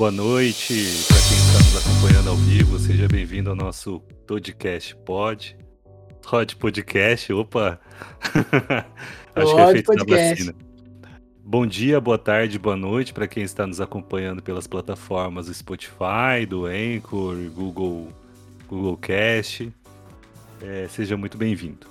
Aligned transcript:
Boa 0.00 0.10
noite 0.10 0.86
para 1.08 1.18
quem 1.18 1.36
está 1.36 1.58
nos 1.58 1.86
acompanhando 1.86 2.30
ao 2.30 2.36
vivo. 2.36 2.78
Seja 2.78 3.06
bem-vindo 3.06 3.50
ao 3.50 3.54
nosso 3.54 4.00
podcast 4.26 4.96
Pod. 5.04 5.54
Pod 6.22 6.56
Podcast, 6.56 7.30
opa! 7.34 7.78
Acho 9.36 9.54
que 9.54 9.60
é 9.60 9.72
feito 9.72 9.84
podcast. 9.84 10.44
da 10.46 10.52
vacina. 10.52 10.54
Bom 11.44 11.66
dia, 11.66 12.00
boa 12.00 12.16
tarde, 12.16 12.58
boa 12.58 12.76
noite 12.76 13.12
para 13.12 13.28
quem 13.28 13.42
está 13.42 13.66
nos 13.66 13.78
acompanhando 13.78 14.42
pelas 14.42 14.66
plataformas 14.66 15.48
do 15.48 15.52
Spotify, 15.52 16.46
do 16.48 16.64
Anchor, 16.64 17.36
Google, 17.54 18.08
Google 18.66 18.96
Cast. 18.96 19.70
É, 20.62 20.88
seja 20.88 21.14
muito 21.14 21.36
bem-vindo. 21.36 21.89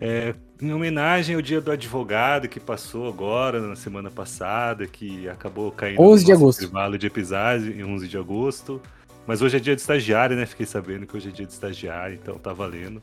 É, 0.00 0.34
em 0.60 0.72
homenagem 0.72 1.36
ao 1.36 1.42
Dia 1.42 1.60
do 1.60 1.70
Advogado 1.70 2.48
que 2.48 2.58
passou 2.58 3.08
agora, 3.08 3.60
na 3.60 3.76
semana 3.76 4.10
passada, 4.10 4.86
que 4.86 5.28
acabou 5.28 5.70
caindo 5.70 6.00
11 6.00 6.22
no 6.22 6.26
de 6.26 6.32
agosto. 6.32 6.58
intervalo 6.60 6.98
de 6.98 7.06
episódio, 7.06 7.72
em 7.72 7.84
11 7.84 8.08
de 8.08 8.18
agosto. 8.18 8.80
Mas 9.26 9.40
hoje 9.40 9.56
é 9.56 9.60
dia 9.60 9.74
de 9.74 9.80
estagiário, 9.80 10.36
né? 10.36 10.44
Fiquei 10.44 10.66
sabendo 10.66 11.06
que 11.06 11.16
hoje 11.16 11.28
é 11.28 11.32
dia 11.32 11.46
de 11.46 11.52
estagiário, 11.52 12.18
então 12.20 12.36
tá 12.36 12.52
valendo. 12.52 13.02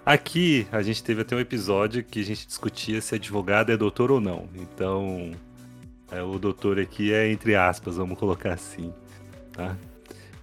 Aqui 0.05 0.67
a 0.73 0.83
gente 0.83 1.03
teve 1.03 1.23
até 1.23 1.37
um 1.37 1.41
episódio 1.41 2.03
que 2.03 2.21
a 2.21 2.25
gente 2.25 2.45
discutia 2.45 3.01
se 3.01 3.15
advogado 3.15 3.71
é 3.71 3.77
doutor 3.77 4.11
ou 4.11 4.21
não. 4.21 4.49
Então, 4.57 5.31
é, 6.11 6.21
o 6.21 6.41
doutor 6.41 6.81
aqui 6.81 7.13
é 7.13 7.31
entre 7.31 7.55
aspas, 7.55 7.97
vamos 7.97 8.19
colocar 8.19 8.53
assim. 8.53 8.93
Tá? 9.53 9.77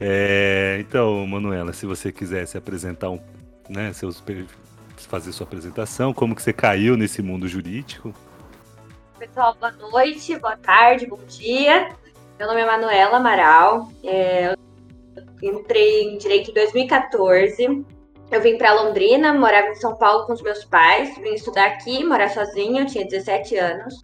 É, 0.04 0.78
então, 0.80 1.28
Manuela, 1.28 1.72
se 1.74 1.86
você 1.86 2.12
quiser 2.12 2.48
se 2.48 2.58
apresentar, 2.58 3.12
um, 3.12 3.20
né, 3.70 3.94
seus, 3.94 4.22
fazer 4.98 5.32
sua 5.32 5.46
apresentação, 5.46 6.12
como 6.12 6.36
que 6.36 6.42
você 6.42 6.52
caiu 6.52 6.98
nesse 6.98 7.22
mundo 7.22 7.48
jurídico? 7.48 8.12
Pessoal, 9.20 9.56
boa 9.60 9.72
noite, 9.72 10.36
boa 10.40 10.58
tarde, 10.58 11.06
bom 11.06 11.20
dia. 11.28 11.96
Meu 12.40 12.48
nome 12.48 12.62
é 12.62 12.66
Manuela 12.66 13.18
Amaral. 13.18 13.92
É, 14.04 14.56
entrei 15.44 16.06
em 16.06 16.18
direito 16.18 16.50
em 16.50 16.54
2014. 16.56 17.86
Eu 18.32 18.42
vim 18.42 18.58
para 18.58 18.74
Londrina, 18.74 19.32
morava 19.36 19.68
em 19.68 19.76
São 19.76 19.96
Paulo 19.96 20.26
com 20.26 20.34
os 20.34 20.42
meus 20.42 20.66
pais, 20.66 21.16
vim 21.20 21.36
estudar 21.36 21.66
aqui, 21.66 22.04
morar 22.04 22.30
sozinha, 22.30 22.82
eu 22.82 22.88
tinha 22.88 23.06
17 23.06 23.56
anos. 23.56 24.04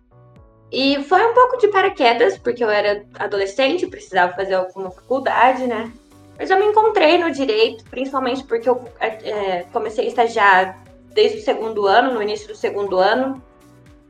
E 0.71 1.01
foi 1.03 1.25
um 1.25 1.33
pouco 1.33 1.57
de 1.57 1.69
paraquedas, 1.69 2.37
porque 2.37 2.63
eu 2.63 2.69
era 2.69 3.05
adolescente, 3.17 3.87
precisava 3.87 4.33
fazer 4.33 4.55
alguma 4.55 4.91
faculdade, 4.91 5.65
né? 5.65 5.91
Mas 6.37 6.49
eu 6.49 6.59
me 6.59 6.65
encontrei 6.65 7.17
no 7.17 7.31
direito, 7.31 7.83
principalmente 7.85 8.43
porque 8.43 8.69
eu 8.69 8.83
é, 8.99 9.63
comecei 9.71 10.05
a 10.05 10.07
estagiar 10.07 10.83
desde 11.13 11.39
o 11.39 11.41
segundo 11.41 11.87
ano, 11.87 12.13
no 12.13 12.21
início 12.21 12.47
do 12.47 12.55
segundo 12.55 12.97
ano. 12.97 13.41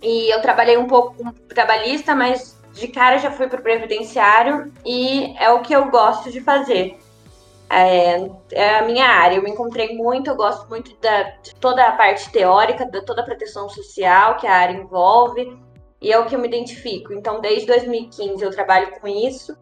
E 0.01 0.33
eu 0.33 0.41
trabalhei 0.41 0.77
um 0.77 0.87
pouco 0.87 1.15
com 1.15 1.31
trabalhista, 1.47 2.15
mas 2.15 2.57
de 2.73 2.87
cara 2.87 3.17
já 3.17 3.31
fui 3.31 3.47
para 3.47 3.59
o 3.59 3.63
previdenciário 3.63 4.71
e 4.85 5.33
é 5.39 5.49
o 5.51 5.61
que 5.61 5.73
eu 5.73 5.89
gosto 5.89 6.31
de 6.31 6.41
fazer. 6.41 6.97
É, 7.69 8.29
é, 8.51 8.79
a 8.79 8.81
minha 8.83 9.05
área, 9.05 9.35
eu 9.35 9.43
me 9.43 9.51
encontrei 9.51 9.95
muito, 9.95 10.29
eu 10.29 10.35
gosto 10.35 10.67
muito 10.69 10.95
da, 11.01 11.23
de 11.41 11.53
toda 11.55 11.85
a 11.85 11.91
parte 11.93 12.29
teórica, 12.31 12.85
de 12.85 13.01
toda 13.01 13.21
a 13.21 13.25
proteção 13.25 13.69
social 13.69 14.37
que 14.37 14.47
a 14.47 14.53
área 14.53 14.73
envolve 14.73 15.57
e 16.01 16.11
é 16.11 16.19
o 16.19 16.25
que 16.25 16.35
eu 16.35 16.39
me 16.39 16.47
identifico. 16.47 17.13
Então, 17.13 17.41
desde 17.41 17.65
2015 17.67 18.43
eu 18.43 18.51
trabalho 18.51 18.91
com 18.99 19.07
isso. 19.07 19.57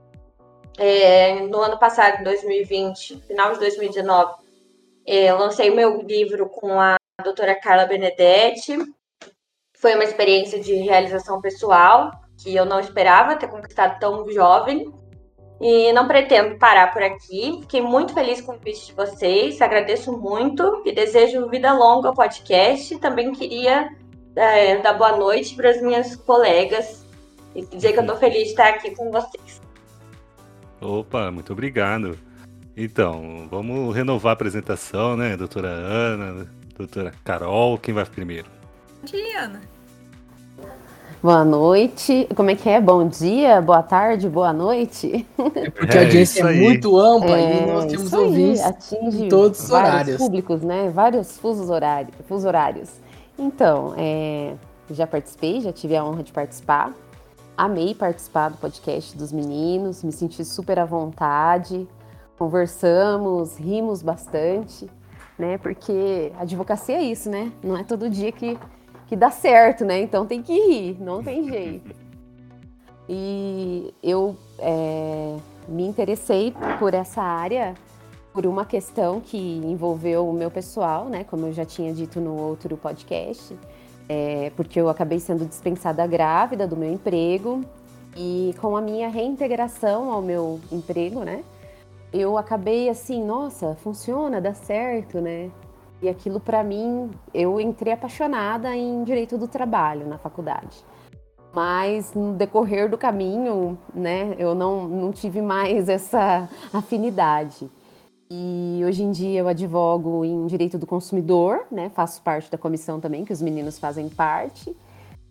É, 0.78 1.40
no 1.42 1.60
ano 1.60 1.80
passado, 1.80 2.20
em 2.20 2.24
2020, 2.24 3.22
final 3.22 3.54
de 3.54 3.60
2019, 3.60 4.34
é, 5.06 5.32
lancei 5.34 5.70
meu 5.70 6.02
livro 6.02 6.50
com 6.50 6.80
a 6.80 6.98
doutora 7.24 7.56
Carla 7.56 7.86
Benedetti. 7.86 8.78
Foi 9.78 9.94
uma 9.96 10.04
experiência 10.04 10.60
de 10.60 10.74
realização 10.76 11.40
pessoal 11.40 12.12
que 12.42 12.54
eu 12.54 12.66
não 12.66 12.80
esperava 12.80 13.38
ter 13.38 13.48
conquistado 13.48 14.00
tão 14.00 14.30
jovem. 14.30 14.94
E 15.62 15.94
não 15.94 16.06
pretendo 16.06 16.60
parar 16.60 16.92
por 16.92 17.02
aqui. 17.02 17.60
Fiquei 17.62 17.82
muito 17.82 18.14
feliz 18.14 18.42
com 18.42 18.52
o 18.52 18.58
convite 18.58 18.88
de 18.88 18.94
vocês, 18.94 19.62
agradeço 19.62 20.12
muito 20.12 20.82
e 20.86 20.92
desejo 20.92 21.48
vida 21.50 21.72
longa 21.72 22.10
ao 22.10 22.14
podcast. 22.14 22.98
Também 23.00 23.32
queria 23.32 23.90
é, 24.36 24.78
dar 24.82 24.94
boa 24.94 25.18
noite 25.18 25.56
para 25.56 25.70
as 25.70 25.82
minhas 25.82 26.16
colegas 26.16 27.06
e 27.56 27.66
dizer 27.66 27.94
que 27.94 28.00
eu 28.00 28.04
estou 28.04 28.18
feliz 28.18 28.44
de 28.44 28.50
estar 28.50 28.70
aqui 28.70 28.94
com 28.96 29.12
vocês. 29.12 29.62
Opa, 30.82 31.32
muito 31.32 31.54
obrigado. 31.54 32.18
Então, 32.76 33.48
vamos 33.50 33.96
renovar 33.96 34.32
a 34.32 34.34
apresentação, 34.34 35.16
né? 35.16 35.38
Doutora 35.38 35.70
Ana, 35.70 36.48
doutora 36.78 37.14
Carol, 37.24 37.78
quem 37.78 37.94
vai 37.94 38.06
primeiro? 38.06 38.48
Ana. 39.40 39.62
Boa 41.24 41.44
noite. 41.44 42.28
Como 42.36 42.52
é 42.52 42.56
que 42.56 42.70
é? 42.70 42.80
Bom 42.80 43.08
dia, 43.08 43.62
boa 43.62 43.82
tarde, 43.82 44.30
boa 44.30 44.54
noite. 44.54 45.26
É 45.56 45.70
porque 45.72 45.98
é, 45.98 46.02
a 46.02 46.04
audiência 46.04 46.44
é 46.44 46.54
muito 46.54 47.00
ampla 47.00 47.40
é, 47.40 47.64
e 47.64 47.66
nós 47.66 47.86
temos 47.86 48.14
ouvintes 48.14 48.62
atinge 48.62 49.28
todos 49.30 49.64
os 49.64 49.72
horários. 49.72 50.18
públicos, 50.18 50.62
né? 50.62 50.92
Vários 50.94 51.38
fusos 51.38 51.70
horários. 51.70 52.14
Fusos 52.28 52.46
horários. 52.46 52.90
Então, 53.38 53.94
é, 53.98 54.56
já 54.90 55.06
participei, 55.06 55.62
já 55.62 55.74
tive 55.74 55.96
a 55.96 56.04
honra 56.04 56.24
de 56.24 56.32
participar. 56.32 56.94
Amei 57.58 57.94
participar 57.96 58.50
do 58.50 58.58
podcast 58.58 59.18
dos 59.18 59.32
meninos, 59.32 60.04
me 60.04 60.12
senti 60.12 60.44
super 60.44 60.80
à 60.80 60.86
vontade. 60.86 61.88
Conversamos, 62.38 63.58
rimos 63.58 64.02
bastante, 64.02 64.90
né? 65.38 65.58
Porque 65.58 66.32
a 66.38 66.42
advocacia 66.42 66.98
é 66.98 67.04
isso, 67.04 67.30
né? 67.30 67.52
Não 67.64 67.78
é 67.78 67.84
todo 67.84 68.10
dia 68.10 68.32
que, 68.32 68.58
que 69.08 69.16
dá 69.16 69.32
certo, 69.32 69.86
né? 69.86 70.02
Então 70.02 70.26
tem 70.26 70.42
que 70.42 70.54
rir, 70.54 71.02
não 71.02 71.24
tem 71.24 71.48
jeito. 71.50 71.96
E 73.08 73.94
eu 74.02 74.36
é, 74.60 75.38
me 75.68 75.86
interessei 75.86 76.54
por 76.80 76.94
essa 76.94 77.22
área 77.22 77.74
por 78.36 78.46
uma 78.46 78.66
questão 78.66 79.22
que 79.22 79.38
envolveu 79.38 80.28
o 80.28 80.34
meu 80.34 80.52
pessoal, 80.52 81.06
né? 81.06 81.24
Como 81.24 81.46
eu 81.46 81.54
já 81.54 81.64
tinha 81.64 81.94
dito 81.94 82.20
no 82.20 82.36
outro 82.36 82.76
podcast, 82.76 83.58
é, 84.10 84.52
porque 84.58 84.80
eu 84.80 84.90
acabei 84.90 85.22
sendo 85.22 85.46
dispensada 85.46 86.06
grávida 86.06 86.68
do 86.68 86.76
meu 86.76 86.92
emprego 86.92 87.62
e 88.14 88.54
com 88.60 88.76
a 88.76 88.82
minha 88.82 89.08
reintegração 89.08 90.12
ao 90.12 90.22
meu 90.22 90.60
emprego, 90.70 91.24
né? 91.24 91.46
Eu 92.12 92.38
acabei 92.38 92.90
assim, 92.90 93.24
nossa, 93.24 93.74
funciona, 93.76 94.42
dá 94.42 94.54
certo, 94.54 95.22
né? 95.22 95.50
E 96.02 96.10
aquilo 96.10 96.42
para 96.42 96.62
mim, 96.62 97.10
eu 97.34 97.58
entrei 97.62 97.94
apaixonada 97.94 98.76
em 98.76 99.02
direito 99.06 99.38
do 99.38 99.48
trabalho 99.48 100.06
na 100.08 100.18
faculdade. 100.18 100.84
mas 101.54 102.14
no 102.14 102.34
decorrer 102.34 102.90
do 102.90 102.98
caminho, 102.98 103.78
né, 103.94 104.36
eu 104.38 104.54
não, 104.54 104.90
não 104.90 105.12
tive 105.14 105.42
mais 105.42 105.88
essa 105.88 106.50
afinidade. 106.74 107.72
E 108.30 108.82
hoje 108.84 109.04
em 109.04 109.12
dia 109.12 109.42
eu 109.42 109.48
advogo 109.48 110.26
em 110.26 110.48
direito 110.48 110.78
do 110.78 110.88
consumidor, 110.88 111.68
né, 111.72 111.92
faço 111.94 112.22
parte 112.22 112.50
da 112.50 112.58
comissão 112.58 113.00
também, 113.00 113.24
que 113.24 113.32
os 113.32 113.42
meninos 113.42 113.78
fazem 113.78 114.10
parte. 114.10 114.76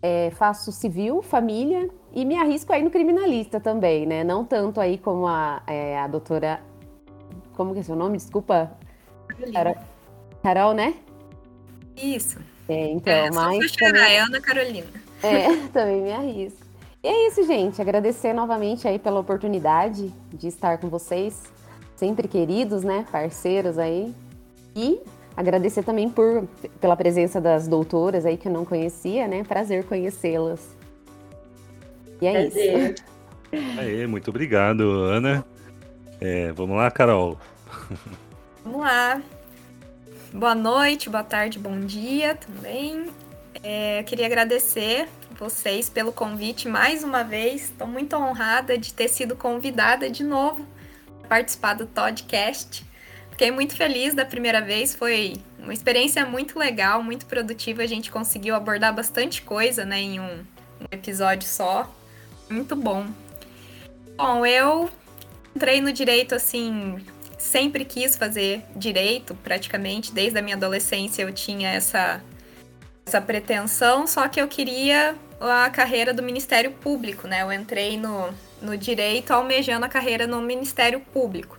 É, 0.01 0.29
faço 0.31 0.71
civil, 0.71 1.21
família 1.23 1.89
e 2.13 2.23
me 2.23 2.35
arrisco 2.37 2.71
aí 2.71 2.83
no 2.83 2.91
criminalista 2.91 3.59
também, 3.59 4.05
né? 4.05 4.23
Não 4.23 4.45
tanto 4.45 4.79
aí 4.79 4.99
como 4.99 5.25
a, 5.25 5.63
é, 5.65 5.97
a 5.97 6.07
doutora. 6.07 6.61
Como 7.55 7.73
que 7.73 7.79
é 7.79 7.83
seu 7.83 7.95
nome? 7.95 8.17
Desculpa. 8.17 8.71
Carol, 9.51 9.75
Carol 10.43 10.73
né? 10.73 10.93
Isso. 11.97 12.39
É, 12.69 12.91
então, 12.91 13.13
é, 13.13 13.31
mais. 13.31 13.71
Também... 13.71 14.01
É 14.01 14.19
Ana 14.19 14.39
Carolina. 14.39 14.87
É, 15.23 15.55
também 15.73 16.01
me 16.03 16.11
arrisco. 16.11 16.65
E 17.03 17.07
é 17.07 17.27
isso, 17.27 17.43
gente. 17.43 17.81
Agradecer 17.81 18.33
novamente 18.33 18.87
aí 18.87 18.99
pela 18.99 19.19
oportunidade 19.19 20.13
de 20.33 20.47
estar 20.47 20.77
com 20.77 20.87
vocês. 20.87 21.43
Sempre 21.95 22.27
queridos, 22.27 22.83
né? 22.83 23.05
Parceiros 23.11 23.77
aí. 23.77 24.13
E 24.75 24.99
agradecer 25.35 25.83
também 25.83 26.09
por, 26.09 26.47
pela 26.79 26.95
presença 26.95 27.39
das 27.39 27.67
doutoras 27.67 28.25
aí 28.25 28.37
que 28.37 28.47
eu 28.47 28.51
não 28.51 28.65
conhecia, 28.65 29.27
né? 29.27 29.43
Prazer 29.43 29.85
conhecê-las. 29.85 30.75
E 32.21 32.27
é 32.27 32.31
Prazer. 32.31 32.95
isso. 33.51 33.79
Aê, 33.79 34.05
muito 34.07 34.29
obrigado, 34.29 34.81
Ana. 34.81 35.45
É, 36.19 36.51
vamos 36.51 36.75
lá, 36.75 36.89
Carol. 36.91 37.37
Vamos 38.63 38.81
lá. 38.81 39.21
Boa 40.33 40.55
noite, 40.55 41.07
boa 41.07 41.23
tarde, 41.23 41.59
bom 41.59 41.81
dia 41.81 42.33
também. 42.33 43.05
É, 43.61 43.99
eu 43.99 44.03
queria 44.03 44.25
agradecer 44.25 45.07
vocês 45.37 45.87
pelo 45.87 46.11
convite 46.11 46.67
mais 46.67 47.03
uma 47.03 47.23
vez. 47.23 47.65
Estou 47.65 47.85
muito 47.87 48.15
honrada 48.15 48.75
de 48.75 48.91
ter 48.91 49.07
sido 49.07 49.35
convidada 49.35 50.09
de 50.09 50.23
novo 50.23 50.65
participar 51.25 51.73
do 51.73 51.87
podcast. 51.87 52.85
Fiquei 53.31 53.51
muito 53.51 53.75
feliz 53.75 54.13
da 54.13 54.23
primeira 54.23 54.61
vez, 54.61 54.95
foi 54.95 55.35
uma 55.59 55.73
experiência 55.73 56.25
muito 56.25 56.57
legal, 56.57 57.03
muito 57.03 57.25
produtiva. 57.25 57.83
A 57.83 57.87
gente 57.87 58.09
conseguiu 58.09 58.55
abordar 58.55 58.95
bastante 58.95 59.41
coisa 59.41 59.83
né, 59.83 59.99
em 59.99 60.19
um, 60.19 60.39
um 60.79 60.85
episódio 60.91 61.47
só. 61.47 61.93
Muito 62.49 62.75
bom. 62.75 63.07
Bom, 64.15 64.45
eu 64.45 64.89
entrei 65.53 65.81
no 65.81 65.91
direito 65.91 66.33
assim, 66.33 67.03
sempre 67.37 67.83
quis 67.83 68.15
fazer 68.15 68.63
direito, 68.75 69.35
praticamente. 69.35 70.13
Desde 70.13 70.39
a 70.39 70.41
minha 70.41 70.55
adolescência 70.55 71.23
eu 71.23 71.33
tinha 71.33 71.69
essa 71.69 72.21
essa 73.05 73.21
pretensão, 73.21 74.07
só 74.07 74.27
que 74.27 74.41
eu 74.41 74.47
queria 74.47 75.15
a 75.39 75.69
carreira 75.69 76.13
do 76.13 76.23
Ministério 76.23 76.71
Público, 76.71 77.27
né? 77.27 77.41
Eu 77.41 77.51
entrei 77.51 77.97
no, 77.97 78.33
no 78.61 78.77
direito 78.77 79.31
almejando 79.31 79.85
a 79.85 79.89
carreira 79.89 80.25
no 80.25 80.41
Ministério 80.41 80.99
Público. 80.99 81.57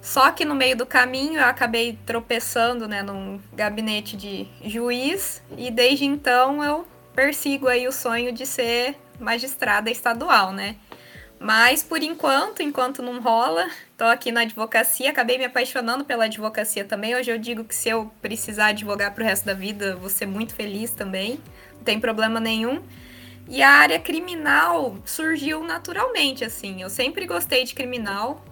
Só 0.00 0.30
que 0.30 0.44
no 0.44 0.54
meio 0.54 0.76
do 0.76 0.86
caminho 0.86 1.40
eu 1.40 1.44
acabei 1.44 1.98
tropeçando, 2.06 2.86
né, 2.86 3.02
num 3.02 3.40
gabinete 3.52 4.16
de 4.16 4.46
juiz 4.64 5.42
e 5.56 5.70
desde 5.70 6.04
então 6.04 6.62
eu 6.62 6.86
persigo 7.14 7.66
aí 7.66 7.86
o 7.88 7.92
sonho 7.92 8.32
de 8.32 8.46
ser 8.46 8.96
magistrada 9.18 9.90
estadual, 9.90 10.52
né? 10.52 10.76
Mas 11.40 11.82
por 11.82 12.02
enquanto, 12.02 12.62
enquanto 12.62 13.02
não 13.02 13.20
rola, 13.20 13.68
tô 13.96 14.04
aqui 14.04 14.32
na 14.32 14.40
advocacia, 14.40 15.10
acabei 15.10 15.38
me 15.38 15.44
apaixonando 15.44 16.04
pela 16.04 16.24
advocacia 16.24 16.84
também. 16.84 17.14
Hoje 17.14 17.30
eu 17.30 17.38
digo 17.38 17.64
que 17.64 17.74
se 17.74 17.88
eu 17.88 18.10
precisar 18.20 18.68
advogar 18.68 19.14
pro 19.14 19.24
resto 19.24 19.44
da 19.44 19.54
vida, 19.54 19.96
vou 19.96 20.08
ser 20.08 20.26
muito 20.26 20.54
feliz 20.54 20.90
também. 20.92 21.40
Não 21.76 21.84
tem 21.84 22.00
problema 22.00 22.40
nenhum. 22.40 22.82
E 23.48 23.62
a 23.62 23.70
área 23.70 23.98
criminal 23.98 24.96
surgiu 25.06 25.64
naturalmente, 25.64 26.44
assim. 26.44 26.82
Eu 26.82 26.90
sempre 26.90 27.26
gostei 27.26 27.64
de 27.64 27.74
criminal. 27.74 28.44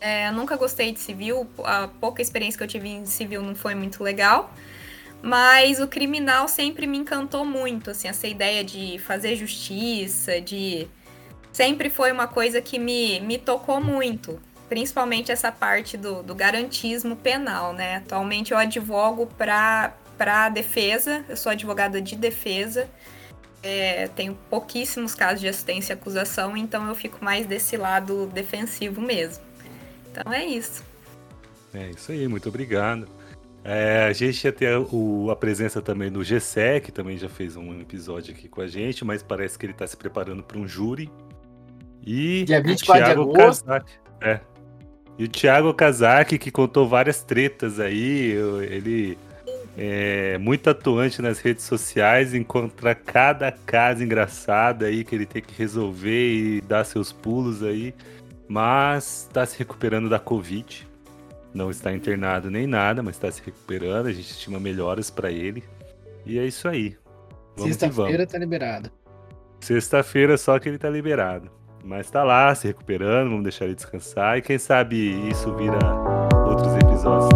É, 0.00 0.30
nunca 0.30 0.56
gostei 0.56 0.90
de 0.90 1.00
civil. 1.00 1.46
A 1.62 1.86
pouca 1.86 2.22
experiência 2.22 2.56
que 2.56 2.64
eu 2.64 2.68
tive 2.68 2.88
em 2.88 3.04
civil 3.04 3.42
não 3.42 3.54
foi 3.54 3.74
muito 3.74 4.02
legal. 4.02 4.50
Mas 5.22 5.80
o 5.80 5.86
criminal 5.86 6.48
sempre 6.48 6.86
me 6.86 6.98
encantou 6.98 7.44
muito, 7.44 7.90
assim, 7.90 8.08
essa 8.08 8.26
ideia 8.26 8.64
de 8.64 8.98
fazer 8.98 9.36
justiça, 9.36 10.40
de 10.40 10.88
sempre 11.52 11.88
foi 11.88 12.10
uma 12.10 12.26
coisa 12.26 12.60
que 12.60 12.76
me, 12.76 13.20
me 13.20 13.38
tocou 13.38 13.80
muito, 13.80 14.40
principalmente 14.68 15.30
essa 15.30 15.52
parte 15.52 15.96
do, 15.96 16.24
do 16.24 16.34
garantismo 16.34 17.14
penal, 17.14 17.72
né? 17.72 17.96
Atualmente 17.96 18.50
eu 18.50 18.58
advogo 18.58 19.28
para 19.38 20.48
defesa, 20.48 21.24
eu 21.28 21.36
sou 21.36 21.52
advogada 21.52 22.02
de 22.02 22.16
defesa, 22.16 22.90
é, 23.62 24.08
tenho 24.08 24.36
pouquíssimos 24.50 25.14
casos 25.14 25.40
de 25.40 25.48
assistência 25.48 25.92
e 25.92 25.94
acusação, 25.94 26.56
então 26.56 26.88
eu 26.88 26.94
fico 26.94 27.24
mais 27.24 27.46
desse 27.46 27.76
lado 27.76 28.26
defensivo 28.26 29.00
mesmo. 29.00 29.42
Então 30.10 30.32
é 30.32 30.44
isso. 30.44 30.84
É 31.72 31.90
isso 31.90 32.12
aí, 32.12 32.26
muito 32.28 32.48
obrigado. 32.48 33.08
É, 33.64 34.06
a 34.08 34.12
gente 34.12 34.44
ia 34.44 34.52
ter 34.52 34.76
o, 34.76 35.30
a 35.30 35.36
presença 35.36 35.80
também 35.80 36.10
do 36.10 36.24
Gessé, 36.24 36.80
que 36.80 36.90
também 36.90 37.16
já 37.16 37.28
fez 37.28 37.56
um 37.56 37.80
episódio 37.80 38.34
aqui 38.34 38.48
com 38.48 38.60
a 38.60 38.66
gente, 38.66 39.04
mas 39.04 39.22
parece 39.22 39.56
que 39.56 39.64
ele 39.64 39.72
está 39.72 39.86
se 39.86 39.96
preparando 39.96 40.42
para 40.42 40.58
um 40.58 40.66
júri 40.66 41.08
e 42.04 42.44
Dia 42.44 42.60
24 42.60 43.04
Thiago 43.04 43.32
de 43.32 43.40
agosto. 43.40 43.64
Kazak, 43.64 43.92
é. 44.20 44.40
E 45.18 45.24
o 45.24 45.28
Thiago 45.28 45.72
Kazak, 45.72 46.38
que 46.38 46.50
contou 46.50 46.88
várias 46.88 47.22
tretas 47.22 47.78
aí, 47.78 48.32
ele 48.68 49.16
é 49.76 50.36
muito 50.38 50.68
atuante 50.68 51.22
nas 51.22 51.38
redes 51.38 51.64
sociais, 51.64 52.34
encontra 52.34 52.94
cada 52.94 53.50
caso 53.50 54.02
engraçado 54.02 54.84
aí 54.84 55.02
que 55.04 55.14
ele 55.14 55.26
tem 55.26 55.40
que 55.40 55.54
resolver 55.54 56.34
e 56.34 56.60
dar 56.60 56.84
seus 56.84 57.12
pulos 57.12 57.62
aí, 57.62 57.94
mas 58.46 59.26
está 59.28 59.46
se 59.46 59.58
recuperando 59.58 60.08
da 60.08 60.18
Covid. 60.18 60.86
Não 61.54 61.70
está 61.70 61.92
internado 61.92 62.50
nem 62.50 62.66
nada, 62.66 63.02
mas 63.02 63.16
está 63.16 63.30
se 63.30 63.42
recuperando. 63.44 64.06
A 64.06 64.12
gente 64.12 64.30
estima 64.30 64.58
melhoras 64.58 65.10
para 65.10 65.30
ele. 65.30 65.62
E 66.24 66.38
é 66.38 66.46
isso 66.46 66.66
aí. 66.66 66.96
Sexta-feira 67.56 68.26
tá 68.26 68.38
liberado. 68.38 68.90
Sexta-feira 69.60 70.38
só 70.38 70.58
que 70.58 70.68
ele 70.68 70.78
tá 70.78 70.88
liberado. 70.88 71.50
Mas 71.84 72.10
tá 72.10 72.22
lá, 72.22 72.54
se 72.54 72.66
recuperando, 72.66 73.30
vamos 73.30 73.42
deixar 73.42 73.66
ele 73.66 73.74
descansar. 73.74 74.38
E 74.38 74.42
quem 74.42 74.58
sabe 74.58 75.28
isso 75.28 75.54
vira 75.56 75.78
outros 76.46 76.74
episódios 76.76 77.31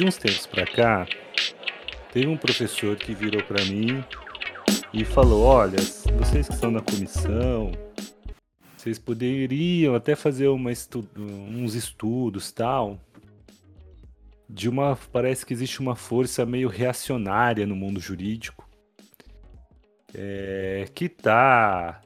De 0.00 0.06
uns 0.06 0.16
tempos 0.16 0.46
pra 0.46 0.64
cá, 0.64 1.06
teve 2.10 2.26
um 2.26 2.34
professor 2.34 2.96
que 2.96 3.14
virou 3.14 3.42
para 3.44 3.62
mim 3.66 4.02
e 4.94 5.04
falou: 5.04 5.44
Olha, 5.44 5.76
vocês 6.16 6.48
que 6.48 6.54
estão 6.54 6.70
na 6.70 6.80
comissão, 6.80 7.70
vocês 8.74 8.98
poderiam 8.98 9.94
até 9.94 10.16
fazer 10.16 10.48
estu 10.70 11.06
uns 11.18 11.74
estudos 11.74 12.50
tal 12.50 12.98
de 14.48 14.70
uma. 14.70 14.98
Parece 15.12 15.44
que 15.44 15.52
existe 15.52 15.80
uma 15.80 15.94
força 15.94 16.46
meio 16.46 16.70
reacionária 16.70 17.66
no 17.66 17.76
mundo 17.76 18.00
jurídico 18.00 18.66
é, 20.14 20.86
que 20.94 21.04
está 21.04 22.00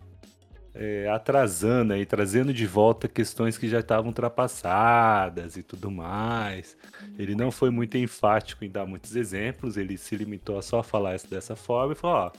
é, 0.74 1.08
atrasando 1.08 1.94
e 1.96 2.04
trazendo 2.04 2.52
de 2.52 2.66
volta 2.66 3.06
questões 3.06 3.56
que 3.56 3.68
já 3.68 3.78
estavam 3.78 4.08
ultrapassadas 4.08 5.56
e 5.56 5.62
tudo 5.62 5.90
mais. 5.90 6.76
Ele 7.16 7.34
não 7.34 7.50
foi 7.50 7.70
muito 7.70 7.96
enfático 7.96 8.64
em 8.64 8.70
dar 8.70 8.84
muitos 8.84 9.14
exemplos, 9.14 9.76
ele 9.76 9.96
se 9.96 10.16
limitou 10.16 10.58
a 10.58 10.62
só 10.62 10.82
falar 10.82 11.14
isso 11.14 11.30
dessa 11.30 11.54
forma 11.54 11.92
e 11.92 11.96
falou: 11.96 12.16
ó, 12.16 12.32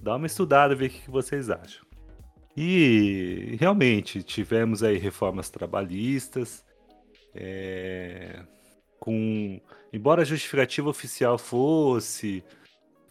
dá 0.00 0.16
uma 0.16 0.26
estudada, 0.26 0.74
ver 0.74 0.86
o 0.86 0.90
que 0.90 1.10
vocês 1.10 1.50
acham. 1.50 1.84
E 2.56 3.56
realmente 3.58 4.22
tivemos 4.22 4.82
aí 4.82 4.96
reformas 4.96 5.50
trabalhistas, 5.50 6.64
é, 7.34 8.40
com. 8.98 9.60
Embora 9.92 10.22
a 10.22 10.24
justificativa 10.24 10.88
oficial 10.88 11.36
fosse 11.36 12.42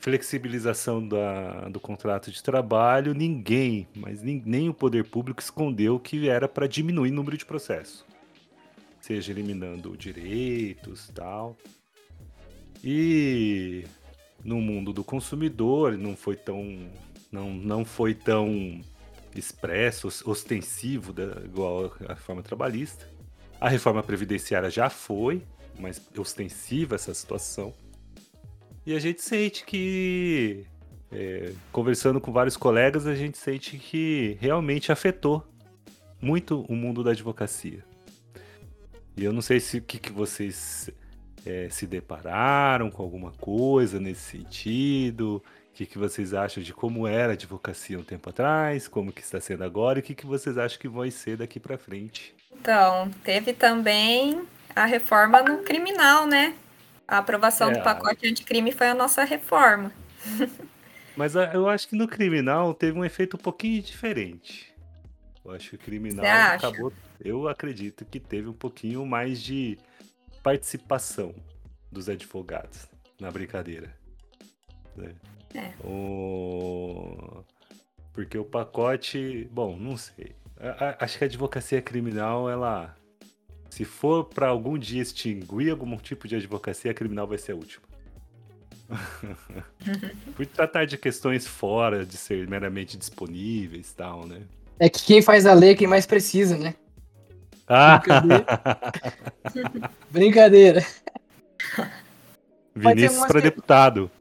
flexibilização 0.03 1.07
da, 1.07 1.69
do 1.69 1.79
contrato 1.79 2.29
de 2.29 2.43
trabalho, 2.43 3.13
ninguém, 3.13 3.87
mas 3.95 4.21
nem, 4.21 4.43
nem 4.45 4.67
o 4.67 4.73
poder 4.73 5.05
público 5.05 5.41
escondeu 5.41 5.97
que 5.97 6.27
era 6.27 6.45
para 6.45 6.67
diminuir 6.67 7.09
o 7.09 7.13
número 7.13 7.37
de 7.37 7.45
processos, 7.45 8.03
seja 8.99 9.31
eliminando 9.31 9.95
direitos 9.95 11.09
tal. 11.15 11.55
E 12.83 13.85
no 14.43 14.59
mundo 14.59 14.91
do 14.91 15.05
consumidor 15.05 15.97
não 15.97 16.17
foi 16.17 16.35
tão 16.35 16.91
não, 17.31 17.53
não 17.53 17.85
foi 17.85 18.13
tão 18.13 18.81
expresso, 19.33 20.09
ostensivo 20.25 21.13
da, 21.13 21.41
igual 21.45 21.93
a 22.05 22.13
reforma 22.13 22.43
trabalhista. 22.43 23.09
A 23.57 23.69
reforma 23.69 24.03
previdenciária 24.03 24.69
já 24.69 24.89
foi, 24.89 25.41
mais 25.79 26.01
ostensiva 26.17 26.95
essa 26.95 27.13
situação. 27.13 27.73
E 28.85 28.95
a 28.95 28.99
gente 28.99 29.21
sente 29.21 29.63
que, 29.63 30.65
é, 31.11 31.53
conversando 31.71 32.19
com 32.19 32.31
vários 32.31 32.57
colegas, 32.57 33.07
a 33.07 33.15
gente 33.15 33.37
sente 33.37 33.77
que 33.77 34.37
realmente 34.41 34.91
afetou 34.91 35.45
muito 36.21 36.65
o 36.67 36.75
mundo 36.75 37.03
da 37.03 37.11
advocacia. 37.11 37.83
E 39.15 39.23
eu 39.23 39.31
não 39.31 39.41
sei 39.41 39.59
se 39.59 39.77
o 39.77 39.81
que, 39.81 39.99
que 39.99 40.11
vocês 40.11 40.89
é, 41.45 41.67
se 41.69 41.85
depararam 41.85 42.89
com 42.89 43.03
alguma 43.03 43.31
coisa 43.31 43.99
nesse 43.99 44.21
sentido. 44.21 45.43
O 45.71 45.75
que, 45.75 45.85
que 45.85 45.97
vocês 45.97 46.33
acham 46.33 46.61
de 46.61 46.73
como 46.73 47.07
era 47.07 47.33
a 47.33 47.33
advocacia 47.33 47.97
um 47.97 48.03
tempo 48.03 48.29
atrás, 48.29 48.87
como 48.87 49.11
que 49.11 49.21
está 49.21 49.39
sendo 49.39 49.63
agora 49.63 49.99
e 49.99 50.01
o 50.01 50.03
que, 50.03 50.13
que 50.13 50.25
vocês 50.25 50.57
acham 50.57 50.79
que 50.79 50.87
vai 50.87 51.09
ser 51.09 51.37
daqui 51.37 51.59
para 51.59 51.77
frente? 51.77 52.35
Então, 52.51 53.09
teve 53.23 53.53
também 53.53 54.43
a 54.75 54.85
reforma 54.85 55.41
no 55.41 55.59
criminal, 55.59 56.27
né? 56.27 56.55
A 57.07 57.17
aprovação 57.17 57.69
é, 57.69 57.73
do 57.73 57.83
pacote 57.83 58.27
anticrime 58.27 58.71
foi 58.71 58.87
a 58.87 58.95
nossa 58.95 59.23
reforma. 59.23 59.91
Mas 61.15 61.35
eu 61.35 61.69
acho 61.69 61.87
que 61.87 61.95
no 61.95 62.07
criminal 62.07 62.73
teve 62.73 62.97
um 62.97 63.05
efeito 63.05 63.37
um 63.37 63.39
pouquinho 63.39 63.81
diferente. 63.81 64.73
Eu 65.45 65.51
acho 65.51 65.71
que 65.71 65.75
o 65.75 65.79
criminal 65.79 66.25
acabou. 66.25 66.91
Eu 67.19 67.47
acredito 67.47 68.03
que 68.05 68.19
teve 68.19 68.47
um 68.47 68.53
pouquinho 68.53 69.05
mais 69.05 69.41
de 69.41 69.77
participação 70.41 71.35
dos 71.91 72.09
advogados 72.09 72.87
na 73.19 73.29
brincadeira. 73.29 73.95
Né? 74.95 75.13
É. 75.53 75.73
O... 75.85 77.43
Porque 78.13 78.37
o 78.37 78.45
pacote, 78.45 79.47
bom, 79.51 79.75
não 79.77 79.97
sei. 79.97 80.35
acho 80.99 81.17
que 81.17 81.23
a 81.23 81.27
advocacia 81.27 81.81
criminal, 81.81 82.49
ela. 82.49 82.95
Se 83.73 83.83
for 83.83 84.25
para 84.25 84.49
algum 84.49 84.77
dia 84.77 85.01
extinguir 85.01 85.71
algum 85.71 85.97
tipo 85.97 86.27
de 86.27 86.35
advocacia 86.35 86.93
criminal, 86.93 87.25
vai 87.25 87.39
ser 87.39 87.53
a 87.53 87.55
última. 87.55 87.81
Por 90.35 90.45
tratar 90.45 90.85
de 90.85 90.95
questões 90.95 91.47
fora 91.47 92.05
de 92.05 92.15
ser 92.15 92.47
meramente 92.47 92.95
disponíveis 92.95 93.89
e 93.89 93.95
tal, 93.95 94.27
né? 94.27 94.43
É 94.77 94.87
que 94.87 95.03
quem 95.03 95.23
faz 95.23 95.47
a 95.47 95.55
lei 95.55 95.71
é 95.71 95.75
quem 95.75 95.87
mais 95.87 96.05
precisa, 96.05 96.55
né? 96.55 96.75
Ah. 97.67 97.97
Brincadeira. 100.11 100.85
Brincadeira. 100.85 100.85
Vinícius 102.75 103.25
para 103.25 103.41
deputado 103.41 104.11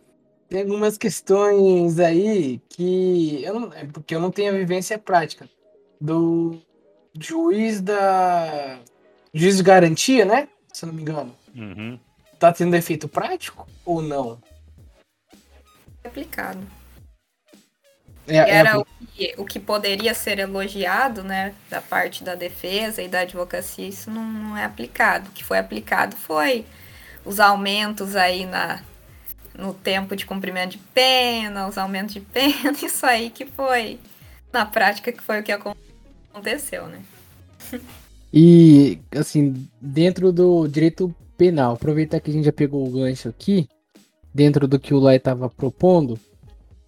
tem 0.48 0.62
algumas 0.62 0.96
questões 0.96 1.98
aí 1.98 2.58
que 2.70 3.44
eu 3.44 3.60
não, 3.60 3.72
é 3.74 3.84
porque 3.84 4.14
eu 4.14 4.20
não 4.20 4.30
tenho 4.30 4.54
a 4.54 4.56
vivência 4.56 4.98
prática 4.98 5.46
do 6.00 6.58
juiz 7.18 7.82
da 7.82 8.78
juiz 9.32 9.56
de 9.56 9.62
garantia, 9.62 10.24
né? 10.24 10.48
Se 10.72 10.84
eu 10.84 10.88
não 10.88 10.94
me 10.94 11.02
engano. 11.02 11.34
Uhum. 11.54 11.98
Tá 12.38 12.52
tendo 12.52 12.74
efeito 12.74 13.08
prático 13.08 13.68
ou 13.84 14.02
não? 14.02 14.40
Aplicado. 16.04 16.66
É, 18.26 18.36
é 18.36 18.50
era 18.50 18.78
o, 18.78 18.84
que, 18.84 19.34
o 19.36 19.44
que 19.44 19.58
poderia 19.58 20.14
ser 20.14 20.38
elogiado, 20.38 21.24
né, 21.24 21.54
da 21.68 21.80
parte 21.80 22.22
da 22.22 22.34
defesa 22.34 23.02
e 23.02 23.08
da 23.08 23.20
advocacia, 23.20 23.88
isso 23.88 24.10
não, 24.10 24.24
não 24.24 24.56
é 24.56 24.64
aplicado. 24.64 25.28
O 25.28 25.32
que 25.32 25.44
foi 25.44 25.58
aplicado 25.58 26.16
foi 26.16 26.64
os 27.24 27.40
aumentos 27.40 28.14
aí 28.14 28.46
na, 28.46 28.82
no 29.54 29.74
tempo 29.74 30.14
de 30.14 30.24
cumprimento 30.24 30.72
de 30.72 30.78
pena, 30.78 31.66
os 31.66 31.76
aumentos 31.76 32.14
de 32.14 32.20
pena, 32.20 32.76
isso 32.82 33.04
aí 33.04 33.30
que 33.30 33.44
foi, 33.44 33.98
na 34.52 34.64
prática, 34.64 35.12
que 35.12 35.22
foi 35.22 35.40
o 35.40 35.42
que 35.42 35.52
aconteceu, 35.52 36.86
né? 36.86 37.02
E, 38.32 38.98
assim, 39.14 39.68
dentro 39.80 40.32
do 40.32 40.66
direito 40.66 41.14
penal, 41.36 41.74
aproveitar 41.74 42.20
que 42.20 42.30
a 42.30 42.32
gente 42.32 42.44
já 42.44 42.52
pegou 42.52 42.86
o 42.86 42.90
gancho 42.90 43.28
aqui, 43.28 43.68
dentro 44.32 44.66
do 44.66 44.78
que 44.78 44.94
o 44.94 44.98
Lai 44.98 45.16
estava 45.16 45.50
propondo, 45.50 46.18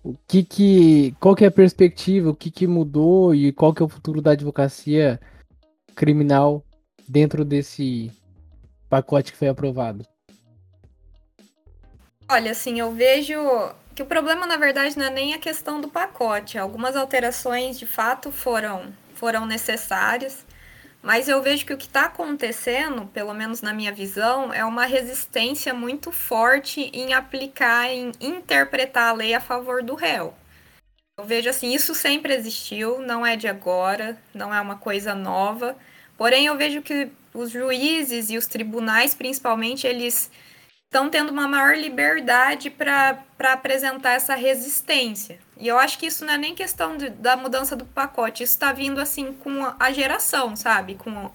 o 0.03 0.15
que 0.27 0.43
que, 0.43 1.15
qual 1.21 1.35
que 1.35 1.45
é 1.45 1.49
a 1.49 1.53
perspectiva, 1.53 2.31
o 2.31 2.35
que 2.35 2.51
que 2.51 2.67
mudou 2.67 3.35
e 3.35 3.53
qual 3.53 3.75
que 3.75 3.83
é 3.83 3.85
o 3.85 3.89
futuro 3.89 4.23
da 4.23 4.33
advocacia 4.33 5.21
criminal 5.95 6.65
dentro 7.09 7.45
desse 7.45 8.11
pacote 8.89 9.33
que 9.33 9.39
foi 9.39 9.49
aprovado? 9.49 10.07
Olha, 12.29 12.53
assim, 12.53 12.81
eu 12.81 12.93
vejo 12.93 13.39
que 13.95 14.03
o 14.03 14.07
problema, 14.07 14.47
na 14.47 14.57
verdade, 14.57 14.97
não 14.99 15.05
é 15.05 15.11
nem 15.11 15.35
a 15.35 15.39
questão 15.39 15.81
do 15.81 15.89
pacote. 15.89 16.59
Algumas 16.59 16.97
alterações, 16.97 17.79
de 17.79 17.87
fato, 17.87 18.33
foram, 18.33 18.93
foram 19.15 19.47
necessárias, 19.47 20.45
mas 21.05 21.29
eu 21.29 21.43
vejo 21.43 21.67
que 21.67 21.75
o 21.75 21.77
que 21.77 21.85
está 21.85 22.07
acontecendo, 22.07 23.07
pelo 23.09 23.35
menos 23.35 23.61
na 23.61 23.75
minha 23.75 23.93
visão, 23.93 24.51
é 24.55 24.65
uma 24.65 24.87
resistência 24.87 25.75
muito 25.75 26.11
forte 26.11 26.91
em 26.95 27.13
aplicar, 27.13 27.93
em 27.93 28.11
interpretar 28.19 29.11
a 29.11 29.13
lei 29.13 29.35
a 29.35 29.41
favor 29.41 29.83
do 29.83 29.95
réu. 29.95 30.33
Eu 31.19 31.27
vejo 31.27 31.51
assim, 31.51 31.75
isso 31.75 31.95
sempre 31.95 32.33
existiu, 32.33 33.01
não 33.01 33.25
é 33.25 33.37
de 33.37 33.47
agora, 33.47 34.19
não 34.33 34.53
é 34.53 34.59
uma 34.59 34.77
coisa 34.77 35.15
nova. 35.15 35.77
Porém, 36.17 36.47
eu 36.47 36.57
vejo 36.57 36.81
que 36.81 37.11
os 37.35 37.51
juízes 37.51 38.31
e 38.31 38.39
os 38.39 38.47
tribunais, 38.47 39.15
principalmente, 39.15 39.87
eles 39.87 40.31
estão 40.95 41.11
tendo 41.11 41.31
uma 41.31 41.49
maior 41.49 41.77
liberdade 41.77 42.71
para 42.71 43.19
apresentar 43.41 44.13
essa 44.13 44.37
resistência. 44.37 45.41
E 45.59 45.67
eu 45.67 45.77
acho 45.77 45.99
que 45.99 46.07
isso 46.07 46.25
não 46.25 46.35
é 46.35 46.39
nem 46.39 46.55
questão 46.55 46.97
de, 46.97 47.11
da 47.11 47.37
mudança 47.37 47.75
do 47.75 47.85
pacote, 47.85 48.45
isso 48.45 48.53
está 48.53 48.73
vindo 48.73 49.01
assim 49.01 49.33
com 49.33 49.73
a 49.79 49.93
geração, 49.93 50.55
sabe? 50.55 50.95
Com 50.95 51.33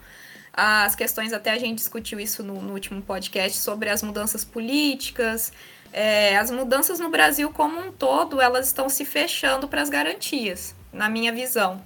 as 0.54 0.96
questões, 0.96 1.34
até 1.34 1.52
a 1.52 1.60
gente 1.60 1.76
discutiu 1.76 2.22
isso 2.22 2.42
no, 2.42 2.62
no 2.62 2.72
último 2.72 3.02
podcast, 3.02 3.58
sobre 3.58 3.90
as 3.90 4.02
mudanças 4.02 4.46
políticas. 4.46 5.52
É, 5.92 6.38
as 6.38 6.50
mudanças 6.52 6.98
no 7.00 7.10
Brasil 7.10 7.52
como 7.52 7.82
um 7.82 7.92
todo, 7.92 8.40
elas 8.40 8.68
estão 8.68 8.88
se 8.88 9.04
fechando 9.04 9.68
para 9.68 9.82
as 9.82 9.90
garantias, 9.90 10.74
na 10.94 11.10
minha 11.10 11.34
visão. 11.34 11.84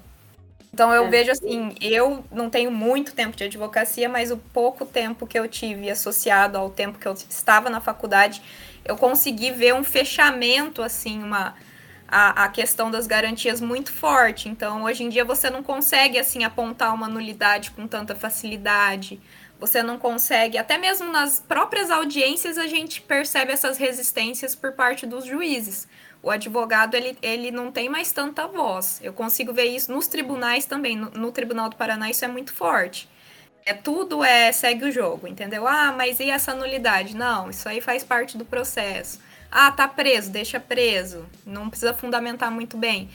Então 0.74 0.92
eu 0.92 1.06
é. 1.06 1.10
vejo 1.10 1.32
assim, 1.32 1.76
eu 1.80 2.26
não 2.32 2.50
tenho 2.50 2.72
muito 2.72 3.14
tempo 3.14 3.38
de 3.38 3.44
advocacia, 3.44 4.10
mas 4.10 4.32
o 4.32 4.38
pouco 4.38 4.86
tempo 4.86 5.28
que 5.28 5.38
eu 5.38 5.48
tive 5.48 5.90
associado 5.90 6.58
ao 6.58 6.70
tempo 6.72 6.98
que 6.98 7.08
eu 7.08 7.14
estava 7.14 7.70
na 7.70 7.80
faculdade, 7.80 8.42
eu 8.84 8.98
consegui 8.98 9.52
ver 9.52 9.76
um 9.76 9.84
fechamento, 9.84 10.82
assim, 10.82 11.22
uma 11.22 11.54
a, 12.08 12.46
a 12.46 12.50
questão 12.50 12.90
das 12.90 13.06
garantias 13.06 13.62
muito 13.62 13.92
forte. 13.92 14.50
Então, 14.50 14.84
hoje 14.84 15.04
em 15.04 15.10
dia 15.10 15.24
você 15.24 15.50
não 15.50 15.62
consegue 15.62 16.18
assim 16.18 16.44
apontar 16.44 16.94
uma 16.94 17.08
nulidade 17.08 17.72
com 17.72 17.88
tanta 17.88 18.16
facilidade. 18.16 19.22
Você 19.60 19.82
não 19.84 19.98
consegue, 19.98 20.58
até 20.58 20.78
mesmo 20.78 21.12
nas 21.12 21.40
próprias 21.40 21.90
audiências 21.92 22.58
a 22.58 22.68
gente 22.68 23.00
percebe 23.02 23.52
essas 23.52 23.78
resistências 23.78 24.56
por 24.56 24.74
parte 24.74 25.06
dos 25.06 25.24
juízes 25.26 25.88
o 26.24 26.32
advogado 26.32 26.96
ele, 26.96 27.18
ele 27.22 27.52
não 27.52 27.70
tem 27.70 27.90
mais 27.90 28.14
tanta 28.14 28.48
voz. 28.48 29.02
Eu 29.04 29.12
consigo 29.12 29.52
ver 29.54 29.66
isso 29.66 29.92
nos 29.92 30.08
tribunais 30.08 30.66
também. 30.66 30.96
No, 30.96 31.10
no, 31.12 31.32
Tribunal 31.34 31.70
do 31.70 31.76
Paraná 31.76 32.10
isso 32.10 32.24
é 32.24 32.30
muito 32.30 32.54
forte. 32.54 33.10
É 33.66 33.74
tudo 33.74 34.24
é 34.24 34.50
segue 34.54 34.86
o 34.86 34.92
jogo, 34.92 35.28
entendeu? 35.28 35.68
Ah, 35.68 35.94
mas 35.96 36.22
e 36.22 36.30
essa 36.30 36.56
nulidade? 36.56 37.14
Não, 37.14 37.50
isso 37.50 37.68
aí 37.68 37.82
faz 37.82 38.06
parte 38.06 38.38
do 38.38 38.46
processo. 38.46 39.20
Ah, 39.52 39.70
tá 39.70 39.86
preso, 39.86 40.32
deixa 40.32 40.62
preso. 40.62 41.26
Não 41.46 41.70
precisa 41.70 41.94
fundamentar 41.94 42.50
muito 42.50 42.78
bem. 42.78 43.10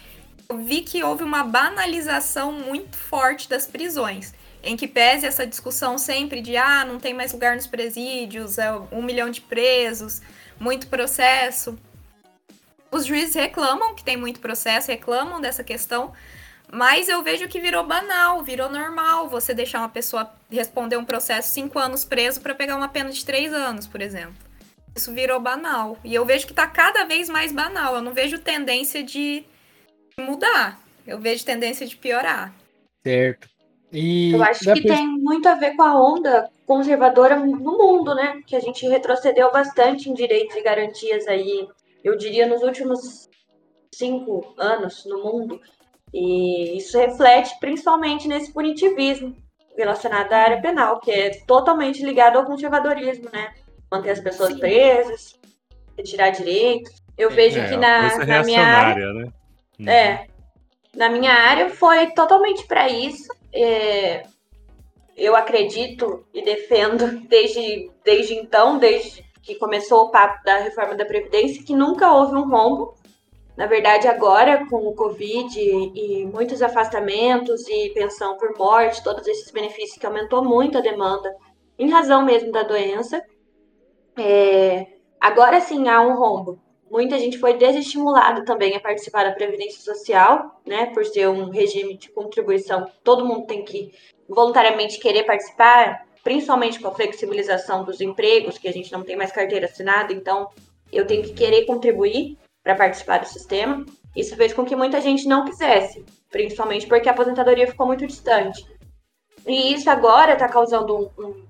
Eu 0.46 0.58
vi 0.58 0.82
que 0.82 1.02
houve 1.02 1.24
uma 1.24 1.42
banalização 1.42 2.52
muito 2.52 2.96
forte 2.96 3.48
das 3.48 3.66
prisões, 3.66 4.34
em 4.62 4.76
que 4.76 4.86
pese 4.86 5.26
essa 5.26 5.46
discussão 5.46 5.96
sempre 5.96 6.42
de 6.42 6.58
ah, 6.58 6.84
não 6.84 6.98
tem 6.98 7.14
mais 7.14 7.32
lugar 7.32 7.54
nos 7.54 7.66
presídios, 7.66 8.58
é 8.58 8.70
um 8.92 9.02
milhão 9.02 9.30
de 9.30 9.40
presos, 9.40 10.20
muito 10.58 10.88
processo 10.88 11.78
os 12.90 13.06
juízes 13.06 13.34
reclamam 13.34 13.94
que 13.94 14.04
tem 14.04 14.16
muito 14.16 14.40
processo, 14.40 14.90
reclamam 14.90 15.40
dessa 15.40 15.62
questão, 15.62 16.12
mas 16.70 17.08
eu 17.08 17.22
vejo 17.22 17.48
que 17.48 17.60
virou 17.60 17.84
banal, 17.84 18.42
virou 18.42 18.70
normal 18.70 19.28
você 19.28 19.54
deixar 19.54 19.78
uma 19.78 19.88
pessoa 19.88 20.30
responder 20.50 20.96
um 20.96 21.04
processo 21.04 21.52
cinco 21.52 21.78
anos 21.78 22.04
preso 22.04 22.40
para 22.40 22.54
pegar 22.54 22.76
uma 22.76 22.88
pena 22.88 23.10
de 23.10 23.24
três 23.24 23.52
anos, 23.52 23.86
por 23.86 24.00
exemplo. 24.00 24.36
Isso 24.94 25.12
virou 25.12 25.40
banal. 25.40 25.96
E 26.04 26.14
eu 26.14 26.24
vejo 26.24 26.44
que 26.44 26.52
está 26.52 26.66
cada 26.66 27.04
vez 27.04 27.28
mais 27.28 27.52
banal. 27.52 27.94
Eu 27.94 28.02
não 28.02 28.12
vejo 28.12 28.38
tendência 28.38 29.02
de 29.02 29.44
mudar. 30.18 30.78
Eu 31.06 31.18
vejo 31.18 31.44
tendência 31.44 31.86
de 31.86 31.96
piorar. 31.96 32.52
Certo. 33.06 33.48
E 33.92 34.32
eu 34.32 34.42
acho 34.42 34.72
que 34.74 34.82
tem 34.82 35.06
muito 35.06 35.48
a 35.48 35.54
ver 35.54 35.74
com 35.76 35.82
a 35.82 35.98
onda 35.98 36.50
conservadora 36.66 37.36
no 37.36 37.78
mundo, 37.78 38.14
né? 38.14 38.42
Que 38.46 38.54
a 38.54 38.60
gente 38.60 38.86
retrocedeu 38.86 39.50
bastante 39.50 40.10
em 40.10 40.14
direitos 40.14 40.54
e 40.56 40.62
garantias 40.62 41.26
aí 41.26 41.66
eu 42.02 42.16
diria, 42.16 42.46
nos 42.46 42.62
últimos 42.62 43.28
cinco 43.92 44.54
anos 44.58 45.04
no 45.06 45.22
mundo. 45.22 45.60
E 46.12 46.76
isso 46.78 46.96
reflete 46.96 47.58
principalmente 47.60 48.28
nesse 48.28 48.52
punitivismo 48.52 49.36
relacionado 49.76 50.32
à 50.32 50.38
área 50.38 50.60
penal, 50.60 51.00
que 51.00 51.10
é 51.10 51.30
totalmente 51.46 52.04
ligado 52.04 52.38
ao 52.38 52.44
conservadorismo, 52.44 53.28
né? 53.32 53.52
Manter 53.90 54.10
as 54.10 54.20
pessoas 54.20 54.54
Sim. 54.54 54.58
presas, 54.58 55.38
retirar 55.96 56.30
direitos. 56.30 56.92
Eu 57.16 57.30
vejo 57.30 57.58
é, 57.58 57.68
que 57.68 57.76
na, 57.76 58.26
na 58.26 58.42
minha 58.42 58.62
área. 58.62 59.12
Né? 59.12 59.32
Uhum. 59.78 59.88
É. 59.88 60.26
Na 60.94 61.08
minha 61.08 61.32
área 61.32 61.70
foi 61.70 62.10
totalmente 62.10 62.66
para 62.66 62.88
isso. 62.88 63.28
É, 63.52 64.24
eu 65.16 65.36
acredito 65.36 66.24
e 66.32 66.42
defendo 66.42 67.20
desde, 67.28 67.90
desde 68.04 68.34
então, 68.34 68.78
desde 68.78 69.24
que 69.48 69.54
começou 69.54 70.02
o 70.02 70.10
papo 70.10 70.44
da 70.44 70.58
reforma 70.58 70.94
da 70.94 71.06
Previdência, 71.06 71.64
que 71.64 71.74
nunca 71.74 72.12
houve 72.12 72.36
um 72.36 72.46
rombo. 72.46 72.94
Na 73.56 73.64
verdade, 73.64 74.06
agora, 74.06 74.66
com 74.68 74.86
o 74.86 74.94
Covid 74.94 75.58
e, 75.58 76.26
muitos 76.26 76.60
afastamentos 76.60 77.66
e 77.66 77.88
pensão 77.94 78.36
por 78.36 78.54
morte, 78.58 79.02
todos 79.02 79.26
esses 79.26 79.50
benefícios 79.50 79.96
que 79.96 80.04
aumentou 80.04 80.44
muito 80.44 80.76
a 80.76 80.82
demanda 80.82 81.34
em 81.78 81.88
razão 81.88 82.22
mesmo 82.26 82.52
da 82.52 82.62
doença. 82.62 83.22
É, 84.18 84.86
agora 85.18 85.62
sim 85.62 85.88
há 85.88 86.02
um 86.02 86.14
rombo. 86.14 86.60
Muita 86.90 87.18
gente 87.18 87.38
foi 87.38 87.54
desestimulada 87.54 88.44
também 88.44 88.76
a 88.76 88.80
participar 88.80 89.24
da 89.24 89.32
Previdência 89.32 89.80
Social, 89.80 90.60
né? 90.66 90.86
Por 90.92 91.06
ser 91.06 91.26
um 91.28 91.48
regime 91.48 91.96
de 91.96 92.10
contribuição, 92.10 92.86
todo 93.02 93.24
mundo 93.24 93.46
tem 93.46 93.64
que 93.64 93.92
voluntariamente 94.28 95.00
querer 95.00 95.24
participar, 95.24 96.06
principalmente 96.22 96.80
com 96.80 96.88
a 96.88 96.94
flexibilização 96.94 97.84
dos 97.84 98.00
empregos, 98.00 98.58
que 98.58 98.68
a 98.68 98.72
gente 98.72 98.92
não 98.92 99.02
tem 99.02 99.16
mais 99.16 99.32
carteira 99.32 99.66
assinada, 99.66 100.12
então 100.12 100.48
eu 100.92 101.06
tenho 101.06 101.22
que 101.22 101.32
querer 101.32 101.66
contribuir 101.66 102.36
para 102.62 102.74
participar 102.74 103.18
do 103.18 103.26
sistema. 103.26 103.84
Isso 104.14 104.36
fez 104.36 104.52
com 104.52 104.64
que 104.64 104.76
muita 104.76 105.00
gente 105.00 105.26
não 105.28 105.44
quisesse, 105.44 106.04
principalmente 106.30 106.86
porque 106.86 107.08
a 107.08 107.12
aposentadoria 107.12 107.66
ficou 107.66 107.86
muito 107.86 108.06
distante. 108.06 108.66
E 109.46 109.72
isso 109.72 109.88
agora 109.88 110.32
está 110.32 110.48
causando 110.48 110.94
um, 110.94 111.24
um, 111.24 111.44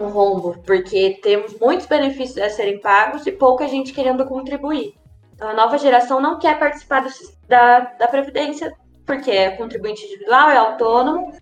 um, 0.00 0.08
rombo, 0.08 0.58
porque 0.64 1.18
temos 1.22 1.58
muitos 1.58 1.86
benefícios 1.86 2.38
a 2.38 2.50
serem 2.50 2.78
pagos 2.80 3.26
e 3.26 3.32
pouca 3.32 3.66
gente 3.66 3.92
querendo 3.92 4.24
contribuir. 4.26 4.94
Então 5.34 5.48
a 5.48 5.54
nova 5.54 5.78
geração 5.78 6.20
não 6.20 6.38
quer 6.38 6.58
participar 6.58 7.00
do, 7.00 7.10
da, 7.48 7.80
da 7.80 8.08
Previdência, 8.08 8.72
porque 9.06 9.30
é 9.30 9.50
contribuinte 9.50 10.04
individual, 10.04 10.50
é 10.50 10.56
autônomo, 10.56 11.32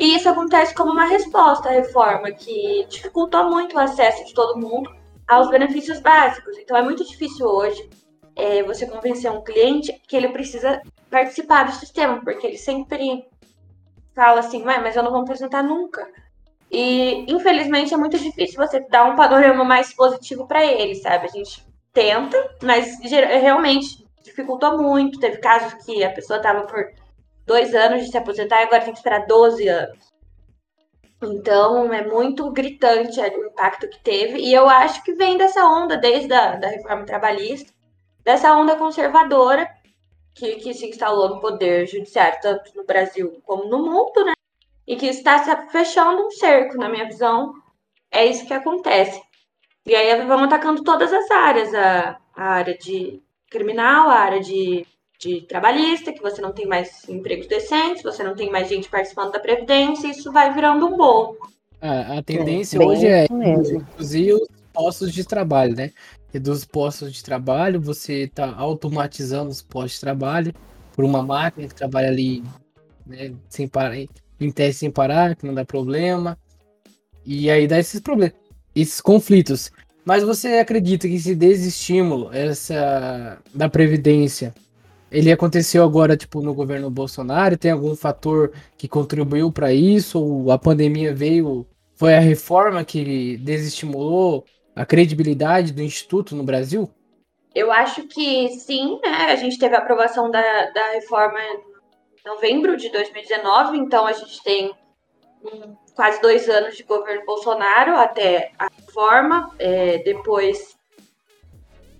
e 0.00 0.16
isso 0.16 0.30
acontece 0.30 0.74
como 0.74 0.92
uma 0.92 1.04
resposta 1.04 1.68
à 1.68 1.72
reforma 1.72 2.32
que 2.32 2.86
dificultou 2.88 3.50
muito 3.50 3.76
o 3.76 3.78
acesso 3.78 4.24
de 4.24 4.32
todo 4.32 4.58
mundo 4.58 4.90
aos 5.28 5.50
benefícios 5.50 6.00
básicos. 6.00 6.56
Então 6.56 6.74
é 6.74 6.82
muito 6.82 7.04
difícil 7.04 7.46
hoje 7.46 7.86
é, 8.34 8.62
você 8.62 8.86
convencer 8.86 9.30
um 9.30 9.44
cliente 9.44 9.92
que 10.08 10.16
ele 10.16 10.30
precisa 10.30 10.80
participar 11.10 11.64
do 11.64 11.72
sistema, 11.72 12.18
porque 12.24 12.46
ele 12.46 12.56
sempre 12.56 13.26
fala 14.14 14.40
assim, 14.40 14.64
mas 14.64 14.96
eu 14.96 15.02
não 15.02 15.10
vou 15.10 15.20
apresentar 15.20 15.62
nunca. 15.62 16.08
E 16.70 17.30
infelizmente 17.30 17.92
é 17.92 17.96
muito 17.98 18.18
difícil 18.18 18.56
você 18.56 18.80
dar 18.88 19.04
um 19.04 19.16
panorama 19.16 19.64
mais 19.64 19.92
positivo 19.92 20.46
para 20.46 20.64
ele, 20.64 20.94
sabe? 20.94 21.26
A 21.26 21.30
gente 21.30 21.62
tenta, 21.92 22.56
mas 22.62 22.98
realmente 23.02 24.02
dificultou 24.24 24.80
muito. 24.80 25.20
Teve 25.20 25.36
casos 25.36 25.74
que 25.84 26.02
a 26.02 26.10
pessoa 26.10 26.38
estava 26.38 26.62
por 26.62 26.90
dois 27.46 27.74
anos 27.74 28.04
de 28.04 28.10
se 28.10 28.18
aposentar 28.18 28.60
e 28.60 28.64
agora 28.64 28.82
tem 28.82 28.92
que 28.92 28.98
esperar 28.98 29.26
12 29.26 29.68
anos. 29.68 30.10
Então 31.22 31.92
é 31.92 32.06
muito 32.06 32.50
gritante 32.50 33.20
o 33.20 33.46
impacto 33.46 33.88
que 33.88 34.02
teve, 34.02 34.38
e 34.38 34.54
eu 34.54 34.68
acho 34.68 35.02
que 35.04 35.12
vem 35.12 35.36
dessa 35.36 35.64
onda, 35.66 35.96
desde 35.96 36.32
a 36.32 36.56
da 36.56 36.68
reforma 36.68 37.04
trabalhista, 37.04 37.72
dessa 38.24 38.56
onda 38.56 38.76
conservadora 38.76 39.68
que, 40.34 40.56
que 40.56 40.72
se 40.72 40.88
instalou 40.88 41.28
no 41.28 41.40
poder 41.40 41.86
judiciário, 41.86 42.40
tanto 42.40 42.74
no 42.74 42.84
Brasil 42.84 43.40
como 43.44 43.64
no 43.64 43.78
mundo, 43.78 44.24
né? 44.24 44.32
E 44.86 44.96
que 44.96 45.06
está 45.06 45.38
se 45.44 45.54
fechando 45.70 46.26
um 46.26 46.30
cerco, 46.30 46.76
na 46.78 46.88
minha 46.88 47.06
visão. 47.06 47.52
É 48.10 48.24
isso 48.24 48.46
que 48.46 48.54
acontece. 48.54 49.20
E 49.86 49.94
aí 49.94 50.24
vamos 50.26 50.46
atacando 50.46 50.82
todas 50.82 51.12
as 51.12 51.30
áreas, 51.30 51.74
a, 51.74 52.18
a 52.34 52.44
área 52.44 52.76
de 52.76 53.22
criminal, 53.50 54.08
a 54.08 54.14
área 54.14 54.40
de 54.40 54.86
de 55.20 55.42
trabalhista, 55.42 56.12
que 56.12 56.22
você 56.22 56.40
não 56.40 56.50
tem 56.50 56.66
mais 56.66 57.06
empregos 57.08 57.46
decentes, 57.46 58.02
você 58.02 58.22
não 58.22 58.34
tem 58.34 58.50
mais 58.50 58.68
gente 58.68 58.88
participando 58.88 59.32
da 59.32 59.38
Previdência, 59.38 60.08
e 60.08 60.12
isso 60.12 60.32
vai 60.32 60.52
virando 60.52 60.86
um 60.86 60.96
bolo. 60.96 61.36
A, 61.80 62.18
a 62.18 62.22
tendência 62.22 62.78
é, 62.78 62.84
hoje 62.84 63.06
é 63.06 63.26
reduzir 63.28 64.32
os 64.32 64.48
postos 64.72 65.12
de 65.12 65.22
trabalho, 65.24 65.76
né? 65.76 65.90
Reduz 66.32 66.58
os 66.58 66.64
postos 66.64 67.12
de 67.12 67.22
trabalho, 67.22 67.80
você 67.80 68.22
está 68.22 68.54
automatizando 68.56 69.50
os 69.50 69.60
postos 69.60 69.94
de 69.94 70.00
trabalho 70.00 70.54
por 70.94 71.04
uma 71.04 71.22
máquina 71.22 71.68
que 71.68 71.74
trabalha 71.74 72.08
ali 72.08 72.42
né, 73.06 73.32
sem 73.48 73.68
parar, 73.68 73.96
em 73.96 74.50
teste 74.50 74.80
sem 74.80 74.90
parar, 74.90 75.36
que 75.36 75.46
não 75.46 75.52
dá 75.52 75.64
problema. 75.64 76.38
E 77.26 77.50
aí 77.50 77.66
dá 77.66 77.78
esses 77.78 78.00
problemas, 78.00 78.34
esses 78.74 79.00
conflitos. 79.02 79.70
Mas 80.02 80.22
você 80.22 80.58
acredita 80.58 81.06
que 81.06 81.14
esse 81.14 81.34
desestímulo, 81.34 82.32
essa 82.32 83.38
da 83.52 83.68
Previdência, 83.68 84.54
ele 85.10 85.32
aconteceu 85.32 85.82
agora, 85.82 86.16
tipo, 86.16 86.40
no 86.40 86.54
governo 86.54 86.90
Bolsonaro? 86.90 87.58
Tem 87.58 87.70
algum 87.70 87.96
fator 87.96 88.52
que 88.76 88.88
contribuiu 88.88 89.50
para 89.50 89.72
isso? 89.72 90.22
Ou 90.22 90.52
a 90.52 90.58
pandemia 90.58 91.14
veio, 91.14 91.66
foi 91.94 92.14
a 92.14 92.20
reforma 92.20 92.84
que 92.84 93.36
desestimulou 93.38 94.44
a 94.74 94.86
credibilidade 94.86 95.72
do 95.72 95.82
Instituto 95.82 96.36
no 96.36 96.44
Brasil? 96.44 96.88
Eu 97.54 97.72
acho 97.72 98.06
que 98.06 98.48
sim, 98.50 99.00
né? 99.02 99.26
A 99.30 99.36
gente 99.36 99.58
teve 99.58 99.74
a 99.74 99.78
aprovação 99.78 100.30
da, 100.30 100.70
da 100.70 100.92
reforma 100.92 101.38
em 101.40 102.28
novembro 102.28 102.76
de 102.76 102.88
2019, 102.90 103.78
então 103.78 104.06
a 104.06 104.12
gente 104.12 104.42
tem 104.44 104.72
um, 105.42 105.74
quase 105.94 106.20
dois 106.20 106.48
anos 106.48 106.76
de 106.76 106.84
governo 106.84 107.24
Bolsonaro 107.26 107.96
até 107.96 108.52
a 108.58 108.68
reforma. 108.68 109.50
É, 109.58 109.98
depois 109.98 110.78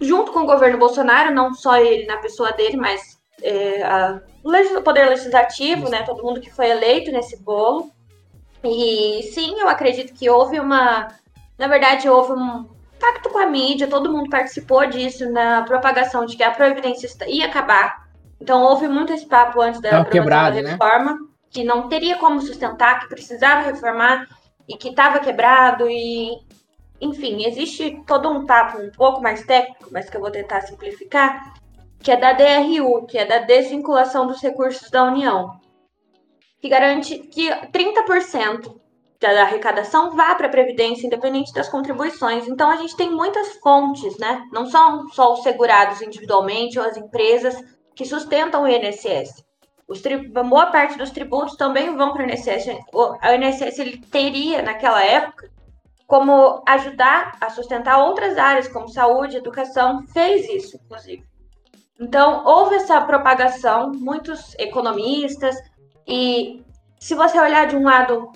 junto 0.00 0.32
com 0.32 0.40
o 0.40 0.46
governo 0.46 0.78
Bolsonaro, 0.78 1.34
não 1.34 1.52
só 1.54 1.76
ele 1.76 2.06
na 2.06 2.16
pessoa 2.16 2.52
dele, 2.52 2.76
mas 2.76 3.18
é, 3.42 3.82
a, 3.82 4.20
o 4.44 4.82
poder 4.82 5.08
legislativo, 5.08 5.88
né, 5.90 6.02
todo 6.02 6.22
mundo 6.22 6.40
que 6.40 6.50
foi 6.50 6.70
eleito 6.70 7.12
nesse 7.12 7.42
bolo. 7.42 7.90
E 8.64 9.22
sim, 9.34 9.58
eu 9.58 9.68
acredito 9.68 10.12
que 10.12 10.28
houve 10.28 10.58
uma. 10.60 11.08
Na 11.58 11.66
verdade, 11.66 12.08
houve 12.08 12.32
um 12.32 12.68
pacto 12.98 13.30
com 13.30 13.38
a 13.38 13.46
mídia, 13.46 13.88
todo 13.88 14.12
mundo 14.12 14.28
participou 14.28 14.86
disso 14.86 15.30
na 15.30 15.62
propagação 15.62 16.26
de 16.26 16.36
que 16.36 16.42
a 16.42 16.50
Previdência 16.50 17.08
ia 17.26 17.46
acabar. 17.46 18.08
Então 18.40 18.62
houve 18.62 18.88
muito 18.88 19.12
esse 19.12 19.26
papo 19.26 19.60
antes 19.60 19.80
da 19.80 20.04
quebrado, 20.04 20.56
da 20.56 20.62
né? 20.62 20.70
reforma, 20.72 21.12
né? 21.12 21.18
que 21.50 21.64
não 21.64 21.88
teria 21.88 22.16
como 22.16 22.40
sustentar, 22.40 23.00
que 23.00 23.08
precisava 23.08 23.62
reformar 23.62 24.26
e 24.68 24.76
que 24.76 24.88
estava 24.88 25.18
quebrado 25.18 25.88
e 25.90 26.38
enfim, 27.00 27.44
existe 27.46 28.02
todo 28.06 28.28
um 28.28 28.44
papo 28.44 28.78
um 28.78 28.90
pouco 28.90 29.20
mais 29.20 29.44
técnico, 29.44 29.88
mas 29.90 30.10
que 30.10 30.16
eu 30.16 30.20
vou 30.20 30.30
tentar 30.30 30.60
simplificar, 30.62 31.54
que 31.98 32.10
é 32.10 32.16
da 32.16 32.32
DRU, 32.32 33.06
que 33.06 33.18
é 33.18 33.24
da 33.24 33.38
desvinculação 33.38 34.26
dos 34.26 34.40
recursos 34.40 34.90
da 34.90 35.04
União, 35.04 35.58
que 36.60 36.68
garante 36.68 37.18
que 37.18 37.50
30% 37.50 38.80
da 39.20 39.42
arrecadação 39.42 40.16
vá 40.16 40.34
para 40.34 40.46
a 40.46 40.50
Previdência, 40.50 41.06
independente 41.06 41.52
das 41.52 41.68
contribuições. 41.68 42.48
Então, 42.48 42.70
a 42.70 42.76
gente 42.76 42.96
tem 42.96 43.10
muitas 43.10 43.52
fontes, 43.56 44.18
né? 44.18 44.46
Não 44.50 44.64
são 44.66 45.08
só 45.10 45.34
os 45.34 45.42
segurados 45.42 46.00
individualmente 46.00 46.78
ou 46.78 46.84
as 46.84 46.96
empresas 46.96 47.62
que 47.94 48.06
sustentam 48.06 48.62
o 48.62 48.68
INSS. 48.68 49.44
Os 49.86 50.00
boa 50.48 50.66
parte 50.66 50.96
dos 50.96 51.10
tributos 51.10 51.56
também 51.56 51.94
vão 51.96 52.12
para 52.12 52.24
o 52.24 52.30
INSS. 52.30 52.78
O 52.94 53.14
INSS 53.22 53.78
ele 53.78 53.98
teria, 53.98 54.62
naquela 54.62 55.04
época, 55.04 55.50
como 56.10 56.60
ajudar 56.66 57.36
a 57.40 57.48
sustentar 57.50 58.00
outras 58.00 58.36
áreas, 58.36 58.66
como 58.66 58.88
saúde, 58.88 59.36
educação, 59.36 60.04
fez 60.08 60.48
isso, 60.48 60.76
inclusive. 60.84 61.22
Então, 62.00 62.42
houve 62.44 62.74
essa 62.74 63.00
propagação, 63.02 63.92
muitos 63.92 64.52
economistas, 64.58 65.54
e 66.08 66.64
se 66.98 67.14
você 67.14 67.38
olhar 67.38 67.68
de 67.68 67.76
um 67.76 67.84
lado, 67.84 68.32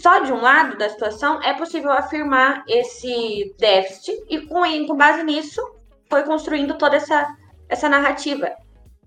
só 0.00 0.20
de 0.20 0.32
um 0.32 0.40
lado 0.40 0.78
da 0.78 0.88
situação, 0.88 1.42
é 1.42 1.52
possível 1.54 1.90
afirmar 1.90 2.62
esse 2.68 3.52
déficit, 3.58 4.24
e 4.30 4.42
com, 4.46 4.62
com 4.86 4.96
base 4.96 5.24
nisso, 5.24 5.60
foi 6.08 6.22
construindo 6.22 6.78
toda 6.78 6.94
essa, 6.94 7.26
essa 7.68 7.88
narrativa. 7.88 8.52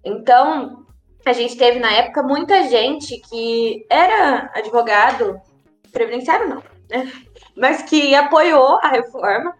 Então, 0.03 0.85
a 1.25 1.31
gente 1.31 1.55
teve 1.55 1.79
na 1.79 1.93
época 1.93 2.21
muita 2.21 2.67
gente 2.67 3.17
que 3.29 3.85
era 3.89 4.51
advogado, 4.53 5.39
previdenciário 5.93 6.49
não, 6.49 6.61
né? 6.89 7.09
Mas 7.59 7.83
que 7.83 8.15
apoiou 8.15 8.79
a 8.81 8.87
reforma. 8.87 9.55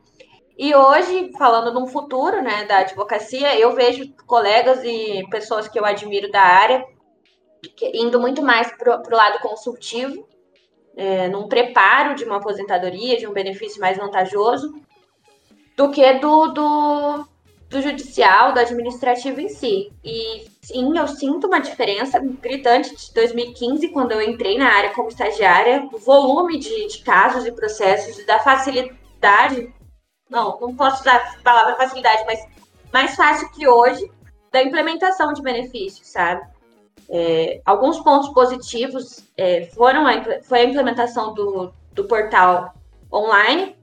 E 0.58 0.74
hoje, 0.76 1.32
falando 1.38 1.72
de 1.72 1.78
um 1.78 1.88
futuro 1.88 2.42
né, 2.42 2.66
da 2.66 2.80
advocacia, 2.80 3.58
eu 3.58 3.74
vejo 3.74 4.14
colegas 4.26 4.84
e 4.84 5.26
pessoas 5.30 5.68
que 5.68 5.80
eu 5.80 5.86
admiro 5.86 6.30
da 6.32 6.42
área 6.42 6.84
indo 7.94 8.20
muito 8.20 8.42
mais 8.42 8.72
para 8.78 9.02
o 9.02 9.16
lado 9.16 9.40
consultivo, 9.40 10.28
é, 10.96 11.28
num 11.28 11.48
preparo 11.48 12.16
de 12.16 12.24
uma 12.24 12.38
aposentadoria, 12.38 13.18
de 13.18 13.28
um 13.28 13.34
benefício 13.34 13.80
mais 13.80 13.98
vantajoso, 13.98 14.74
do 15.76 15.92
que 15.92 16.14
do, 16.14 16.48
do, 16.48 17.28
do 17.70 17.82
judicial, 17.82 18.52
do 18.52 18.60
administrativo 18.60 19.40
em 19.40 19.48
si. 19.48 19.92
E 20.04 20.48
sim, 20.62 20.98
eu 20.98 21.08
sinto 21.08 21.48
uma 21.48 21.60
diferença 21.60 22.20
gritante 22.20 22.96
de 22.96 23.14
2015, 23.14 23.90
quando 23.90 24.12
eu 24.12 24.22
entrei 24.22 24.58
na 24.58 24.68
área 24.68 24.94
como 24.94 25.10
estagiária, 25.10 25.88
o 25.94 25.98
volume 26.00 26.58
de, 26.58 26.88
de 26.88 27.04
casos 27.04 27.46
e 27.46 27.52
processos, 27.52 28.26
da 28.26 28.40
facilidade, 28.40 29.72
não, 30.30 30.60
não 30.60 30.76
posso 30.76 31.02
usar 31.02 31.16
a 31.16 31.42
palavra 31.44 31.76
facilidade, 31.76 32.24
mas 32.26 32.40
mais 32.92 33.16
fácil 33.16 33.52
que 33.52 33.68
hoje, 33.68 34.12
da 34.52 34.64
implementação 34.64 35.32
de 35.32 35.42
benefícios, 35.42 36.08
sabe? 36.08 36.42
É, 37.08 37.62
alguns 37.66 38.00
pontos 38.00 38.30
positivos 38.30 39.24
é, 39.38 39.66
foram 39.76 40.08
a, 40.08 40.42
foi 40.44 40.60
a 40.60 40.64
implementação 40.64 41.34
do, 41.34 41.72
do 41.94 42.06
portal 42.06 42.74
online, 43.12 43.76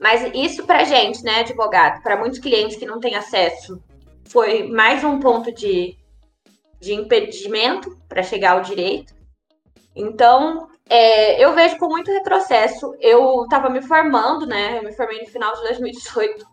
mas 0.00 0.30
isso 0.34 0.66
para 0.66 0.84
gente, 0.84 1.22
né, 1.22 1.40
advogado, 1.40 2.02
para 2.02 2.16
muitos 2.16 2.38
clientes 2.38 2.76
que 2.76 2.86
não 2.86 3.00
têm 3.00 3.14
acesso, 3.14 3.82
foi 4.28 4.68
mais 4.68 5.02
um 5.04 5.18
ponto 5.20 5.52
de, 5.52 5.96
de 6.80 6.94
impedimento 6.94 7.96
para 8.08 8.22
chegar 8.22 8.52
ao 8.52 8.62
direito. 8.62 9.14
Então, 9.94 10.68
É, 10.88 11.42
eu 11.44 11.52
vejo 11.52 11.78
com 11.78 11.88
muito 11.88 12.12
retrocesso. 12.12 12.94
Eu 13.00 13.42
estava 13.42 13.68
me 13.68 13.82
formando, 13.82 14.46
né? 14.46 14.78
Eu 14.78 14.84
me 14.84 14.92
formei 14.92 15.18
no 15.20 15.26
final 15.26 15.52
de 15.54 15.62
2018. 15.62 16.46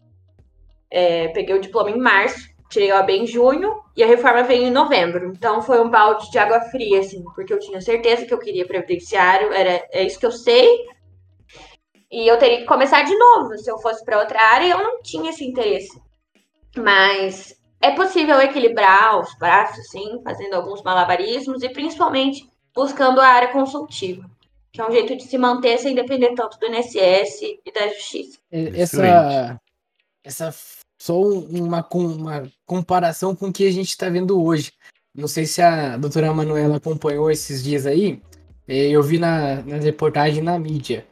É, 0.89 1.27
peguei 1.29 1.55
o 1.55 1.61
diploma 1.61 1.91
em 1.91 1.99
março, 1.99 2.49
tirei 2.69 2.91
o 2.91 2.95
AB 2.95 3.13
em 3.13 3.27
junho 3.27 3.79
e 3.95 4.03
a 4.03 4.07
reforma 4.07 4.41
veio 4.41 4.63
em 4.63 4.71
novembro. 4.71 5.31
Então 5.35 5.61
foi 5.61 5.79
um 5.79 5.89
balde 5.89 6.31
de 6.31 6.39
água 6.39 6.61
fria, 6.61 6.99
assim, 6.99 7.23
porque 7.35 7.53
eu 7.53 7.59
tinha 7.59 7.79
certeza 7.81 8.25
que 8.25 8.33
eu 8.33 8.39
queria 8.39 8.65
previdenciário, 8.65 9.53
era, 9.53 9.85
é 9.91 10.03
isso 10.03 10.19
que 10.19 10.25
eu 10.25 10.31
sei. 10.31 10.67
E 12.13 12.27
eu 12.27 12.37
teria 12.37 12.59
que 12.59 12.65
começar 12.65 13.01
de 13.01 13.17
novo. 13.17 13.57
Se 13.57 13.69
eu 13.69 13.79
fosse 13.79 14.05
para 14.05 14.19
outra 14.19 14.39
área, 14.39 14.69
eu 14.69 14.77
não 14.77 15.01
tinha 15.01 15.31
esse 15.31 15.43
interesse. 15.43 15.99
Mas 16.77 17.59
é 17.81 17.89
possível 17.89 18.39
equilibrar 18.39 19.19
os 19.19 19.33
braços, 19.39 19.89
sim, 19.89 20.21
fazendo 20.23 20.53
alguns 20.53 20.83
malabarismos 20.83 21.63
e 21.63 21.69
principalmente 21.69 22.47
buscando 22.73 23.19
a 23.19 23.27
área 23.27 23.51
consultiva, 23.51 24.29
que 24.71 24.79
é 24.79 24.87
um 24.87 24.91
jeito 24.91 25.15
de 25.17 25.23
se 25.23 25.39
manter 25.39 25.79
sem 25.79 25.95
depender 25.95 26.35
tanto 26.35 26.59
do 26.59 26.67
INSS 26.67 27.41
e 27.65 27.71
da 27.73 27.87
justiça. 27.87 28.37
Essa, 28.51 29.59
essa 30.23 30.55
só 31.01 31.19
uma, 31.19 31.83
uma 31.91 32.43
comparação 32.63 33.35
com 33.35 33.47
o 33.47 33.53
que 33.53 33.67
a 33.67 33.71
gente 33.71 33.89
está 33.89 34.07
vendo 34.07 34.39
hoje. 34.39 34.71
Não 35.15 35.27
sei 35.27 35.47
se 35.47 35.63
a 35.63 35.97
doutora 35.97 36.31
Manuela 36.31 36.77
acompanhou 36.77 37.31
esses 37.31 37.63
dias 37.63 37.87
aí. 37.87 38.21
É, 38.67 38.89
eu 38.89 39.01
vi 39.01 39.17
na, 39.17 39.63
na 39.63 39.77
reportagem 39.77 40.43
na 40.43 40.59
mídia 40.59 41.05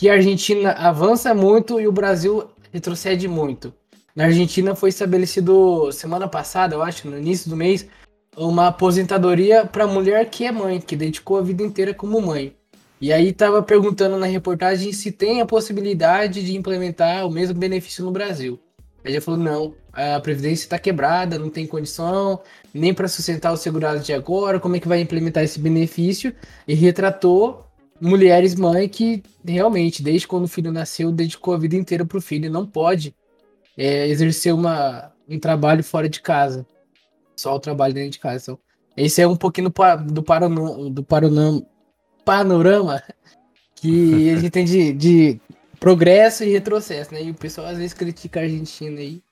que 0.00 0.08
a 0.08 0.14
Argentina 0.14 0.70
avança 0.70 1.34
muito 1.34 1.78
e 1.78 1.86
o 1.86 1.92
Brasil 1.92 2.48
retrocede 2.72 3.28
muito. 3.28 3.70
Na 4.16 4.24
Argentina 4.24 4.74
foi 4.74 4.88
estabelecido 4.88 5.92
semana 5.92 6.26
passada, 6.26 6.74
eu 6.74 6.82
acho, 6.82 7.06
no 7.06 7.18
início 7.18 7.50
do 7.50 7.54
mês, 7.54 7.86
uma 8.34 8.68
aposentadoria 8.68 9.66
para 9.66 9.86
mulher 9.86 10.30
que 10.30 10.46
é 10.46 10.50
mãe, 10.50 10.80
que 10.80 10.96
dedicou 10.96 11.36
a 11.36 11.42
vida 11.42 11.62
inteira 11.62 11.92
como 11.92 12.18
mãe. 12.18 12.56
E 12.98 13.12
aí 13.12 13.28
estava 13.28 13.62
perguntando 13.62 14.16
na 14.16 14.24
reportagem 14.24 14.90
se 14.90 15.12
tem 15.12 15.42
a 15.42 15.46
possibilidade 15.46 16.42
de 16.42 16.56
implementar 16.56 17.26
o 17.26 17.30
mesmo 17.30 17.58
benefício 17.58 18.02
no 18.02 18.10
Brasil. 18.10 18.58
Ele 19.04 19.12
já 19.12 19.20
falou 19.20 19.38
não, 19.38 19.74
a 19.92 20.18
previdência 20.18 20.64
está 20.64 20.78
quebrada, 20.78 21.38
não 21.38 21.50
tem 21.50 21.66
condição 21.66 22.40
nem 22.72 22.94
para 22.94 23.06
sustentar 23.06 23.52
os 23.52 23.60
segurados 23.60 24.06
de 24.06 24.14
agora. 24.14 24.58
Como 24.58 24.76
é 24.76 24.80
que 24.80 24.88
vai 24.88 25.02
implementar 25.02 25.44
esse 25.44 25.58
benefício? 25.58 26.34
E 26.66 26.72
retratou 26.72 27.66
mulheres 28.00 28.54
mãe 28.54 28.88
que 28.88 29.22
realmente 29.46 30.02
desde 30.02 30.26
quando 30.26 30.44
o 30.44 30.48
filho 30.48 30.72
nasceu 30.72 31.12
dedicou 31.12 31.54
a 31.54 31.58
vida 31.58 31.76
inteira 31.76 32.04
para 32.04 32.18
o 32.18 32.22
filho, 32.22 32.50
não 32.50 32.66
pode 32.66 33.14
é, 33.76 34.08
exercer 34.08 34.54
uma, 34.54 35.12
um 35.28 35.38
trabalho 35.38 35.84
fora 35.84 36.08
de 36.08 36.20
casa 36.20 36.66
só 37.40 37.54
o 37.54 37.60
trabalho 37.60 37.94
dentro 37.94 38.10
de 38.10 38.18
casa. 38.18 38.42
Então, 38.42 38.58
esse 38.96 39.22
é 39.22 39.26
um 39.26 39.36
pouquinho 39.36 39.70
do, 39.70 40.12
do, 40.12 40.22
paronam, 40.22 40.90
do 40.90 41.02
paronam, 41.02 41.66
panorama 42.24 43.02
que 43.74 44.30
a 44.30 44.36
gente 44.36 44.50
tem 44.50 44.64
de, 44.64 44.92
de 44.92 45.40
progresso 45.78 46.44
e 46.44 46.52
retrocesso, 46.52 47.14
né? 47.14 47.22
E 47.22 47.30
o 47.30 47.34
pessoal 47.34 47.68
às 47.68 47.78
vezes 47.78 47.94
critica 47.94 48.40
a 48.40 48.42
Argentina 48.42 49.00
aí. 49.00 49.22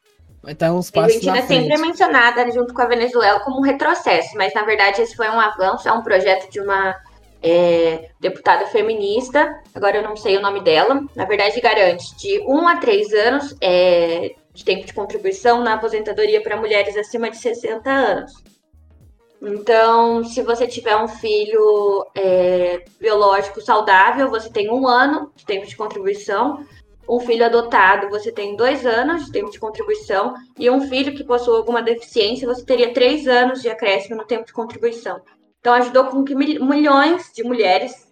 Vai 0.43 0.53
estar 0.53 0.73
uns 0.73 0.91
passos 0.91 1.27
A 1.27 1.33
Argentina 1.33 1.47
sempre 1.47 1.75
é 1.75 1.79
mencionada 1.79 2.51
junto 2.51 2.73
com 2.73 2.81
a 2.81 2.87
Venezuela 2.87 3.41
como 3.41 3.59
um 3.59 3.63
retrocesso, 3.63 4.37
mas 4.37 4.55
na 4.55 4.63
verdade 4.63 5.03
esse 5.03 5.15
foi 5.15 5.29
um 5.29 5.39
avanço, 5.39 5.89
é 5.89 5.93
um 5.93 6.03
projeto 6.03 6.51
de 6.51 6.61
uma 6.61 6.97
é, 7.43 8.11
deputada 8.21 8.67
feminista, 8.67 9.63
agora 9.75 9.99
eu 9.99 10.03
não 10.03 10.17
sei 10.17 10.37
o 10.37 10.43
nome 10.43 10.61
dela, 10.61 11.05
na 11.15 11.25
verdade 11.25 11.61
garante 11.61 12.17
de 12.17 12.41
1 12.41 12.51
um 12.51 12.69
a 12.69 12.77
3 12.77 13.13
anos 13.15 13.57
é, 13.61 14.35
de 14.53 14.65
tempo 14.65 14.85
de 14.85 14.93
contribuição 14.93 15.63
na 15.63 15.75
aposentadoria 15.75 16.43
para 16.43 16.57
mulheres 16.57 16.97
acima 16.97 17.31
de 17.31 17.37
60 17.37 17.91
anos. 17.91 18.33
Então, 19.41 20.25
se 20.25 20.43
você 20.43 20.67
tiver 20.67 20.97
um 20.97 21.07
filho 21.07 22.05
é, 22.15 22.85
biológico 23.01 23.61
saudável, 23.61 24.29
você 24.29 24.51
tem 24.51 24.69
um 24.69 24.87
ano 24.89 25.31
de 25.37 25.47
tempo 25.47 25.65
de 25.65 25.77
contribuição. 25.77 26.67
Um 27.09 27.21
filho 27.21 27.47
adotado, 27.47 28.11
você 28.11 28.33
tem 28.33 28.57
dois 28.57 28.85
anos 28.85 29.27
de 29.27 29.33
tempo 29.33 29.51
de 29.51 29.61
contribuição. 29.61 30.35
E 30.59 30.69
um 30.69 30.81
filho 30.89 31.15
que 31.15 31.23
possui 31.23 31.57
alguma 31.57 31.81
deficiência, 31.81 32.49
você 32.49 32.65
teria 32.65 32.93
três 32.93 33.29
anos 33.29 33.63
de 33.63 33.69
acréscimo 33.69 34.17
no 34.17 34.27
tempo 34.27 34.45
de 34.45 34.53
contribuição. 34.53 35.21
Então, 35.61 35.75
ajudou 35.75 36.07
com 36.07 36.25
que 36.25 36.35
milhões 36.35 37.33
de 37.35 37.43
mulheres, 37.43 38.11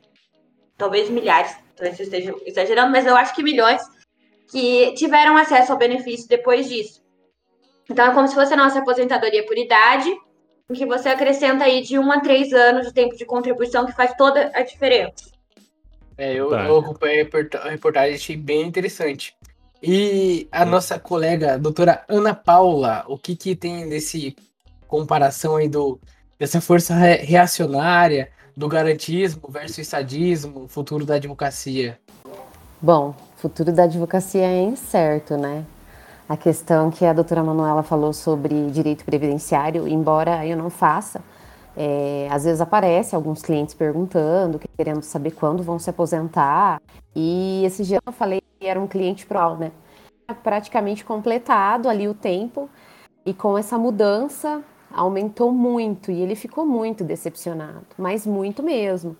talvez 0.76 1.08
milhares, 1.08 1.56
talvez 1.76 1.98
eu 1.98 2.04
esteja 2.04 2.34
exagerando, 2.44 2.90
mas 2.90 3.06
eu 3.06 3.16
acho 3.16 3.34
que 3.34 3.42
milhões, 3.42 3.82
que 4.50 4.92
tiveram 4.94 5.36
acesso 5.36 5.72
ao 5.72 5.78
benefício 5.78 6.28
depois 6.28 6.68
disso. 6.68 7.04
Então, 7.88 8.06
é 8.06 8.12
como 8.12 8.26
se 8.26 8.34
fosse 8.34 8.52
a 8.52 8.56
nossa 8.56 8.80
aposentadoria 8.80 9.46
por 9.46 9.56
idade, 9.56 10.10
em 10.68 10.74
que 10.74 10.86
você 10.86 11.08
acrescenta 11.08 11.64
aí 11.64 11.82
de 11.82 11.98
um 11.98 12.10
a 12.10 12.20
três 12.20 12.52
anos 12.52 12.86
de 12.86 12.92
tempo 12.92 13.16
de 13.16 13.24
contribuição, 13.24 13.86
que 13.86 13.92
faz 13.92 14.14
toda 14.16 14.50
a 14.52 14.62
diferença. 14.62 15.30
É, 16.18 16.34
eu, 16.34 16.50
tá. 16.50 16.66
eu 16.66 16.78
acompanhei 16.78 17.28
a 17.60 17.68
reportagem 17.68 18.12
e 18.12 18.16
achei 18.16 18.36
bem 18.36 18.62
interessante. 18.62 19.36
E 19.82 20.48
a 20.50 20.64
nossa 20.64 20.98
colega, 20.98 21.54
a 21.54 21.58
doutora 21.58 22.04
Ana 22.08 22.34
Paula, 22.34 23.04
o 23.06 23.18
que, 23.18 23.36
que 23.36 23.54
tem 23.54 23.88
desse 23.88 24.34
comparação 24.88 25.56
aí 25.56 25.68
do, 25.68 26.00
dessa 26.38 26.60
força 26.60 26.94
reacionária, 26.94 28.30
do 28.56 28.68
garantismo 28.68 29.48
versus 29.50 29.78
estadismo, 29.78 30.66
futuro 30.66 31.04
da 31.04 31.16
advocacia? 31.16 31.98
Bom, 32.80 33.14
futuro 33.36 33.70
da 33.70 33.84
advocacia 33.84 34.46
é 34.46 34.62
incerto, 34.62 35.36
né? 35.36 35.64
A 36.28 36.36
questão 36.36 36.90
que 36.90 37.04
a 37.04 37.12
doutora 37.12 37.42
Manuela 37.42 37.82
falou 37.82 38.12
sobre 38.12 38.70
direito 38.70 39.04
previdenciário, 39.04 39.86
embora 39.86 40.46
eu 40.46 40.56
não 40.56 40.70
faça, 40.70 41.20
é, 41.76 42.26
às 42.30 42.44
vezes 42.44 42.60
aparece 42.60 43.14
alguns 43.14 43.42
clientes 43.42 43.74
perguntando, 43.74 44.58
querendo 44.76 45.02
saber 45.02 45.32
quando 45.32 45.62
vão 45.62 45.78
se 45.78 45.90
aposentar. 45.90 46.80
E 47.14 47.62
esse 47.64 47.84
dia 47.84 48.00
eu 48.04 48.12
falei 48.12 48.42
que 48.58 48.66
era 48.66 48.80
um 48.80 48.86
cliente 48.86 49.26
pro, 49.26 49.56
né? 49.56 49.70
Praticamente 50.42 51.04
completado 51.04 51.88
ali 51.88 52.08
o 52.08 52.14
tempo. 52.14 52.68
E 53.24 53.34
com 53.34 53.58
essa 53.58 53.76
mudança 53.76 54.62
aumentou 54.92 55.52
muito 55.52 56.10
e 56.10 56.20
ele 56.20 56.34
ficou 56.34 56.66
muito 56.66 57.04
decepcionado, 57.04 57.86
mas 57.98 58.26
muito 58.26 58.62
mesmo. 58.62 59.16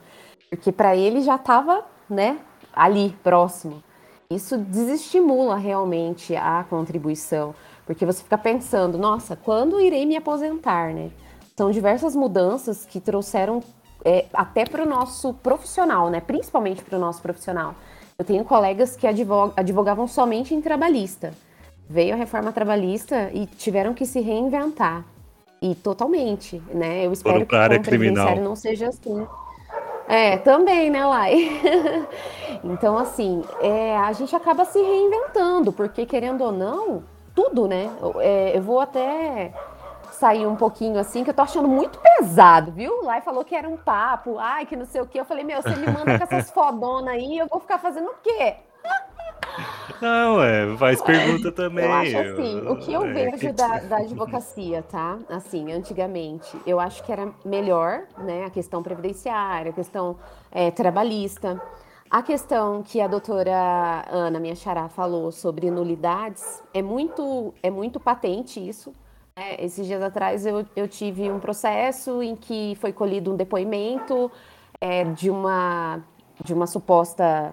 Porque 0.49 0.71
para 0.73 0.97
ele 0.97 1.21
já 1.21 1.37
estava, 1.37 1.85
né, 2.09 2.39
ali 2.73 3.17
próximo. 3.23 3.83
Isso 4.31 4.59
desestimula 4.59 5.57
realmente 5.57 6.35
a 6.35 6.65
contribuição, 6.69 7.55
porque 7.87 8.05
você 8.05 8.23
fica 8.23 8.37
pensando, 8.37 8.99
nossa, 8.99 9.37
quando 9.37 9.81
irei 9.81 10.05
me 10.05 10.17
aposentar, 10.17 10.93
né? 10.93 11.11
São 11.57 11.71
diversas 11.71 12.15
mudanças 12.15 12.85
que 12.85 13.01
trouxeram 13.01 13.63
é, 14.05 14.27
até 14.35 14.65
para 14.65 14.83
o 14.83 14.87
nosso 14.87 15.33
profissional, 15.35 16.11
né? 16.11 16.21
Principalmente 16.21 16.83
para 16.83 16.99
o 16.99 17.01
nosso 17.01 17.23
profissional. 17.23 17.75
Eu 18.19 18.25
tenho 18.25 18.45
colegas 18.45 18.97
que 18.97 19.07
advogavam 19.07 20.07
somente 20.09 20.55
em 20.55 20.61
trabalhista. 20.61 21.33
Veio 21.89 22.15
a 22.15 22.17
reforma 22.17 22.51
trabalhista 22.51 23.31
e 23.33 23.47
tiveram 23.47 23.95
que 23.95 24.05
se 24.05 24.21
reinventar. 24.21 25.05
E 25.61 25.75
totalmente, 25.75 26.63
né? 26.73 27.07
Eu 27.07 27.13
espero 27.13 27.47
que 27.47 27.55
o 27.55 27.59
área 27.59 27.79
criminal 27.81 28.37
não 28.37 28.55
seja 28.55 28.89
assim. 28.89 29.27
É, 30.09 30.37
também, 30.39 30.91
né, 30.91 31.05
Lai? 31.05 31.35
então, 32.63 32.97
assim, 32.97 33.43
é, 33.61 33.97
a 33.97 34.13
gente 34.13 34.35
acaba 34.37 34.65
se 34.65 34.79
reinventando, 34.81 35.73
porque 35.73 36.07
querendo 36.07 36.45
ou 36.45 36.53
não, 36.53 37.03
tudo, 37.35 37.67
né? 37.67 37.91
É, 38.21 38.57
eu 38.57 38.63
vou 38.63 38.81
até 38.81 39.53
sair 40.13 40.47
um 40.47 40.57
pouquinho 40.57 40.99
assim, 40.99 41.23
que 41.25 41.31
eu 41.31 41.35
tô 41.35 41.43
achando 41.43 41.69
muito 41.69 41.99
pesado, 41.99 42.73
viu? 42.73 43.03
Lai 43.03 43.21
falou 43.21 43.45
que 43.45 43.55
era 43.55 43.69
um 43.69 43.77
papo, 43.77 44.39
ai, 44.39 44.65
que 44.65 44.77
não 44.77 44.87
sei 44.87 45.01
o 45.01 45.07
quê. 45.07 45.21
Eu 45.21 45.25
falei, 45.25 45.45
meu, 45.45 45.61
você 45.61 45.75
me 45.77 45.87
manda 45.87 46.17
com 46.19 46.25
essas 46.25 46.51
fodonas 46.53 47.15
aí, 47.15 47.39
eu 47.39 47.47
vou 47.47 47.61
ficar 47.61 47.79
fazendo 47.79 48.09
o 48.09 48.15
quê? 48.23 48.57
Não, 50.01 50.43
é, 50.43 50.77
faz 50.77 51.01
pergunta 51.01 51.51
também. 51.51 51.85
Eu 51.85 51.93
acho 51.93 52.19
assim, 52.19 52.61
o 52.69 52.77
que 52.77 52.93
eu 52.93 53.05
é, 53.05 53.13
vejo 53.13 53.53
da, 53.53 53.79
da, 53.79 53.97
advocacia, 53.99 54.83
tá? 54.83 55.19
Assim, 55.29 55.73
antigamente, 55.73 56.57
eu 56.67 56.79
acho 56.79 57.03
que 57.03 57.11
era 57.11 57.33
melhor, 57.45 58.03
né? 58.19 58.45
A 58.45 58.51
questão 58.51 58.83
previdenciária, 58.83 59.71
a 59.71 59.75
questão 59.75 60.17
é, 60.51 60.71
trabalhista. 60.71 61.61
A 62.11 62.23
questão 62.23 62.83
que 62.83 63.01
a 63.01 63.09
doutora 63.09 64.05
Ana, 64.11 64.39
minha 64.39 64.55
xará, 64.55 64.89
falou 64.89 65.33
sobre 65.33 65.71
nulidades, 65.71 66.63
é 66.73 66.81
muito, 66.81 67.53
é 67.63 67.71
muito 67.71 67.99
patente 67.99 68.61
isso. 68.61 68.93
É, 69.35 69.65
esses 69.65 69.87
dias 69.87 70.03
atrás 70.03 70.47
eu, 70.47 70.65
eu 70.75 70.89
tive 70.89 71.31
um 71.31 71.39
processo 71.39 72.23
em 72.23 72.37
que 72.37 72.77
foi 72.81 72.93
colhido 72.93 73.33
um 73.33 73.37
depoimento 73.37 74.31
é, 74.81 75.05
de, 75.05 75.31
uma, 75.31 76.01
de 76.43 76.55
uma 76.55 76.67
suposta 76.67 77.53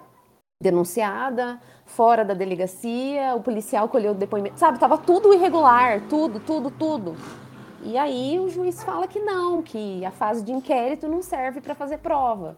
denunciada 0.60 1.60
fora 1.84 2.24
da 2.24 2.34
delegacia, 2.34 3.34
o 3.34 3.42
policial 3.42 3.88
colheu 3.88 4.12
o 4.12 4.14
depoimento, 4.14 4.58
sabe? 4.58 4.78
Tava 4.78 4.98
tudo 4.98 5.32
irregular, 5.32 6.02
tudo, 6.08 6.40
tudo, 6.40 6.70
tudo. 6.70 7.16
E 7.82 7.98
aí 7.98 8.38
o 8.40 8.48
juiz 8.48 8.82
fala 8.82 9.06
que 9.06 9.20
não, 9.20 9.62
que 9.62 10.04
a 10.04 10.10
fase 10.10 10.42
de 10.42 10.52
inquérito 10.52 11.06
não 11.06 11.22
serve 11.22 11.60
para 11.60 11.74
fazer 11.74 11.98
prova. 11.98 12.56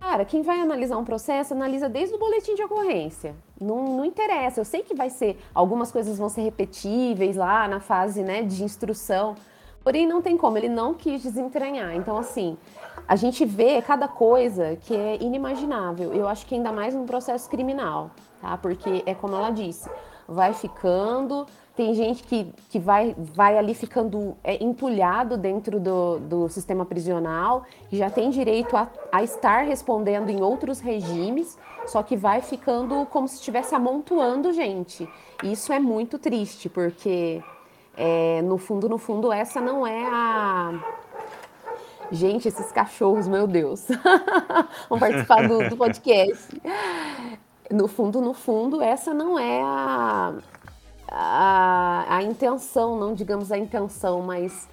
Cara, 0.00 0.24
quem 0.24 0.42
vai 0.42 0.60
analisar 0.60 0.96
um 0.98 1.04
processo 1.04 1.52
analisa 1.52 1.88
desde 1.88 2.14
o 2.14 2.18
boletim 2.18 2.54
de 2.54 2.62
ocorrência. 2.62 3.34
Não, 3.60 3.96
não 3.96 4.04
interessa. 4.04 4.60
Eu 4.60 4.64
sei 4.64 4.82
que 4.82 4.94
vai 4.94 5.10
ser, 5.10 5.38
algumas 5.54 5.90
coisas 5.90 6.16
vão 6.18 6.28
ser 6.28 6.42
repetíveis 6.42 7.36
lá 7.36 7.66
na 7.66 7.80
fase 7.80 8.22
né, 8.22 8.42
de 8.42 8.62
instrução, 8.62 9.34
porém 9.82 10.06
não 10.06 10.22
tem 10.22 10.36
como, 10.36 10.56
ele 10.56 10.68
não 10.68 10.94
quis 10.94 11.22
desentranhar. 11.22 11.94
Então, 11.94 12.16
assim, 12.16 12.56
a 13.08 13.16
gente 13.16 13.44
vê 13.44 13.80
cada 13.80 14.08
coisa 14.08 14.76
que 14.76 14.94
é 14.94 15.16
inimaginável. 15.22 16.12
Eu 16.12 16.26
acho 16.28 16.46
que 16.46 16.54
ainda 16.54 16.72
mais 16.72 16.94
no 16.94 17.04
processo 17.04 17.48
criminal, 17.48 18.10
tá? 18.40 18.56
Porque 18.56 19.02
é 19.06 19.14
como 19.14 19.36
ela 19.36 19.50
disse, 19.50 19.88
vai 20.26 20.52
ficando, 20.52 21.46
tem 21.76 21.94
gente 21.94 22.24
que, 22.24 22.52
que 22.68 22.78
vai, 22.78 23.14
vai 23.16 23.56
ali 23.56 23.74
ficando 23.74 24.36
é, 24.42 24.62
entulhado 24.62 25.36
dentro 25.36 25.78
do, 25.78 26.18
do 26.18 26.48
sistema 26.48 26.84
prisional, 26.84 27.64
que 27.88 27.96
já 27.96 28.10
tem 28.10 28.30
direito 28.30 28.76
a, 28.76 28.88
a 29.12 29.22
estar 29.22 29.64
respondendo 29.64 30.30
em 30.30 30.42
outros 30.42 30.80
regimes, 30.80 31.56
só 31.86 32.02
que 32.02 32.16
vai 32.16 32.40
ficando 32.40 33.06
como 33.06 33.28
se 33.28 33.36
estivesse 33.36 33.74
amontoando 33.74 34.52
gente. 34.52 35.08
Isso 35.44 35.72
é 35.72 35.78
muito 35.78 36.18
triste, 36.18 36.68
porque 36.68 37.40
é, 37.96 38.42
no 38.42 38.58
fundo, 38.58 38.88
no 38.88 38.98
fundo, 38.98 39.32
essa 39.32 39.60
não 39.60 39.86
é 39.86 40.04
a 40.04 40.72
Gente, 42.10 42.48
esses 42.48 42.70
cachorros, 42.70 43.26
meu 43.26 43.46
Deus. 43.46 43.86
Vão 44.88 44.98
participar 44.98 45.48
do, 45.48 45.68
do, 45.68 45.76
podcast. 45.76 46.62
No 47.70 47.88
fundo, 47.88 48.20
no 48.20 48.32
fundo, 48.32 48.80
essa 48.80 49.12
não 49.12 49.38
é 49.38 49.60
a, 49.62 50.34
a, 51.08 52.16
a 52.16 52.22
intenção, 52.22 52.96
não 52.96 53.12
digamos 53.12 53.50
a 53.50 53.58
intenção, 53.58 54.22
mas 54.22 54.68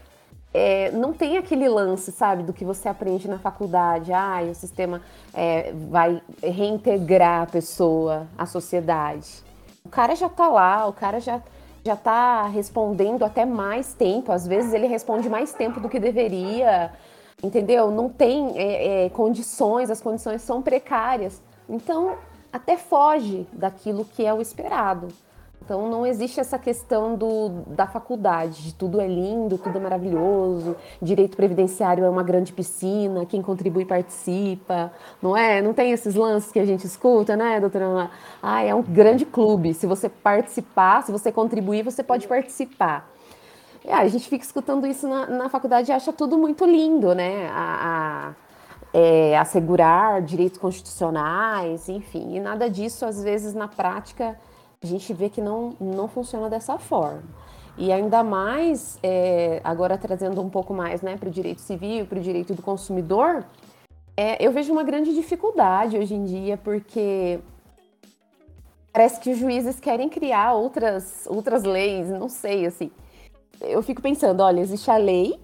é, 0.54 0.92
não 0.92 1.12
tem 1.12 1.38
aquele 1.38 1.68
lance, 1.68 2.12
sabe, 2.12 2.44
do 2.44 2.54
que 2.54 2.64
você 2.64 2.88
aprende 2.88 3.28
na 3.28 3.40
faculdade. 3.40 4.14
Ah, 4.14 4.40
o 4.50 4.54
sistema 4.54 5.02
é, 5.34 5.74
vai 5.90 6.22
reintegrar 6.42 7.44
a 7.44 7.48
pessoa 7.48 8.28
à 8.38 8.46
sociedade. 8.46 9.44
O 9.84 9.90
cara 9.90 10.16
já 10.16 10.30
tá 10.30 10.48
lá, 10.48 10.88
o 10.88 10.94
cara 10.94 11.20
já 11.20 11.42
já 11.86 11.96
está 11.96 12.48
respondendo 12.48 13.24
até 13.24 13.46
mais 13.46 13.94
tempo. 13.94 14.32
Às 14.32 14.48
vezes 14.48 14.74
ele 14.74 14.88
responde 14.88 15.30
mais 15.30 15.54
tempo 15.54 15.82
do 15.82 15.90
que 15.90 16.00
deveria 16.00 16.92
entendeu? 17.44 17.92
Não 17.92 18.10
tem 18.10 18.58
é, 18.58 19.06
é, 19.06 19.10
condições, 19.10 19.92
as 19.92 20.02
condições 20.02 20.42
são 20.42 20.62
precárias. 20.62 21.42
Então, 21.70 22.16
até 22.52 22.78
foge 22.78 23.46
daquilo 23.52 24.06
que 24.06 24.26
é 24.26 24.34
o 24.34 24.42
esperado. 24.42 25.10
Então, 25.66 25.90
não 25.90 26.06
existe 26.06 26.42
essa 26.42 26.60
questão 26.60 27.16
do, 27.16 27.64
da 27.68 27.88
faculdade, 27.88 28.64
de 28.64 28.74
tudo 28.74 29.00
é 29.00 29.08
lindo, 29.08 29.58
tudo 29.58 29.78
é 29.78 29.82
maravilhoso, 29.82 30.76
direito 31.02 31.38
previdenciário 31.38 32.04
é 32.04 32.10
uma 32.10 32.22
grande 32.22 32.52
piscina, 32.52 33.26
quem 33.26 33.42
contribui 33.42 33.86
participa, 33.86 34.92
não 35.22 35.38
é? 35.38 35.62
Não 35.62 35.74
tem 35.74 35.94
esses 35.94 36.16
lances 36.16 36.52
que 36.52 36.60
a 36.60 36.66
gente 36.66 36.86
escuta, 36.86 37.38
né, 37.38 37.62
doutora 37.62 37.86
Ana? 37.86 38.12
Ah, 38.42 38.62
é 38.62 38.76
um 38.76 38.82
grande 38.82 39.26
clube, 39.26 39.74
se 39.74 39.88
você 39.88 40.10
participar, 40.10 41.02
se 41.04 41.14
você 41.14 41.32
contribuir, 41.32 41.82
você 41.82 42.04
pode 42.04 42.28
participar. 42.28 43.13
É, 43.86 43.94
a 43.94 44.08
gente 44.08 44.30
fica 44.30 44.44
escutando 44.44 44.88
isso 44.88 45.08
na, 45.08 45.26
na 45.28 45.50
faculdade 45.50 45.92
e 45.92 45.94
acha 45.94 46.14
tudo 46.14 46.38
muito 46.38 46.66
lindo, 46.66 47.14
né? 47.14 47.50
A, 47.52 48.34
a 48.34 48.44
é, 48.94 49.38
assegurar 49.38 50.22
direitos 50.22 50.58
constitucionais, 50.58 51.90
enfim. 51.90 52.36
E 52.36 52.40
nada 52.40 52.70
disso, 52.70 53.06
às 53.06 53.22
vezes, 53.22 53.54
na 53.54 53.68
prática, 53.68 54.40
a 54.82 54.86
gente 54.86 55.12
vê 55.14 55.30
que 55.30 55.42
não, 55.42 55.76
não 55.82 56.08
funciona 56.08 56.50
dessa 56.50 56.78
forma. 56.78 57.24
E 57.78 57.92
ainda 57.92 58.24
mais, 58.24 59.00
é, 59.02 59.60
agora 59.64 59.98
trazendo 59.98 60.40
um 60.40 60.50
pouco 60.50 60.74
mais 60.74 61.02
né, 61.02 61.18
para 61.18 61.28
o 61.28 61.32
direito 61.32 61.60
civil, 61.60 62.06
para 62.06 62.20
o 62.20 62.22
direito 62.22 62.54
do 62.54 62.62
consumidor, 62.62 63.44
é, 64.16 64.46
eu 64.46 64.52
vejo 64.52 64.72
uma 64.72 64.84
grande 64.84 65.14
dificuldade 65.14 65.98
hoje 65.98 66.14
em 66.14 66.24
dia, 66.24 66.56
porque 66.56 67.40
parece 68.94 69.20
que 69.20 69.32
os 69.32 69.40
juízes 69.40 69.80
querem 69.80 70.08
criar 70.08 70.54
outras, 70.54 71.26
outras 71.26 71.64
leis, 71.64 72.08
não 72.10 72.30
sei, 72.30 72.68
assim 72.68 72.92
eu 73.62 73.82
fico 73.82 74.02
pensando, 74.02 74.42
olha, 74.42 74.60
existe 74.60 74.90
a 74.90 74.98
lei, 74.98 75.40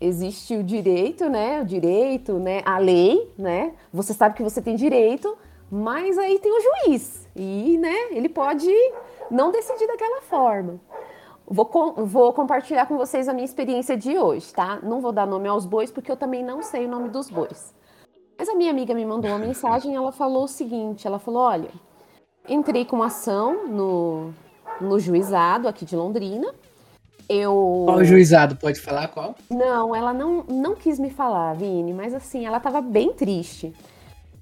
existe 0.00 0.56
o 0.56 0.62
direito, 0.62 1.28
né? 1.28 1.60
O 1.60 1.64
direito, 1.64 2.34
né? 2.34 2.60
A 2.64 2.78
lei, 2.78 3.32
né? 3.38 3.72
Você 3.92 4.12
sabe 4.12 4.36
que 4.36 4.42
você 4.42 4.60
tem 4.60 4.76
direito, 4.76 5.36
mas 5.70 6.18
aí 6.18 6.38
tem 6.38 6.52
o 6.52 6.60
juiz 6.60 7.26
e, 7.34 7.78
né? 7.78 7.94
Ele 8.10 8.28
pode 8.28 8.70
não 9.30 9.50
decidir 9.50 9.86
daquela 9.86 10.22
forma. 10.22 10.80
Vou, 11.48 11.64
com, 11.64 12.04
vou 12.04 12.32
compartilhar 12.32 12.86
com 12.86 12.96
vocês 12.96 13.28
a 13.28 13.32
minha 13.32 13.44
experiência 13.44 13.96
de 13.96 14.18
hoje, 14.18 14.52
tá? 14.52 14.80
Não 14.82 15.00
vou 15.00 15.12
dar 15.12 15.26
nome 15.26 15.48
aos 15.48 15.64
bois 15.64 15.90
porque 15.90 16.10
eu 16.10 16.16
também 16.16 16.42
não 16.42 16.60
sei 16.62 16.86
o 16.86 16.88
nome 16.88 17.08
dos 17.08 17.30
bois. 17.30 17.74
Mas 18.36 18.48
a 18.48 18.54
minha 18.54 18.70
amiga 18.70 18.92
me 18.92 19.04
mandou 19.04 19.30
uma 19.30 19.38
mensagem 19.38 19.94
ela 19.94 20.12
falou 20.12 20.44
o 20.44 20.48
seguinte: 20.48 21.06
ela 21.06 21.18
falou, 21.18 21.42
olha, 21.42 21.70
entrei 22.48 22.84
com 22.84 23.02
ação 23.02 23.66
no, 23.68 24.34
no 24.80 24.98
juizado 24.98 25.68
aqui 25.68 25.84
de 25.84 25.96
Londrina 25.96 26.52
eu. 27.28 27.84
Qual 27.86 28.04
juizado? 28.04 28.56
Pode 28.56 28.80
falar 28.80 29.08
qual? 29.08 29.34
Não, 29.50 29.94
ela 29.94 30.12
não, 30.12 30.44
não 30.44 30.74
quis 30.74 30.98
me 30.98 31.10
falar, 31.10 31.54
Vini, 31.54 31.92
mas 31.92 32.14
assim, 32.14 32.46
ela 32.46 32.58
estava 32.58 32.80
bem 32.80 33.12
triste. 33.12 33.72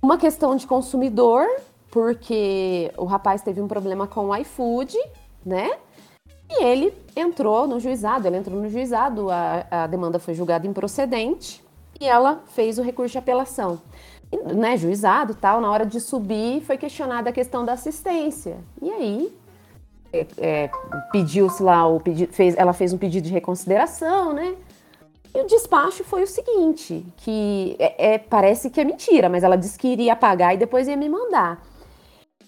Uma 0.02 0.18
questão 0.18 0.54
de 0.56 0.66
consumidor, 0.66 1.46
porque 1.90 2.92
o 2.96 3.04
rapaz 3.04 3.42
teve 3.42 3.60
um 3.60 3.68
problema 3.68 4.06
com 4.06 4.26
o 4.26 4.36
iFood, 4.36 4.96
né? 5.44 5.70
E 6.50 6.62
ele 6.62 6.94
entrou 7.16 7.66
no 7.66 7.80
juizado, 7.80 8.26
ela 8.26 8.36
entrou 8.36 8.60
no 8.60 8.68
juizado, 8.68 9.30
a, 9.30 9.66
a 9.70 9.86
demanda 9.86 10.18
foi 10.18 10.34
julgada 10.34 10.66
improcedente 10.66 11.64
e 12.00 12.06
ela 12.06 12.42
fez 12.48 12.78
o 12.78 12.82
recurso 12.82 13.12
de 13.12 13.18
apelação. 13.18 13.80
E, 14.30 14.36
né, 14.54 14.76
juizado 14.76 15.34
tal, 15.34 15.60
na 15.60 15.70
hora 15.70 15.86
de 15.86 16.00
subir 16.00 16.60
foi 16.62 16.76
questionada 16.76 17.30
a 17.30 17.32
questão 17.32 17.64
da 17.64 17.72
assistência. 17.72 18.58
E 18.82 18.90
aí 18.90 19.32
é, 20.38 20.70
pediu-se 21.12 21.62
lá, 21.62 21.86
o 21.86 22.00
pedi 22.00 22.26
fez, 22.26 22.56
ela 22.56 22.72
fez 22.72 22.92
um 22.92 22.98
pedido 22.98 23.24
de 23.24 23.32
reconsideração, 23.32 24.32
né? 24.32 24.54
E 25.34 25.40
o 25.40 25.46
despacho 25.46 26.04
foi 26.04 26.22
o 26.22 26.26
seguinte, 26.26 27.04
que 27.16 27.74
é, 27.78 28.14
é, 28.14 28.18
parece 28.18 28.70
que 28.70 28.80
é 28.80 28.84
mentira, 28.84 29.28
mas 29.28 29.42
ela 29.42 29.56
disse 29.56 29.76
que 29.76 29.88
iria 29.88 30.14
pagar 30.14 30.54
e 30.54 30.56
depois 30.56 30.86
ia 30.86 30.96
me 30.96 31.08
mandar. 31.08 31.60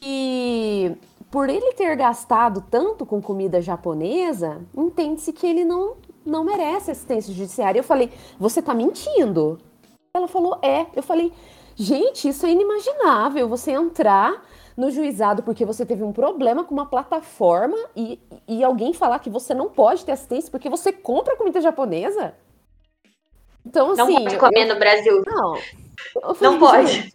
E 0.00 0.92
por 1.30 1.48
ele 1.48 1.72
ter 1.72 1.96
gastado 1.96 2.64
tanto 2.70 3.04
com 3.04 3.20
comida 3.20 3.60
japonesa, 3.60 4.62
entende-se 4.76 5.32
que 5.32 5.46
ele 5.46 5.64
não, 5.64 5.96
não 6.24 6.44
merece 6.44 6.92
assistência 6.92 7.34
judiciária. 7.34 7.80
Eu 7.80 7.84
falei, 7.84 8.12
você 8.38 8.62
tá 8.62 8.72
mentindo? 8.72 9.58
Ela 10.14 10.28
falou, 10.28 10.58
é. 10.62 10.86
Eu 10.94 11.02
falei, 11.02 11.32
gente, 11.74 12.28
isso 12.28 12.46
é 12.46 12.50
inimaginável, 12.50 13.48
você 13.48 13.72
entrar 13.72 14.44
no 14.76 14.90
juizado 14.90 15.42
porque 15.42 15.64
você 15.64 15.86
teve 15.86 16.02
um 16.02 16.12
problema 16.12 16.62
com 16.62 16.74
uma 16.74 16.86
plataforma 16.86 17.76
e, 17.96 18.20
e 18.46 18.62
alguém 18.62 18.92
falar 18.92 19.18
que 19.18 19.30
você 19.30 19.54
não 19.54 19.68
pode 19.68 20.04
ter 20.04 20.12
assistência 20.12 20.50
porque 20.50 20.68
você 20.68 20.92
compra 20.92 21.36
comida 21.36 21.60
japonesa? 21.60 22.34
Então, 23.64 23.92
assim. 23.92 24.14
Não 24.14 24.22
pode 24.22 24.36
comer 24.38 24.62
eu... 24.62 24.74
no 24.74 24.78
Brasil. 24.78 25.22
Não. 25.26 25.56
Falei, 26.34 26.36
não 26.40 26.58
pode. 26.58 27.14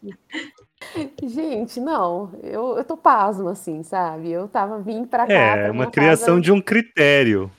Gente, 0.96 1.30
gente, 1.30 1.80
não, 1.80 2.32
eu, 2.42 2.78
eu 2.78 2.84
tô 2.84 2.98
pasmo, 2.98 3.48
assim, 3.50 3.84
sabe? 3.84 4.32
Eu 4.32 4.48
tava 4.48 4.80
vindo 4.80 5.08
pra 5.08 5.28
cá. 5.28 5.34
É, 5.34 5.72
uma 5.72 5.90
criação 5.90 6.36
casa... 6.36 6.42
de 6.42 6.52
um 6.52 6.60
critério. 6.60 7.52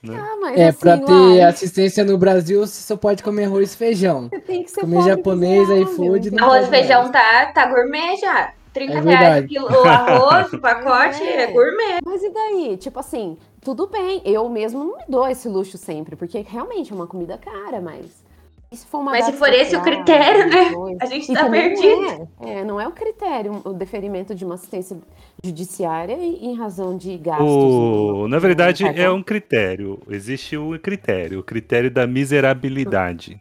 Né? 0.00 0.16
Ah, 0.16 0.36
mas, 0.40 0.60
é, 0.60 0.68
assim, 0.68 0.78
pra 0.78 0.98
ter 0.98 1.42
assistência 1.42 2.04
no 2.04 2.16
Brasil, 2.16 2.60
você 2.60 2.80
só 2.80 2.96
pode 2.96 3.22
comer 3.22 3.46
arroz 3.46 3.74
e 3.74 3.76
feijão. 3.76 4.28
Você 4.28 4.40
tem 4.40 4.62
que 4.62 4.70
ser 4.70 4.82
Comer 4.82 5.02
japonês, 5.02 5.68
iFood. 5.68 6.38
Arroz 6.38 6.66
e 6.66 6.70
feijão 6.70 7.10
tá, 7.10 7.46
tá 7.46 7.66
gourmet 7.66 8.16
já. 8.16 8.52
30 8.74 8.92
é 8.92 9.00
reais 9.00 9.50
o 9.52 9.88
arroz, 9.88 10.52
o 10.52 10.58
pacote, 10.58 11.22
é. 11.22 11.42
é 11.42 11.46
gourmet. 11.46 12.00
Mas 12.04 12.22
e 12.22 12.30
daí? 12.30 12.76
Tipo 12.76 12.98
assim, 12.98 13.38
tudo 13.62 13.86
bem, 13.86 14.20
eu 14.24 14.46
mesmo 14.50 14.84
não 14.84 14.96
me 14.98 15.04
dou 15.08 15.26
esse 15.28 15.48
luxo 15.48 15.78
sempre, 15.78 16.16
porque 16.16 16.44
realmente 16.46 16.92
é 16.92 16.94
uma 16.94 17.06
comida 17.06 17.38
cara, 17.38 17.80
mas. 17.80 18.24
Se 18.72 18.84
mas 18.92 19.26
se 19.26 19.32
for 19.34 19.52
esse 19.52 19.76
o 19.76 19.82
critério, 19.82 20.48
né? 20.50 20.64
Depois, 20.70 20.96
a 21.00 21.06
gente 21.06 21.32
tá 21.32 21.48
perdido. 21.48 22.28
É, 22.40 22.54
é, 22.54 22.64
não 22.64 22.80
é 22.80 22.88
o 22.88 22.90
critério 22.90 23.62
o 23.64 23.72
deferimento 23.72 24.34
de 24.34 24.44
uma 24.44 24.56
assistência 24.56 24.98
judiciária 25.44 26.16
em 26.16 26.56
razão 26.56 26.96
de 26.96 27.16
gastos. 27.16 27.46
O... 27.46 28.22
No, 28.22 28.28
Na 28.28 28.40
verdade, 28.40 28.84
é 28.84 29.08
um 29.08 29.22
critério. 29.22 30.00
Existe 30.10 30.56
um 30.56 30.76
critério, 30.76 31.38
o 31.38 31.42
critério 31.44 31.88
da 31.88 32.04
miserabilidade. 32.04 33.40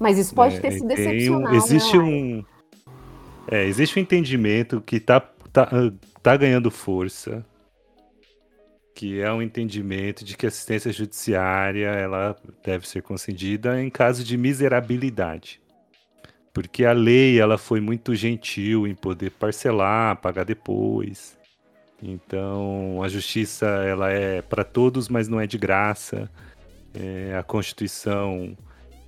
Mas 0.00 0.16
isso 0.16 0.34
pode 0.34 0.56
é, 0.56 0.60
ter 0.60 0.72
sido. 0.72 0.90
Existe 1.54 1.98
né? 1.98 2.02
um. 2.02 2.44
É, 3.48 3.64
existe 3.64 3.98
um 3.98 4.02
entendimento 4.02 4.80
que 4.80 5.00
tá, 5.00 5.20
tá, 5.52 5.68
tá 6.22 6.36
ganhando 6.36 6.70
força, 6.70 7.44
que 8.94 9.20
é 9.20 9.32
um 9.32 9.42
entendimento 9.42 10.24
de 10.24 10.36
que 10.36 10.46
assistência 10.46 10.92
judiciária 10.92 11.88
ela 11.88 12.36
deve 12.64 12.88
ser 12.88 13.02
concedida 13.02 13.82
em 13.82 13.90
caso 13.90 14.22
de 14.22 14.36
miserabilidade. 14.36 15.60
Porque 16.52 16.84
a 16.84 16.92
lei 16.92 17.40
ela 17.40 17.56
foi 17.56 17.80
muito 17.80 18.14
gentil 18.14 18.86
em 18.86 18.94
poder 18.94 19.30
parcelar, 19.30 20.20
pagar 20.20 20.44
depois. 20.44 21.38
Então, 22.02 23.02
a 23.02 23.08
justiça 23.08 23.66
ela 23.66 24.10
é 24.10 24.42
para 24.42 24.62
todos, 24.62 25.08
mas 25.08 25.28
não 25.28 25.40
é 25.40 25.46
de 25.46 25.56
graça. 25.56 26.30
É, 26.94 27.34
a 27.36 27.42
Constituição 27.42 28.56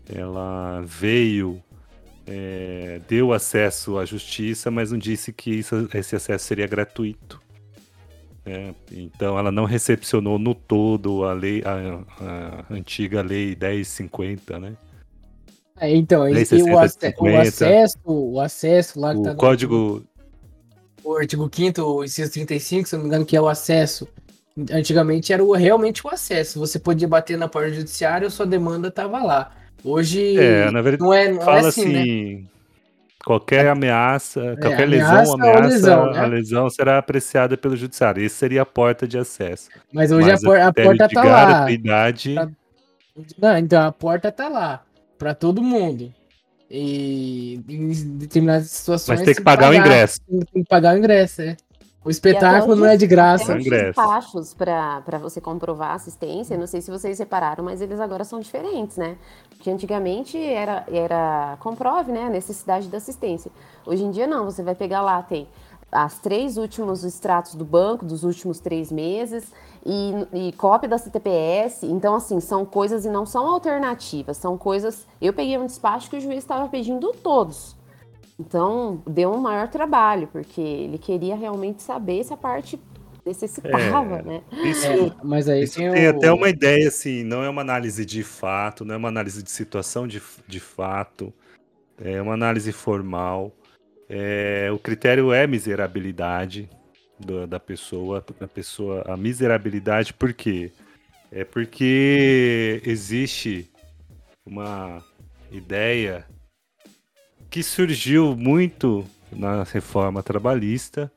ela 0.09 0.81
veio 0.83 1.63
é, 2.27 3.01
deu 3.09 3.33
acesso 3.33 3.99
à 3.99 4.05
justiça, 4.05 4.71
mas 4.71 4.91
não 4.91 4.99
disse 4.99 5.33
que 5.33 5.51
isso, 5.51 5.89
esse 5.95 6.17
acesso 6.17 6.45
seria 6.47 6.67
gratuito. 6.67 7.41
É, 8.47 8.75
então 8.93 9.39
ela 9.39 9.51
não 9.51 9.65
recepcionou 9.65 10.39
no 10.39 10.55
todo 10.55 11.25
a 11.25 11.33
lei, 11.33 11.63
a, 11.65 12.03
a, 12.23 12.75
antiga 12.75 13.23
lei 13.23 13.57
1050, 13.57 14.59
né? 14.59 14.77
É, 15.81 15.95
então, 15.95 16.23
o, 16.23 16.27
ace- 16.29 16.63
o 16.63 16.79
acesso, 17.41 17.99
o 18.05 18.41
acesso 18.41 19.01
lá 19.01 19.15
que 19.15 19.23
tá 19.23 19.31
O 19.31 19.33
no- 19.33 19.39
código. 19.39 20.05
o 21.03 21.17
artigo 21.17 21.51
5 21.53 22.05
inciso 22.05 22.31
35, 22.33 22.89
se 22.89 22.95
não 22.97 23.03
me 23.03 23.09
engano, 23.09 23.27
que 23.27 23.37
é 23.37 23.41
o 23.41 23.49
acesso. 23.49 24.07
Antigamente 24.71 25.33
era 25.33 25.43
o, 25.43 25.53
realmente 25.53 26.07
o 26.07 26.11
acesso. 26.11 26.61
Você 26.61 26.79
podia 26.79 27.09
bater 27.09 27.37
na 27.37 27.49
porta 27.49 27.73
judiciária, 27.73 28.31
sua 28.31 28.47
demanda 28.47 28.91
tava 28.91 29.21
lá. 29.23 29.51
Hoje 29.85 30.37
É, 30.39 30.71
na 30.71 30.81
verdade, 30.81 31.03
não 31.03 31.13
é, 31.13 31.31
não 31.31 31.43
é 31.43 31.45
fala 31.45 31.69
assim, 31.69 31.97
assim. 31.97 32.35
né? 32.37 32.45
Qualquer 33.25 33.67
ameaça, 33.69 34.57
qualquer 34.61 34.85
ameaça 34.85 34.87
lesão, 34.87 35.35
ameaça, 35.35 35.61
lesão, 35.69 36.11
né? 36.13 36.19
a 36.19 36.27
lesão 36.27 36.71
será 36.71 36.99
apreciada 36.99 37.57
pelo 37.57 37.75
judiciário. 37.77 38.23
Esse 38.23 38.37
seria 38.37 38.63
a 38.63 38.67
porta 38.67 39.09
de 39.09 39.17
acesso. 39.19 39.71
Mas 39.93 40.13
hoje 40.13 40.29
Mas 40.31 40.45
a, 40.45 40.47
por- 40.47 40.59
a 40.61 40.73
porta 40.73 41.09
de 41.09 41.15
tá 41.15 41.25
lá. 41.25 41.47
gratuidade, 41.47 42.35
Tá- 42.35 42.51
Não, 43.39 43.59
então 43.59 43.87
a 43.87 43.93
porta 43.93 44.31
tá 44.31 44.49
lá 44.49 44.83
para 45.19 45.35
todo 45.35 45.63
mundo. 45.63 46.13
E 46.71 47.61
em 47.69 48.19
determinadas 48.19 48.69
situações. 48.71 49.21
mas 49.21 49.25
tem 49.27 49.35
que 49.35 49.43
pagar 49.43 49.71
o 49.71 49.75
ingresso. 49.75 50.19
Tem 50.53 50.63
que 50.63 50.69
pagar 50.69 50.95
o 50.95 50.99
ingresso, 50.99 51.43
é. 51.43 51.57
O 52.05 52.11
espetáculo 52.11 52.77
não 52.77 52.87
é 52.87 52.97
de 52.97 53.07
graça. 53.07 53.55
Tem 53.55 53.63
despachos 53.63 54.53
para 54.53 55.19
você 55.21 55.41
comprovar 55.41 55.93
a 55.93 55.95
assistência. 55.95 56.57
Não 56.57 56.67
sei 56.67 56.83
se 56.83 56.91
vocês 56.91 57.19
repararam, 57.19 57.65
mas 57.65 57.81
eles 57.81 57.99
agora 57.99 58.25
são 58.25 58.41
diferentes, 58.41 58.99
né? 58.99 59.17
Porque 59.49 59.71
antigamente 59.71 60.37
era, 60.39 60.85
era 60.87 61.57
comprove 61.61 62.13
né, 62.13 62.25
a 62.25 62.31
necessidade 62.31 62.89
da 62.89 62.99
assistência. 62.99 63.51
Hoje 63.87 64.05
em 64.05 64.11
dia 64.11 64.27
não, 64.27 64.45
você 64.45 64.63
vai 64.63 64.75
pegar 64.75 65.01
lá, 65.01 65.23
tem 65.23 65.49
as 65.91 66.19
três 66.19 66.59
últimos 66.59 67.05
extratos 67.05 67.55
do 67.55 67.65
banco 67.65 68.05
dos 68.05 68.25
últimos 68.25 68.59
três 68.59 68.91
meses 68.91 69.53
e, 69.87 70.49
e 70.49 70.53
cópia 70.53 70.89
da 70.89 70.99
CTPS. 70.99 71.85
Então, 71.87 72.17
assim, 72.17 72.39
são 72.41 72.67
coisas 72.67 73.07
e 73.07 73.09
não 73.09 73.25
são 73.25 73.47
alternativas, 73.47 74.37
são 74.37 74.59
coisas. 74.59 75.07
Eu 75.23 75.33
peguei 75.33 75.57
um 75.57 75.65
despacho 75.65 76.11
que 76.11 76.17
o 76.17 76.21
juiz 76.21 76.39
estava 76.39 76.69
pedindo 76.69 77.13
todos. 77.23 77.77
Então, 78.39 79.03
deu 79.07 79.33
um 79.33 79.41
maior 79.41 79.69
trabalho, 79.69 80.27
porque 80.29 80.61
ele 80.61 80.99
queria 80.99 81.37
realmente 81.37 81.83
saber 81.83 82.25
se 82.25 82.33
a 82.33 82.37
parte 82.37 82.81
necessitava, 83.25 84.19
É. 84.19 84.23
né? 84.23 84.43
Isso, 84.65 84.87
É, 84.87 85.13
mas 85.23 85.49
aí 85.49 85.63
isso 85.63 85.77
tem, 85.79 85.91
tem 85.91 86.07
o... 86.09 86.11
até 86.11 86.33
uma 86.33 86.49
ideia, 86.49 86.89
assim, 86.89 87.23
não 87.23 87.43
é 87.43 87.49
uma 87.49 87.63
análise 87.63 88.05
de 88.05 88.23
fato, 88.23 88.85
não 88.85 88.95
é 88.95 88.99
uma 88.99 89.09
análise 89.09 89.43
de 89.43 89.51
situação 89.51 90.07
de, 90.07 90.21
de 90.47 90.61
fato, 90.61 91.33
é 91.99 92.21
uma 92.21 92.35
análise 92.35 92.73
formal. 92.73 93.53
É, 94.09 94.69
o 94.73 94.79
critério 94.79 95.33
é 95.33 95.47
miserabilidade 95.47 96.69
do- 97.19 97.47
da 97.47 97.61
pessoa, 97.61 98.23
da 98.39 98.49
pessoa, 98.49 99.03
a 99.07 99.17
miserabilidade, 99.17 100.13
por 100.13 100.35
quê? 100.35 100.73
É 101.33 101.45
porque 101.45 102.83
existe 102.85 103.71
uma 104.47 105.03
ideia 105.51 106.27
que 107.55 107.63
surgiu 107.63 108.35
muito 108.37 109.07
na 109.31 109.63
reforma 109.63 110.25
trabalhista 110.25 111.09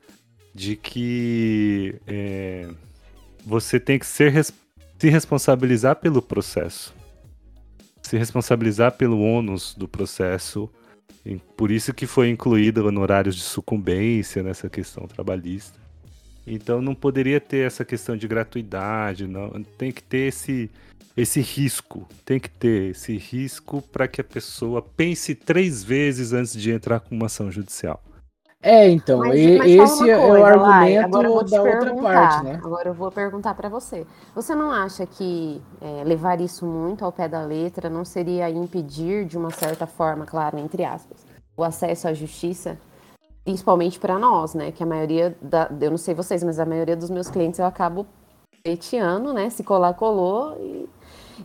de 0.54 0.76
que 0.76 1.96
é, 2.06 2.70
você 3.44 3.80
tem 3.80 3.98
que 3.98 4.06
ser 4.06 4.46
se 4.46 5.10
responsabilizar 5.10 5.96
pelo 5.96 6.22
processo, 6.22 6.94
se 8.04 8.16
responsabilizar 8.20 8.92
pelo 8.92 9.20
ônus 9.20 9.74
do 9.74 9.88
processo. 9.88 10.70
Por 11.56 11.72
isso 11.72 11.92
que 11.92 12.06
foi 12.06 12.30
incluído 12.30 12.86
honorários 12.86 13.36
de 13.36 13.42
sucumbência 13.42 14.44
nessa 14.44 14.70
questão 14.70 15.08
trabalhista. 15.08 15.80
Então 16.46 16.84
não 16.84 16.94
poderia 16.94 17.42
ter 17.42 17.66
essa 17.66 17.84
questão 17.84 18.16
de 18.16 18.28
gratuidade, 18.28 19.26
não. 19.26 19.64
Tem 19.76 19.92
que 19.92 20.04
ter 20.04 20.28
esse 20.28 20.70
esse 21.18 21.42
risco, 21.42 22.08
tem 22.24 22.40
que 22.40 22.50
ter 22.50 22.92
esse 22.92 23.18
risco 23.18 23.82
para 23.82 24.08
que 24.08 24.22
a 24.22 24.24
pessoa 24.24 24.82
pense 24.82 25.34
três 25.34 25.84
vezes 25.84 26.32
antes 26.32 26.54
de 26.54 26.72
entrar 26.72 27.00
com 27.00 27.16
uma 27.16 27.26
ação 27.26 27.52
judicial. 27.52 28.00
É, 28.62 28.90
então, 28.90 29.20
Mas- 29.20 29.40
e- 29.40 29.58
mas 29.58 29.68
esse 29.70 30.04
uma 30.04 30.10
é 30.10 30.18
o 30.18 30.28
coisa, 30.30 30.56
Lai, 30.56 30.98
argumento 30.98 31.06
agora 31.06 31.28
eu 31.28 31.34
vou 31.34 31.46
te 31.46 31.52
da 31.52 31.62
outra 31.62 31.80
perguntar, 31.80 32.02
parte, 32.14 32.44
né? 32.44 32.62
Agora 32.64 32.90
eu 32.90 32.94
vou 32.94 33.12
perguntar 33.12 33.54
para 33.54 33.70
você. 33.70 34.06
Você 34.36 34.56
não 34.56 34.72
acha 34.72 35.06
que 35.06 35.62
é, 35.80 36.04
levar 36.04 36.42
isso 36.42 36.66
muito 36.66 37.06
ao 37.06 37.12
pé 37.12 37.28
da 37.28 37.42
letra 37.42 37.90
não 37.90 38.04
seria 38.04 38.50
impedir, 38.50 39.26
de 39.26 39.38
uma 39.38 39.52
certa 39.52 39.86
forma, 39.86 40.26
claro, 40.26 40.58
entre 40.58 40.84
aspas, 40.84 41.26
o 41.56 41.64
acesso 41.64 42.08
à 42.08 42.14
justiça? 42.14 42.78
Principalmente 43.44 44.00
para 44.00 44.18
nós, 44.20 44.54
né? 44.56 44.72
Que 44.72 44.84
a 44.84 44.88
maioria, 44.88 45.38
da, 45.42 45.70
eu 45.80 45.92
não 45.92 45.98
sei 45.98 46.14
vocês, 46.16 46.44
mas 46.44 46.60
a 46.60 46.66
maioria 46.66 46.96
dos 46.98 47.10
meus 47.12 47.30
clientes 47.30 47.60
eu 47.60 47.66
acabo 47.66 48.06
pleiteando, 48.64 49.34
né? 49.34 49.50
Se 49.52 49.64
colar, 49.64 49.94
colou. 49.94 50.58
E 50.60 50.90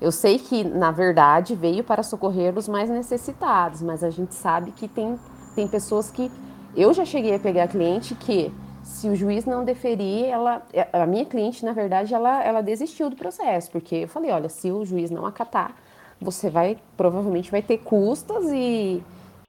eu 0.01 0.11
sei 0.11 0.39
que, 0.39 0.65
na 0.65 0.91
verdade, 0.91 1.55
veio 1.55 1.85
para 1.85 2.03
socorrer 2.03 2.57
os 2.57 2.69
mais 2.69 2.89
necessitados, 2.89 3.83
mas 3.83 4.03
a 4.03 4.11
gente 4.11 4.35
sabe 4.35 4.73
que 4.73 4.89
tem, 4.89 5.19
tem 5.55 5.69
pessoas 5.69 6.11
que. 6.11 6.31
Eu 6.75 6.93
já 6.95 7.05
cheguei 7.05 7.35
a 7.35 7.39
pegar 7.39 7.69
cliente 7.69 8.15
que, 8.15 8.53
se 8.83 9.09
o 9.09 9.15
juiz 9.15 9.45
não 9.45 9.65
deferir, 9.65 10.27
ela. 10.27 10.63
A 10.93 11.07
minha 11.07 11.25
cliente, 11.25 11.65
na 11.65 11.73
verdade, 11.73 12.15
ela, 12.15 12.43
ela 12.43 12.63
desistiu 12.63 13.11
do 13.11 13.17
processo, 13.17 13.71
porque 13.71 13.97
eu 13.97 14.09
falei: 14.09 14.31
olha, 14.31 14.49
se 14.49 14.71
o 14.71 14.85
juiz 14.85 15.11
não 15.11 15.27
acatar, 15.27 15.75
você 16.21 16.49
vai. 16.49 16.79
Provavelmente 16.97 17.51
vai 17.51 17.63
ter 17.63 17.79
custas 17.79 18.51
e. 18.53 19.03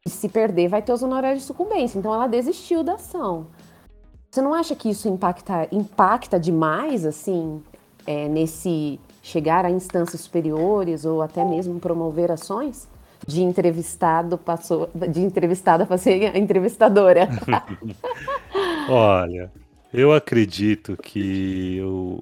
E 0.05 0.09
se 0.09 0.27
perder, 0.27 0.67
vai 0.67 0.81
ter 0.81 0.91
os 0.91 1.01
honorários 1.01 1.43
de 1.43 1.47
sucumbência. 1.47 1.97
Então 1.97 2.13
ela 2.13 2.27
desistiu 2.27 2.83
da 2.83 2.95
ação. 2.95 3.47
Você 4.29 4.41
não 4.41 4.53
acha 4.53 4.75
que 4.75 4.89
isso 4.89 5.07
impacta, 5.07 5.67
impacta 5.71 6.39
demais, 6.39 7.05
assim, 7.05 7.63
é, 8.05 8.27
nesse 8.27 8.99
chegar 9.23 9.65
a 9.65 9.71
instâncias 9.71 10.21
superiores 10.21 11.05
ou 11.05 11.21
até 11.23 11.43
mesmo 11.43 11.79
promover 11.79 12.29
ações? 12.29 12.87
De 13.25 13.41
entrevistado 13.41 14.37
passou, 14.37 14.89
de 14.93 15.21
entrevistada 15.21 15.85
para 15.85 15.97
ser 15.97 16.35
entrevistadora. 16.35 17.29
Olha, 18.89 19.49
eu 19.93 20.13
acredito 20.13 20.97
que 20.97 21.79
o- 21.81 22.21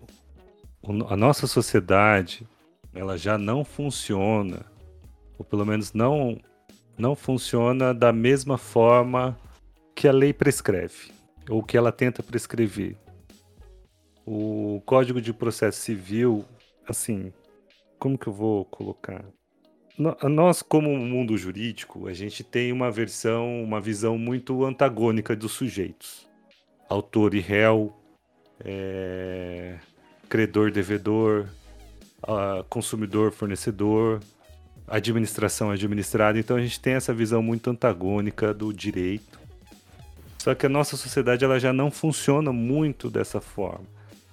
a 1.09 1.17
nossa 1.17 1.47
sociedade 1.47 2.47
ela 2.93 3.17
já 3.17 3.35
não 3.37 3.65
funciona, 3.65 4.63
ou 5.39 5.43
pelo 5.45 5.65
menos 5.65 5.91
não, 5.91 6.37
não 6.97 7.15
funciona 7.15 7.93
da 7.95 8.13
mesma 8.13 8.57
forma 8.59 9.35
que 9.95 10.07
a 10.07 10.11
lei 10.11 10.33
prescreve, 10.33 11.11
ou 11.49 11.63
que 11.63 11.75
ela 11.75 11.91
tenta 11.91 12.21
prescrever. 12.21 12.95
O 14.25 14.81
Código 14.85 15.19
de 15.19 15.33
Processo 15.33 15.79
Civil, 15.81 16.45
assim, 16.91 17.33
como 17.97 18.17
que 18.17 18.27
eu 18.27 18.33
vou 18.33 18.65
colocar? 18.65 19.25
Nós, 19.97 20.61
como 20.61 20.95
mundo 20.97 21.37
jurídico, 21.37 22.07
a 22.07 22.13
gente 22.13 22.43
tem 22.43 22.71
uma 22.71 22.89
versão, 22.89 23.61
uma 23.63 23.79
visão 23.81 24.17
muito 24.17 24.63
antagônica 24.65 25.35
dos 25.35 25.51
sujeitos 25.51 26.29
autor 26.91 27.33
e 27.33 27.39
réu, 27.39 27.93
é, 28.59 29.77
credor, 30.27 30.71
devedor, 30.71 31.47
consumidor, 32.69 33.31
fornecedor, 33.31 34.19
administração, 34.87 35.71
administrado. 35.71 36.37
Então 36.37 36.57
a 36.57 36.61
gente 36.61 36.79
tem 36.79 36.93
essa 36.93 37.13
visão 37.13 37.41
muito 37.41 37.69
antagônica 37.69 38.53
do 38.53 38.73
direito. 38.73 39.39
Só 40.37 40.53
que 40.53 40.65
a 40.65 40.69
nossa 40.69 40.97
sociedade 40.97 41.45
ela 41.45 41.59
já 41.59 41.71
não 41.71 41.89
funciona 41.89 42.51
muito 42.51 43.09
dessa 43.09 43.39
forma. 43.39 43.85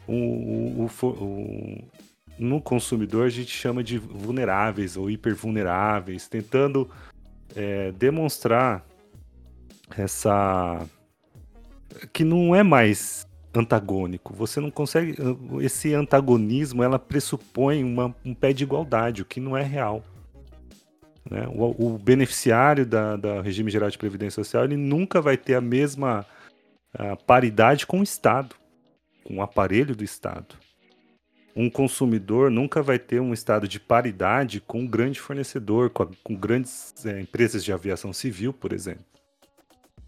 O, 0.06 0.12
o- 0.84 0.90
o- 1.04 1.84
no 2.38 2.60
consumidor 2.60 3.26
a 3.26 3.30
gente 3.30 3.50
chama 3.50 3.82
de 3.82 3.98
vulneráveis 3.98 4.96
ou 4.96 5.10
hipervulneráveis, 5.10 6.28
tentando 6.28 6.88
é, 7.56 7.92
demonstrar 7.92 8.84
essa 9.96 10.86
que 12.12 12.24
não 12.24 12.54
é 12.54 12.62
mais 12.62 13.26
antagônico. 13.54 14.34
Você 14.34 14.60
não 14.60 14.70
consegue. 14.70 15.16
Esse 15.60 15.94
antagonismo 15.94 16.82
ela 16.82 16.98
pressupõe 16.98 17.82
uma- 17.82 18.14
um 18.24 18.34
pé 18.34 18.52
de 18.52 18.62
igualdade, 18.64 19.22
o 19.22 19.24
que 19.24 19.40
não 19.40 19.56
é 19.56 19.62
real. 19.62 20.04
né? 21.30 21.46
O, 21.48 21.94
o 21.94 21.98
beneficiário 21.98 22.86
da, 22.86 23.16
da 23.16 23.42
regime 23.42 23.70
geral 23.70 23.90
de 23.90 23.98
previdência 23.98 24.42
social 24.42 24.64
ele 24.64 24.76
nunca 24.76 25.20
vai 25.20 25.36
ter 25.36 25.54
a 25.54 25.60
mesma 25.60 26.24
ah, 26.94 27.16
paridade 27.16 27.86
com 27.86 28.00
o 28.00 28.02
Estado, 28.02 28.54
com 29.24 29.36
o 29.36 29.42
aparelho 29.42 29.94
do 29.96 30.04
Estado. 30.04 30.54
Um 31.58 31.68
consumidor 31.68 32.52
nunca 32.52 32.80
vai 32.80 33.00
ter 33.00 33.20
um 33.20 33.34
estado 33.34 33.66
de 33.66 33.80
paridade 33.80 34.60
com 34.60 34.82
um 34.82 34.86
grande 34.86 35.18
fornecedor, 35.18 35.90
com, 35.90 36.04
a- 36.04 36.08
com 36.22 36.36
grandes 36.36 36.94
eh, 37.04 37.20
empresas 37.20 37.64
de 37.64 37.72
aviação 37.72 38.12
civil, 38.12 38.52
por 38.52 38.72
exemplo. 38.72 39.04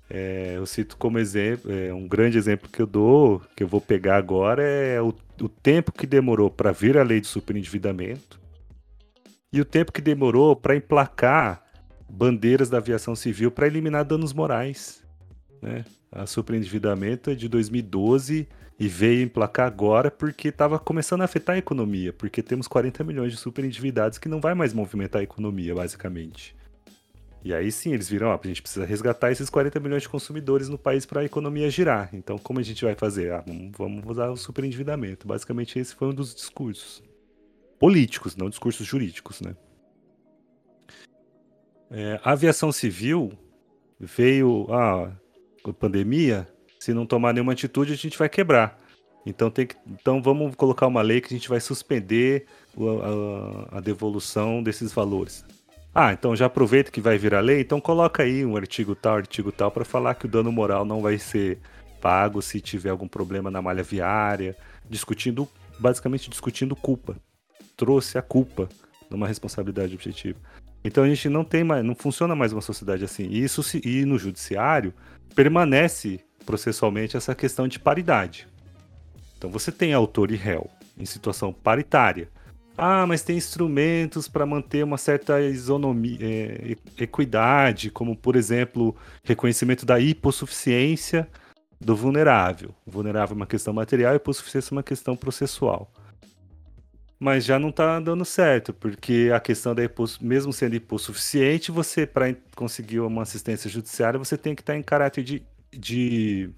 É, 0.08 0.54
eu 0.56 0.64
cito 0.64 0.96
como 0.96 1.18
exemplo, 1.18 1.72
é, 1.72 1.92
um 1.92 2.06
grande 2.06 2.38
exemplo 2.38 2.68
que 2.68 2.80
eu 2.80 2.86
dou, 2.86 3.42
que 3.56 3.64
eu 3.64 3.66
vou 3.66 3.80
pegar 3.80 4.16
agora, 4.16 4.62
é 4.62 5.02
o, 5.02 5.12
o 5.40 5.48
tempo 5.48 5.90
que 5.90 6.06
demorou 6.06 6.48
para 6.50 6.70
vir 6.70 6.96
a 6.96 7.02
lei 7.02 7.20
de 7.20 7.26
superendividamento 7.26 8.40
e 9.52 9.60
o 9.60 9.64
tempo 9.64 9.90
que 9.90 10.00
demorou 10.00 10.54
para 10.54 10.76
emplacar 10.76 11.64
bandeiras 12.08 12.70
da 12.70 12.78
aviação 12.78 13.16
civil 13.16 13.50
para 13.50 13.66
eliminar 13.66 14.04
danos 14.04 14.32
morais. 14.32 15.02
Né? 15.60 15.84
A 16.12 16.26
superendividamento 16.26 17.30
é 17.30 17.34
de 17.34 17.48
2012 17.48 18.48
e 18.80 18.88
veio 18.88 19.24
emplacar 19.24 19.66
agora 19.66 20.10
porque 20.10 20.48
estava 20.48 20.78
começando 20.78 21.20
a 21.20 21.26
afetar 21.26 21.54
a 21.54 21.58
economia, 21.58 22.14
porque 22.14 22.42
temos 22.42 22.66
40 22.66 23.04
milhões 23.04 23.30
de 23.30 23.36
superendividados 23.36 24.16
que 24.16 24.26
não 24.26 24.40
vai 24.40 24.54
mais 24.54 24.72
movimentar 24.72 25.20
a 25.20 25.22
economia, 25.22 25.74
basicamente. 25.74 26.56
E 27.44 27.52
aí 27.52 27.70
sim, 27.70 27.92
eles 27.92 28.08
viram, 28.08 28.28
ó, 28.28 28.40
a 28.42 28.46
gente 28.46 28.62
precisa 28.62 28.86
resgatar 28.86 29.30
esses 29.30 29.50
40 29.50 29.78
milhões 29.80 30.02
de 30.02 30.08
consumidores 30.08 30.70
no 30.70 30.78
país 30.78 31.04
para 31.04 31.20
a 31.20 31.24
economia 31.24 31.68
girar. 31.68 32.08
Então, 32.14 32.38
como 32.38 32.58
a 32.58 32.62
gente 32.62 32.82
vai 32.82 32.94
fazer? 32.94 33.32
Ah, 33.32 33.44
vamos, 33.76 34.02
usar 34.06 34.30
o 34.30 34.36
superendividamento. 34.36 35.28
Basicamente, 35.28 35.78
esse 35.78 35.94
foi 35.94 36.08
um 36.08 36.14
dos 36.14 36.34
discursos 36.34 37.02
políticos, 37.78 38.34
não 38.34 38.48
discursos 38.48 38.86
jurídicos, 38.86 39.42
né? 39.42 39.54
É, 41.90 42.18
a 42.24 42.32
aviação 42.32 42.72
civil 42.72 43.32
veio 43.98 44.66
a 44.72 45.04
ah, 45.04 45.72
pandemia, 45.78 46.48
se 46.80 46.94
não 46.94 47.04
tomar 47.04 47.34
nenhuma 47.34 47.52
atitude, 47.52 47.92
a 47.92 47.96
gente 47.96 48.18
vai 48.18 48.28
quebrar. 48.28 48.80
Então, 49.26 49.50
tem 49.50 49.66
que, 49.66 49.76
então 49.86 50.22
vamos 50.22 50.54
colocar 50.54 50.86
uma 50.86 51.02
lei 51.02 51.20
que 51.20 51.26
a 51.32 51.36
gente 51.36 51.48
vai 51.48 51.60
suspender 51.60 52.46
a, 52.74 53.74
a, 53.74 53.78
a 53.78 53.80
devolução 53.80 54.62
desses 54.62 54.90
valores. 54.90 55.44
Ah, 55.94 56.12
então 56.12 56.34
já 56.34 56.46
aproveita 56.46 56.90
que 56.90 57.00
vai 57.00 57.18
virar 57.18 57.40
lei, 57.40 57.60
então 57.60 57.80
coloca 57.80 58.22
aí 58.22 58.46
um 58.46 58.56
artigo 58.56 58.94
tal, 58.94 59.16
artigo 59.16 59.50
tal, 59.50 59.70
para 59.70 59.84
falar 59.84 60.14
que 60.14 60.24
o 60.24 60.28
dano 60.28 60.50
moral 60.50 60.84
não 60.84 61.02
vai 61.02 61.18
ser 61.18 61.58
pago 62.00 62.40
se 62.40 62.60
tiver 62.60 62.90
algum 62.90 63.08
problema 63.08 63.50
na 63.50 63.60
malha 63.60 63.82
viária, 63.82 64.56
discutindo, 64.88 65.48
basicamente 65.78 66.30
discutindo 66.30 66.74
culpa. 66.74 67.16
Trouxe 67.76 68.16
a 68.16 68.22
culpa 68.22 68.68
numa 69.10 69.26
responsabilidade 69.26 69.94
objetiva. 69.94 70.38
Então 70.84 71.04
a 71.04 71.08
gente 71.08 71.28
não 71.28 71.44
tem 71.44 71.64
mais, 71.64 71.84
não 71.84 71.94
funciona 71.94 72.34
mais 72.34 72.52
uma 72.52 72.62
sociedade 72.62 73.04
assim. 73.04 73.24
E 73.24 73.42
isso 73.42 73.62
se, 73.62 73.82
e 73.84 74.04
no 74.04 74.16
judiciário 74.16 74.94
permanece 75.34 76.20
processualmente 76.50 77.16
essa 77.16 77.32
questão 77.32 77.68
de 77.68 77.78
paridade. 77.78 78.48
Então 79.38 79.48
você 79.48 79.70
tem 79.70 79.94
autor 79.94 80.32
e 80.32 80.36
réu 80.36 80.68
em 80.98 81.04
situação 81.04 81.52
paritária. 81.52 82.28
Ah, 82.76 83.06
mas 83.06 83.22
tem 83.22 83.36
instrumentos 83.36 84.26
para 84.26 84.44
manter 84.44 84.82
uma 84.82 84.98
certa 84.98 85.40
isonomia, 85.40 86.18
é, 86.20 86.76
equidade, 86.98 87.88
como 87.90 88.16
por 88.16 88.34
exemplo, 88.34 88.96
reconhecimento 89.22 89.86
da 89.86 90.00
hipossuficiência 90.00 91.28
do 91.80 91.94
vulnerável. 91.94 92.74
O 92.84 92.90
vulnerável 92.90 93.34
é 93.34 93.36
uma 93.36 93.46
questão 93.46 93.72
material 93.72 94.14
e 94.14 94.16
hipossuficiência 94.16 94.72
é 94.72 94.76
uma 94.76 94.82
questão 94.82 95.14
processual. 95.14 95.88
Mas 97.16 97.44
já 97.44 97.58
não 97.58 97.68
está 97.68 98.00
dando 98.00 98.24
certo, 98.24 98.72
porque 98.72 99.30
a 99.32 99.38
questão 99.38 99.74
da 99.74 99.84
hiposs... 99.84 100.18
mesmo 100.18 100.52
sendo 100.52 100.74
hipossuficiente, 100.74 101.70
você 101.70 102.06
para 102.06 102.34
conseguir 102.56 102.98
uma 103.00 103.22
assistência 103.22 103.70
judiciária, 103.70 104.18
você 104.18 104.36
tem 104.38 104.54
que 104.54 104.62
estar 104.62 104.72
tá 104.72 104.78
em 104.78 104.82
caráter 104.82 105.22
de, 105.22 105.42
de 105.72 106.50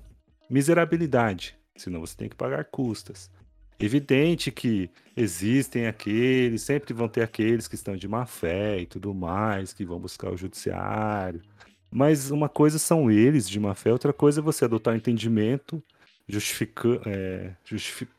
miserabilidade, 0.49 1.57
senão 1.77 2.01
você 2.01 2.17
tem 2.17 2.29
que 2.29 2.37
pagar 2.37 2.65
custas. 2.65 3.31
Evidente 3.79 4.51
que 4.53 4.91
existem 5.17 5.87
aqueles, 5.87 6.63
sempre 6.63 6.95
vão 6.95 7.09
ter 7.09 7.23
aqueles 7.23 7.67
que 7.67 7.75
estão 7.75 7.97
de 7.97 8.07
má 8.07 8.27
fé 8.27 8.81
e 8.81 8.87
tudo 8.87 9.13
mais, 9.13 9.73
que 9.73 9.85
vão 9.85 9.99
buscar 9.99 10.31
o 10.31 10.37
judiciário. 10.37 11.43
Mas 11.91 12.31
uma 12.31 12.49
coisa 12.49 12.79
são 12.79 13.11
eles 13.11 13.49
de 13.49 13.59
má 13.59 13.75
fé, 13.75 13.93
outra 13.93 14.13
coisa 14.13 14.41
é 14.41 14.43
você 14.43 14.65
adotar 14.65 14.95
entendimento, 14.95 15.83
justifica, 16.29 16.89
é, 17.07 17.55
justific, 17.65 18.11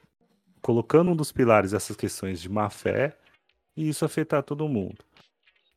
colocando 0.61 1.11
um 1.11 1.15
dos 1.15 1.31
pilares 1.31 1.73
essas 1.73 1.95
questões 1.95 2.41
de 2.41 2.49
má 2.49 2.69
fé 2.69 3.17
e 3.75 3.87
isso 3.89 4.05
afetar 4.05 4.43
todo 4.43 4.67
mundo. 4.67 5.03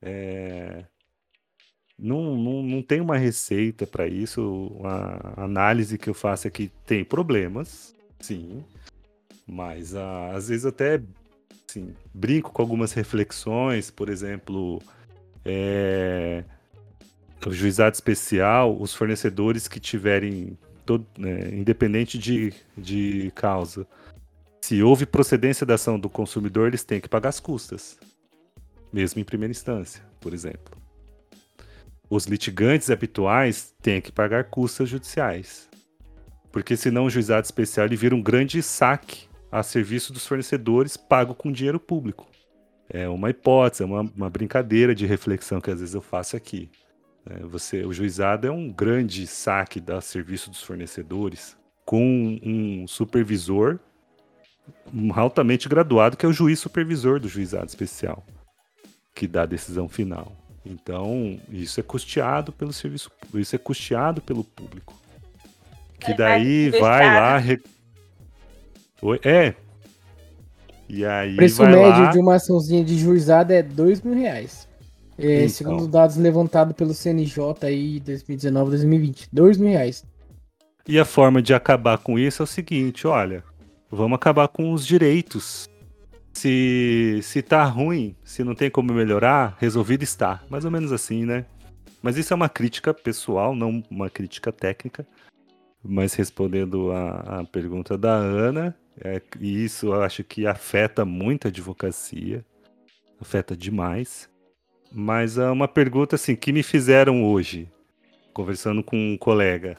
É, 0.03 0.85
não, 1.99 2.37
não, 2.37 2.63
não 2.63 2.83
tem 2.83 3.01
uma 3.01 3.17
receita 3.17 3.87
para 3.87 4.07
isso. 4.07 4.71
A 4.85 5.45
análise 5.45 5.99
que 5.99 6.11
eu 6.11 6.15
faço 6.15 6.47
é 6.47 6.51
que 6.51 6.71
tem 6.85 7.05
problemas, 7.05 7.95
sim, 8.21 8.63
mas 9.47 9.95
ah, 9.95 10.33
às 10.35 10.49
vezes 10.49 10.67
até 10.67 11.01
assim, 11.69 11.95
brinco 12.13 12.53
com 12.53 12.63
algumas 12.63 12.93
reflexões, 12.93 13.91
por 13.91 14.09
exemplo, 14.09 14.81
é, 15.45 16.45
o 17.47 17.53
juizado 17.53 17.95
especial, 17.95 18.77
os 18.81 18.95
fornecedores 18.95 19.69
que 19.69 19.81
tiverem, 19.81 20.59
todo, 20.85 21.07
né, 21.19 21.55
independente 21.55 22.19
de, 22.19 22.53
de 22.77 23.31
causa, 23.35 23.87
se 24.61 24.83
houve 24.83 25.07
procedência 25.07 25.65
da 25.65 25.75
ação 25.75 25.99
do 25.99 26.09
consumidor, 26.09 26.69
eles 26.69 26.85
têm 26.85 27.01
que 27.01 27.09
pagar 27.09 27.29
as 27.29 27.41
custas, 27.41 27.99
mesmo 28.93 29.21
em 29.21 29.25
primeira 29.25 29.53
instância, 29.53 30.03
por 30.21 30.35
exemplo. 30.35 30.86
Os 32.09 32.27
litigantes 32.27 32.91
habituais 32.91 33.75
têm 33.83 34.01
que 34.01 34.13
pagar 34.13 34.45
custas 34.45 34.89
judiciais, 34.89 35.69
porque 36.53 36.77
senão 36.77 37.07
o 37.07 37.11
juizado 37.11 37.45
especial 37.45 37.87
ele 37.87 37.97
vira 37.97 38.15
um 38.15 38.23
grande 38.23 38.63
saque 38.63 39.29
a 39.51 39.63
serviço 39.63 40.13
dos 40.13 40.27
fornecedores 40.27 40.97
pago 40.97 41.35
com 41.35 41.51
dinheiro 41.51 41.81
público. 41.81 42.27
É 42.89 43.09
uma 43.09 43.31
hipótese, 43.31 43.83
é 43.83 43.87
uma, 43.87 44.03
uma 44.17 44.31
brincadeira 44.31 44.95
de 44.95 45.07
reflexão 45.07 45.61
que 45.61 45.71
às 45.71 45.81
vezes 45.81 45.95
eu 45.95 46.01
faço 46.01 46.37
aqui. 46.37 46.71
É, 47.29 47.41
você, 47.41 47.85
o 47.85 47.93
juizado 47.93 48.47
é 48.47 48.51
um 48.51 48.71
grande 48.71 49.27
saque 49.27 49.81
da 49.81 50.01
serviço 50.01 50.49
dos 50.49 50.63
fornecedores 50.63 51.57
com 51.85 52.39
um 52.43 52.87
supervisor 52.87 53.81
altamente 55.15 55.69
graduado 55.69 56.17
que 56.17 56.27
é 56.27 56.29
o 56.29 56.33
juiz 56.33 56.59
supervisor 56.59 57.19
do 57.19 57.29
juizado 57.29 57.67
especial 57.67 58.25
que 59.15 59.27
dá 59.27 59.43
a 59.43 59.47
decisão 59.47 59.89
final. 59.89 60.37
Então, 60.69 61.39
isso 61.49 61.79
é 61.79 61.83
custeado 61.83 62.53
pelo 62.53 62.73
serviço, 62.73 63.11
isso 63.35 63.55
é 63.55 63.59
custeado 63.59 64.21
pelo 64.21 64.43
público. 64.43 64.95
Que 66.01 66.13
daí 66.13 66.71
vai 66.71 67.07
lá, 67.07 67.43
Oi? 69.01 69.21
É. 69.25 69.55
E 70.89 71.05
aí. 71.05 71.35
O 71.35 71.37
preço 71.37 71.63
médio 71.63 71.81
lá... 71.81 72.11
de 72.11 72.19
uma 72.19 72.35
açãozinha 72.35 72.85
de 72.85 72.99
juizado 72.99 73.53
é 73.53 73.63
dois 73.63 74.03
mil 74.03 74.15
reais. 74.15 74.69
É, 75.19 75.37
então. 75.37 75.49
Segundo 75.49 75.89
dados 75.89 76.17
levantados 76.17 76.75
pelo 76.75 76.93
CNJ 76.93 77.55
aí 77.63 78.01
2019, 78.01 78.71
2020. 78.71 79.29
Dois 79.33 79.57
mil 79.57 79.71
reais. 79.71 80.05
E 80.89 80.99
a 80.99 81.05
forma 81.05 81.41
de 81.41 81.55
acabar 81.55 81.99
com 81.99 82.19
isso 82.19 82.43
é 82.43 82.45
o 82.45 82.47
seguinte: 82.47 83.07
olha, 83.07 83.43
vamos 83.91 84.17
acabar 84.17 84.49
com 84.49 84.73
os 84.73 84.87
direitos. 84.87 85.69
Se, 86.37 87.19
se 87.23 87.41
tá 87.41 87.65
ruim, 87.65 88.15
se 88.23 88.45
não 88.45 88.55
tem 88.55 88.71
como 88.71 88.93
melhorar, 88.93 89.57
resolvido 89.59 90.03
está. 90.03 90.43
Mais 90.51 90.67
ou 90.67 90.71
menos 90.71 90.93
assim, 90.93 91.25
né? 91.25 91.47
Mas 92.03 92.19
isso 92.19 92.31
é 92.35 92.37
uma 92.37 92.51
crítica 92.51 92.93
pessoal, 92.93 93.57
não 93.57 93.83
uma 93.91 94.11
crítica 94.11 94.53
técnica. 94.53 95.07
Mas 95.83 96.13
respondendo 96.13 96.93
a, 96.93 97.41
a 97.41 97.45
pergunta 97.45 97.97
da 97.97 98.13
Ana, 98.13 98.77
é, 99.03 99.23
e 99.41 99.65
isso 99.65 99.87
eu 99.87 100.03
acho 100.03 100.23
que 100.23 100.47
afeta 100.47 101.07
muito 101.07 101.47
a 101.47 101.49
advocacia, 101.49 102.45
afeta 103.19 103.57
demais. 103.57 104.29
Mas 104.93 105.39
é 105.39 105.51
uma 105.51 105.67
pergunta 105.67 106.17
assim 106.17 106.37
que 106.37 106.53
me 106.53 106.63
fizeram 106.63 107.25
hoje, 107.25 107.67
conversando 108.35 108.85
com 108.85 108.95
um 108.95 109.17
colega. 109.17 109.79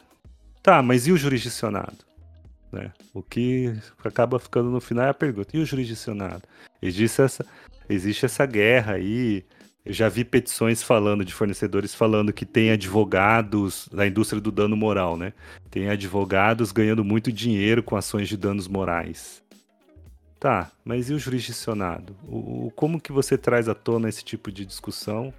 Tá, 0.64 0.82
mas 0.82 1.06
e 1.06 1.12
o 1.12 1.18
jurisdicionado? 1.18 2.07
Né? 2.78 2.92
O 3.14 3.22
que 3.22 3.74
acaba 4.04 4.40
ficando 4.40 4.70
no 4.70 4.80
final 4.80 5.06
é 5.06 5.10
a 5.10 5.14
pergunta: 5.14 5.56
e 5.56 5.60
o 5.60 5.66
jurisdicionado? 5.66 6.44
Existe 6.82 7.22
essa, 7.22 7.46
existe 7.90 8.26
essa 8.26 8.46
guerra 8.46 8.94
aí 8.94 9.44
eu 9.88 9.94
já 9.94 10.10
vi 10.10 10.26
petições 10.26 10.84
falando 10.84 11.24
de 11.24 11.34
fornecedores 11.34 11.96
falando 11.96 12.34
que 12.34 12.46
tem 12.46 12.72
advogados 12.72 13.88
da 13.88 14.06
indústria 14.06 14.42
do 14.42 14.52
dano 14.52 14.76
moral, 14.76 15.16
né? 15.16 15.32
Tem 15.72 15.90
advogados 15.90 16.74
ganhando 16.74 17.06
muito 17.06 17.32
dinheiro 17.32 17.82
com 17.82 17.96
ações 17.96 18.28
de 18.28 18.36
danos 18.36 18.68
morais. 18.68 19.42
Tá, 20.38 20.70
mas 20.84 21.10
e 21.10 21.14
o 21.14 21.20
jurisdicionado? 21.20 22.18
O, 22.28 22.70
como 22.76 23.00
que 23.00 23.14
você 23.14 23.38
traz 23.38 23.70
à 23.70 23.74
tona 23.74 24.10
esse 24.10 24.26
tipo 24.26 24.52
de 24.52 24.66
discussão, 24.66 25.34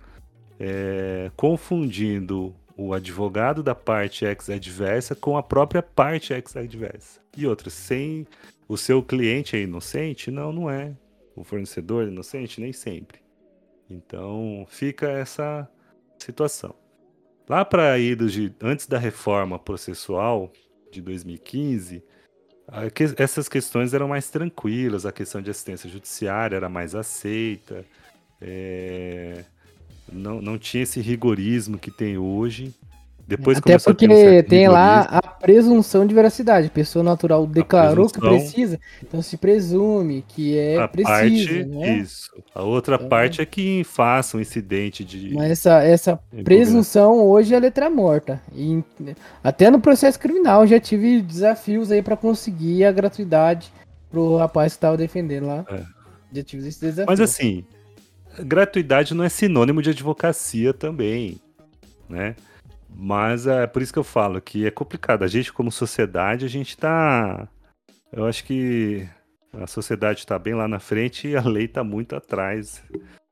é, 0.58 1.30
confundindo 1.36 2.56
o 2.74 2.94
advogado 2.94 3.62
da 3.62 3.74
parte 3.74 4.24
ex-adversa 4.24 5.14
com 5.14 5.36
a 5.36 5.42
própria 5.42 5.82
parte 5.82 6.32
ex-adversa? 6.32 7.20
E 7.38 7.46
outra, 7.46 7.70
sem 7.70 8.26
o 8.68 8.76
seu 8.76 9.00
cliente 9.00 9.56
é 9.56 9.60
inocente? 9.60 10.28
Não, 10.28 10.52
não 10.52 10.68
é. 10.68 10.92
O 11.36 11.44
fornecedor 11.44 12.04
é 12.04 12.08
inocente? 12.08 12.60
Nem 12.60 12.72
sempre. 12.72 13.20
Então 13.88 14.66
fica 14.68 15.08
essa 15.08 15.70
situação. 16.18 16.74
Lá 17.48 17.64
para 17.64 17.96
de 17.96 18.52
antes 18.60 18.88
da 18.88 18.98
reforma 18.98 19.56
processual 19.56 20.52
de 20.90 21.00
2015, 21.00 22.02
essas 23.16 23.48
questões 23.48 23.94
eram 23.94 24.08
mais 24.08 24.28
tranquilas, 24.28 25.06
a 25.06 25.12
questão 25.12 25.40
de 25.40 25.50
assistência 25.50 25.88
judiciária 25.88 26.56
era 26.56 26.68
mais 26.68 26.94
aceita, 26.94 27.86
é, 28.40 29.44
não, 30.12 30.42
não 30.42 30.58
tinha 30.58 30.82
esse 30.82 31.00
rigorismo 31.00 31.78
que 31.78 31.90
tem 31.90 32.18
hoje. 32.18 32.74
Depois 33.28 33.58
Até 33.58 33.78
porque 33.78 34.42
tem 34.44 34.68
lá 34.68 35.02
a 35.02 35.20
presunção 35.20 36.06
de 36.06 36.14
veracidade. 36.14 36.70
Pessoa 36.70 37.02
natural 37.02 37.46
declarou 37.46 38.08
que 38.08 38.18
precisa, 38.18 38.80
então 39.02 39.20
se 39.20 39.36
presume 39.36 40.24
que 40.26 40.56
é 40.56 40.78
a 40.78 40.88
preciso. 40.88 41.12
Parte, 41.12 41.64
né? 41.66 41.98
Isso. 41.98 42.30
A 42.54 42.62
outra 42.62 42.94
então, 42.94 43.06
parte 43.06 43.42
é 43.42 43.44
que 43.44 43.84
faça 43.84 44.38
um 44.38 44.40
incidente 44.40 45.04
de. 45.04 45.34
Mas 45.34 45.50
essa, 45.50 45.82
essa 45.82 46.18
presunção 46.42 47.20
hoje 47.20 47.54
é 47.54 47.60
letra 47.60 47.90
morta. 47.90 48.40
E 48.54 48.82
até 49.44 49.70
no 49.70 49.78
processo 49.78 50.18
criminal 50.18 50.66
já 50.66 50.80
tive 50.80 51.20
desafios 51.20 51.92
aí 51.92 52.00
para 52.00 52.16
conseguir 52.16 52.86
a 52.86 52.92
gratuidade 52.92 53.70
pro 54.10 54.38
rapaz 54.38 54.72
que 54.72 54.78
estava 54.78 54.96
defendendo 54.96 55.48
lá. 55.48 55.66
É. 55.68 55.82
Já 56.32 56.42
tive 56.42 56.66
esse 56.66 56.80
desafio. 56.80 57.06
Mas 57.06 57.20
assim, 57.20 57.62
gratuidade 58.38 59.12
não 59.12 59.22
é 59.22 59.28
sinônimo 59.28 59.82
de 59.82 59.90
advocacia 59.90 60.72
também. 60.72 61.38
né? 62.08 62.34
Mas 63.00 63.46
é 63.46 63.64
por 63.64 63.80
isso 63.80 63.92
que 63.92 63.98
eu 63.98 64.04
falo 64.04 64.40
que 64.40 64.66
é 64.66 64.72
complicado. 64.72 65.22
A 65.22 65.28
gente, 65.28 65.52
como 65.52 65.70
sociedade, 65.70 66.44
a 66.44 66.48
gente 66.48 66.76
tá. 66.76 67.48
Eu 68.12 68.26
acho 68.26 68.42
que 68.44 69.08
a 69.52 69.68
sociedade 69.68 70.18
está 70.18 70.36
bem 70.36 70.54
lá 70.54 70.66
na 70.66 70.80
frente 70.80 71.28
e 71.28 71.36
a 71.36 71.42
lei 71.42 71.66
está 71.66 71.84
muito 71.84 72.16
atrás. 72.16 72.82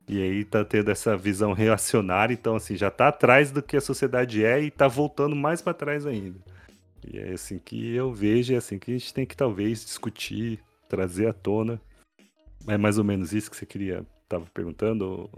E 0.07 0.21
aí 0.21 0.45
tá 0.45 0.63
tendo 0.63 0.89
essa 0.89 1.17
visão 1.17 1.51
reacionária, 1.51 2.33
então 2.33 2.55
assim, 2.55 2.77
já 2.77 2.89
tá 2.89 3.09
atrás 3.09 3.51
do 3.51 3.61
que 3.61 3.75
a 3.75 3.81
sociedade 3.81 4.45
é 4.45 4.61
e 4.61 4.71
tá 4.71 4.87
voltando 4.87 5.35
mais 5.35 5.61
para 5.61 5.73
trás 5.73 6.05
ainda. 6.05 6.39
E 7.05 7.19
é 7.19 7.33
assim 7.33 7.59
que 7.59 7.93
eu 7.93 8.13
vejo, 8.13 8.53
é 8.53 8.57
assim 8.57 8.79
que 8.79 8.91
a 8.91 8.97
gente 8.97 9.13
tem 9.13 9.25
que 9.25 9.35
talvez 9.35 9.83
discutir, 9.83 10.63
trazer 10.87 11.27
à 11.27 11.33
tona. 11.33 11.81
É 12.65 12.77
mais 12.77 12.97
ou 12.97 13.03
menos 13.03 13.33
isso 13.33 13.51
que 13.51 13.57
você 13.57 13.65
queria, 13.65 14.05
tava 14.29 14.45
perguntando? 14.53 15.29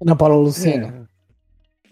Ana 0.00 0.16
Paula 0.16 0.36
Lucena. 0.36 1.06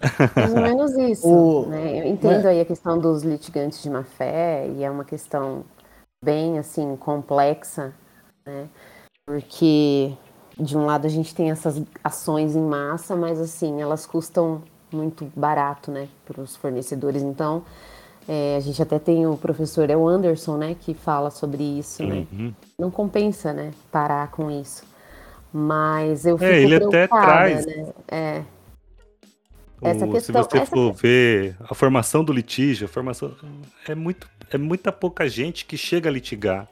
É. 0.00 0.40
Mais 0.40 0.54
ou 0.54 0.60
menos 0.60 0.92
isso. 0.96 1.28
O... 1.28 1.66
Né? 1.66 2.00
Eu 2.00 2.06
entendo 2.06 2.46
aí 2.46 2.60
a 2.60 2.64
questão 2.64 2.98
dos 2.98 3.22
litigantes 3.22 3.82
de 3.82 3.90
má 3.90 4.02
fé, 4.02 4.68
e 4.68 4.82
é 4.82 4.90
uma 4.90 5.04
questão 5.04 5.64
bem 6.24 6.58
assim 6.58 6.96
complexa, 6.96 7.92
né? 8.46 8.66
Porque 9.26 10.12
de 10.58 10.76
um 10.76 10.84
lado 10.84 11.06
a 11.06 11.10
gente 11.10 11.34
tem 11.34 11.50
essas 11.50 11.80
ações 12.02 12.54
em 12.54 12.62
massa, 12.62 13.16
mas 13.16 13.40
assim, 13.40 13.80
elas 13.80 14.04
custam 14.04 14.62
muito 14.92 15.30
barato, 15.34 15.90
né, 15.90 16.08
para 16.24 16.40
os 16.40 16.56
fornecedores. 16.56 17.22
Então, 17.22 17.62
é, 18.28 18.56
a 18.56 18.60
gente 18.60 18.82
até 18.82 18.98
tem 18.98 19.26
o 19.26 19.36
professor 19.36 19.88
é 19.88 19.96
o 19.96 20.06
Anderson, 20.06 20.56
né, 20.56 20.76
que 20.78 20.94
fala 20.94 21.30
sobre 21.30 21.62
isso, 21.62 22.02
né? 22.02 22.26
Uhum. 22.32 22.54
Não 22.78 22.90
compensa, 22.90 23.52
né, 23.52 23.70
parar 23.90 24.30
com 24.30 24.50
isso. 24.50 24.84
Mas 25.52 26.26
eu 26.26 26.36
é, 26.36 26.38
fico 26.38 26.52
é, 26.52 26.62
ele 26.62 26.74
até 26.76 27.06
traz. 27.08 27.66
Né? 27.66 27.92
É. 28.08 28.42
Essa 29.82 30.06
o, 30.06 30.12
questão, 30.12 30.42
se 30.42 30.48
você 30.50 30.58
essa... 30.58 30.66
for 30.66 30.92
ver 30.92 31.56
a 31.60 31.74
formação 31.74 32.22
do 32.22 32.32
litígio, 32.32 32.84
a 32.84 32.88
formação 32.88 33.34
é 33.88 33.94
muito 33.94 34.28
é 34.50 34.58
muita 34.58 34.90
pouca 34.90 35.28
gente 35.28 35.64
que 35.64 35.76
chega 35.76 36.08
a 36.08 36.12
litigar 36.12 36.68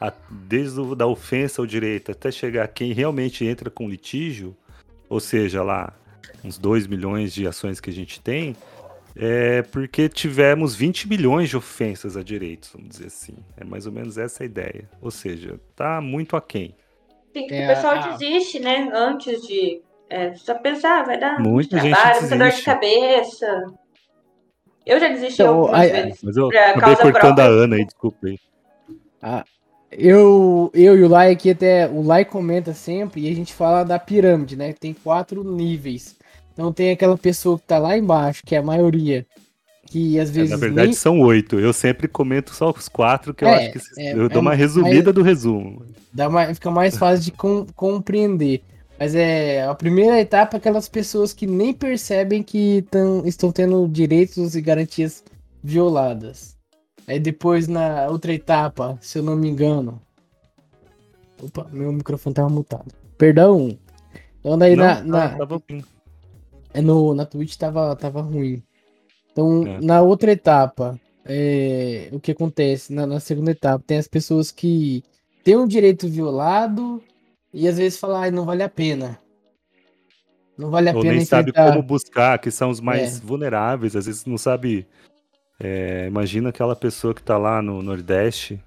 a, 0.00 0.12
desde 0.30 0.80
o, 0.80 0.94
da 0.94 1.06
ofensa 1.06 1.62
ao 1.62 1.66
direito 1.66 2.10
até 2.10 2.30
chegar 2.30 2.66
quem 2.68 2.92
realmente 2.92 3.44
entra 3.44 3.70
com 3.70 3.88
litígio, 3.88 4.56
ou 5.08 5.20
seja, 5.20 5.62
lá 5.62 5.92
uns 6.44 6.58
2 6.58 6.86
milhões 6.86 7.32
de 7.32 7.46
ações 7.46 7.80
que 7.80 7.90
a 7.90 7.92
gente 7.92 8.20
tem, 8.20 8.56
é 9.16 9.62
porque 9.62 10.08
tivemos 10.08 10.74
20 10.74 11.08
milhões 11.08 11.50
de 11.50 11.56
ofensas 11.56 12.16
a 12.16 12.22
direitos, 12.22 12.70
vamos 12.72 12.90
dizer 12.90 13.06
assim. 13.06 13.36
É 13.56 13.64
mais 13.64 13.86
ou 13.86 13.92
menos 13.92 14.16
essa 14.16 14.42
a 14.42 14.46
ideia. 14.46 14.88
Ou 15.00 15.10
seja, 15.10 15.60
tá 15.76 16.00
muito 16.00 16.36
aquém. 16.36 16.74
Sim, 17.32 17.46
é, 17.50 17.64
o 17.64 17.74
pessoal 17.74 17.94
a... 17.94 18.08
desiste, 18.08 18.60
né? 18.60 18.88
Antes 18.92 19.42
de. 19.46 19.82
É, 20.10 20.34
só 20.34 20.54
pensar, 20.54 21.04
vai 21.04 21.18
dar 21.18 21.38
muita 21.38 21.76
muito 21.76 21.88
trabalho, 21.88 22.20
muita 22.20 22.36
dor 22.36 22.50
de 22.50 22.62
cabeça. 22.62 23.64
Eu 24.84 24.98
já 24.98 25.08
desisti 25.08 25.40
então, 25.40 25.54
algumas 25.60 25.88
a, 25.88 25.92
vezes. 25.92 26.20
Mas 26.20 26.36
eu 26.36 26.48
acabei 26.48 26.96
cortando 26.96 27.12
própria. 27.12 27.44
a 27.44 27.48
Ana 27.48 27.76
aí, 27.76 27.84
desculpa 27.84 28.26
aí. 28.26 28.38
Ah, 29.22 29.44
eu, 29.92 30.68
eu 30.74 30.98
e 30.98 31.04
o 31.04 31.08
Lai 31.08 31.30
aqui 31.30 31.50
até. 31.50 31.86
O 31.88 32.02
Lai 32.02 32.24
comenta 32.24 32.74
sempre 32.74 33.20
e 33.20 33.30
a 33.30 33.34
gente 33.34 33.54
fala 33.54 33.84
da 33.84 34.00
pirâmide, 34.00 34.56
né? 34.56 34.72
Tem 34.72 34.92
quatro 34.92 35.44
níveis. 35.44 36.16
Então 36.52 36.72
tem 36.72 36.90
aquela 36.90 37.16
pessoa 37.16 37.56
que 37.56 37.64
tá 37.64 37.78
lá 37.78 37.96
embaixo, 37.96 38.42
que 38.44 38.56
é 38.56 38.58
a 38.58 38.62
maioria. 38.62 39.24
Que 39.86 40.18
às 40.18 40.30
vezes. 40.30 40.50
É, 40.50 40.54
na 40.54 40.60
verdade 40.60 40.88
nem... 40.88 40.96
são 40.96 41.20
oito. 41.20 41.60
Eu 41.60 41.72
sempre 41.72 42.08
comento 42.08 42.52
só 42.52 42.70
os 42.70 42.88
quatro, 42.88 43.32
que 43.32 43.44
eu 43.44 43.48
é, 43.48 43.66
acho 43.66 43.72
que 43.72 44.00
é, 44.00 44.12
eu 44.12 44.28
dou 44.28 44.42
uma 44.42 44.54
resumida 44.54 45.12
do 45.12 45.22
resumo. 45.22 45.84
Dá 46.12 46.28
mais, 46.28 46.58
fica 46.58 46.70
mais 46.70 46.98
fácil 46.98 47.24
de 47.24 47.30
com, 47.32 47.64
compreender. 47.76 48.62
Mas 49.00 49.14
é 49.14 49.64
a 49.64 49.74
primeira 49.74 50.20
etapa 50.20 50.58
aquelas 50.58 50.86
pessoas 50.86 51.32
que 51.32 51.46
nem 51.46 51.72
percebem 51.72 52.42
que 52.42 52.82
tão, 52.90 53.26
estão 53.26 53.50
tendo 53.50 53.88
direitos 53.88 54.54
e 54.54 54.60
garantias 54.60 55.24
violadas. 55.64 56.54
Aí 57.06 57.18
depois 57.18 57.66
na 57.66 58.08
outra 58.08 58.34
etapa, 58.34 58.98
se 59.00 59.18
eu 59.18 59.22
não 59.22 59.34
me 59.36 59.48
engano. 59.48 60.02
Opa, 61.42 61.66
meu 61.72 61.90
microfone 61.90 62.34
tava 62.34 62.50
mutado. 62.50 62.92
Perdão. 63.16 63.78
Então 64.38 64.58
daí 64.58 64.76
não, 64.76 64.84
na. 64.84 65.02
na 65.02 65.28
tava 65.30 65.62
é 66.74 66.82
no, 66.82 67.14
na 67.14 67.24
Twitch 67.24 67.56
tava, 67.56 67.96
tava 67.96 68.20
ruim. 68.20 68.62
Então, 69.32 69.66
é. 69.66 69.80
na 69.80 70.02
outra 70.02 70.32
etapa, 70.32 71.00
é, 71.24 72.10
o 72.12 72.20
que 72.20 72.32
acontece? 72.32 72.92
Na, 72.92 73.06
na, 73.06 73.18
segunda 73.18 73.50
etapa, 73.50 73.82
tem 73.86 73.96
as 73.96 74.06
pessoas 74.06 74.50
que 74.50 75.02
têm 75.42 75.56
um 75.56 75.66
direito 75.66 76.06
violado 76.06 77.02
e 77.52 77.68
às 77.68 77.76
vezes 77.78 77.98
falam, 77.98 78.22
ah, 78.22 78.30
não 78.30 78.44
vale 78.44 78.62
a 78.62 78.68
pena. 78.68 79.18
Não 80.56 80.70
vale 80.70 80.90
a 80.90 80.94
Ou 80.94 81.00
pena 81.00 81.14
nem 81.14 81.22
enfrentar... 81.22 81.52
sabe 81.52 81.72
como 81.72 81.82
buscar, 81.82 82.38
que 82.38 82.50
são 82.50 82.70
os 82.70 82.80
mais 82.80 83.18
é. 83.18 83.20
vulneráveis, 83.20 83.96
às 83.96 84.06
vezes 84.06 84.24
não 84.24 84.36
sabe 84.36 84.86
é, 85.62 86.06
imagina 86.06 86.48
aquela 86.48 86.74
pessoa 86.74 87.12
que 87.12 87.20
está 87.20 87.36
lá 87.36 87.60
no 87.60 87.82
Nordeste, 87.82 88.58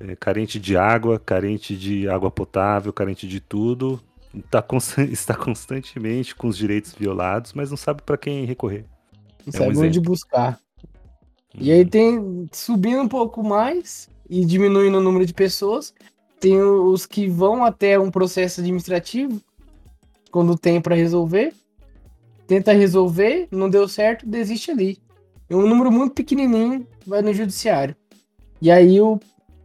é, 0.00 0.16
carente 0.16 0.58
de 0.58 0.76
água, 0.76 1.16
carente 1.16 1.76
de 1.76 2.08
água 2.08 2.28
potável, 2.28 2.92
carente 2.92 3.26
de 3.28 3.38
tudo, 3.40 4.02
tá 4.50 4.64
está 5.12 5.34
constantemente 5.36 6.34
com 6.34 6.48
os 6.48 6.56
direitos 6.56 6.92
violados, 6.92 7.52
mas 7.52 7.70
não 7.70 7.76
sabe 7.76 8.02
para 8.02 8.18
quem 8.18 8.44
recorrer. 8.44 8.84
Não 9.46 9.54
é 9.54 9.56
sabe 9.56 9.78
um 9.78 9.82
onde 9.82 10.00
buscar. 10.00 10.58
E 11.54 11.70
aí 11.70 11.82
uhum. 11.82 11.88
tem, 11.88 12.48
subindo 12.52 13.00
um 13.00 13.08
pouco 13.08 13.42
mais 13.44 14.10
e 14.28 14.44
diminuindo 14.44 14.98
o 14.98 15.00
número 15.00 15.24
de 15.24 15.32
pessoas, 15.32 15.94
tem 16.40 16.60
os 16.60 17.06
que 17.06 17.28
vão 17.28 17.64
até 17.64 17.98
um 17.98 18.10
processo 18.10 18.60
administrativo, 18.60 19.40
quando 20.30 20.56
tem 20.56 20.80
para 20.80 20.94
resolver, 20.94 21.52
tenta 22.46 22.72
resolver, 22.72 23.48
não 23.50 23.68
deu 23.68 23.88
certo, 23.88 24.26
desiste 24.26 24.70
ali. 24.70 24.98
E 25.48 25.54
um 25.54 25.66
número 25.66 25.90
muito 25.90 26.14
pequenininho 26.14 26.86
vai 27.06 27.22
no 27.22 27.32
judiciário. 27.32 27.96
E 28.60 28.70
aí 28.70 28.98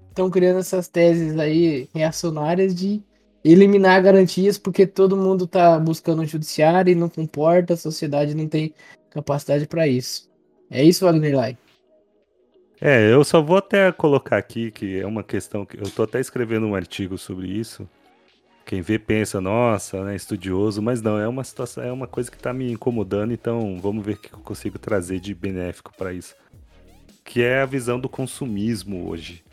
estão 0.10 0.30
criando 0.30 0.60
essas 0.60 0.88
teses 0.88 1.38
aí 1.38 1.90
reacionárias 1.94 2.74
de 2.74 3.02
eliminar 3.44 4.02
garantias 4.02 4.58
porque 4.58 4.88
todo 4.88 5.18
mundo 5.18 5.46
está 5.46 5.78
buscando 5.78 6.22
o 6.22 6.26
judiciário 6.26 6.92
e 6.92 6.96
não 6.96 7.10
comporta, 7.10 7.74
a 7.74 7.78
sociedade 7.78 8.34
não 8.34 8.48
tem 8.48 8.74
capacidade 9.10 9.68
para 9.68 9.88
isso. 9.88 10.30
É 10.70 10.84
isso, 10.84 11.06
Wagner 11.06 11.36
Lai? 11.36 11.58
É, 12.86 13.14
eu 13.14 13.24
só 13.24 13.42
vou 13.42 13.56
até 13.56 13.92
colocar 13.94 14.38
aqui 14.38 14.70
que 14.70 15.00
é 15.00 15.06
uma 15.06 15.24
questão 15.24 15.66
que 15.66 15.78
eu 15.78 15.84
estou 15.84 16.04
até 16.04 16.20
escrevendo 16.20 16.68
um 16.68 16.76
artigo 16.76 17.18
sobre 17.18 17.48
isso 17.48 17.88
quem 18.66 18.82
vê 18.82 18.98
pensa, 18.98 19.42
nossa, 19.42 20.04
né, 20.04 20.16
estudioso, 20.16 20.82
mas 20.82 21.02
não, 21.02 21.20
é 21.20 21.28
uma 21.28 21.44
situação, 21.44 21.84
é 21.84 21.92
uma 21.92 22.08
coisa 22.08 22.32
que 22.32 22.38
está 22.38 22.54
me 22.54 22.72
incomodando, 22.72 23.34
então 23.34 23.80
vamos 23.82 24.06
ver 24.06 24.14
o 24.14 24.18
que 24.18 24.34
eu 24.34 24.40
consigo 24.40 24.80
trazer 24.80 25.20
de 25.20 25.34
benéfico 25.34 25.94
para 25.98 26.14
isso. 26.14 26.36
Que 27.24 27.42
é 27.42 27.62
a 27.62 27.66
visão 27.66 28.00
do 28.00 28.08
consumismo 28.08 29.08
hoje. 29.10 29.44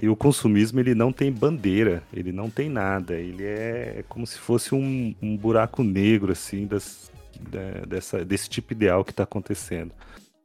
E 0.00 0.08
o 0.08 0.16
consumismo 0.16 0.80
ele 0.80 0.94
não 0.94 1.12
tem 1.12 1.30
bandeira, 1.30 2.02
ele 2.12 2.32
não 2.32 2.50
tem 2.50 2.68
nada, 2.68 3.14
ele 3.14 3.44
é, 3.44 3.96
é 3.98 4.04
como 4.08 4.26
se 4.26 4.38
fosse 4.38 4.74
um, 4.74 5.14
um 5.20 5.36
buraco 5.36 5.82
negro 5.82 6.32
assim 6.32 6.66
das, 6.66 7.10
da, 7.38 7.84
dessa, 7.86 8.24
desse 8.24 8.48
tipo 8.48 8.72
ideal 8.72 9.04
que 9.04 9.10
está 9.10 9.24
acontecendo. 9.24 9.92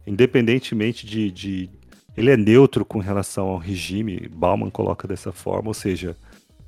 Independentemente 0.06 1.06
de, 1.06 1.32
de, 1.32 1.70
ele 2.16 2.32
é 2.32 2.38
neutro 2.38 2.86
com 2.86 3.00
relação 3.00 3.48
ao 3.48 3.58
regime, 3.58 4.30
Bauman 4.30 4.70
coloca 4.70 5.08
dessa 5.08 5.32
forma, 5.32 5.70
ou 5.70 5.74
seja, 5.74 6.16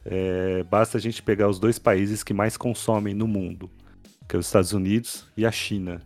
é, 0.06 0.64
basta 0.64 0.98
a 0.98 1.02
gente 1.02 1.22
pegar 1.22 1.48
os 1.50 1.60
dois 1.60 1.78
países 1.78 2.24
que 2.24 2.34
mais 2.34 2.58
consomem 2.58 3.14
no 3.14 3.28
mundo, 3.28 3.70
que 4.28 4.36
é 4.36 4.39
os 4.39 4.45
Estados 4.45 4.74
Unidos 4.74 5.26
e 5.36 5.45
a 5.45 5.52
China. 5.52 6.02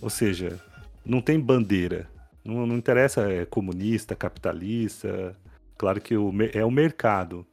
Ou 0.00 0.10
seja, 0.10 0.60
não 1.04 1.20
tem 1.20 1.38
bandeira. 1.38 2.08
Não, 2.44 2.66
não 2.66 2.76
interessa 2.76 3.22
é 3.30 3.44
comunista, 3.44 4.16
capitalista. 4.16 5.36
Claro 5.78 6.00
que 6.00 6.16
o, 6.16 6.32
é 6.52 6.64
o 6.64 6.70
mercado. 6.70 7.46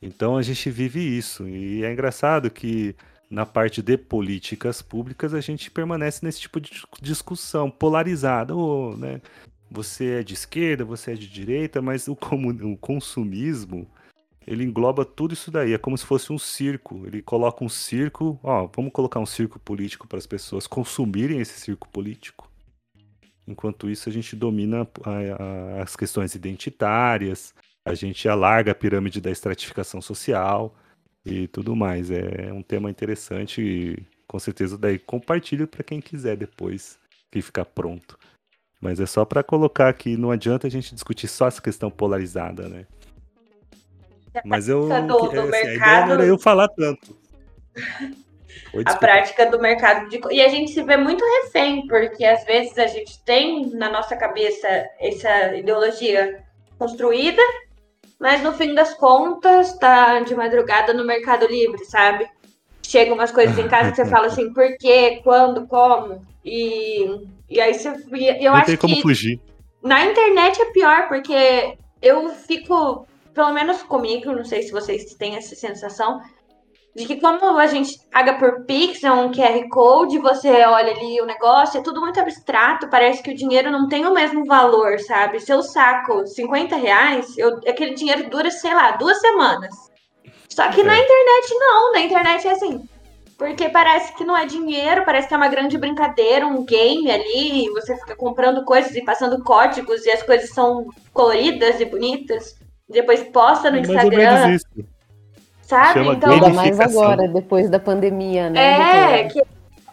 Então 0.00 0.36
a 0.36 0.42
gente 0.42 0.70
vive 0.70 1.00
isso. 1.00 1.46
E 1.46 1.84
é 1.84 1.92
engraçado 1.92 2.50
que 2.50 2.96
na 3.30 3.46
parte 3.46 3.82
de 3.82 3.96
políticas 3.96 4.82
públicas 4.82 5.34
a 5.34 5.40
gente 5.40 5.70
permanece 5.70 6.24
nesse 6.24 6.40
tipo 6.40 6.60
de 6.60 6.70
discussão 7.00 7.70
polarizada. 7.70 8.54
Ou, 8.54 8.96
né, 8.96 9.20
você 9.72 10.20
é 10.20 10.22
de 10.22 10.34
esquerda, 10.34 10.84
você 10.84 11.12
é 11.12 11.14
de 11.14 11.28
direita, 11.28 11.80
mas 11.80 12.08
o, 12.08 12.12
o 12.12 12.76
consumismo 12.76 13.88
ele 14.46 14.64
engloba 14.64 15.04
tudo 15.04 15.34
isso 15.34 15.50
daí. 15.50 15.72
É 15.72 15.78
como 15.78 15.96
se 15.96 16.04
fosse 16.04 16.32
um 16.32 16.38
circo. 16.38 17.06
Ele 17.06 17.22
coloca 17.22 17.64
um 17.64 17.68
circo, 17.68 18.38
ó, 18.42 18.68
vamos 18.74 18.92
colocar 18.92 19.20
um 19.20 19.26
circo 19.26 19.58
político 19.58 20.06
para 20.06 20.18
as 20.18 20.26
pessoas 20.26 20.66
consumirem 20.66 21.40
esse 21.40 21.58
circo 21.58 21.88
político. 21.88 22.50
Enquanto 23.46 23.90
isso, 23.90 24.08
a 24.08 24.12
gente 24.12 24.36
domina 24.36 24.86
a, 25.04 25.10
a, 25.10 25.82
as 25.82 25.96
questões 25.96 26.34
identitárias, 26.34 27.54
a 27.84 27.94
gente 27.94 28.28
alarga 28.28 28.72
a 28.72 28.74
pirâmide 28.74 29.20
da 29.20 29.30
estratificação 29.30 30.00
social 30.00 30.74
e 31.24 31.48
tudo 31.48 31.74
mais. 31.74 32.10
É 32.10 32.52
um 32.52 32.62
tema 32.62 32.90
interessante 32.90 33.60
e 33.60 34.06
com 34.26 34.38
certeza 34.38 34.78
daí 34.78 34.98
compartilho 34.98 35.66
para 35.66 35.84
quem 35.84 36.00
quiser 36.00 36.36
depois 36.36 36.98
que 37.30 37.42
ficar 37.42 37.64
pronto. 37.64 38.18
Mas 38.82 38.98
é 38.98 39.06
só 39.06 39.24
para 39.24 39.44
colocar 39.44 39.92
que 39.92 40.16
não 40.16 40.32
adianta 40.32 40.66
a 40.66 40.70
gente 40.70 40.92
discutir 40.92 41.28
só 41.28 41.46
essa 41.46 41.62
questão 41.62 41.88
polarizada, 41.88 42.68
né? 42.68 42.84
Mas 44.44 44.68
eu. 44.68 44.88
Do, 44.88 45.28
do 45.28 45.36
é, 45.36 45.38
assim, 45.38 45.50
mercado... 45.50 45.68
A 45.68 45.74
ideia 45.74 46.06
não 46.06 46.12
era 46.14 46.24
eu 46.24 46.36
falar 46.36 46.66
tanto. 46.66 47.16
Oi, 48.74 48.82
a 48.84 48.96
prática 48.96 49.46
do 49.46 49.60
mercado 49.60 50.08
de. 50.08 50.20
E 50.30 50.42
a 50.42 50.48
gente 50.48 50.72
se 50.72 50.82
vê 50.82 50.96
muito 50.96 51.24
refém, 51.24 51.86
porque 51.86 52.24
às 52.24 52.44
vezes 52.44 52.76
a 52.76 52.86
gente 52.88 53.22
tem 53.22 53.70
na 53.70 53.88
nossa 53.88 54.16
cabeça 54.16 54.66
essa 54.98 55.54
ideologia 55.54 56.42
construída, 56.76 57.40
mas 58.18 58.42
no 58.42 58.52
fim 58.52 58.74
das 58.74 58.94
contas 58.94 59.78
tá 59.78 60.20
de 60.20 60.34
madrugada 60.34 60.92
no 60.92 61.04
Mercado 61.04 61.46
Livre, 61.46 61.84
sabe? 61.84 62.28
Chegam 62.82 63.14
umas 63.14 63.30
coisas 63.30 63.56
em 63.58 63.68
casa 63.68 63.90
que 63.90 63.96
você 63.96 64.06
fala 64.06 64.26
assim, 64.26 64.52
por 64.52 64.76
quê, 64.76 65.20
quando, 65.22 65.66
como? 65.68 66.26
E, 66.44 67.26
e 67.52 67.60
aí 67.60 67.74
você. 67.74 67.88
e 68.12 68.44
Eu 68.44 68.52
Não 68.52 68.58
acho 68.58 68.66
tem 68.66 68.76
como 68.76 68.96
que 68.96 69.02
fugir. 69.02 69.40
na 69.82 70.04
internet 70.04 70.60
é 70.60 70.66
pior, 70.66 71.08
porque 71.08 71.76
eu 72.00 72.30
fico, 72.30 73.06
pelo 73.34 73.52
menos 73.52 73.82
comigo, 73.82 74.32
não 74.32 74.44
sei 74.44 74.62
se 74.62 74.72
vocês 74.72 75.14
têm 75.14 75.36
essa 75.36 75.54
sensação, 75.54 76.20
de 76.94 77.06
que 77.06 77.18
como 77.20 77.56
a 77.58 77.66
gente 77.66 77.98
paga 78.10 78.34
por 78.34 78.64
Pix, 78.66 79.02
é 79.02 79.10
um 79.10 79.30
QR 79.32 79.66
Code, 79.70 80.18
você 80.18 80.50
olha 80.66 80.92
ali 80.92 81.20
o 81.22 81.26
negócio, 81.26 81.78
é 81.80 81.82
tudo 81.82 82.00
muito 82.02 82.20
abstrato, 82.20 82.88
parece 82.90 83.22
que 83.22 83.30
o 83.30 83.34
dinheiro 83.36 83.70
não 83.70 83.88
tem 83.88 84.04
o 84.06 84.12
mesmo 84.12 84.44
valor, 84.44 84.98
sabe? 85.00 85.40
Se 85.40 85.50
eu 85.52 85.62
saco 85.62 86.26
50 86.26 86.76
reais, 86.76 87.26
eu, 87.38 87.56
aquele 87.66 87.94
dinheiro 87.94 88.28
dura, 88.28 88.50
sei 88.50 88.74
lá, 88.74 88.90
duas 88.92 89.18
semanas. 89.20 89.74
Só 90.50 90.68
que 90.68 90.82
na 90.82 90.94
É. 90.94 91.02
internet 91.02 91.54
não, 91.58 91.92
na 91.92 92.00
internet 92.00 92.46
é 92.46 92.50
assim. 92.50 92.86
Porque 93.42 93.68
parece 93.68 94.14
que 94.14 94.24
não 94.24 94.36
é 94.36 94.46
dinheiro, 94.46 95.04
parece 95.04 95.26
que 95.26 95.34
é 95.34 95.36
uma 95.36 95.48
grande 95.48 95.76
brincadeira, 95.76 96.46
um 96.46 96.64
game 96.64 97.10
ali, 97.10 97.66
e 97.66 97.70
você 97.70 97.96
fica 97.96 98.14
comprando 98.14 98.64
coisas 98.64 98.94
e 98.94 99.04
passando 99.04 99.42
códigos, 99.42 100.06
e 100.06 100.12
as 100.12 100.22
coisas 100.22 100.50
são 100.50 100.86
coloridas 101.12 101.80
e 101.80 101.84
bonitas. 101.84 102.54
Depois 102.88 103.20
posta 103.24 103.68
no 103.68 103.78
É 103.78 103.80
mais 103.80 103.88
ou 103.88 104.10
menos 104.10 104.14
Instagram, 104.14 104.54
isso. 104.54 104.66
sabe? 105.62 105.92
Chama 105.94 106.12
Então, 106.14 106.30
Ainda 106.30 106.48
mais 106.50 106.78
agora, 106.78 107.26
depois 107.26 107.68
da 107.68 107.80
pandemia, 107.80 108.48
né? 108.48 109.22
é, 109.22 109.24
que 109.24 109.40
em 109.40 109.44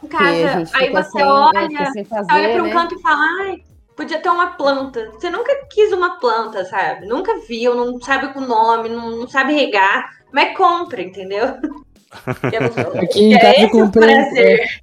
Que 0.01 0.07
casa, 0.09 0.59
gente 0.59 0.75
aí 0.75 0.91
você 0.91 1.09
sem, 1.09 1.23
olha, 1.23 1.91
sem 1.91 2.05
fazer, 2.05 2.31
olha 2.31 2.49
para 2.53 2.61
um 2.63 2.67
né? 2.67 2.71
canto 2.71 2.95
e 2.95 3.01
fala, 3.01 3.17
ai, 3.41 3.63
podia 3.95 4.21
ter 4.21 4.29
uma 4.29 4.51
planta. 4.57 5.09
Você 5.13 5.31
nunca 5.31 5.51
quis 5.71 5.91
uma 5.91 6.19
planta, 6.19 6.65
sabe? 6.65 7.07
Nunca 7.07 7.39
viu, 7.47 7.73
não 7.73 7.99
sabe 7.99 8.31
o 8.37 8.41
nome, 8.41 8.89
não, 8.89 9.09
não 9.09 9.27
sabe 9.27 9.53
regar, 9.53 10.07
mas 10.31 10.55
compra, 10.55 11.01
entendeu? 11.01 11.47
Aqui 13.01 13.24
em 13.26 13.34
é 13.34 13.39
casa 13.39 13.60
eu 13.62 13.68
o 13.68 13.72
comprei. 13.72 14.07
prazer. 14.16 14.82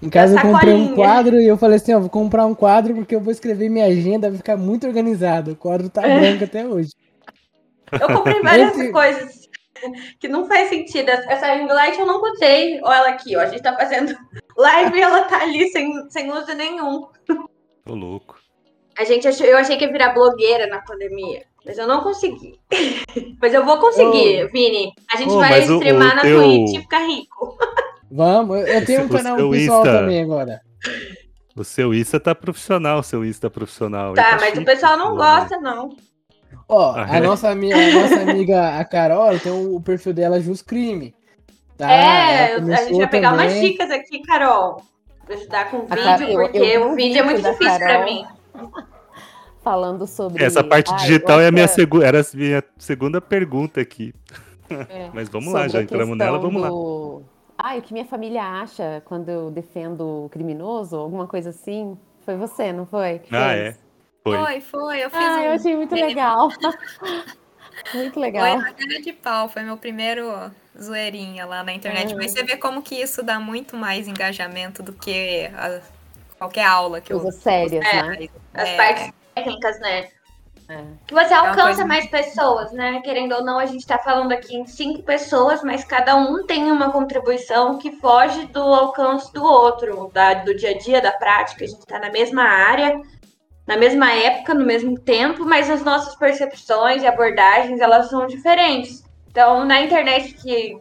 Em 0.00 0.08
casa 0.08 0.36
eu 0.36 0.42
comprei 0.42 0.74
um 0.74 0.94
quadro 0.94 1.40
e 1.40 1.46
eu 1.46 1.58
falei 1.58 1.76
assim, 1.76 1.92
ó, 1.92 1.98
vou 2.00 2.08
comprar 2.08 2.46
um 2.46 2.54
quadro 2.54 2.94
porque 2.94 3.14
eu 3.16 3.20
vou 3.20 3.32
escrever 3.32 3.68
minha 3.68 3.86
agenda, 3.86 4.28
vai 4.28 4.36
ficar 4.38 4.56
muito 4.56 4.86
organizado. 4.86 5.52
O 5.52 5.56
quadro 5.56 5.90
tá 5.90 6.06
É. 6.06 6.18
branco 6.20 6.44
até 6.44 6.66
hoje. 6.66 6.90
Eu 7.92 8.06
comprei 8.16 8.40
várias 8.40 8.76
Esse- 8.76 8.92
coisas 8.92 9.48
que 10.20 10.28
não 10.28 10.46
faz 10.46 10.68
sentido. 10.68 11.08
Essa 11.10 11.52
ring 11.54 11.66
light 11.66 11.98
eu 11.98 12.06
não 12.06 12.22
usei. 12.22 12.80
Olha 12.82 12.96
ela 12.96 13.08
aqui, 13.10 13.36
ó. 13.36 13.40
A 13.40 13.46
gente 13.46 13.62
tá 13.62 13.74
fazendo 13.74 14.14
live 14.56 14.96
e 14.96 15.00
ela 15.02 15.22
tá 15.24 15.42
ali 15.42 15.68
sem, 15.70 15.92
sem 16.10 16.30
uso 16.30 16.54
nenhum. 16.54 17.06
Tô 17.84 17.94
louco. 17.94 18.38
A 18.96 19.04
gente 19.04 19.26
achou, 19.28 19.46
eu 19.46 19.56
achei 19.56 19.76
que 19.76 19.84
ia 19.84 19.92
virar 19.92 20.12
blogueira 20.12 20.66
na 20.66 20.80
pandemia, 20.82 21.44
mas 21.68 21.78
eu 21.78 21.86
não 21.86 22.00
consegui. 22.02 22.58
mas 23.40 23.54
eu 23.54 23.64
vou 23.64 23.78
conseguir, 23.78 24.50
Vini. 24.50 24.92
A 25.12 25.16
gente 25.18 25.30
Ô, 25.30 25.38
vai 25.38 25.60
o- 25.60 25.62
streamar 25.76 26.12
o 26.12 26.16
na 26.16 26.22
teu- 26.22 26.42
Twitch 26.42 26.74
e 26.74 26.80
ficar 26.80 27.06
rico. 27.06 27.56
Vamos, 28.10 28.58
eu- 28.58 28.66
eu 28.66 28.84
tenho 28.86 29.02
um 29.02 29.06
o 29.06 29.08
canal 29.10 29.36
seu 29.36 29.50
pessoal 29.50 29.80
Insta- 29.82 29.98
também 29.98 30.22
agora. 30.22 30.60
O 31.54 31.62
seu 31.64 31.92
Insta 31.92 32.18
tá 32.18 32.34
profissional, 32.34 33.00
o 33.00 33.02
seu 33.02 33.24
Insta 33.24 33.50
profissional. 33.50 34.08
aí 34.10 34.14
Tá, 34.14 34.32
mas 34.40 34.44
chique, 34.46 34.58
o 34.60 34.64
pessoal 34.64 34.96
não 34.96 35.14
né? 35.14 35.16
gosta, 35.16 35.58
não. 35.60 35.94
Ó, 36.68 36.92
Ah, 36.92 37.04
a 37.10 37.16
é? 37.16 37.20
nossa, 37.20 37.48
a 37.50 37.54
nossa 37.54 38.20
amiga, 38.30 38.78
a 38.78 38.84
Carol, 38.84 39.38
tem 39.38 39.52
o, 39.52 39.76
o 39.76 39.80
perfil 39.82 40.14
dela 40.14 40.40
Jus 40.40 40.62
Crime. 40.62 41.14
Tá? 41.76 41.90
é, 41.92 42.54
a 42.56 42.58
gente 42.84 42.96
vai 42.98 43.08
pegar 43.08 43.32
umas 43.34 43.52
também. 43.52 43.70
dicas 43.70 43.90
aqui, 43.90 44.20
Carol. 44.22 44.82
Pra 45.26 45.36
ajudar 45.36 45.70
com 45.70 45.76
o 45.78 45.86
vídeo, 45.86 46.28
eu- 46.30 46.40
porque 46.42 46.58
eu 46.58 46.62
vi 46.62 46.78
o 46.78 46.94
vídeo 46.94 47.18
é 47.20 47.22
muito 47.22 47.42
difícil 47.42 47.78
pra 47.78 47.78
Carol. 47.78 48.04
mim. 48.04 48.24
Falando 49.68 50.06
sobre. 50.06 50.42
Essa 50.42 50.64
parte 50.64 50.90
Ah, 50.90 50.96
digital 50.96 51.40
é 51.42 51.48
a 51.48 51.52
minha 51.52 51.68
segunda, 51.68 52.06
era 52.06 52.20
a 52.22 52.24
minha 52.34 52.64
segunda 52.78 53.20
pergunta 53.20 53.82
aqui. 53.82 54.14
É. 54.70 55.10
Mas 55.12 55.28
vamos 55.28 55.52
lá, 55.52 55.68
já 55.68 55.82
entramos 55.82 56.16
nela, 56.16 56.38
vamos 56.38 56.62
lá. 56.62 56.68
do... 56.70 57.22
Ah, 57.58 57.76
e 57.76 57.80
o 57.80 57.82
que 57.82 57.92
minha 57.92 58.06
família 58.06 58.42
acha 58.42 59.02
quando 59.04 59.28
eu 59.28 59.50
defendo 59.50 60.24
o 60.24 60.28
criminoso, 60.30 60.96
alguma 60.96 61.26
coisa 61.26 61.50
assim? 61.50 61.98
Foi 62.24 62.34
você, 62.36 62.72
não 62.72 62.86
foi? 62.86 63.18
que 63.18 63.34
Ah, 63.36 63.50
fez? 63.50 63.60
é. 63.60 63.76
Foi. 64.24 64.38
Foi, 64.38 64.60
foi. 64.62 65.04
Eu 65.04 65.10
fiz 65.10 65.18
Ah, 65.20 65.36
um... 65.36 65.42
eu 65.42 65.52
achei 65.52 65.76
muito 65.76 65.94
legal. 65.94 66.48
muito 67.94 68.14
Foi 68.14 68.22
legal. 68.22 68.58
na 68.58 68.72
cara 68.72 69.02
de 69.02 69.12
pau, 69.12 69.48
foi 69.50 69.62
meu 69.64 69.76
primeiro 69.76 70.50
zoeirinha 70.80 71.44
lá 71.44 71.62
na 71.62 71.74
internet. 71.74 72.14
Mas 72.14 72.32
você 72.32 72.42
vê 72.42 72.56
como 72.56 72.80
que 72.80 72.94
isso 72.94 73.22
dá 73.22 73.38
muito 73.38 73.76
mais 73.76 74.08
engajamento 74.08 74.82
do 74.82 74.92
que 74.94 75.50
a- 75.54 75.80
qualquer 76.38 76.64
aula 76.64 77.00
que 77.02 77.12
eu 77.12 77.20
Coisas 77.20 77.40
sérias, 77.42 77.84
É. 77.84 78.02
né? 78.02 78.28
As 78.54 78.68
É. 78.68 78.76
partes 78.76 79.12
técnicas, 79.44 79.78
né? 79.80 80.08
É. 80.70 80.84
Que 81.06 81.14
você 81.14 81.32
uma 81.32 81.48
alcança 81.48 81.62
coisa- 81.62 81.86
mais 81.86 82.06
pessoas, 82.10 82.72
né? 82.72 83.00
Querendo 83.02 83.34
ou 83.34 83.42
não, 83.42 83.58
a 83.58 83.64
gente 83.64 83.86
tá 83.86 83.96
falando 83.98 84.32
aqui 84.32 84.54
em 84.54 84.66
cinco 84.66 85.02
pessoas, 85.02 85.62
mas 85.62 85.82
cada 85.82 86.14
um 86.14 86.44
tem 86.44 86.70
uma 86.70 86.92
contribuição 86.92 87.78
que 87.78 87.92
foge 87.92 88.44
do 88.46 88.60
alcance 88.60 89.32
do 89.32 89.42
outro, 89.42 90.10
da- 90.12 90.34
do 90.34 90.54
dia 90.54 90.70
a 90.70 90.78
dia, 90.78 91.00
da 91.00 91.12
prática. 91.12 91.64
A 91.64 91.68
gente 91.68 91.86
tá 91.86 91.98
na 91.98 92.10
mesma 92.10 92.42
área, 92.42 93.00
na 93.66 93.78
mesma 93.78 94.12
época, 94.12 94.52
no 94.52 94.66
mesmo 94.66 94.98
tempo, 94.98 95.44
mas 95.46 95.70
as 95.70 95.82
nossas 95.82 96.14
percepções 96.16 97.02
e 97.02 97.06
abordagens, 97.06 97.80
elas 97.80 98.10
são 98.10 98.26
diferentes. 98.26 99.02
Então, 99.30 99.64
na 99.64 99.80
internet 99.80 100.34
que 100.34 100.78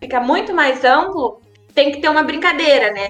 fica 0.00 0.20
muito 0.20 0.52
mais 0.52 0.84
amplo, 0.84 1.40
tem 1.74 1.90
que 1.92 2.00
ter 2.00 2.10
uma 2.10 2.22
brincadeira, 2.22 2.92
né? 2.92 3.08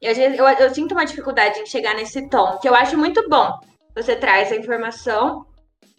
E 0.00 0.08
vezes 0.16 0.38
eu, 0.38 0.46
eu 0.46 0.72
sinto 0.72 0.92
uma 0.92 1.04
dificuldade 1.06 1.58
em 1.58 1.66
chegar 1.66 1.94
nesse 1.94 2.28
tom, 2.28 2.58
que 2.58 2.68
eu 2.68 2.74
acho 2.74 2.96
muito 2.96 3.28
bom. 3.28 3.50
Você 3.96 4.14
traz 4.14 4.52
a 4.52 4.56
informação 4.56 5.46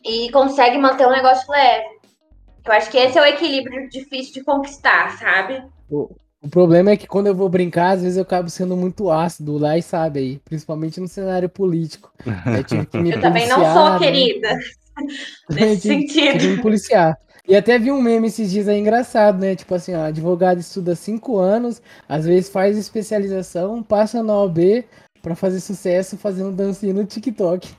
e 0.05 0.31
consegue 0.31 0.77
manter 0.77 1.07
um 1.07 1.11
negócio 1.11 1.51
leve. 1.51 1.85
Eu 2.65 2.71
acho 2.73 2.91
que 2.91 2.97
esse 2.97 3.17
é 3.17 3.21
o 3.21 3.25
equilíbrio 3.25 3.89
difícil 3.89 4.33
de 4.35 4.43
conquistar, 4.43 5.17
sabe? 5.17 5.63
O 5.89 6.49
problema 6.49 6.91
é 6.91 6.97
que 6.97 7.07
quando 7.07 7.27
eu 7.27 7.35
vou 7.35 7.49
brincar, 7.49 7.91
às 7.95 8.01
vezes 8.03 8.17
eu 8.17 8.23
acabo 8.23 8.49
sendo 8.49 8.75
muito 8.77 9.09
ácido 9.09 9.57
lá 9.57 9.77
e 9.77 9.81
sabe 9.81 10.19
aí, 10.19 10.39
principalmente 10.45 10.99
no 10.99 11.07
cenário 11.07 11.49
político. 11.49 12.11
Eu 12.55 12.63
tive 12.63 12.85
que 12.85 12.97
me 12.99 13.11
Eu 13.11 13.19
também 13.21 13.47
não 13.47 13.57
sou 13.73 13.89
né? 13.91 13.97
querida 13.99 14.49
nesse 15.49 15.81
Tive- 15.81 16.05
tive 16.05 16.21
sentido. 16.21 16.39
que 16.39 16.47
me 16.47 16.61
policiar. 16.61 17.17
E 17.47 17.55
até 17.55 17.79
vi 17.79 17.91
um 17.91 18.01
meme 18.01 18.27
esses 18.27 18.51
dias 18.51 18.67
aí 18.67 18.77
engraçado, 18.77 19.39
né? 19.39 19.55
Tipo 19.55 19.73
assim, 19.73 19.95
ó, 19.95 20.03
advogado 20.03 20.59
estuda 20.59 20.93
cinco 20.95 21.37
anos, 21.39 21.81
às 22.07 22.25
vezes 22.25 22.49
faz 22.49 22.77
especialização, 22.77 23.81
passa 23.81 24.21
na 24.21 24.33
OAB 24.41 24.83
pra 25.21 25.33
fazer 25.35 25.61
sucesso 25.61 26.17
fazendo 26.17 26.51
dancinha 26.51 26.93
no 26.93 27.05
TikTok. 27.05 27.73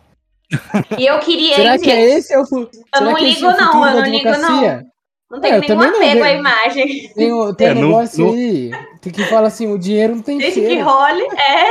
E 0.98 1.06
eu 1.06 1.18
queria, 1.20 1.54
Será 1.56 1.74
hein, 1.74 1.80
que 1.80 1.90
é 1.90 2.00
esse 2.16 2.32
é 2.32 2.38
o 2.38 2.44
será 2.46 2.66
não 3.02 3.14
que 3.14 3.24
ligo, 3.24 3.46
é 3.46 3.56
não, 3.56 3.86
eu 3.86 3.94
não 3.96 4.02
ligo, 4.04 4.30
não. 4.38 4.88
Não 5.30 5.40
tenho 5.42 5.54
É, 5.54 5.56
eu 5.58 5.60
nenhum 5.60 5.76
não 5.76 5.88
apego 5.96 6.24
à 6.24 6.30
imagem. 6.32 7.12
Tem, 7.14 7.32
o- 7.32 7.54
tem 7.54 7.66
É, 7.66 7.70
um 7.72 7.74
não- 7.74 7.82
negócio 7.88 8.24
não- 8.26 8.32
aí 8.32 8.70
tem 9.02 9.12
que 9.12 9.24
fala 9.24 9.48
assim, 9.48 9.66
o 9.70 9.78
dinheiro 9.78 10.16
não 10.16 10.22
tem 10.22 10.38
Desde 10.38 10.60
que 10.60 10.66
cheiro. 10.68 10.88
role, 10.88 11.22
é, 11.36 11.64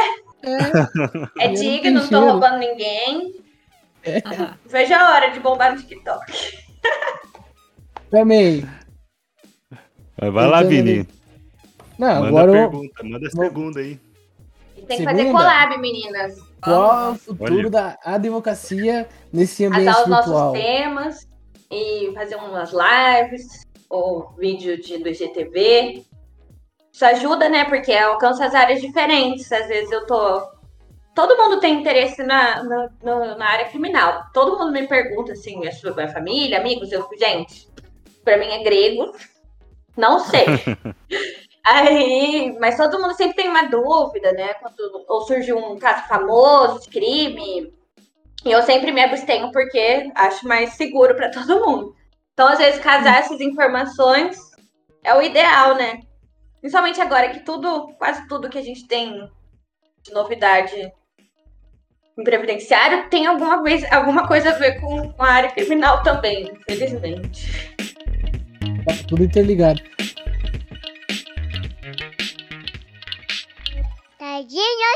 É, 0.44 0.50
é 0.50 0.58
não 1.18 1.28
tem 1.36 1.54
digno, 1.56 1.92
não 1.92 2.02
tô 2.02 2.08
cheiro. 2.08 2.26
roubando 2.32 2.60
ninguém. 2.60 3.34
Aham. 4.26 4.58
Veja 4.68 4.98
a 5.00 5.12
hora 5.16 5.28
de 5.32 5.40
bombar 5.40 5.74
no 5.74 5.82
TikTok. 5.82 6.24
também. 8.12 8.64
Mas 10.22 10.34
vai 10.34 10.48
lá, 10.48 10.62
Vini. 10.64 11.08
Não, 11.98 12.08
Manda 12.22 12.28
agora 12.28 12.52
a 12.52 12.56
eu, 12.56 12.70
pergunta, 12.70 13.04
manda 13.04 13.28
a 13.28 13.32
segunda 13.32 13.80
aí. 13.80 14.00
Tem 14.88 14.98
que 15.00 15.04
fazer 15.04 15.18
Segunda? 15.24 15.38
collab, 15.40 15.78
meninas. 15.80 16.36
Qual 16.62 17.10
é 17.10 17.12
o 17.12 17.16
futuro 17.16 17.56
Olha. 17.56 17.70
da 17.70 18.00
advocacia 18.04 19.08
nesse 19.32 19.66
ambiente 19.66 19.90
Atar 19.90 20.02
os 20.04 20.08
virtual? 20.08 20.46
nossos 20.54 20.60
temas 20.62 21.28
e 21.72 22.12
fazer 22.14 22.36
umas 22.36 22.72
lives 22.72 23.66
ou 23.90 24.32
vídeo 24.38 24.80
de, 24.82 24.98
do 24.98 25.10
IGTV. 25.10 26.04
Isso 26.92 27.06
ajuda, 27.06 27.48
né? 27.50 27.66
Porque 27.66 27.94
alcança 27.94 28.46
as 28.46 28.56
áreas 28.56 28.82
diferentes. 28.82 29.52
Às 29.52 29.68
vezes 29.68 29.92
eu 29.92 30.06
tô. 30.06 30.42
Todo 31.14 31.36
mundo 31.38 31.60
tem 31.60 31.80
interesse 31.80 32.22
na, 32.24 32.64
na, 32.64 32.90
na- 33.04 33.36
na 33.36 33.46
área 33.50 33.66
criminal. 33.70 34.24
Todo 34.34 34.58
mundo 34.58 34.72
me 34.72 34.88
pergunta 34.88 35.32
assim, 35.34 35.66
a 35.68 35.72
sua 35.72 35.94
minha 35.94 36.10
família, 36.10 36.60
amigos, 36.60 36.92
eu 36.92 37.08
gente, 37.20 37.68
pra 38.24 38.38
mim 38.38 38.48
é 38.48 38.64
grego. 38.64 39.12
Não 39.96 40.20
sei. 40.20 40.46
Aí, 41.70 42.56
mas 42.60 42.78
todo 42.78 43.00
mundo 43.00 43.14
sempre 43.14 43.36
tem 43.36 43.50
uma 43.50 43.64
dúvida, 43.64 44.32
né? 44.32 44.54
Quando 44.54 45.06
ou 45.08 45.22
surge 45.22 45.52
um 45.52 45.78
caso 45.78 46.08
famoso 46.08 46.82
de 46.82 46.90
crime, 46.90 47.74
e 48.46 48.52
eu 48.52 48.62
sempre 48.62 48.94
me 48.94 49.02
abstenho 49.02 49.52
porque 49.52 50.10
acho 50.16 50.48
mais 50.48 50.72
seguro 50.76 51.14
para 51.14 51.30
todo 51.30 51.66
mundo. 51.66 51.94
Então, 52.34 52.48
às 52.48 52.58
vezes, 52.58 52.80
casar 52.80 53.20
essas 53.20 53.42
informações 53.42 54.40
é 55.04 55.14
o 55.14 55.22
ideal, 55.22 55.76
né? 55.76 56.00
Principalmente 56.62 57.02
agora 57.02 57.30
que 57.30 57.42
tudo, 57.42 57.94
quase 57.98 58.26
tudo 58.30 58.50
que 58.50 58.58
a 58.58 58.64
gente 58.64 58.88
tem 58.88 59.30
de 60.04 60.14
novidade 60.14 60.92
em 62.18 62.24
previdenciário 62.24 63.10
tem 63.10 63.28
alguma, 63.28 63.62
vez, 63.62 63.84
alguma 63.92 64.26
coisa 64.26 64.52
a 64.52 64.54
ver 64.54 64.80
com 64.80 65.14
a 65.20 65.28
área 65.28 65.52
criminal 65.52 66.02
também, 66.02 66.50
infelizmente. 66.62 67.76
Tá 68.86 68.94
tudo 69.08 69.26
interligado. 69.26 69.82
Tile! 74.46 74.88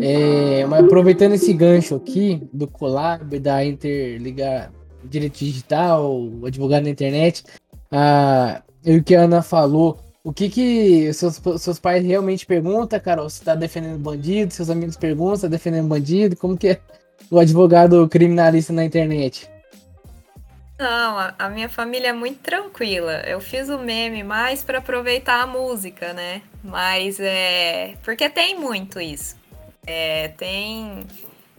É, 0.00 0.64
mas 0.66 0.84
aproveitando 0.84 1.34
esse 1.34 1.52
gancho 1.52 1.96
aqui 1.96 2.48
do 2.52 2.66
Collab, 2.66 3.38
da 3.38 3.62
Interliga 3.64 4.72
Direito 5.04 5.38
Digital, 5.38 6.10
o 6.14 6.46
advogado 6.46 6.84
na 6.84 6.90
internet, 6.90 7.44
a, 7.90 8.62
e 8.82 8.96
o 8.96 9.04
que 9.04 9.14
a 9.14 9.22
Ana 9.22 9.42
falou, 9.42 9.98
o 10.22 10.32
que 10.32 10.48
que 10.48 11.12
seus, 11.12 11.40
seus 11.58 11.78
pais 11.78 12.02
realmente 12.02 12.46
perguntam, 12.46 12.98
Carol? 12.98 13.28
Você 13.28 13.44
tá 13.44 13.54
defendendo 13.54 13.98
bandido? 13.98 14.54
Seus 14.54 14.70
amigos 14.70 14.96
perguntam, 14.96 15.40
tá 15.42 15.48
defendendo 15.48 15.88
bandido? 15.88 16.34
Como 16.36 16.56
que 16.56 16.68
é 16.68 16.80
o 17.30 17.38
advogado 17.38 18.08
criminalista 18.08 18.72
na 18.72 18.84
internet? 18.86 19.53
Não, 20.78 21.32
a, 21.38 21.48
minha 21.48 21.68
família 21.68 22.08
é 22.08 22.12
muito 22.12 22.40
tranquila. 22.40 23.22
Eu 23.26 23.40
fiz 23.40 23.68
o 23.68 23.78
meme 23.78 24.24
mais 24.24 24.64
para 24.64 24.78
aproveitar 24.78 25.42
a 25.42 25.46
música, 25.46 26.12
né? 26.12 26.42
Mas 26.62 27.20
é. 27.20 27.94
Porque 28.02 28.28
tem 28.28 28.58
muito 28.58 29.00
isso. 29.00 29.36
É, 29.86 30.28
tem. 30.28 31.06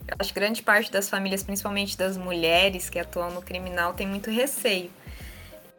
Eu 0.06 0.14
acho 0.18 0.32
que 0.32 0.38
grande 0.38 0.62
parte 0.62 0.92
das 0.92 1.08
famílias, 1.08 1.42
principalmente 1.42 1.96
das 1.96 2.16
mulheres 2.16 2.90
que 2.90 2.98
atuam 2.98 3.30
no 3.30 3.42
criminal, 3.42 3.94
tem 3.94 4.06
muito 4.06 4.30
receio. 4.30 4.90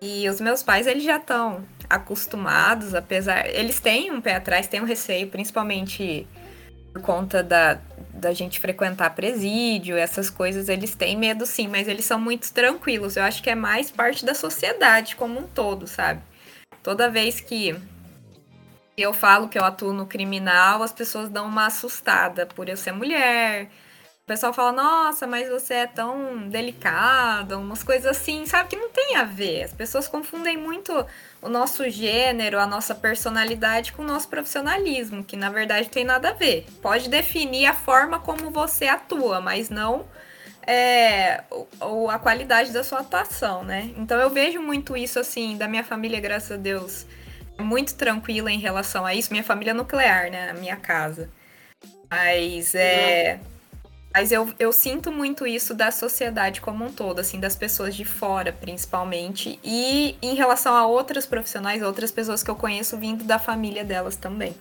E 0.01 0.27
os 0.29 0.41
meus 0.41 0.63
pais, 0.63 0.87
eles 0.87 1.03
já 1.03 1.17
estão 1.17 1.63
acostumados, 1.89 2.95
apesar. 2.95 3.47
Eles 3.47 3.79
têm 3.79 4.11
um 4.11 4.19
pé 4.19 4.35
atrás, 4.35 4.67
têm 4.67 4.81
um 4.81 4.85
receio, 4.85 5.27
principalmente 5.27 6.27
por 6.93 7.01
conta 7.01 7.43
da, 7.43 7.79
da 8.13 8.33
gente 8.33 8.59
frequentar 8.59 9.11
presídio, 9.15 9.97
essas 9.97 10.29
coisas, 10.29 10.69
eles 10.69 10.95
têm 10.95 11.17
medo 11.17 11.45
sim, 11.45 11.67
mas 11.67 11.87
eles 11.87 12.05
são 12.05 12.19
muito 12.19 12.51
tranquilos. 12.51 13.15
Eu 13.15 13.23
acho 13.23 13.41
que 13.43 13.49
é 13.49 13.55
mais 13.55 13.91
parte 13.91 14.25
da 14.25 14.33
sociedade 14.33 15.15
como 15.15 15.39
um 15.39 15.47
todo, 15.47 15.87
sabe? 15.87 16.21
Toda 16.81 17.09
vez 17.09 17.39
que 17.39 17.75
eu 18.97 19.13
falo 19.13 19.47
que 19.47 19.59
eu 19.59 19.63
atuo 19.63 19.93
no 19.93 20.07
criminal, 20.07 20.81
as 20.81 20.91
pessoas 20.91 21.29
dão 21.29 21.45
uma 21.45 21.67
assustada 21.67 22.45
por 22.47 22.67
eu 22.67 22.75
ser 22.75 22.91
mulher, 22.91 23.69
o 24.27 24.33
pessoal 24.35 24.51
fala, 24.51 24.73
nossa, 24.73 25.25
mas 25.25 25.47
você 25.47 25.73
é 25.73 25.87
tão 25.87 26.49
delicada, 26.49 27.57
umas 27.57 27.81
coisas 27.81 28.05
assim, 28.05 28.45
sabe? 28.45 28.67
Que 28.67 28.75
não 28.75 28.89
tem 28.89 29.15
a 29.15 29.23
ver. 29.23 29.63
As 29.63 29.71
pessoas 29.71 30.05
confundem 30.05 30.57
muito 30.57 31.05
o 31.41 31.47
nosso 31.47 31.89
gênero, 31.89 32.59
a 32.59 32.67
nossa 32.67 32.93
personalidade 32.93 33.93
com 33.93 34.01
o 34.01 34.05
nosso 34.05 34.27
profissionalismo, 34.27 35.23
que 35.23 35.37
na 35.37 35.49
verdade 35.49 35.87
tem 35.87 36.03
nada 36.03 36.31
a 36.31 36.33
ver. 36.33 36.65
Pode 36.81 37.07
definir 37.07 37.67
a 37.67 37.73
forma 37.73 38.19
como 38.19 38.51
você 38.51 38.87
atua, 38.87 39.39
mas 39.39 39.69
não 39.69 40.05
é, 40.67 41.45
ou 41.79 42.09
a 42.09 42.19
qualidade 42.19 42.73
da 42.73 42.83
sua 42.83 42.99
atuação, 42.99 43.63
né? 43.63 43.91
Então 43.95 44.19
eu 44.19 44.29
vejo 44.29 44.61
muito 44.61 44.97
isso 44.97 45.17
assim, 45.17 45.55
da 45.55 45.69
minha 45.69 45.85
família, 45.85 46.19
graças 46.19 46.51
a 46.51 46.57
Deus, 46.57 47.05
é 47.57 47.61
muito 47.61 47.95
tranquila 47.95 48.51
em 48.51 48.59
relação 48.59 49.05
a 49.05 49.15
isso. 49.15 49.31
Minha 49.31 49.45
família 49.45 49.73
nuclear, 49.73 50.29
né? 50.29 50.49
A 50.49 50.53
minha 50.53 50.75
casa. 50.75 51.29
Mas 52.11 52.75
é. 52.75 53.39
Mas 54.13 54.31
eu, 54.31 54.49
eu 54.57 54.71
sinto 54.71 55.11
muito 55.11 55.45
isso 55.45 55.75
da 55.75 55.91
sociedade 55.91 56.61
como 56.61 56.85
um 56.85 56.91
todo, 56.91 57.19
assim, 57.19 57.39
das 57.39 57.55
pessoas 57.55 57.95
de 57.95 58.05
fora, 58.05 58.51
principalmente. 58.51 59.59
E 59.63 60.15
em 60.21 60.33
relação 60.33 60.73
a 60.73 60.87
outras 60.87 61.25
profissionais, 61.25 61.83
outras 61.83 62.11
pessoas 62.11 62.41
que 62.41 62.49
eu 62.49 62.55
conheço 62.55 62.97
vindo 62.97 63.23
da 63.23 63.37
família 63.37 63.83
delas 63.83 64.15
também. 64.15 64.55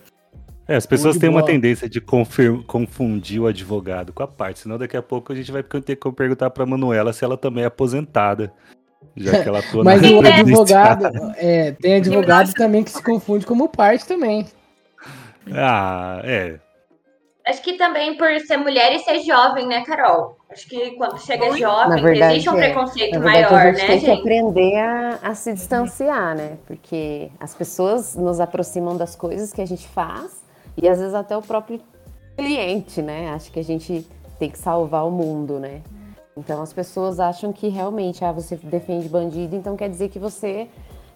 É, 0.69 0.75
as 0.75 0.85
pessoas 0.85 1.17
têm 1.17 1.29
uma 1.29 1.45
tendência 1.45 1.89
de 1.89 2.01
confundir 2.01 3.41
o 3.41 3.47
advogado 3.47 4.13
com 4.13 4.23
a 4.25 4.27
parte, 4.27 4.61
senão 4.61 4.77
daqui 4.77 4.97
a 4.97 5.03
pouco 5.03 5.33
a 5.33 5.37
gente 5.37 5.53
vai 5.53 5.63
ter 5.63 5.95
que 5.95 6.13
perguntar 6.13 6.51
para 6.51 6.67
Manuela 6.67 7.13
se 7.13 7.25
ela 7.25 7.37
também 7.37 7.63
é 7.63 7.67
aposentada. 7.69 8.53
Já 9.17 9.43
que 9.43 9.49
ela 9.49 9.61
atua 9.61 9.85
Mas 9.85 10.03
o 10.03 10.19
advogado, 10.19 11.33
é, 11.37 11.73
tem 11.73 11.95
advogado 11.97 12.53
também 12.53 12.83
que 12.83 12.91
se 12.91 13.03
confunde 13.03 13.47
como 13.47 13.69
parte 13.69 14.07
também. 14.07 14.47
Ah, 15.53 16.21
é. 16.25 16.59
Acho 17.47 17.63
que 17.63 17.75
também 17.75 18.17
por 18.17 18.29
ser 18.41 18.57
mulher 18.57 18.93
e 18.93 18.99
ser 18.99 19.21
jovem, 19.21 19.69
né, 19.69 19.85
Carol? 19.85 20.37
Acho 20.51 20.69
que 20.69 20.93
quando 20.97 21.17
chega 21.21 21.49
Na 21.49 21.57
jovem, 21.57 22.03
verdade, 22.03 22.35
existe 22.35 22.51
um 22.51 22.59
é. 22.59 22.67
preconceito 22.67 23.13
Na 23.13 23.21
verdade, 23.21 23.53
maior, 23.53 23.67
a 23.67 23.73
gente 23.73 23.81
né, 23.83 23.87
tem 23.87 24.01
que 24.01 24.07
gente? 24.07 24.21
aprender 24.21 24.77
a, 24.77 25.19
a 25.23 25.35
se 25.35 25.53
distanciar, 25.53 26.35
né? 26.37 26.59
Porque 26.67 27.31
as 27.39 27.55
pessoas 27.55 28.17
nos 28.17 28.41
aproximam 28.41 28.97
das 28.97 29.15
coisas 29.15 29.53
que 29.53 29.63
a 29.63 29.67
gente 29.67 29.87
faz 29.87 30.45
e 30.77 30.89
às 30.89 30.99
vezes 30.99 31.15
até 31.15 31.37
o 31.37 31.43
próprio 31.43 31.81
cliente, 32.37 33.01
né? 33.01 33.31
Acho 33.31 33.53
que 33.53 33.61
a 33.61 33.65
gente 33.65 34.05
tem 34.41 34.51
que 34.51 34.59
salvar 34.59 35.07
o 35.07 35.11
mundo, 35.11 35.61
né? 35.61 35.83
Então 36.37 36.61
as 36.61 36.73
pessoas 36.73 37.21
acham 37.21 37.53
que 37.53 37.69
realmente, 37.69 38.25
ah, 38.25 38.33
você 38.33 38.57
defende 38.57 39.09
bandido, 39.09 39.55
então 39.55 39.77
quer 39.77 39.89
dizer 39.89 40.09
que 40.09 40.19
você 40.19 40.69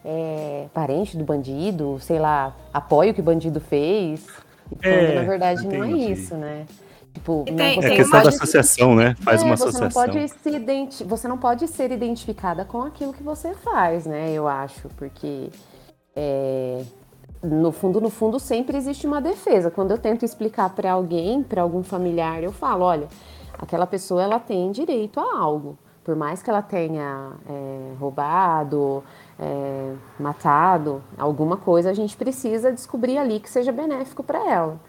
é 0.05 0.67
parente 0.73 1.17
do 1.17 1.25
bandido, 1.25 1.99
sei 2.01 2.21
lá, 2.21 2.57
apoia 2.73 3.11
o 3.11 3.15
que 3.15 3.21
o 3.21 3.25
bandido 3.25 3.61
fez. 3.61 4.25
E 4.73 4.77
quando, 4.77 4.87
É, 4.87 5.15
na 5.15 5.23
verdade 5.29 5.67
não 5.67 5.85
é 5.85 5.91
isso, 5.93 6.35
né? 6.37 6.67
Tipo, 7.13 7.39
não, 7.49 7.57
tem- 7.57 7.73
É 7.73 7.75
não 7.75 7.97
questão 7.97 8.11
da 8.21 8.23
pode- 8.25 8.37
associação, 8.37 8.95
né? 8.95 9.17
Faz 9.21 9.43
é, 9.43 9.45
uma 9.45 9.57
você 9.57 9.65
não 9.65 9.69
associação. 9.87 10.03
pode 10.05 10.29
se 10.29 10.49
identi- 10.51 11.05
você 11.05 11.27
não 11.29 11.37
pode 11.39 11.67
ser 11.69 11.91
identificada 11.91 12.65
com 12.65 12.83
aquilo 12.83 13.13
que 13.13 13.23
você 13.23 13.53
faz, 13.55 14.07
né? 14.07 14.31
Eu 14.33 14.47
acho, 14.47 14.89
porque 14.97 15.51
é, 16.15 16.83
no 17.43 17.73
fundo, 17.73 18.01
no 18.01 18.11
fundo, 18.11 18.39
sempre 18.39 18.77
existe 18.77 19.07
uma 19.07 19.21
defesa. 19.21 19.71
Quando 19.71 19.91
eu 19.91 19.99
tento 19.99 20.25
explicar 20.25 20.71
para 20.71 20.93
alguém, 20.93 21.43
para 21.43 21.63
algum 21.63 21.83
familiar, 21.83 22.43
eu 22.43 22.53
falo, 22.53 22.85
olha, 22.85 23.09
aquela 23.59 23.87
pessoa 23.87 24.23
ela 24.23 24.39
tem 24.39 24.71
direito 24.71 25.19
a 25.19 25.37
algo, 25.39 25.79
por 26.05 26.15
mais 26.17 26.43
que 26.43 26.51
ela 26.51 26.63
tenha 26.63 27.33
é, 27.49 27.93
roubado, 27.99 29.03
é, 29.41 29.95
matado 30.19 31.03
alguma 31.17 31.57
coisa, 31.57 31.91
a 31.91 31.95
gente 31.95 32.15
precisa 32.15 32.71
descobrir 32.71 33.17
ali 33.17 33.41
que 33.41 33.49
seja 33.49 33.73
benéfico 33.73 34.23
para 34.23 34.39
ela. 34.39 34.81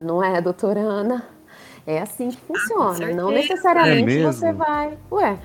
Não 0.00 0.22
é, 0.22 0.40
doutora 0.40 0.80
Ana? 0.80 1.24
É 1.86 2.00
assim 2.00 2.30
que 2.30 2.40
funciona. 2.40 3.12
não 3.14 3.28
certeza. 3.28 3.30
necessariamente 3.30 4.18
É 4.18 4.22
você 4.22 4.52
vai. 4.52 4.98
Ué, 5.10 5.38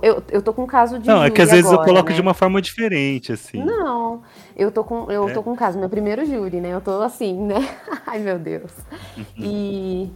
eu, 0.00 0.22
eu 0.30 0.42
tô 0.42 0.52
com 0.52 0.62
um 0.62 0.66
caso 0.66 0.98
de. 0.98 1.08
Não, 1.08 1.22
é 1.24 1.30
que 1.30 1.42
às 1.42 1.50
vezes 1.50 1.66
eu 1.66 1.72
agora, 1.72 1.88
coloco 1.88 2.08
né? 2.10 2.14
de 2.14 2.20
uma 2.20 2.34
forma 2.34 2.60
diferente, 2.62 3.32
assim. 3.32 3.62
Não, 3.62 4.22
eu 4.56 4.70
tô 4.70 4.84
com 4.84 5.10
eu 5.10 5.28
É? 5.28 5.32
tô 5.32 5.42
com 5.42 5.52
um 5.52 5.56
caso, 5.56 5.78
meu 5.78 5.88
primeiro 5.88 6.24
júri, 6.24 6.60
né? 6.60 6.70
Eu 6.70 6.80
tô 6.80 7.02
assim, 7.02 7.34
né? 7.34 7.56
Ai, 8.06 8.20
meu 8.20 8.38
Deus. 8.38 8.72
Uhum. 9.16 9.24
E 9.38 10.12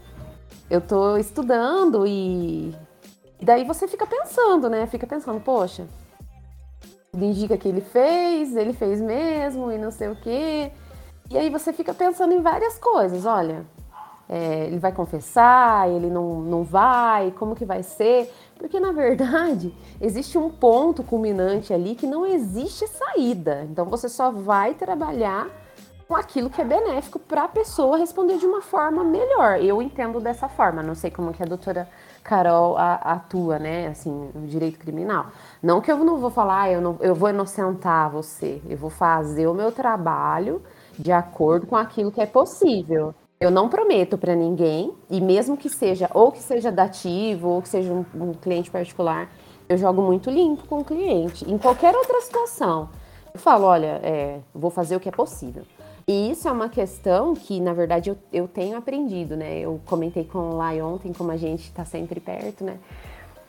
eu 0.71 0.81
tô 0.81 1.17
estudando 1.17 2.07
e 2.07 2.75
e 3.41 3.45
daí 3.45 3.65
você 3.65 3.87
fica 3.87 4.07
pensando, 4.07 4.71
né? 4.71 4.87
Fica 4.87 5.07
pensando, 5.07 5.41
poxa, 5.41 5.87
indica 7.25 7.57
que 7.57 7.69
ele 7.69 7.81
fez, 7.81 8.57
ele 8.57 8.73
fez 8.73 9.01
mesmo 9.01 9.73
e 9.73 9.79
não 9.79 9.91
sei 9.91 10.09
o 10.09 10.17
quê. 10.17 10.71
E 11.31 11.39
aí 11.39 11.51
você 11.51 11.73
fica 11.73 11.95
pensando 11.95 12.33
em 12.35 12.41
várias 12.41 12.79
coisas, 12.79 13.25
olha, 13.25 13.65
é, 14.29 14.67
ele 14.67 14.79
vai 14.79 14.93
confessar, 14.93 15.89
ele 15.89 16.09
não, 16.09 16.41
não 16.41 16.65
vai, 16.65 17.31
como 17.33 17.55
que 17.55 17.65
vai 17.65 17.83
ser? 17.83 18.33
Porque 18.59 18.81
na 18.81 18.93
verdade 18.93 19.75
existe 20.01 20.37
um 20.37 20.51
ponto 20.51 21.03
culminante 21.03 21.73
ali 21.73 21.95
que 21.95 22.07
não 22.07 22.27
existe 22.27 22.87
saída. 22.89 23.67
Então 23.71 23.87
você 23.87 24.09
só 24.09 24.31
vai 24.31 24.75
trabalhar 24.75 25.49
com 26.09 26.15
aquilo 26.15 26.51
que 26.51 26.61
é 26.61 26.65
benéfico 26.65 27.19
para 27.19 27.45
a 27.45 27.49
pessoa 27.49 27.99
responder 27.99 28.39
de 28.39 28.47
uma 28.47 28.63
forma 28.63 29.03
melhor. 29.03 29.61
Eu 29.61 29.83
entendo 29.83 30.21
dessa 30.21 30.49
forma. 30.49 30.83
Não 30.83 30.95
sei 30.95 31.11
como 31.11 31.33
que 31.33 31.43
a 31.43 31.47
doutora 31.47 31.89
Carol 32.27 32.77
a- 32.77 32.95
atua, 32.97 33.59
né? 33.59 33.87
Assim, 33.89 34.31
no 34.35 34.47
direito 34.47 34.79
criminal. 34.79 35.27
Não 35.63 35.81
que 35.81 35.91
eu 35.91 35.99
não 35.99 36.19
vou 36.19 36.31
falar, 36.31 36.63
"Ah, 36.63 36.71
eu, 36.73 36.81
não, 36.81 36.97
eu 37.01 37.15
vou 37.15 37.31
inocentar 37.31 38.11
você. 38.11 38.61
Eu 38.69 38.77
vou 38.77 38.91
fazer 38.91 39.47
o 39.47 39.55
meu 39.55 39.71
trabalho 39.73 40.61
de 40.99 41.13
acordo 41.13 41.67
com 41.67 41.77
aquilo 41.77 42.11
que 42.11 42.21
é 42.21 42.27
possível. 42.27 43.15
Eu 43.39 43.51
não 43.51 43.69
prometo 43.69 44.17
para 44.19 44.35
ninguém, 44.35 44.93
e 45.11 45.21
mesmo 45.21 45.57
que 45.57 45.69
seja, 45.69 46.11
ou 46.15 46.33
que 46.33 46.41
seja 46.43 46.73
dativo, 46.73 47.49
ou 47.49 47.63
que 47.63 47.69
seja 47.69 47.93
um, 47.93 48.05
um 48.15 48.33
cliente 48.33 48.71
particular, 48.71 49.29
eu 49.69 49.77
jogo 49.77 50.01
muito 50.03 50.31
limpo 50.31 50.67
com 50.67 50.79
o 50.81 50.85
cliente. 50.85 51.49
Em 51.51 51.59
qualquer 51.59 51.95
outra 51.95 52.21
situação, 52.23 52.89
eu 53.35 53.39
falo, 53.39 53.67
olha, 53.67 54.01
é, 54.03 54.41
vou 54.55 54.71
fazer 54.71 54.97
o 54.97 55.01
que 55.01 55.09
é 55.09 55.13
possível. 55.13 55.65
E 56.09 56.31
isso 56.31 56.47
é 56.47 56.53
uma 56.53 56.69
questão 56.69 57.35
que, 57.35 57.59
na 57.59 57.73
verdade, 57.73 58.11
eu, 58.11 58.19
eu 58.33 58.47
tenho 58.47 58.77
aprendido, 58.79 59.37
né? 59.37 59.59
Eu 59.59 59.81
comentei 59.87 60.23
com 60.23 60.39
o 60.39 60.57
Lai 60.57 60.81
ontem, 60.81 61.13
como 61.13 61.33
a 61.33 61.37
gente 61.37 61.65
está 61.65 61.85
sempre 61.85 62.21
perto, 62.21 62.63
né? 62.63 62.79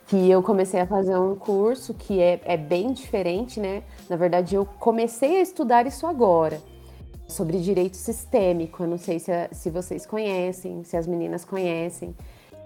Que 0.08 0.28
eu 0.28 0.42
comecei 0.42 0.80
a 0.80 0.86
fazer 0.86 1.16
um 1.16 1.36
curso 1.36 1.94
que 1.94 2.20
é, 2.20 2.40
é 2.44 2.56
bem 2.56 2.92
diferente, 2.92 3.60
né? 3.60 3.84
Na 4.10 4.16
verdade, 4.16 4.56
eu 4.56 4.66
comecei 4.66 5.36
a 5.36 5.40
estudar 5.40 5.86
isso 5.86 6.04
agora 6.04 6.60
sobre 7.28 7.60
direito 7.60 7.96
sistêmico. 7.96 8.82
Eu 8.82 8.88
não 8.88 8.98
sei 8.98 9.20
se, 9.20 9.30
se 9.52 9.70
vocês 9.70 10.04
conhecem, 10.04 10.82
se 10.82 10.96
as 10.96 11.06
meninas 11.06 11.44
conhecem, 11.44 12.12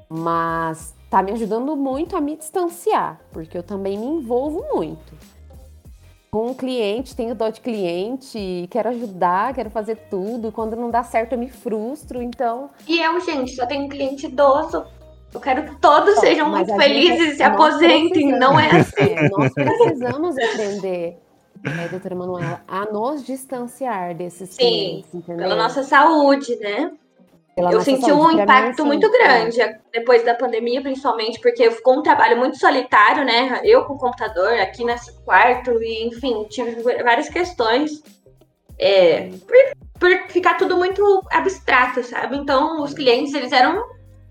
mas 0.09 0.95
tá 1.11 1.23
me 1.23 1.33
ajudando 1.33 1.77
muito 1.77 2.17
a 2.17 2.21
me 2.23 2.35
distanciar, 2.35 3.21
porque 3.31 3.59
eu 3.59 3.63
também 3.63 3.99
me 3.99 4.07
envolvo 4.07 4.65
muito. 4.73 5.13
Com 6.35 6.51
o 6.51 6.55
cliente, 6.55 7.15
tenho 7.15 7.35
dó 7.35 7.51
de 7.51 7.61
cliente, 7.61 8.67
quero 8.71 8.89
ajudar, 8.89 9.53
quero 9.53 9.69
fazer 9.69 9.97
tudo. 10.09 10.51
Quando 10.51 10.75
não 10.75 10.91
dá 10.91 11.03
certo, 11.03 11.35
eu 11.35 11.39
me 11.39 11.51
frustro. 11.51 12.23
Então, 12.23 12.71
E 12.89 13.03
eu, 13.03 13.21
gente, 13.21 13.55
só 13.55 13.67
tenho 13.67 13.85
um 13.85 13.89
cliente 13.91 14.25
idoso. 14.25 14.83
Eu 15.31 15.41
quero 15.41 15.65
que 15.65 15.79
todos 15.79 16.19
sejam 16.21 16.49
muito 16.49 16.75
felizes 16.75 17.35
e 17.35 17.37
se 17.37 17.43
nós 17.43 17.53
aposentem. 17.53 18.33
Não 18.33 18.59
é 18.59 18.81
assim. 18.81 18.95
é, 19.15 19.29
nós 19.29 19.53
precisamos 19.53 20.39
aprender 20.39 21.19
é, 21.65 21.89
doutora 21.89 22.15
Manuela, 22.15 22.63
a 22.67 22.87
nos 22.87 23.27
distanciar 23.27 24.15
desses 24.15 24.49
Sim, 24.51 24.57
clientes, 24.57 25.15
entendeu? 25.15 25.49
Pela 25.49 25.63
nossa 25.63 25.83
saúde, 25.83 26.57
né? 26.57 26.93
Eu 27.57 27.81
senti 27.83 28.07
saúde. 28.07 28.13
um 28.13 28.29
mim, 28.29 28.43
impacto 28.43 28.81
assim, 28.81 28.83
muito 28.83 29.07
é, 29.07 29.11
grande 29.11 29.59
depois 29.93 30.25
da 30.25 30.35
pandemia, 30.35 30.81
principalmente 30.81 31.39
porque 31.41 31.71
ficou 31.71 31.99
um 31.99 32.03
trabalho 32.03 32.39
muito 32.39 32.59
solitário, 32.59 33.25
né? 33.25 33.61
Eu 33.63 33.85
com 33.85 33.95
o 33.95 33.99
computador 33.99 34.55
aqui 34.55 34.85
nesse 34.85 35.13
quarto, 35.23 35.83
e 35.83 36.07
enfim, 36.07 36.45
tive 36.49 36.83
várias 37.03 37.29
questões. 37.29 38.03
é, 38.79 39.29
por, 39.47 39.57
por 40.01 40.29
ficar 40.31 40.55
tudo 40.55 40.77
muito 40.79 41.23
abstrato, 41.31 42.03
sabe? 42.03 42.37
Então, 42.37 42.83
os 42.83 42.95
clientes, 42.95 43.35
eles 43.35 43.53
eram 43.53 43.85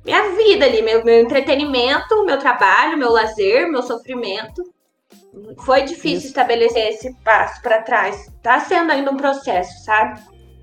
minha 0.03 0.31
vida 0.35 0.65
ali, 0.65 0.81
meu, 0.81 1.05
meu 1.05 1.21
entretenimento, 1.21 2.25
meu 2.25 2.39
trabalho, 2.39 2.97
meu 2.97 3.11
lazer, 3.11 3.69
meu 3.69 3.83
sofrimento. 3.83 4.63
Foi 5.59 5.83
difícil 5.83 6.17
Isso. 6.17 6.27
estabelecer 6.27 6.89
esse 6.89 7.13
passo 7.23 7.61
para 7.61 7.83
trás. 7.83 8.29
Tá 8.41 8.59
sendo 8.59 8.91
ainda 8.91 9.11
um 9.11 9.17
processo, 9.17 9.85
sabe? 9.85 10.19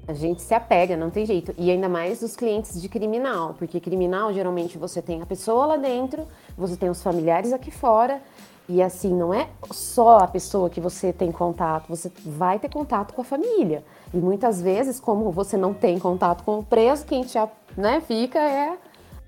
A 0.08 0.14
gente 0.14 0.40
se 0.40 0.54
apega, 0.54 0.96
não 0.96 1.10
tem 1.10 1.26
jeito. 1.26 1.54
E 1.58 1.70
ainda 1.70 1.88
mais 1.88 2.22
os 2.22 2.34
clientes 2.34 2.80
de 2.80 2.88
criminal, 2.88 3.54
porque 3.58 3.78
criminal 3.78 4.32
geralmente 4.32 4.78
você 4.78 5.02
tem 5.02 5.20
a 5.20 5.26
pessoa 5.26 5.66
lá 5.66 5.76
dentro, 5.76 6.26
você 6.56 6.76
tem 6.76 6.88
os 6.88 7.02
familiares 7.02 7.52
aqui 7.52 7.70
fora, 7.70 8.20
e 8.66 8.82
assim, 8.82 9.14
não 9.14 9.32
é 9.32 9.48
só 9.70 10.18
a 10.18 10.26
pessoa 10.26 10.68
que 10.68 10.80
você 10.80 11.12
tem 11.12 11.30
contato, 11.30 11.88
você 11.88 12.10
vai 12.24 12.58
ter 12.58 12.70
contato 12.70 13.12
com 13.12 13.20
a 13.20 13.24
família. 13.24 13.84
E 14.12 14.16
muitas 14.16 14.60
vezes, 14.60 14.98
como 14.98 15.30
você 15.30 15.56
não 15.56 15.72
tem 15.72 15.98
contato 15.98 16.42
com 16.42 16.58
o 16.58 16.62
preso, 16.62 17.04
quem 17.06 17.22
te 17.22 17.38
né, 17.76 18.00
fica 18.00 18.38
é 18.38 18.78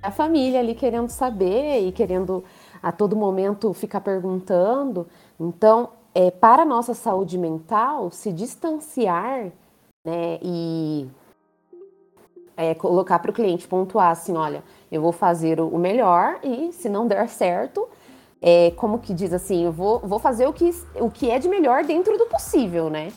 a 0.02 0.10
família 0.10 0.60
ali 0.60 0.74
querendo 0.74 1.10
saber 1.10 1.86
e 1.86 1.92
querendo 1.92 2.42
a 2.82 2.90
todo 2.90 3.14
momento 3.14 3.72
ficar 3.74 4.00
perguntando. 4.00 5.06
Então, 5.38 5.90
é, 6.14 6.30
para 6.30 6.62
a 6.62 6.66
nossa 6.66 6.94
saúde 6.94 7.38
mental, 7.38 8.10
se 8.10 8.32
distanciar 8.32 9.52
né, 10.04 10.38
e 10.42 11.08
é, 12.56 12.74
colocar 12.74 13.18
para 13.18 13.30
o 13.30 13.34
cliente 13.34 13.66
pontuar 13.66 14.10
assim, 14.10 14.36
olha, 14.36 14.62
eu 14.90 15.00
vou 15.00 15.12
fazer 15.12 15.60
o 15.60 15.78
melhor 15.78 16.38
e 16.42 16.72
se 16.72 16.88
não 16.88 17.06
der 17.06 17.28
certo, 17.28 17.88
é, 18.42 18.70
como 18.72 18.98
que 18.98 19.12
diz 19.12 19.32
assim, 19.32 19.64
eu 19.64 19.72
vou, 19.72 19.98
vou 20.00 20.18
fazer 20.18 20.46
o 20.46 20.52
que, 20.52 20.70
o 20.96 21.10
que 21.10 21.30
é 21.30 21.38
de 21.38 21.48
melhor 21.48 21.84
dentro 21.84 22.16
do 22.16 22.26
possível, 22.26 22.88
né? 22.88 23.12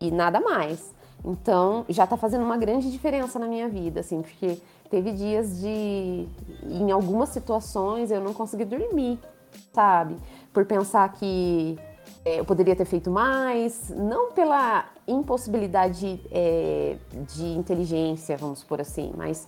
E 0.00 0.10
nada 0.10 0.40
mais. 0.40 0.92
Então, 1.24 1.84
já 1.88 2.06
tá 2.06 2.16
fazendo 2.16 2.44
uma 2.44 2.56
grande 2.56 2.90
diferença 2.90 3.38
na 3.38 3.46
minha 3.46 3.68
vida, 3.68 4.00
assim, 4.00 4.20
porque 4.20 4.58
teve 4.90 5.12
dias 5.12 5.58
de, 5.58 6.28
em 6.64 6.90
algumas 6.90 7.30
situações, 7.30 8.10
eu 8.10 8.20
não 8.20 8.34
consegui 8.34 8.64
dormir, 8.64 9.18
sabe? 9.72 10.16
Por 10.52 10.66
pensar 10.66 11.10
que 11.12 11.78
é, 12.24 12.40
eu 12.40 12.44
poderia 12.44 12.74
ter 12.74 12.84
feito 12.84 13.10
mais, 13.10 13.90
não 13.90 14.32
pela 14.32 14.86
impossibilidade 15.06 16.20
é, 16.30 16.96
de 17.34 17.44
inteligência, 17.44 18.36
vamos 18.36 18.64
por 18.64 18.80
assim, 18.80 19.12
mas 19.16 19.46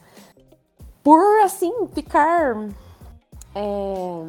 por, 1.02 1.40
assim, 1.44 1.72
ficar 1.94 2.68
é, 3.54 4.26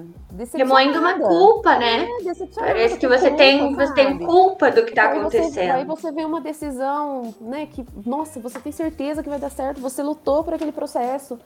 Remoendo 0.56 1.00
uma 1.00 1.20
culpa, 1.20 1.78
né? 1.78 2.06
É, 2.06 2.46
Parece 2.56 2.98
que 2.98 3.08
você 3.08 3.30
culpa, 3.30 3.36
tem, 3.36 3.76
você 3.76 3.94
tem 3.94 4.18
culpa 4.20 4.72
do 4.72 4.86
que 4.86 4.94
tá 4.94 5.10
Aí 5.12 5.20
você- 5.20 5.38
Aí 5.38 5.48
acontecendo. 5.50 5.86
você 5.88 6.12
vê 6.14 6.24
uma 6.24 6.40
decisão, 6.40 7.36
né, 7.42 7.66
que, 7.66 7.86
nossa, 8.06 8.40
você 8.40 8.60
tem 8.60 8.72
certeza 8.72 9.22
que 9.22 9.28
vai 9.30 9.40
dar 9.40 9.50
certo, 9.52 9.82
você 9.82 10.02
lutou 10.02 10.44
por 10.46 10.54
aquele 10.54 10.72
processo, 10.72 11.38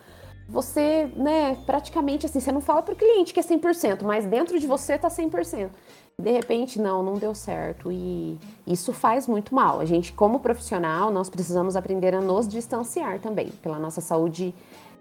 você, 0.48 1.10
né, 1.16 1.58
praticamente 1.66 2.26
assim, 2.28 2.40
você 2.40 2.52
não 2.52 2.62
fala 2.62 2.84
pro 2.84 2.96
cliente 2.96 3.34
que 3.34 3.40
é 3.40 3.44
100%, 3.44 4.04
mas 4.06 4.26
dentro 4.26 4.60
de 4.60 4.68
você 4.68 4.98
tá 4.98 5.10
100%. 5.10 5.72
De 6.20 6.32
repente, 6.32 6.80
não, 6.80 7.02
não 7.02 7.16
deu 7.16 7.34
certo 7.34 7.92
e 7.92 8.38
isso 8.68 8.94
faz 8.94 9.28
muito 9.28 9.56
mal. 9.56 9.80
A 9.80 9.86
gente, 9.86 10.14
como 10.14 10.40
profissional, 10.40 11.12
nós 11.12 11.30
precisamos 11.30 11.76
aprender 11.76 12.14
a 12.14 12.22
nos 12.22 12.48
distanciar 12.48 13.20
também, 13.20 13.48
pela 13.62 13.80
nossa 13.80 14.02
saúde 14.02 14.54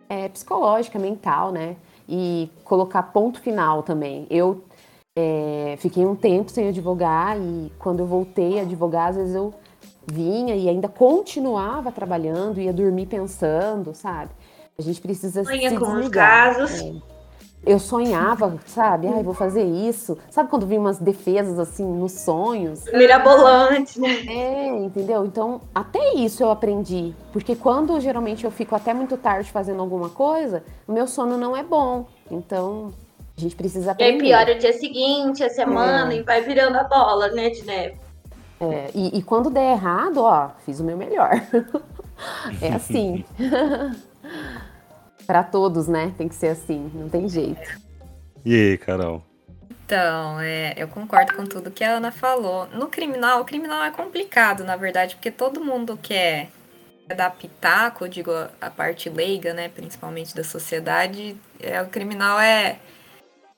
é, 0.08 0.28
psicológica, 0.28 0.98
mental, 0.98 1.52
né, 1.52 1.76
e 2.08 2.50
colocar 2.64 3.02
ponto 3.04 3.38
final 3.40 3.82
também. 3.82 4.26
Eu 4.30 4.64
é, 5.16 5.76
fiquei 5.78 6.04
um 6.06 6.16
tempo 6.16 6.50
sem 6.50 6.68
advogar 6.68 7.38
e 7.38 7.70
quando 7.78 8.00
eu 8.00 8.06
voltei 8.06 8.58
a 8.58 8.62
advogar, 8.62 9.10
às 9.10 9.16
vezes 9.16 9.34
eu 9.34 9.52
vinha 10.06 10.56
e 10.56 10.68
ainda 10.68 10.88
continuava 10.88 11.92
trabalhando, 11.92 12.60
ia 12.60 12.72
dormir 12.72 13.06
pensando, 13.06 13.94
sabe? 13.94 14.30
A 14.78 14.82
gente 14.82 15.00
precisa 15.00 15.44
Sonha 15.44 15.70
se 15.70 15.76
com 15.76 15.84
os 15.84 15.94
desligar. 15.96 16.56
casos. 16.56 16.80
É. 16.80 17.09
Eu 17.64 17.78
sonhava, 17.78 18.58
sabe? 18.66 19.06
Ai, 19.06 19.22
vou 19.22 19.34
fazer 19.34 19.62
isso. 19.64 20.16
Sabe 20.30 20.48
quando 20.48 20.66
vi 20.66 20.78
umas 20.78 20.98
defesas 20.98 21.58
assim 21.58 21.84
nos 21.84 22.12
sonhos? 22.12 22.84
Mirabolante, 22.92 24.00
né? 24.00 24.08
É, 24.26 24.66
entendeu? 24.68 25.26
Então, 25.26 25.60
até 25.74 26.14
isso 26.14 26.42
eu 26.42 26.50
aprendi. 26.50 27.14
Porque 27.32 27.54
quando 27.54 28.00
geralmente 28.00 28.44
eu 28.44 28.50
fico 28.50 28.74
até 28.74 28.94
muito 28.94 29.16
tarde 29.18 29.50
fazendo 29.52 29.80
alguma 29.82 30.08
coisa, 30.08 30.62
o 30.88 30.92
meu 30.92 31.06
sono 31.06 31.36
não 31.36 31.54
é 31.54 31.62
bom. 31.62 32.06
Então, 32.30 32.94
a 33.36 33.40
gente 33.40 33.54
precisa 33.54 33.88
E 33.88 33.92
aprender. 33.92 34.12
aí 34.12 34.18
piora 34.20 34.54
o 34.54 34.58
dia 34.58 34.72
seguinte, 34.72 35.44
a 35.44 35.50
semana, 35.50 36.14
É. 36.14 36.16
e 36.16 36.22
vai 36.22 36.40
virando 36.40 36.76
a 36.78 36.84
bola, 36.84 37.28
né, 37.28 37.50
de 37.50 37.62
neve. 37.66 37.96
É, 38.58 38.90
e, 38.94 39.18
e 39.18 39.22
quando 39.22 39.50
der 39.50 39.72
errado, 39.72 40.18
ó, 40.22 40.48
fiz 40.64 40.80
o 40.80 40.84
meu 40.84 40.96
melhor. 40.96 41.30
é 42.62 42.72
assim. 42.72 43.22
Pra 45.26 45.42
todos, 45.42 45.86
né? 45.88 46.12
Tem 46.16 46.28
que 46.28 46.34
ser 46.34 46.48
assim, 46.48 46.90
não 46.94 47.08
tem 47.08 47.28
jeito. 47.28 47.80
E 48.44 48.54
aí, 48.54 48.78
Carol? 48.78 49.22
Então, 49.84 50.40
é, 50.40 50.74
eu 50.76 50.86
concordo 50.86 51.34
com 51.34 51.44
tudo 51.44 51.70
que 51.70 51.82
a 51.82 51.96
Ana 51.96 52.12
falou. 52.12 52.66
No 52.68 52.88
criminal, 52.88 53.40
o 53.40 53.44
criminal 53.44 53.82
é 53.82 53.90
complicado, 53.90 54.62
na 54.64 54.76
verdade, 54.76 55.16
porque 55.16 55.30
todo 55.30 55.64
mundo 55.64 55.98
quer 56.00 56.48
dar 57.14 57.30
pitaco, 57.30 58.04
eu 58.04 58.08
digo 58.08 58.30
a, 58.60 58.70
parte 58.70 59.08
leiga, 59.08 59.52
né, 59.52 59.68
principalmente 59.68 60.34
da 60.34 60.44
sociedade, 60.44 61.36
é, 61.58 61.82
o 61.82 61.88
criminal 61.88 62.38
é 62.38 62.78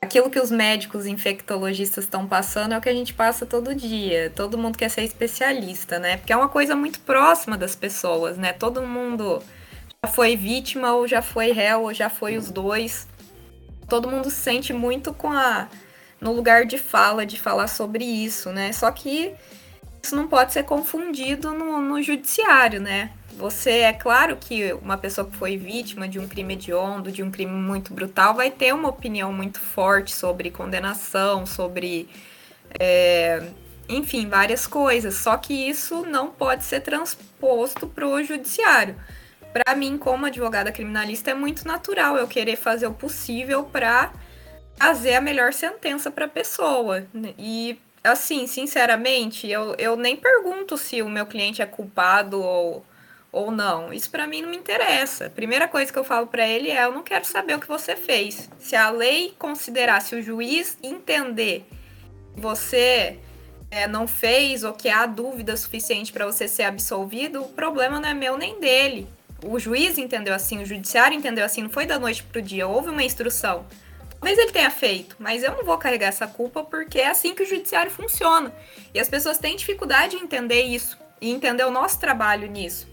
aquilo 0.01 0.31
que 0.31 0.41
os 0.41 0.51
médicos 0.51 1.07
infectologistas 1.07 2.05
estão 2.05 2.27
passando 2.27 2.73
é 2.73 2.79
o 2.79 2.81
que 2.81 2.89
a 2.89 2.95
gente 2.95 3.15
passa 3.15 3.47
todo 3.47 3.75
dia. 3.75 4.33
Todo 4.35 4.59
mundo 4.59 4.77
quer 4.77 4.89
ser 4.89 5.03
especialista, 5.03 5.99
né? 5.99 6.17
Porque 6.17 6.33
é 6.33 6.37
uma 6.37 6.49
coisa 6.49 6.75
muito 6.75 6.99
próxima 7.01 7.57
das 7.57 7.77
pessoas, 7.77 8.37
né? 8.37 8.53
Todo 8.53 8.83
mundo 8.83 9.43
foi 10.11 10.37
vítima 10.37 10.95
ou 10.95 11.07
já 11.07 11.23
foi 11.23 11.53
réu 11.53 11.83
ou 11.83 11.95
já 11.95 12.11
foi 12.11 12.37
os 12.37 12.51
dois. 12.51 13.07
Todo 13.89 14.11
mundo 14.11 14.31
se 14.31 14.37
sente 14.37 14.73
muito 14.73 15.15
com 15.15 15.31
a 15.33 15.69
no 16.21 16.33
lugar 16.33 16.67
de 16.67 16.79
fala, 16.79 17.27
de 17.27 17.39
falar 17.39 17.67
sobre 17.67 18.05
isso, 18.05 18.51
né? 18.51 18.73
Só 18.73 18.91
que 18.91 19.35
isso 20.03 20.15
não 20.15 20.29
pode 20.29 20.53
ser 20.53 20.65
confundido 20.65 21.53
no, 21.53 21.81
no 21.81 22.03
judiciário, 22.03 22.81
né? 22.81 23.13
Você, 23.37 23.71
é 23.71 23.93
claro 23.93 24.37
que 24.37 24.73
uma 24.75 24.97
pessoa 24.97 25.27
que 25.29 25.37
foi 25.37 25.57
vítima 25.57 26.09
de 26.09 26.19
um 26.21 26.29
crime 26.29 26.55
hediondo, 26.55 27.11
de 27.11 27.23
um 27.23 27.31
crime 27.31 27.53
muito 27.53 27.93
brutal, 27.93 28.35
vai 28.35 28.51
ter 28.51 28.73
uma 28.73 28.89
opinião 28.89 29.33
muito 29.33 29.59
forte 29.59 30.15
sobre 30.15 30.51
condenação, 30.51 31.47
sobre. 31.47 32.09
é, 32.79 33.43
enfim, 33.89 34.29
várias 34.29 34.67
coisas. 34.67 35.15
Só 35.17 35.37
que 35.37 35.55
isso 35.55 36.05
não 36.07 36.31
pode 36.31 36.65
ser 36.65 36.81
transposto 36.81 37.87
para 37.87 38.07
o 38.07 38.23
judiciário. 38.23 38.97
Para 39.53 39.75
mim, 39.75 39.99
como 39.99 40.27
advogada 40.27 40.73
criminalista, 40.73 41.31
é 41.31 41.35
muito 41.35 41.67
natural 41.67 42.17
eu 42.17 42.27
querer 42.27 42.57
fazer 42.57 42.87
o 42.87 42.95
possível 42.95 43.65
para 43.65 44.13
trazer 44.77 45.15
a 45.15 45.21
melhor 45.21 45.53
sentença 45.53 46.11
para 46.11 46.25
a 46.25 46.29
pessoa. 46.29 47.07
E, 47.39 47.79
assim, 48.03 48.47
sinceramente, 48.47 49.49
eu, 49.49 49.75
eu 49.79 49.97
nem 49.97 50.17
pergunto 50.17 50.79
se 50.79 51.03
o 51.03 51.09
meu 51.09 51.27
cliente 51.27 51.61
é 51.61 51.67
culpado 51.67 52.41
ou, 52.41 52.85
ou 53.31 53.51
não. 53.51 53.93
Isso 53.93 54.11
para 54.11 54.27
mim 54.27 54.41
não 54.41 54.49
me 54.49 54.57
interessa. 54.57 55.27
A 55.27 55.31
primeira 55.31 55.69
coisa 55.69 55.93
que 55.93 55.99
eu 55.99 56.05
falo 56.05 56.27
para 56.27 56.47
ele 56.47 56.71
é: 56.71 56.85
eu 56.85 56.93
não 56.93 57.03
quero 57.03 57.27
saber 57.27 57.55
o 57.55 57.61
que 57.61 57.69
você 57.69 57.95
fez. 57.95 58.49
Se 58.59 58.75
a 58.75 58.91
lei 58.91 59.35
considerar, 59.39 60.01
se 60.01 60.17
o 60.17 60.23
juiz 60.23 60.79
entender 60.83 61.67
que 62.35 62.41
você 62.41 63.19
é, 63.71 63.87
não 63.87 64.07
fez 64.07 64.65
ou 64.65 64.73
que 64.73 64.89
há 64.89 65.07
dúvida 65.07 65.57
suficiente 65.57 66.13
para 66.13 66.27
você 66.27 66.49
ser 66.49 66.65
absolvido, 66.65 67.43
o 67.43 67.49
problema 67.49 68.01
não 68.01 68.09
é 68.09 68.15
meu 68.15 68.37
nem 68.37 68.59
dele. 68.61 69.09
O 69.45 69.59
juiz 69.59 69.99
entendeu 69.99 70.35
assim, 70.35 70.63
o 70.63 70.67
judiciário 70.67 71.17
entendeu 71.17 71.45
assim, 71.45 71.63
não 71.63 71.71
foi 71.71 71.85
da 71.85 71.99
noite 71.99 72.23
pro 72.23 72.41
dia, 72.41 72.67
houve 72.67 72.91
uma 72.91 73.03
instrução. 73.03 73.67
Talvez 74.13 74.39
ele 74.39 74.53
tenha 74.53 74.71
feito, 74.71 75.17
mas 75.19 75.43
eu 75.43 75.51
não 75.57 75.65
vou 75.65 75.77
carregar 75.77 76.07
essa 76.07 76.29
culpa 76.29 76.63
porque 76.63 77.01
é 77.01 77.09
assim 77.09 77.35
que 77.35 77.43
o 77.43 77.47
judiciário 77.47 77.91
funciona. 77.91 78.55
E 78.95 79.01
as 79.01 79.09
pessoas 79.09 79.37
têm 79.37 79.57
dificuldade 79.57 80.15
em 80.15 80.21
entender 80.21 80.63
isso 80.63 80.97
e 81.21 81.29
entender 81.29 81.65
o 81.65 81.73
nosso 81.73 81.99
trabalho 81.99 82.49
nisso. 82.49 82.87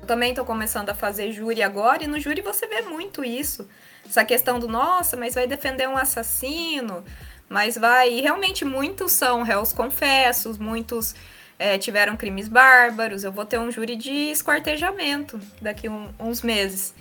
Eu 0.00 0.06
também 0.08 0.30
estou 0.30 0.44
começando 0.44 0.90
a 0.90 0.94
fazer 0.94 1.30
júri 1.30 1.62
agora 1.62 2.02
e 2.02 2.08
no 2.08 2.18
júri 2.18 2.40
você 2.40 2.66
vê 2.66 2.82
muito 2.82 3.24
isso. 3.24 3.68
Essa 4.04 4.24
questão 4.24 4.58
do 4.58 4.66
nossa, 4.66 5.16
mas 5.16 5.34
vai 5.34 5.46
defender 5.46 5.88
um 5.88 5.96
assassino, 5.96 7.04
mas 7.48 7.78
vai. 7.78 8.12
E 8.12 8.20
realmente 8.20 8.64
muitos 8.64 9.12
são 9.12 9.44
réus 9.44 9.72
confessos, 9.72 10.58
muitos 10.58 11.14
é, 11.58 11.78
tiveram 11.78 12.16
crimes 12.16 12.48
bárbaros. 12.48 13.24
Eu 13.24 13.32
vou 13.32 13.44
ter 13.44 13.58
um 13.58 13.70
júri 13.70 13.96
de 13.96 14.12
esquartejamento 14.30 15.40
daqui 15.60 15.88
um, 15.88 16.08
uns 16.18 16.42
meses. 16.42 16.94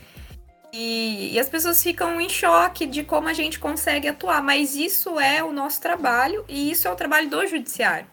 E, 0.72 1.34
e, 1.34 1.39
as 1.39 1.47
pessoas 1.47 1.82
ficam 1.82 2.20
em 2.20 2.28
choque 2.28 2.86
de 2.86 3.01
como 3.01 3.30
a 3.30 3.34
gente 3.34 3.60
consegue 3.60 4.10
atuar, 4.10 4.43
mas 4.43 4.76
isso 4.76 5.18
é 5.18 5.41
o 5.41 5.53
nosso 5.53 5.80
trabalho 5.80 6.43
e 6.49 6.70
isso 6.70 6.86
é 6.86 6.91
o 6.91 6.95
trabalho 6.95 7.30
do 7.30 7.47
judiciário. 7.47 8.06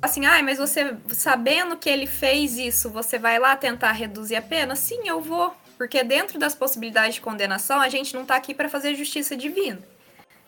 assim, 0.00 0.24
ah, 0.24 0.40
mas 0.40 0.58
você, 0.58 0.94
sabendo 1.08 1.76
que 1.76 1.90
ele 1.90 2.06
fez 2.06 2.58
isso, 2.58 2.88
você 2.90 3.18
vai 3.18 3.40
lá 3.40 3.56
tentar 3.56 3.90
reduzir 3.90 4.36
a 4.36 4.42
pena? 4.42 4.76
Sim, 4.76 5.00
eu 5.08 5.20
vou. 5.20 5.52
Porque 5.76 6.04
dentro 6.04 6.38
das 6.38 6.54
possibilidades 6.54 7.16
de 7.16 7.20
condenação, 7.20 7.80
a 7.80 7.88
gente 7.88 8.14
não 8.14 8.22
está 8.22 8.36
aqui 8.36 8.54
para 8.54 8.68
fazer 8.68 8.94
justiça 8.94 9.36
divina. 9.36 9.80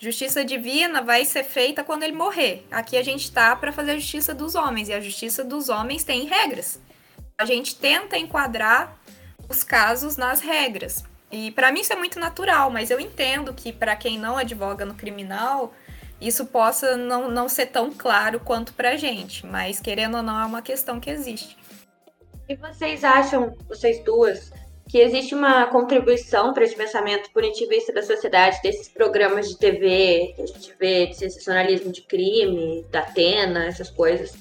Justiça 0.02 0.42
divina 0.42 1.02
vai 1.02 1.26
ser 1.26 1.44
feita 1.44 1.84
quando 1.84 2.04
ele 2.04 2.14
morrer. 2.14 2.66
Aqui 2.70 2.96
a 2.96 3.02
gente 3.02 3.24
está 3.24 3.54
para 3.54 3.70
fazer 3.70 3.90
a 3.90 3.98
justiça 3.98 4.32
dos 4.32 4.54
homens, 4.54 4.88
e 4.88 4.94
a 4.94 5.00
justiça 5.00 5.44
dos 5.44 5.68
homens 5.68 6.02
tem 6.02 6.24
regras. 6.24 6.80
A 7.36 7.44
gente 7.44 7.76
tenta 7.76 8.16
enquadrar 8.16 8.98
os 9.46 9.62
casos 9.62 10.16
nas 10.16 10.40
regras. 10.40 11.04
E 11.30 11.50
para 11.50 11.70
mim 11.70 11.82
isso 11.82 11.92
é 11.92 11.96
muito 11.96 12.18
natural, 12.18 12.70
mas 12.70 12.90
eu 12.90 12.98
entendo 12.98 13.52
que 13.52 13.74
para 13.74 13.94
quem 13.94 14.18
não 14.18 14.38
advoga 14.38 14.86
no 14.86 14.94
criminal, 14.94 15.74
isso 16.18 16.46
possa 16.46 16.96
não, 16.96 17.30
não 17.30 17.46
ser 17.46 17.66
tão 17.66 17.92
claro 17.92 18.40
quanto 18.40 18.72
pra 18.72 18.96
gente, 18.96 19.46
mas 19.46 19.80
querendo 19.80 20.16
ou 20.16 20.22
não 20.22 20.40
é 20.40 20.46
uma 20.46 20.62
questão 20.62 20.98
que 20.98 21.10
existe. 21.10 21.58
E 22.48 22.56
vocês 22.56 23.04
acham, 23.04 23.54
vocês 23.68 24.02
duas, 24.02 24.50
que 24.90 24.98
existe 24.98 25.36
uma 25.36 25.66
contribuição 25.66 26.52
para 26.52 26.64
esse 26.64 26.74
pensamento 26.74 27.30
punitivista 27.30 27.92
da 27.92 28.02
sociedade, 28.02 28.60
desses 28.60 28.88
programas 28.88 29.48
de 29.48 29.56
TV 29.56 30.32
que 30.34 30.42
a 30.42 30.46
gente 30.46 30.74
vê, 30.80 31.06
de 31.06 31.16
sensacionalismo 31.16 31.92
de 31.92 32.02
crime, 32.02 32.84
da 32.90 32.98
Atena, 32.98 33.66
essas 33.66 33.88
coisas. 33.88 34.34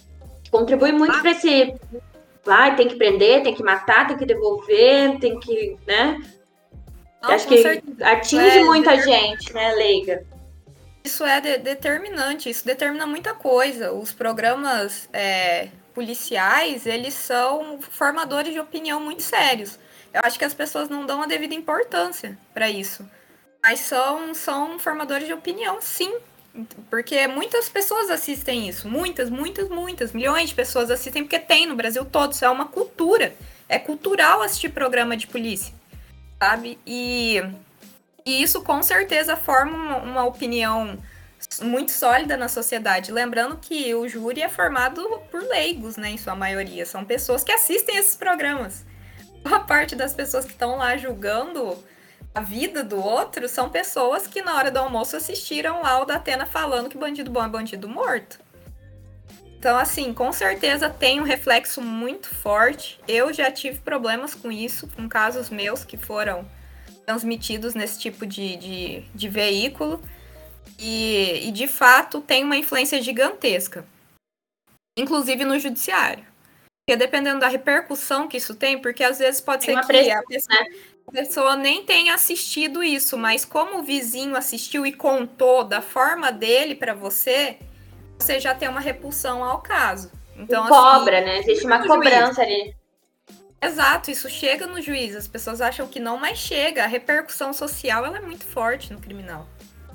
Contribui 0.50 0.92
muito 0.92 1.16
ah. 1.16 1.22
para 1.22 1.32
esse. 1.32 1.76
Vai, 2.44 2.76
tem 2.76 2.88
que 2.88 2.96
prender, 2.96 3.44
tem 3.44 3.54
que 3.54 3.62
matar, 3.62 4.08
tem 4.08 4.18
que 4.18 4.26
devolver, 4.26 5.20
tem 5.20 5.40
que. 5.40 5.78
né? 5.86 6.20
Não, 7.22 7.30
Acho 7.30 7.48
que 7.48 7.62
certeza. 7.62 8.08
atinge 8.08 8.58
é, 8.58 8.64
muita 8.64 9.00
gente, 9.00 9.54
né, 9.54 9.76
leiga. 9.76 10.26
Isso 11.04 11.24
é 11.24 11.40
de 11.40 11.58
determinante, 11.60 12.50
isso 12.50 12.66
determina 12.66 13.06
muita 13.06 13.36
coisa. 13.36 13.94
Os 13.94 14.12
programas 14.12 15.08
é, 15.14 15.68
policiais, 15.94 16.88
eles 16.88 17.14
são 17.14 17.80
formadores 17.82 18.52
de 18.52 18.60
opinião 18.60 19.00
muito 19.00 19.22
sérios. 19.22 19.78
Eu 20.14 20.22
acho 20.24 20.40
que 20.40 20.46
as 20.46 20.54
pessoas 20.54 20.90
não 20.90 21.06
dão 21.06 21.22
a 21.22 21.28
devida 21.28 21.54
importância 21.54 22.38
para 22.54 22.70
isso. 22.70 23.08
Mas 23.62 23.82
são, 23.82 24.34
são 24.34 24.80
formadores 24.80 25.28
de 25.28 25.34
opinião, 25.34 25.80
sim. 25.82 26.18
Porque 26.90 27.28
muitas 27.28 27.70
pessoas 27.70 28.10
assistem 28.10 28.68
isso. 28.68 28.88
Muitas, 28.88 29.30
muitas, 29.30 29.70
muitas. 29.70 30.12
Milhões 30.12 30.50
de 30.50 30.56
pessoas 30.56 30.90
assistem, 30.90 31.24
porque 31.24 31.40
tem 31.40 31.68
no 31.68 31.76
Brasil 31.76 32.04
todo. 32.06 32.34
Isso 32.34 32.44
é 32.44 32.50
uma 32.50 32.66
cultura. 32.66 33.36
É 33.68 33.78
cultural 33.78 34.42
assistir 34.42 34.70
programa 34.70 35.16
de 35.16 35.28
polícia. 35.28 35.74
Sabe? 36.42 36.80
E, 36.88 37.44
e 38.26 38.42
isso 38.42 38.62
com 38.64 38.82
certeza 38.82 39.36
forma 39.36 39.78
uma, 39.78 39.98
uma 39.98 40.26
opinião 40.26 40.98
muito 41.62 41.92
sólida 41.92 42.36
na 42.36 42.48
sociedade. 42.48 43.12
Lembrando 43.12 43.58
que 43.58 43.94
o 43.94 44.08
júri 44.08 44.42
é 44.42 44.50
formado 44.50 45.04
por 45.30 45.44
leigos, 45.44 45.98
né? 45.98 46.10
Em 46.10 46.18
sua 46.18 46.36
maioria. 46.36 46.86
São 46.86 47.06
pessoas 47.06 47.44
que 47.44 47.52
assistem 47.52 47.98
esses 47.98 48.16
programas 48.16 48.89
boa 49.44 49.60
parte 49.62 49.96
das 49.96 50.14
pessoas 50.14 50.46
que 50.46 50.52
estão 50.52 50.78
lá 50.78 50.98
julgando 50.98 51.78
a 52.34 52.42
vida 52.42 52.84
do 52.84 53.02
outro 53.02 53.48
são 53.48 53.70
pessoas 53.70 54.28
que 54.28 54.42
na 54.42 54.56
hora 54.56 54.72
do 54.72 54.78
almoço 54.78 55.16
assistiram 55.16 55.82
lá 55.82 56.02
o 56.02 56.06
da 56.06 56.16
Atena 56.16 56.46
falando 56.46 56.90
que 56.90 56.98
bandido 56.98 57.32
bom 57.32 57.44
é 57.44 57.48
bandido 57.48 57.90
morto. 57.90 58.40
Então, 59.58 59.78
assim, 59.78 60.14
com 60.14 60.32
certeza 60.32 60.90
tem 60.90 61.20
um 61.20 61.24
reflexo 61.24 61.82
muito 61.82 62.30
forte. 62.30 62.98
Eu 63.06 63.34
já 63.34 63.52
tive 63.52 63.80
problemas 63.80 64.34
com 64.34 64.50
isso, 64.50 64.88
com 64.96 65.10
casos 65.10 65.50
meus 65.50 65.84
que 65.84 65.98
foram 65.98 66.50
transmitidos 67.06 67.74
nesse 67.74 68.00
tipo 68.00 68.26
de, 68.26 68.56
de, 68.56 69.04
de 69.14 69.28
veículo. 69.28 70.02
E, 70.78 71.50
e, 71.50 71.52
de 71.52 71.68
fato, 71.68 72.22
tem 72.22 72.46
uma 72.46 72.56
influência 72.56 73.02
gigantesca, 73.02 73.86
inclusive 74.98 75.44
no 75.44 75.60
judiciário. 75.60 76.29
Porque 76.90 76.98
dependendo 76.98 77.40
da 77.40 77.48
repercussão 77.48 78.28
que 78.28 78.38
isso 78.38 78.56
tem, 78.56 78.82
porque 78.82 79.04
às 79.04 79.20
vezes 79.20 79.40
pode 79.40 79.64
tem 79.64 79.76
ser 79.76 79.86
que 79.86 80.10
a 80.10 80.24
pessoa, 80.24 80.60
né? 80.60 80.68
a 81.08 81.12
pessoa 81.12 81.56
nem 81.56 81.86
tenha 81.86 82.16
assistido 82.16 82.82
isso, 82.82 83.16
mas 83.16 83.46
como 83.46 83.78
o 83.78 83.84
vizinho 83.84 84.36
assistiu 84.36 84.88
e 84.88 84.92
contou 84.92 85.64
da 85.64 85.84
forma 85.84 86.32
dele 86.32 86.74
para 86.74 86.96
você, 86.96 87.60
você 88.18 88.40
já 88.40 88.56
tem 88.56 88.68
uma 88.68 88.80
repulsão 88.80 89.44
ao 89.44 89.60
caso. 89.60 90.12
Então, 90.36 90.64
assim, 90.64 90.74
Cobra, 90.74 91.22
né? 91.22 91.40
Existe 91.42 91.68
uma 91.68 91.86
cobrança 91.86 92.34
juiz. 92.34 92.40
ali. 92.40 92.76
Exato, 93.62 94.10
isso 94.10 94.28
chega 94.28 94.66
no 94.66 94.82
juiz. 94.82 95.16
As 95.16 95.28
pessoas 95.28 95.62
acham 95.62 95.88
que 95.88 96.00
não, 96.00 96.18
mas 96.18 96.40
chega. 96.40 96.86
A 96.86 96.88
repercussão 96.88 97.54
social 97.54 98.04
ela 98.04 98.18
é 98.18 98.22
muito 98.22 98.46
forte 98.46 98.92
no 98.92 99.00
criminal. 99.00 99.46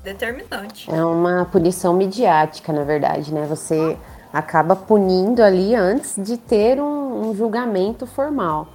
Determinante. 0.05 0.89
É 0.89 1.05
uma 1.05 1.45
punição 1.47 1.93
midiática, 1.93 2.73
na 2.73 2.85
verdade, 2.85 3.35
né? 3.35 3.47
Você 3.47 3.99
acaba 4.35 4.75
punindo 4.75 5.41
ali 5.41 5.77
antes 5.77 6.17
de 6.19 6.37
ter 6.37 6.81
um, 6.81 7.31
um 7.31 7.35
julgamento 7.37 8.05
formal. 8.05 8.67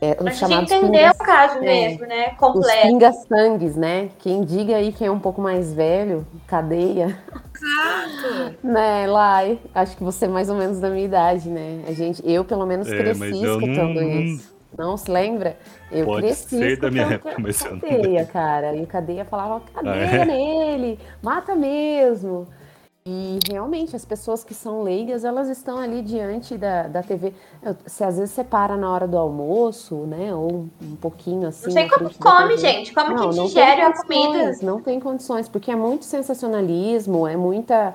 É, 0.00 0.16
os 0.20 0.26
a 0.26 0.46
gente 0.46 0.74
entender 0.74 1.10
o 1.10 1.14
caso 1.18 1.56
é, 1.56 1.60
mesmo, 1.60 2.06
né? 2.06 2.30
Completo. 2.34 2.76
Os 2.76 2.82
pinga-sangues, 2.82 3.74
né? 3.74 4.10
Quem 4.18 4.44
diga 4.44 4.76
aí 4.76 4.92
que 4.92 5.04
é 5.04 5.10
um 5.10 5.18
pouco 5.18 5.40
mais 5.40 5.72
velho, 5.72 6.24
cadeia. 6.46 7.18
Exato! 7.56 8.54
né, 8.62 9.06
lá, 9.08 9.40
acho 9.74 9.96
que 9.96 10.04
você 10.04 10.26
é 10.26 10.28
mais 10.28 10.50
ou 10.50 10.56
menos 10.56 10.78
da 10.78 10.90
minha 10.90 11.04
idade, 11.04 11.48
né? 11.48 11.82
A 11.88 11.92
gente, 11.92 12.22
eu 12.24 12.44
pelo 12.44 12.66
menos 12.66 12.86
é, 12.86 12.96
cresci 12.96 13.42
escutando 13.42 14.00
não... 14.00 14.20
isso. 14.20 14.58
Não 14.76 14.96
se 14.96 15.10
lembra? 15.10 15.56
Eu 15.90 16.04
Pode 16.04 16.26
cresci 16.26 16.58
ser 16.58 16.78
da 16.78 16.90
minha 16.90 17.06
época, 17.14 17.34
mas 17.38 17.62
cadeia, 17.62 18.24
cara. 18.26 18.76
E 18.76 18.82
o 18.82 18.86
cadeia 18.86 19.24
falava, 19.24 19.62
cadeia 19.74 19.94
ah, 19.94 20.16
é? 20.16 20.24
nele, 20.26 20.98
mata 21.22 21.56
mesmo. 21.56 22.46
E 23.10 23.38
realmente, 23.50 23.96
as 23.96 24.04
pessoas 24.04 24.44
que 24.44 24.52
são 24.52 24.82
leigas, 24.82 25.24
elas 25.24 25.48
estão 25.48 25.78
ali 25.78 26.02
diante 26.02 26.58
da, 26.58 26.82
da 26.82 27.02
TV. 27.02 27.32
Se 27.86 28.04
às 28.04 28.18
vezes 28.18 28.34
você 28.34 28.44
para 28.44 28.76
na 28.76 28.92
hora 28.92 29.08
do 29.08 29.16
almoço, 29.16 29.94
né? 30.00 30.34
Ou 30.34 30.66
um 30.82 30.96
pouquinho 31.00 31.48
assim. 31.48 31.68
Não 31.68 31.72
sei 31.72 31.88
como 31.88 32.10
come, 32.18 32.58
gente. 32.58 32.92
Como 32.92 33.14
não, 33.14 33.30
que 33.30 33.40
digere 33.44 33.80
a 33.80 33.94
comida? 33.94 34.52
Não 34.60 34.82
tem 34.82 35.00
condições, 35.00 35.48
porque 35.48 35.70
é 35.70 35.76
muito 35.76 36.04
sensacionalismo, 36.04 37.26
é 37.26 37.34
muita. 37.34 37.94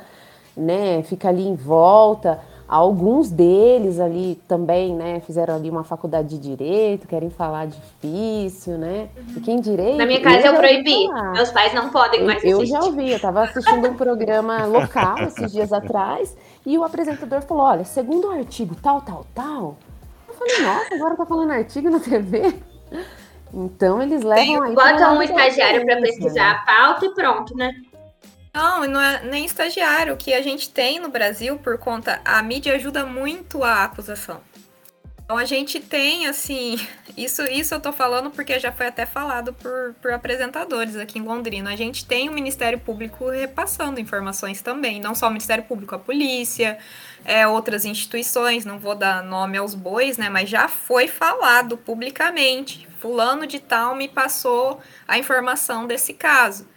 né? 0.58 1.04
Fica 1.04 1.30
ali 1.30 1.48
em 1.48 1.56
volta. 1.56 2.42
Alguns 2.74 3.30
deles 3.30 4.00
ali 4.00 4.42
também, 4.48 4.96
né, 4.96 5.20
fizeram 5.20 5.54
ali 5.54 5.70
uma 5.70 5.84
faculdade 5.84 6.30
de 6.30 6.40
direito, 6.40 7.08
querem 7.08 7.30
falar 7.30 7.68
difícil, 7.68 8.80
né? 8.80 9.10
E 9.38 9.40
quem 9.42 9.62
direito. 9.62 9.98
Na 9.98 10.08
minha 10.08 10.20
casa 10.20 10.48
eu, 10.48 10.54
eu 10.54 10.58
proibi. 10.58 11.08
Meus 11.34 11.52
pais 11.52 11.72
não 11.72 11.90
podem 11.90 12.24
mais 12.24 12.40
assistir. 12.40 12.52
Eu 12.52 12.66
já 12.66 12.80
ouvi, 12.80 13.12
eu 13.12 13.18
estava 13.18 13.44
assistindo 13.44 13.88
um 13.88 13.94
programa 13.94 14.66
local 14.66 15.20
esses 15.20 15.52
dias 15.52 15.72
atrás 15.72 16.36
e 16.66 16.76
o 16.76 16.84
apresentador 16.84 17.44
falou: 17.44 17.64
olha, 17.64 17.86
segundo 17.86 18.30
o 18.30 18.32
artigo 18.32 18.76
tal, 18.82 19.02
tal, 19.02 19.24
tal. 19.36 19.78
Eu 20.28 20.34
falei, 20.34 20.62
nossa, 20.64 20.96
agora 20.96 21.16
tá 21.16 21.28
falando 21.28 21.52
artigo 21.52 21.92
na 21.92 22.00
TV? 22.00 22.56
Então 23.54 24.02
eles 24.02 24.24
levam 24.24 24.64
aí. 24.64 24.74
Bota 24.74 25.12
um 25.12 25.22
estagiário 25.22 25.86
para 25.86 25.98
pesquisar 25.98 26.50
a 26.50 26.66
pauta 26.66 27.06
e 27.06 27.14
pronto, 27.14 27.56
né? 27.56 27.72
Não, 28.54 28.88
não 28.88 29.02
é 29.02 29.24
nem 29.24 29.46
estagiário. 29.46 30.14
O 30.14 30.18
que 30.18 30.34
a 30.34 30.42
gente 30.42 30.70
tem 30.70 31.00
no 31.00 31.10
Brasil, 31.10 31.58
por 31.58 31.78
conta. 31.78 32.22
A 32.24 32.42
mídia 32.44 32.76
ajuda 32.76 33.06
muito 33.06 33.64
a 33.64 33.84
acusação. 33.84 34.42
Então 35.26 35.38
a 35.38 35.46
gente 35.46 35.80
tem, 35.80 36.28
assim. 36.28 36.76
Isso, 37.18 37.44
isso 37.44 37.76
eu 37.76 37.80
tô 37.80 37.94
falando 37.94 38.32
porque 38.32 38.58
já 38.60 38.72
foi 38.72 38.88
até 38.88 39.06
falado 39.06 39.54
por, 39.54 39.94
por 40.02 40.12
apresentadores 40.12 40.96
aqui 40.96 41.20
em 41.20 41.22
Londrina. 41.22 41.72
A 41.72 41.76
gente 41.76 42.08
tem 42.08 42.28
o 42.28 42.32
Ministério 42.34 42.80
Público 42.80 43.30
repassando 43.30 44.00
informações 44.00 44.64
também. 44.64 45.00
Não 45.00 45.14
só 45.14 45.28
o 45.28 45.30
Ministério 45.30 45.64
Público, 45.64 45.94
a 45.94 46.00
polícia, 46.00 46.80
é, 47.24 47.48
outras 47.48 47.86
instituições, 47.86 48.66
não 48.66 48.80
vou 48.80 48.96
dar 48.96 49.22
nome 49.24 49.60
aos 49.60 49.76
bois, 49.76 50.18
né? 50.18 50.28
Mas 50.28 50.50
já 50.50 50.68
foi 50.68 51.08
falado 51.08 51.78
publicamente. 51.78 52.88
Fulano 53.00 53.46
de 53.46 53.60
tal 53.60 53.96
me 53.96 54.08
passou 54.08 54.82
a 55.08 55.16
informação 55.20 55.86
desse 55.86 56.16
caso. 56.16 56.68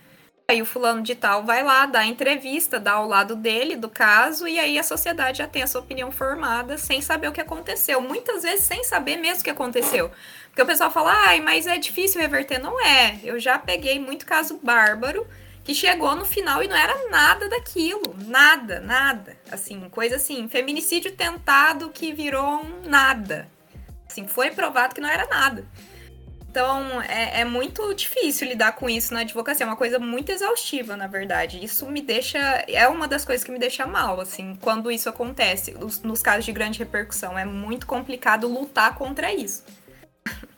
Aí 0.49 0.63
o 0.63 0.67
fulano 0.67 1.03
de 1.03 1.17
tal 1.17 1.43
vai 1.43 1.65
lá, 1.65 1.87
dá 1.87 2.07
entrevista, 2.07 2.79
dá 2.79 3.01
o 3.01 3.09
lado 3.09 3.35
dele 3.35 3.75
do 3.75 3.89
caso, 3.89 4.47
e 4.47 4.61
aí 4.61 4.79
a 4.79 4.83
sociedade 4.85 5.39
já 5.39 5.49
tem 5.49 5.65
a 5.65 5.67
sua 5.67 5.81
opinião 5.81 6.13
formada 6.13 6.79
sem 6.79 7.03
saber 7.03 7.27
o 7.27 7.33
que 7.33 7.41
aconteceu. 7.41 8.01
Muitas 8.01 8.45
vezes 8.45 8.65
sem 8.65 8.85
saber 8.85 9.17
mesmo 9.17 9.41
o 9.41 9.45
que 9.45 9.51
aconteceu. 9.51 10.09
Porque 10.47 10.63
o 10.63 10.67
pessoal 10.67 10.89
fala, 10.89 11.13
ai, 11.13 11.41
mas 11.41 11.67
é 11.67 11.77
difícil 11.79 12.21
reverter. 12.21 12.61
Não 12.61 12.81
é. 12.81 13.19
Eu 13.25 13.41
já 13.41 13.59
peguei 13.59 13.99
muito 13.99 14.25
caso 14.25 14.61
bárbaro 14.63 15.27
que 15.65 15.75
chegou 15.75 16.15
no 16.15 16.25
final 16.25 16.63
e 16.63 16.69
não 16.69 16.77
era 16.77 17.09
nada 17.11 17.49
daquilo. 17.49 18.15
Nada, 18.25 18.79
nada. 18.79 19.37
Assim, 19.51 19.89
coisa 19.89 20.15
assim, 20.15 20.49
feminicídio 20.49 21.11
tentado 21.11 21.91
que 21.91 22.13
virou 22.13 22.63
um 22.63 22.89
nada. 22.89 23.49
Assim, 24.09 24.29
foi 24.29 24.53
provado 24.53 24.95
que 24.95 25.01
não 25.01 25.09
era 25.09 25.27
nada. 25.27 25.67
Então, 26.57 27.03
é, 27.03 27.43
é, 27.43 27.45
muito 27.45 27.93
difícil 27.93 28.49
lidar 28.49 28.73
com 28.73 28.89
isso 28.89 29.13
na 29.13 29.21
advocacia. 29.21 29.67
É 29.67 29.69
uma 29.69 29.77
coisa 29.77 29.99
muito 29.99 30.33
exaustiva, 30.33 30.97
na 30.97 31.07
verdade. 31.07 31.63
Isso 31.63 31.85
me 31.85 32.01
deixa. 32.01 32.39
É 32.67 32.89
uma 32.89 33.07
das 33.07 33.27
coisas 33.27 33.45
que 33.45 33.53
me 33.53 33.59
deixa 33.59 33.87
mal, 33.87 34.19
assim, 34.23 34.57
quando 34.59 34.91
isso 34.91 35.07
acontece. 35.07 35.73
Nos, 35.73 36.01
nos 36.01 36.23
casos 36.23 36.47
de 36.47 36.53
grande 36.53 36.79
repercussão. 36.79 37.39
É 37.39 37.45
muito 37.45 37.87
complicado 37.87 38.49
lutar 38.49 38.95
contra 38.95 39.35
isso. 39.35 39.65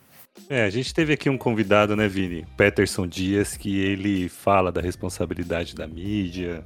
É, 0.51 0.63
a 0.63 0.69
gente 0.71 0.91
teve 0.95 1.13
aqui 1.13 1.29
um 1.29 1.37
convidado, 1.37 1.95
né, 1.95 2.07
Vini? 2.07 2.43
Peterson 2.57 3.05
Dias, 3.05 3.55
que 3.55 3.79
ele 3.79 4.27
fala 4.29 4.71
da 4.71 4.81
responsabilidade 4.81 5.75
da 5.75 5.85
mídia, 5.87 6.65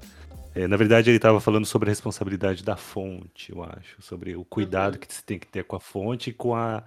É, 0.55 0.67
na 0.67 0.77
verdade, 0.77 1.09
ele 1.09 1.17
estava 1.17 1.41
falando 1.41 1.65
sobre 1.65 1.89
a 1.89 1.91
responsabilidade 1.91 2.63
da 2.63 2.77
fonte, 2.77 3.51
eu 3.51 3.63
acho, 3.63 4.01
sobre 4.01 4.35
o 4.37 4.45
cuidado 4.45 4.93
Uhum. 4.93 4.99
que 5.01 5.13
se 5.13 5.23
tem 5.25 5.39
que 5.39 5.47
ter 5.47 5.63
com 5.65 5.75
a 5.75 5.79
fonte 5.81 6.29
e 6.29 6.33
com 6.33 6.55
a 6.55 6.83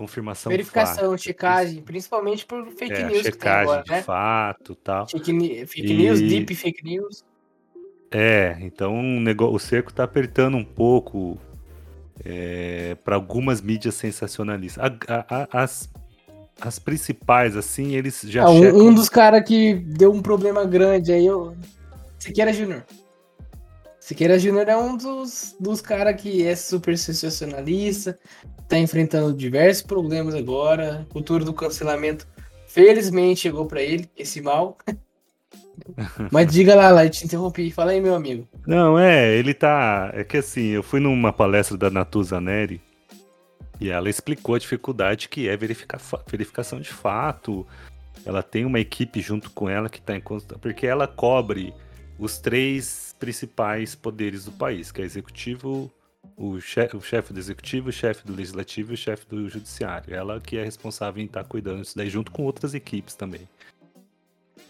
confirmação 0.00 0.48
Verificação, 0.50 1.10
fática. 1.10 1.18
checagem, 1.18 1.82
principalmente 1.82 2.46
por 2.46 2.66
fake 2.68 2.92
É, 2.94 3.04
news 3.04 3.18
que 3.18 3.22
tem 3.24 3.32
checagem 3.32 3.62
agora, 3.64 3.82
de 3.82 3.90
né? 3.90 4.02
fato 4.02 4.74
tal. 4.74 5.06
Fake, 5.06 5.66
fake 5.66 5.92
E- 5.92 5.96
news, 5.96 6.20
deep 6.20 6.54
fake 6.54 6.82
news. 6.82 7.22
É, 8.10 8.56
então 8.62 8.98
o, 8.98 9.20
nego- 9.20 9.50
o 9.54 9.58
cerco 9.58 9.92
tá 9.92 10.04
apertando 10.04 10.56
um 10.56 10.64
pouco 10.64 11.38
para 13.04 13.14
algumas 13.14 13.60
mídias 13.60 13.94
sensacionalistas. 13.94 14.82
A- 14.82 15.14
a- 15.14 15.26
a- 15.42 15.62
as, 15.64 15.88
as 16.60 16.78
principais, 16.78 17.56
assim, 17.56 17.94
eles 17.94 18.22
já 18.24 18.44
Ah, 18.44 18.50
um, 18.50 18.60
checam. 18.62 18.80
um 18.80 18.94
dos 18.94 19.08
caras 19.10 19.46
que 19.46 19.74
deu 19.74 20.12
um 20.12 20.22
problema 20.22 20.64
grande 20.64 21.12
aí, 21.12 21.26
eu. 21.26 21.54
Siqueira 22.18 22.52
Júnior. 22.52 22.84
Siqueira 24.00 24.38
Júnior 24.38 24.66
é 24.68 24.76
um 24.76 24.96
dos, 24.96 25.54
dos 25.60 25.80
caras 25.80 26.20
que 26.20 26.42
é 26.44 26.56
super 26.56 26.98
sensacionalista, 26.98 28.18
tá 28.70 28.78
enfrentando 28.78 29.34
diversos 29.34 29.82
problemas 29.82 30.34
agora. 30.34 31.06
Cultura 31.10 31.44
do 31.44 31.52
cancelamento, 31.52 32.26
felizmente 32.68 33.40
chegou 33.40 33.66
pra 33.66 33.82
ele, 33.82 34.08
esse 34.16 34.40
mal. 34.40 34.78
Mas 36.30 36.52
diga 36.52 36.76
lá, 36.76 36.90
lá, 36.90 37.04
eu 37.04 37.10
te 37.10 37.24
interrompi. 37.24 37.70
Fala 37.70 37.90
aí, 37.90 38.00
meu 38.00 38.14
amigo. 38.14 38.48
Não, 38.64 38.98
é, 38.98 39.36
ele 39.36 39.52
tá. 39.52 40.12
É 40.14 40.22
que 40.22 40.36
assim, 40.36 40.68
eu 40.68 40.82
fui 40.82 41.00
numa 41.00 41.32
palestra 41.32 41.76
da 41.76 41.90
Natuza 41.90 42.40
Neri 42.40 42.80
e 43.80 43.90
ela 43.90 44.08
explicou 44.08 44.54
a 44.54 44.58
dificuldade 44.58 45.28
que 45.28 45.48
é 45.48 45.56
verificar 45.56 46.00
verificação 46.28 46.80
de 46.80 46.90
fato. 46.90 47.66
Ela 48.24 48.42
tem 48.42 48.64
uma 48.64 48.78
equipe 48.78 49.20
junto 49.20 49.50
com 49.50 49.68
ela 49.68 49.88
que 49.88 49.98
está 49.98 50.14
em. 50.14 50.22
Porque 50.60 50.86
ela 50.86 51.08
cobre 51.08 51.74
os 52.18 52.38
três 52.38 53.16
principais 53.18 53.94
poderes 53.94 54.44
do 54.44 54.52
país, 54.52 54.92
que 54.92 55.00
é 55.00 55.04
executivo, 55.04 55.90
o 56.40 56.58
chefe, 56.58 56.96
o 56.96 57.02
chefe 57.02 57.34
do 57.34 57.38
executivo, 57.38 57.90
o 57.90 57.92
chefe 57.92 58.26
do 58.26 58.34
legislativo 58.34 58.92
e 58.92 58.94
o 58.94 58.96
chefe 58.96 59.26
do 59.28 59.46
judiciário. 59.46 60.14
Ela 60.14 60.40
que 60.40 60.56
é 60.56 60.64
responsável 60.64 61.22
em 61.22 61.26
estar 61.26 61.44
cuidando 61.44 61.82
disso 61.82 61.94
daí, 61.94 62.08
junto 62.08 62.32
com 62.32 62.44
outras 62.44 62.72
equipes 62.72 63.14
também. 63.14 63.46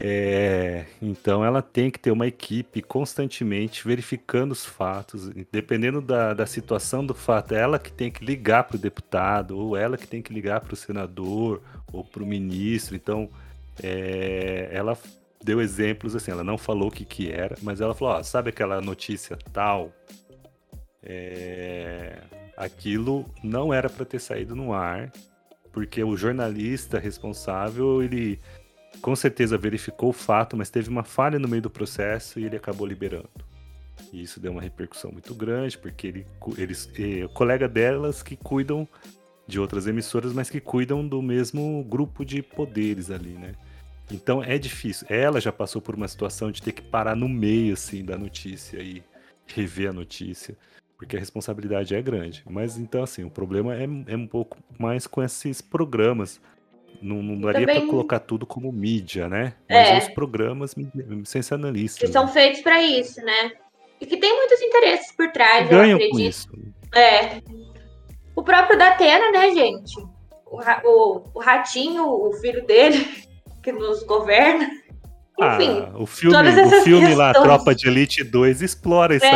É, 0.03 0.87
então 1.01 1.45
ela 1.45 1.63
tem 1.63 1.89
que 1.89 1.99
ter 1.99 2.11
uma 2.11 2.27
equipe 2.27 2.83
constantemente 2.83 3.87
verificando 3.87 4.51
os 4.51 4.65
fatos, 4.65 5.29
dependendo 5.53 6.01
da, 6.01 6.35
da 6.35 6.47
situação 6.47 7.07
do 7.07 7.15
fato, 7.15 7.55
ela 7.55 7.79
que 7.79 7.93
tem 7.93 8.11
que 8.11 8.25
ligar 8.25 8.65
para 8.65 8.77
o 8.77 8.79
deputado, 8.79 9.57
ou 9.57 9.77
ela 9.77 9.97
que 9.97 10.09
tem 10.09 10.23
que 10.23 10.33
ligar 10.33 10.61
para 10.63 10.75
o 10.75 10.77
senador, 10.77 11.63
ou 11.93 12.03
para 12.03 12.23
o 12.23 12.27
ministro. 12.27 12.97
Então, 12.97 13.29
é, 13.81 14.71
ela 14.73 14.99
deu 15.45 15.61
exemplos 15.61 16.17
assim, 16.17 16.33
ela 16.33 16.43
não 16.43 16.59
falou 16.59 16.89
o 16.89 16.91
que, 16.91 17.05
que 17.05 17.31
era, 17.31 17.57
mas 17.63 17.81
ela 17.81 17.95
falou: 17.95 18.15
ó, 18.15 18.23
sabe 18.25 18.51
aquela 18.51 18.81
notícia 18.81 19.39
tal? 19.53 19.93
É, 21.03 22.19
aquilo 22.57 23.25
não 23.43 23.73
era 23.73 23.89
para 23.89 24.05
ter 24.05 24.21
saído 24.21 24.55
no 24.55 24.73
ar, 24.73 25.11
porque 25.73 26.03
o 26.03 26.17
jornalista 26.17 26.99
responsável 26.99 28.03
ele 28.03 28.39
com 29.01 29.15
certeza 29.17 29.57
verificou 29.57 30.11
o 30.11 30.13
fato, 30.13 30.57
mas 30.57 30.69
teve 30.69 30.89
uma 30.89 31.05
falha 31.05 31.39
no 31.39 31.49
meio 31.49 31.63
do 31.63 31.71
processo 31.71 32.39
e 32.39 32.45
ele 32.45 32.57
acabou 32.57 32.87
liberando. 32.87 33.31
E 34.13 34.23
isso 34.23 34.41
deu 34.41 34.53
uma 34.53 34.61
repercussão 34.61 35.13
muito 35.13 35.35
grande, 35.35 35.79
porque 35.79 36.07
ele, 36.07 36.27
eles, 36.59 36.91
o 37.25 37.29
colega 37.29 37.69
delas 37.69 38.23
que 38.23 38.37
cuidam 38.37 38.89
de 39.47 39.59
outras 39.61 39.87
emissoras, 39.87 40.33
mas 40.33 40.51
que 40.51 40.61
cuidam 40.61 41.07
do 41.07 41.23
mesmo 41.23 41.85
grupo 41.85 42.25
de 42.25 42.43
poderes 42.43 43.11
ali, 43.11 43.31
né? 43.31 43.55
Então 44.11 44.43
é 44.43 44.59
difícil. 44.59 45.07
Ela 45.09 45.41
já 45.41 45.53
passou 45.53 45.81
por 45.81 45.95
uma 45.95 46.09
situação 46.09 46.51
de 46.51 46.63
ter 46.63 46.73
que 46.73 46.83
parar 46.83 47.15
no 47.15 47.29
meio 47.29 47.75
assim 47.75 48.05
da 48.05 48.19
notícia 48.19 48.79
e 48.79 49.03
rever 49.47 49.91
a 49.91 49.93
notícia, 49.93 50.57
porque 51.01 51.17
a 51.17 51.19
responsabilidade 51.19 51.95
é 51.95 52.03
grande. 52.03 52.45
Mas 52.47 52.77
então 52.77 53.03
assim, 53.03 53.25
o 53.25 53.31
problema 53.31 53.75
é, 53.75 53.85
é 54.07 54.15
um 54.17 54.27
pouco 54.27 54.59
mais 54.79 55.07
com 55.07 55.23
esses 55.23 55.63
programas. 55.63 56.39
Não, 57.01 57.23
não 57.23 57.41
daria 57.41 57.67
Também- 57.67 57.81
para 57.81 57.89
colocar 57.91 58.19
tudo 58.21 58.45
como 58.45 58.71
mídia, 58.71 59.27
né? 59.27 59.55
É. 59.67 59.95
Mas 59.95 60.09
os 60.09 60.15
programas 60.15 60.75
sensacionalistas 61.25 62.07
Que 62.07 62.13
são 62.13 62.27
né? 62.27 62.33
feitos 62.33 62.61
pra 62.61 62.83
isso, 62.83 63.19
né? 63.23 63.53
E 63.99 64.05
que 64.05 64.19
tem 64.19 64.37
muitos 64.37 64.61
interesses 64.61 65.11
por 65.13 65.33
trás, 65.33 65.71
eu 65.71 65.79
ganham 65.79 65.99
com 65.99 66.05
acredito. 66.05 66.29
isso. 66.29 66.49
É. 66.95 67.41
O 68.37 68.43
próprio 68.43 68.77
Datena, 68.79 69.31
né, 69.31 69.55
gente? 69.55 69.99
O, 70.47 70.61
o, 70.85 71.23
o 71.33 71.41
ratinho, 71.41 72.05
o 72.07 72.31
filho 72.35 72.67
dele, 72.67 73.07
que 73.65 73.73
nos 73.73 74.03
governa. 74.03 74.71
Enfim, 75.43 75.87
Ah, 75.87 75.93
o 75.99 76.07
filme, 76.07 76.37
o 76.37 76.83
filme 76.83 77.15
lá. 77.15 77.33
Tropa 77.33 77.75
de 77.75 77.89
Elite 77.89 78.23
2, 78.23 78.61
explora 78.63 79.15
essa 79.17 79.27
É, 79.27 79.29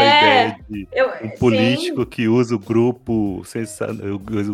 ideia 0.48 0.57
de 0.68 0.88
eu, 0.92 1.09
um 1.09 1.30
sim. 1.30 1.38
político 1.38 2.05
que 2.07 2.28
usa 2.28 2.55
o 2.55 2.59
grupo, 2.59 3.42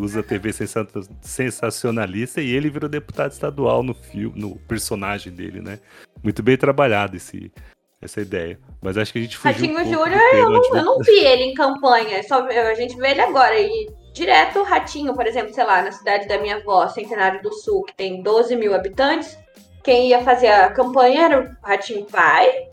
usa 0.00 0.20
a 0.20 0.22
TV 0.22 0.52
sensa- 0.52 0.86
sensacionalista 1.20 2.40
e 2.40 2.50
ele 2.54 2.70
virou 2.70 2.88
deputado 2.88 3.32
estadual 3.32 3.82
no 3.82 3.94
filme, 3.94 4.38
no 4.40 4.56
personagem 4.56 5.32
dele, 5.32 5.60
né? 5.60 5.78
Muito 6.22 6.42
bem 6.42 6.56
trabalhado 6.56 7.16
esse, 7.16 7.50
essa 8.00 8.20
ideia. 8.20 8.58
Mas 8.82 8.96
acho 8.96 9.12
que 9.12 9.18
a 9.18 9.22
gente 9.22 9.36
fugiu 9.36 9.70
um 9.70 9.74
Ratinho 9.76 9.84
do 9.98 10.04
Júnior, 10.04 10.20
tema 10.30 10.60
de- 10.60 10.68
Eu 10.78 10.84
não 10.84 10.98
vi 11.00 11.18
ele 11.18 11.44
em 11.44 11.54
campanha, 11.54 12.22
só 12.22 12.46
a 12.46 12.74
gente 12.74 12.96
vê 12.96 13.10
ele 13.10 13.20
agora. 13.22 13.58
E 13.58 13.88
direto 14.12 14.58
o 14.60 14.64
Ratinho, 14.64 15.14
por 15.14 15.26
exemplo, 15.26 15.52
sei 15.54 15.64
lá, 15.64 15.82
na 15.82 15.92
cidade 15.92 16.26
da 16.28 16.38
minha 16.38 16.56
avó, 16.56 16.86
Centenário 16.88 17.42
do 17.42 17.52
Sul, 17.52 17.84
que 17.84 17.94
tem 17.94 18.22
12 18.22 18.54
mil 18.56 18.74
habitantes, 18.74 19.36
quem 19.82 20.08
ia 20.08 20.22
fazer 20.22 20.48
a 20.48 20.70
campanha 20.70 21.24
era 21.24 21.40
o 21.40 21.66
Ratinho 21.66 22.04
pai. 22.06 22.68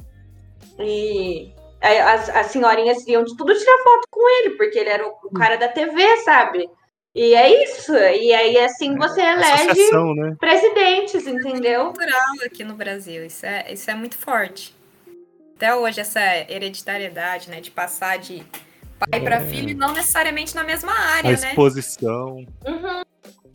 E 0.80 1.54
as, 1.82 2.30
as 2.30 2.48
senhorinhas 2.48 3.06
iam 3.08 3.24
de 3.24 3.36
tudo 3.36 3.54
tirar 3.54 3.84
foto 3.84 4.08
com 4.10 4.30
ele, 4.40 4.56
porque 4.56 4.80
ele 4.80 4.90
era 4.90 5.08
o, 5.08 5.14
o 5.24 5.32
cara 5.32 5.56
da 5.56 5.68
TV, 5.68 6.18
sabe? 6.18 6.70
E 7.14 7.34
é 7.34 7.64
isso. 7.64 7.94
E 7.96 8.32
aí, 8.34 8.58
assim, 8.60 8.96
você 8.96 9.22
elege 9.22 9.92
né? 10.16 10.36
presidentes, 10.40 11.26
entendeu? 11.26 11.86
cultural 11.86 12.46
aqui 12.46 12.64
no 12.64 12.76
Brasil. 12.76 13.26
Isso 13.26 13.46
é, 13.46 13.74
isso 13.74 13.90
é 13.90 13.96
muito 13.96 14.16
forte. 14.16 14.76
Até 15.56 15.76
hoje, 15.76 16.00
essa 16.00 16.22
hereditariedade, 16.22 17.50
né? 17.50 17.60
De 17.60 17.72
passar 17.72 18.20
de 18.20 18.46
pai 19.00 19.20
para 19.20 19.42
filho, 19.42 19.76
não 19.76 19.94
necessariamente 19.94 20.54
na 20.56 20.64
mesma 20.64 20.92
A 20.92 21.16
área, 21.16 21.32
né? 21.32 21.50
exposição, 21.50 22.46
Uhum. 22.66 23.02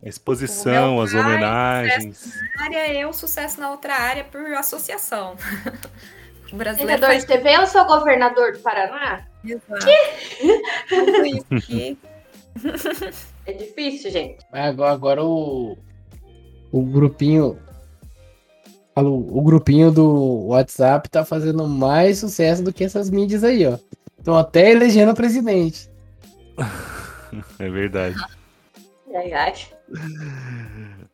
A 0.03 0.09
exposição, 0.09 0.91
O 0.91 0.95
meu 0.95 1.01
as 1.03 1.13
homenagens. 1.13 2.33
área, 2.59 2.93
eu 2.93 3.13
sucesso 3.13 3.59
na 3.59 3.71
outra 3.71 3.93
área 3.95 4.23
por 4.23 4.41
associação. 4.53 5.35
O 6.51 6.55
brasileiro 6.55 7.01
Vereador 7.01 7.09
faz 7.09 7.21
de 7.23 7.27
TV, 7.27 7.57
eu 7.57 7.65
sou 7.65 7.83
governador 7.85 8.53
do 8.53 8.59
Paraná? 8.59 9.25
Exato. 9.43 9.87
Tudo 10.87 11.25
isso 11.25 11.45
aqui. 11.49 11.97
É 13.47 13.53
difícil, 13.53 14.11
gente. 14.11 14.45
Mas 14.51 14.69
Agora, 14.69 14.91
agora 14.91 15.23
o. 15.23 15.75
O 16.71 16.83
grupinho. 16.83 17.57
falo, 18.93 19.15
O 19.35 19.41
grupinho 19.41 19.91
do 19.91 20.45
WhatsApp 20.49 21.09
tá 21.09 21.25
fazendo 21.25 21.67
mais 21.67 22.19
sucesso 22.19 22.61
do 22.63 22.71
que 22.71 22.83
essas 22.83 23.09
mídias 23.09 23.43
aí, 23.43 23.65
ó. 23.65 23.79
Estão 24.19 24.37
até 24.37 24.69
elegendo 24.69 25.11
o 25.11 25.15
presidente. 25.15 25.89
É 27.57 27.67
verdade. 27.67 28.15
Ai, 29.13 29.31
ai. 29.33 29.53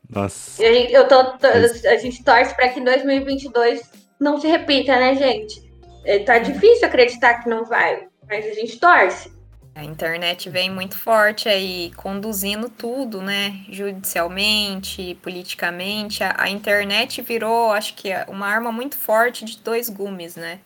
Nossa. 0.10 0.64
A 0.64 0.74
gente, 0.74 0.94
eu 0.94 1.08
tô, 1.08 1.24
tô- 1.38 1.48
a 1.48 1.98
gente 1.98 2.24
torce 2.24 2.56
pra 2.56 2.70
que 2.70 2.80
em 2.80 2.84
2022 2.84 3.82
não 4.20 4.40
se 4.40 4.48
repita, 4.48 4.96
né, 4.98 5.16
gente? 5.16 5.70
É, 6.06 6.20
tá 6.20 6.40
difícil 6.40 6.88
acreditar 6.88 7.44
que 7.44 7.50
não 7.50 7.66
vai, 7.66 8.08
mas 8.28 8.46
a 8.46 8.54
gente 8.54 8.80
torce. 8.80 9.32
A 9.76 9.84
internet 9.84 10.50
vem 10.50 10.70
muito 10.70 10.98
forte 10.98 11.48
aí, 11.48 11.92
conduzindo 11.96 12.70
tudo, 12.70 13.22
né? 13.22 13.64
Judicialmente, 13.70 15.18
politicamente. 15.22 16.24
A, 16.24 16.36
a 16.38 16.50
internet 16.50 17.22
virou, 17.22 17.72
acho 17.72 17.94
que, 17.94 18.10
uma 18.28 18.48
arma 18.48 18.72
muito 18.72 18.98
forte 18.98 19.46
de 19.46 19.58
dois 19.60 19.88
gumes, 19.90 20.36
né? 20.36 20.60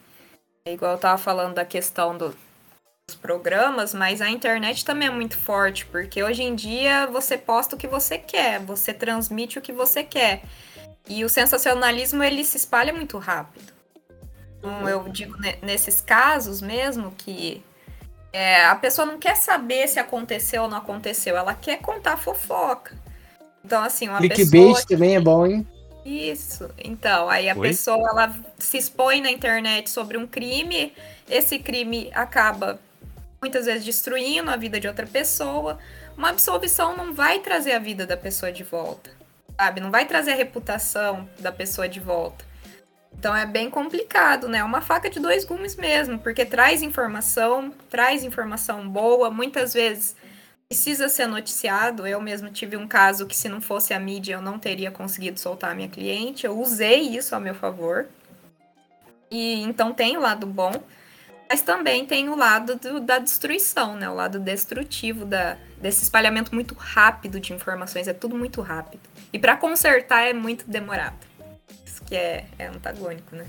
É 0.65 0.73
igual 0.73 0.93
eu 0.93 0.97
tava 0.97 1.18
falando 1.18 1.53
da 1.55 1.65
questão 1.65 2.18
do- 2.18 2.35
dos 3.08 3.16
programas, 3.16 3.94
mas 3.94 4.22
a 4.22 4.30
internet 4.30 4.86
também 4.86 5.10
é 5.10 5.12
muito 5.12 5.38
forte, 5.38 5.86
porque 5.86 6.24
hoje 6.24 6.42
em 6.42 6.56
dia 6.56 7.06
você 7.08 7.38
posta 7.38 7.76
o 7.76 7.80
que 7.80 7.88
você 7.88 8.18
quer, 8.18 8.62
você 8.62 8.94
transmite 8.94 9.60
o 9.60 9.62
que 9.62 9.74
você 9.74 10.04
quer. 10.04 10.44
E 11.08 11.26
o 11.26 11.30
sensacionalismo, 11.30 12.24
ele 12.24 12.46
se 12.46 12.56
espalha 12.56 12.94
muito 12.94 13.18
rápido. 13.18 13.74
Então, 14.60 14.88
eu 14.88 15.10
digo 15.10 15.38
ne- 15.38 15.58
nesses 15.62 16.00
casos 16.00 16.62
mesmo 16.62 17.12
que 17.18 17.62
é, 18.32 18.64
a 18.66 18.76
pessoa 18.76 19.06
não 19.06 19.20
quer 19.20 19.36
saber 19.36 19.86
se 19.90 20.00
aconteceu 20.00 20.64
ou 20.64 20.70
não 20.70 20.78
aconteceu, 20.78 21.36
ela 21.36 21.54
quer 21.54 21.80
contar 21.82 22.16
fofoca. 22.16 22.96
Então, 23.66 23.84
assim, 23.84 24.08
uma 24.08 24.20
Clickbait 24.20 24.68
pessoa. 24.68 24.86
também 24.88 25.16
é 25.18 25.20
bom, 25.20 25.46
hein? 25.46 25.68
Isso. 26.06 26.70
Então, 26.78 27.30
aí 27.30 27.50
a 27.50 27.56
Oi? 27.56 27.68
pessoa 27.68 28.10
ela 28.10 28.34
se 28.58 28.78
expõe 28.78 29.20
na 29.20 29.30
internet 29.30 29.90
sobre 29.90 30.18
um 30.18 30.26
crime, 30.26 30.94
esse 31.30 31.60
crime 31.60 32.10
acaba 32.14 32.80
muitas 33.44 33.65
vezes 33.65 33.84
destruindo 33.84 34.49
a 34.49 34.56
vida 34.56 34.80
de 34.80 34.88
outra 34.88 35.06
pessoa. 35.06 35.78
Uma 36.18 36.30
absolvição 36.30 36.95
não 36.95 37.14
vai 37.14 37.40
trazer 37.40 37.74
a 37.74 37.80
vida 37.80 38.07
da 38.07 38.15
pessoa 38.15 38.53
de 38.53 38.64
volta, 38.64 39.11
sabe? 39.60 39.82
Não 39.82 39.91
vai 39.91 40.06
trazer 40.06 40.32
a 40.32 40.36
reputação 40.36 41.28
da 41.40 41.52
pessoa 41.52 41.90
de 41.90 41.99
volta. 41.99 42.45
Então 43.20 43.36
é 43.36 43.45
bem 43.45 43.70
complicado, 43.70 44.48
né? 44.48 44.60
É 44.60 44.64
uma 44.64 44.80
faca 44.80 45.10
de 45.10 45.20
dois 45.20 45.44
gumes 45.44 45.76
mesmo, 45.76 46.18
porque 46.20 46.45
traz 46.45 46.82
informação, 46.82 47.74
traz 47.90 48.24
informação 48.24 48.88
boa, 48.88 49.30
muitas 49.30 49.74
vezes 49.74 50.15
precisa 50.70 51.10
ser 51.10 51.28
noticiado. 51.28 52.07
Eu 52.07 52.22
mesmo 52.22 52.49
tive 52.49 52.78
um 52.78 52.88
caso 52.88 53.28
que 53.28 53.36
se 53.36 53.49
não 53.49 53.60
fosse 53.60 53.94
a 53.94 53.99
mídia 53.99 54.36
eu 54.36 54.41
não 54.41 54.57
teria 54.57 54.90
conseguido 54.90 55.38
soltar 55.38 55.72
a 55.72 55.76
minha 55.76 55.90
cliente. 55.90 56.45
Eu 56.45 56.57
usei 56.57 57.02
isso 57.02 57.36
a 57.36 57.41
meu 57.41 57.53
favor. 57.53 58.07
E 59.30 59.61
então 59.64 59.94
tem 59.94 60.15
o 60.15 60.22
lado 60.22 60.48
bom, 60.48 60.72
mas 61.54 61.62
também 61.62 62.04
tem 62.04 62.30
o 62.30 62.36
lado 62.36 62.78
do, 62.78 63.00
da 63.00 63.20
destruição, 63.20 63.96
né? 63.96 64.10
O 64.10 64.16
lado 64.16 64.40
destrutivo 64.40 65.24
da, 65.24 65.56
desse 65.80 66.02
espalhamento 66.02 66.52
muito 66.52 66.74
rápido 66.74 67.40
de 67.40 67.54
informações. 67.54 68.08
É 68.08 68.14
tudo 68.14 68.36
muito 68.36 68.60
rápido. 68.60 69.02
E 69.32 69.38
para 69.38 69.56
consertar 69.56 70.24
é 70.24 70.34
muito 70.34 70.68
demorado. 70.68 71.16
Isso 71.86 72.04
que 72.06 72.16
é, 72.16 72.48
é 72.58 72.66
antagônico, 72.66 73.36
né? 73.36 73.46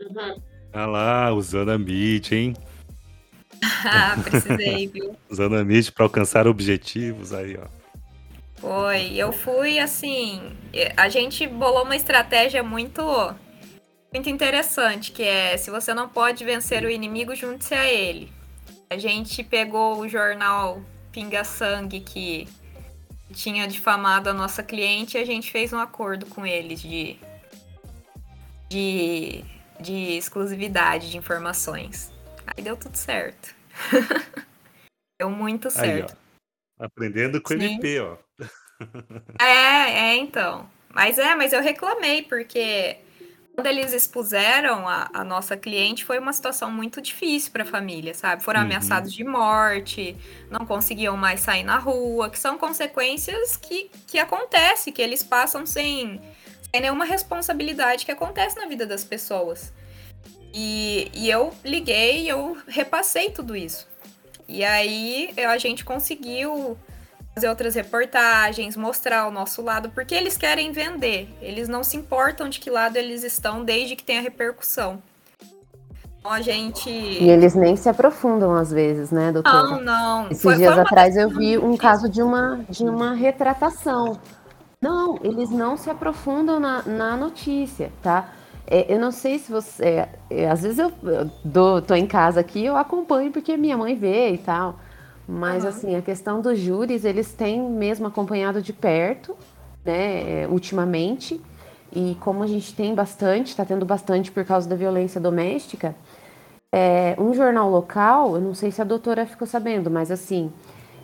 Uhum. 0.00 0.40
Ah 0.72 0.86
lá, 0.86 1.30
usando 1.30 1.72
a 1.72 1.78
mídia, 1.78 2.36
hein? 2.36 2.56
ah, 3.84 4.16
precisei, 4.24 4.88
viu? 4.88 5.14
Usando 5.28 5.56
a 5.56 5.64
mídia 5.64 5.92
para 5.92 6.06
alcançar 6.06 6.46
objetivos 6.46 7.34
aí, 7.34 7.58
ó. 7.58 7.66
Foi. 8.56 9.12
Eu 9.12 9.30
fui 9.30 9.78
assim. 9.78 10.40
A 10.96 11.10
gente 11.10 11.46
bolou 11.46 11.84
uma 11.84 11.96
estratégia 11.96 12.62
muito 12.62 13.02
muito 14.14 14.30
interessante, 14.30 15.10
que 15.10 15.24
é 15.24 15.56
se 15.56 15.72
você 15.72 15.92
não 15.92 16.08
pode 16.08 16.44
vencer 16.44 16.84
o 16.84 16.90
inimigo, 16.90 17.34
junte-se 17.34 17.74
a 17.74 17.90
ele. 17.90 18.32
A 18.88 18.96
gente 18.96 19.42
pegou 19.42 19.98
o 19.98 20.08
jornal 20.08 20.80
Pinga 21.10 21.42
Sangue 21.42 21.98
que 21.98 22.48
tinha 23.32 23.66
difamado 23.66 24.30
a 24.30 24.32
nossa 24.32 24.62
cliente 24.62 25.18
e 25.18 25.20
a 25.20 25.24
gente 25.24 25.50
fez 25.50 25.72
um 25.72 25.78
acordo 25.78 26.26
com 26.26 26.46
eles 26.46 26.80
de, 26.80 27.16
de, 28.70 29.44
de 29.80 30.16
exclusividade 30.16 31.10
de 31.10 31.16
informações. 31.16 32.12
Aí 32.46 32.62
deu 32.62 32.76
tudo 32.76 32.94
certo. 32.94 33.52
deu 35.18 35.28
muito 35.28 35.72
certo. 35.72 36.12
Aí. 36.12 36.86
Aprendendo 36.86 37.42
com 37.42 37.54
Sim. 37.54 37.64
MP, 37.64 37.98
ó. 37.98 38.16
É, 39.40 40.10
é, 40.10 40.16
então. 40.16 40.70
Mas 40.88 41.18
é, 41.18 41.34
mas 41.34 41.52
eu 41.52 41.60
reclamei, 41.60 42.22
porque 42.22 42.98
quando 43.54 43.66
eles 43.68 43.92
expuseram 43.92 44.88
a, 44.88 45.08
a 45.14 45.22
nossa 45.24 45.56
cliente, 45.56 46.04
foi 46.04 46.18
uma 46.18 46.32
situação 46.32 46.70
muito 46.72 47.00
difícil 47.00 47.52
para 47.52 47.62
a 47.62 47.66
família, 47.66 48.12
sabe? 48.12 48.42
Foram 48.42 48.60
Uhum. 48.60 48.66
ameaçados 48.66 49.12
de 49.12 49.22
morte, 49.24 50.16
não 50.50 50.66
conseguiam 50.66 51.16
mais 51.16 51.40
sair 51.40 51.62
na 51.62 51.78
rua, 51.78 52.28
que 52.28 52.38
são 52.38 52.58
consequências 52.58 53.56
que, 53.56 53.90
que 54.06 54.18
acontecem, 54.18 54.92
que 54.92 55.00
eles 55.00 55.22
passam 55.22 55.64
sem, 55.66 56.20
sem 56.70 56.80
nenhuma 56.80 57.04
responsabilidade 57.04 58.04
que 58.04 58.10
acontece 58.12 58.56
na 58.56 58.66
vida 58.66 58.84
das 58.86 59.04
pessoas. 59.04 59.72
E, 60.52 61.10
e 61.14 61.30
eu 61.30 61.52
liguei 61.64 62.30
eu 62.30 62.56
repassei 62.66 63.30
tudo 63.30 63.54
isso. 63.56 63.86
E 64.48 64.64
aí 64.64 65.32
a 65.48 65.58
gente 65.58 65.84
conseguiu 65.84 66.76
fazer 67.34 67.48
outras 67.48 67.74
reportagens, 67.74 68.76
mostrar 68.76 69.26
o 69.26 69.30
nosso 69.30 69.60
lado, 69.60 69.90
porque 69.90 70.14
eles 70.14 70.36
querem 70.36 70.70
vender. 70.70 71.28
Eles 71.42 71.68
não 71.68 71.82
se 71.82 71.96
importam 71.96 72.48
de 72.48 72.60
que 72.60 72.70
lado 72.70 72.96
eles 72.96 73.24
estão, 73.24 73.64
desde 73.64 73.96
que 73.96 74.04
tenha 74.04 74.22
repercussão. 74.22 75.02
Então 76.20 76.32
a 76.32 76.40
gente. 76.40 76.88
E 76.88 77.28
eles 77.28 77.54
nem 77.54 77.76
se 77.76 77.88
aprofundam 77.88 78.54
às 78.54 78.70
vezes, 78.70 79.10
né, 79.10 79.32
doutora? 79.32 79.62
Não, 79.62 79.80
não. 79.80 80.26
Esses 80.30 80.42
Foi- 80.42 80.52
foi 80.52 80.58
dias 80.62 80.74
uma 80.74 80.82
atrás 80.82 81.16
eu 81.16 81.28
vi 81.28 81.58
um 81.58 81.76
caso 81.76 82.08
de 82.08 82.22
uma, 82.22 82.64
de 82.70 82.84
uma 82.84 83.12
retratação. 83.12 84.18
Não, 84.80 85.18
eles 85.22 85.50
não 85.50 85.76
se 85.76 85.90
aprofundam 85.90 86.60
na, 86.60 86.82
na 86.82 87.16
notícia, 87.16 87.90
tá? 88.02 88.32
É, 88.66 88.94
eu 88.94 88.98
não 88.98 89.10
sei 89.10 89.38
se 89.38 89.50
você. 89.50 89.84
é, 89.84 90.08
é, 90.30 90.48
às 90.48 90.62
vezes 90.62 90.78
eu, 90.78 90.92
eu 91.02 91.30
dou, 91.44 91.82
tô 91.82 91.94
em 91.94 92.06
casa 92.06 92.40
aqui, 92.40 92.64
eu 92.64 92.76
acompanho 92.76 93.30
porque 93.30 93.56
minha 93.56 93.76
mãe 93.76 93.94
vê 93.94 94.30
e 94.30 94.38
tal. 94.38 94.78
Mas 95.26 95.64
Aham. 95.64 95.68
assim, 95.68 95.96
a 95.96 96.02
questão 96.02 96.40
dos 96.40 96.58
júris, 96.58 97.04
eles 97.04 97.32
têm 97.32 97.60
mesmo 97.60 98.06
acompanhado 98.06 98.60
de 98.60 98.72
perto, 98.72 99.36
né, 99.84 100.42
é, 100.42 100.48
ultimamente. 100.48 101.40
E 101.92 102.16
como 102.20 102.42
a 102.42 102.46
gente 102.46 102.74
tem 102.74 102.94
bastante, 102.94 103.48
está 103.48 103.64
tendo 103.64 103.86
bastante 103.86 104.30
por 104.30 104.44
causa 104.44 104.68
da 104.68 104.76
violência 104.76 105.20
doméstica, 105.20 105.94
é, 106.72 107.14
um 107.18 107.32
jornal 107.32 107.70
local, 107.70 108.34
eu 108.34 108.40
não 108.40 108.52
sei 108.52 108.72
se 108.72 108.82
a 108.82 108.84
doutora 108.84 109.24
ficou 109.24 109.46
sabendo, 109.46 109.90
mas 109.90 110.10
assim, 110.10 110.52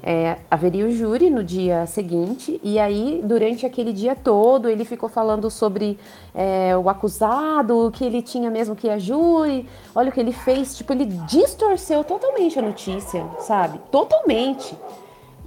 é, 0.03 0.39
haveria 0.51 0.87
o 0.87 0.91
júri 0.91 1.29
no 1.31 1.45
dia 1.45 1.87
seguinte, 1.87 2.61
e 2.63 2.79
aí, 2.79 3.21
durante 3.25 3.67
aquele 3.67 3.93
dia 3.93 4.17
todo, 4.17 4.69
ele 4.69 4.85
ficou 4.85 5.09
falando 5.09 5.51
sobre 5.51 5.99
é, 6.35 6.77
o 6.77 6.89
acusado, 6.89 7.91
que 7.93 8.05
ele 8.05 8.23
tinha 8.23 8.51
mesmo 8.51 8.75
que 8.75 8.87
ir 8.87 8.91
a 8.91 8.99
júri, 8.99 9.69
olha 9.95 10.09
o 10.09 10.13
que 10.13 10.21
ele 10.21 10.33
fez, 10.33 10.77
tipo, 10.77 10.93
ele 10.93 11.05
distorceu 11.05 12.03
totalmente 12.05 12.59
a 12.59 12.63
notícia, 12.63 13.25
sabe? 13.41 13.79
Totalmente. 13.91 14.75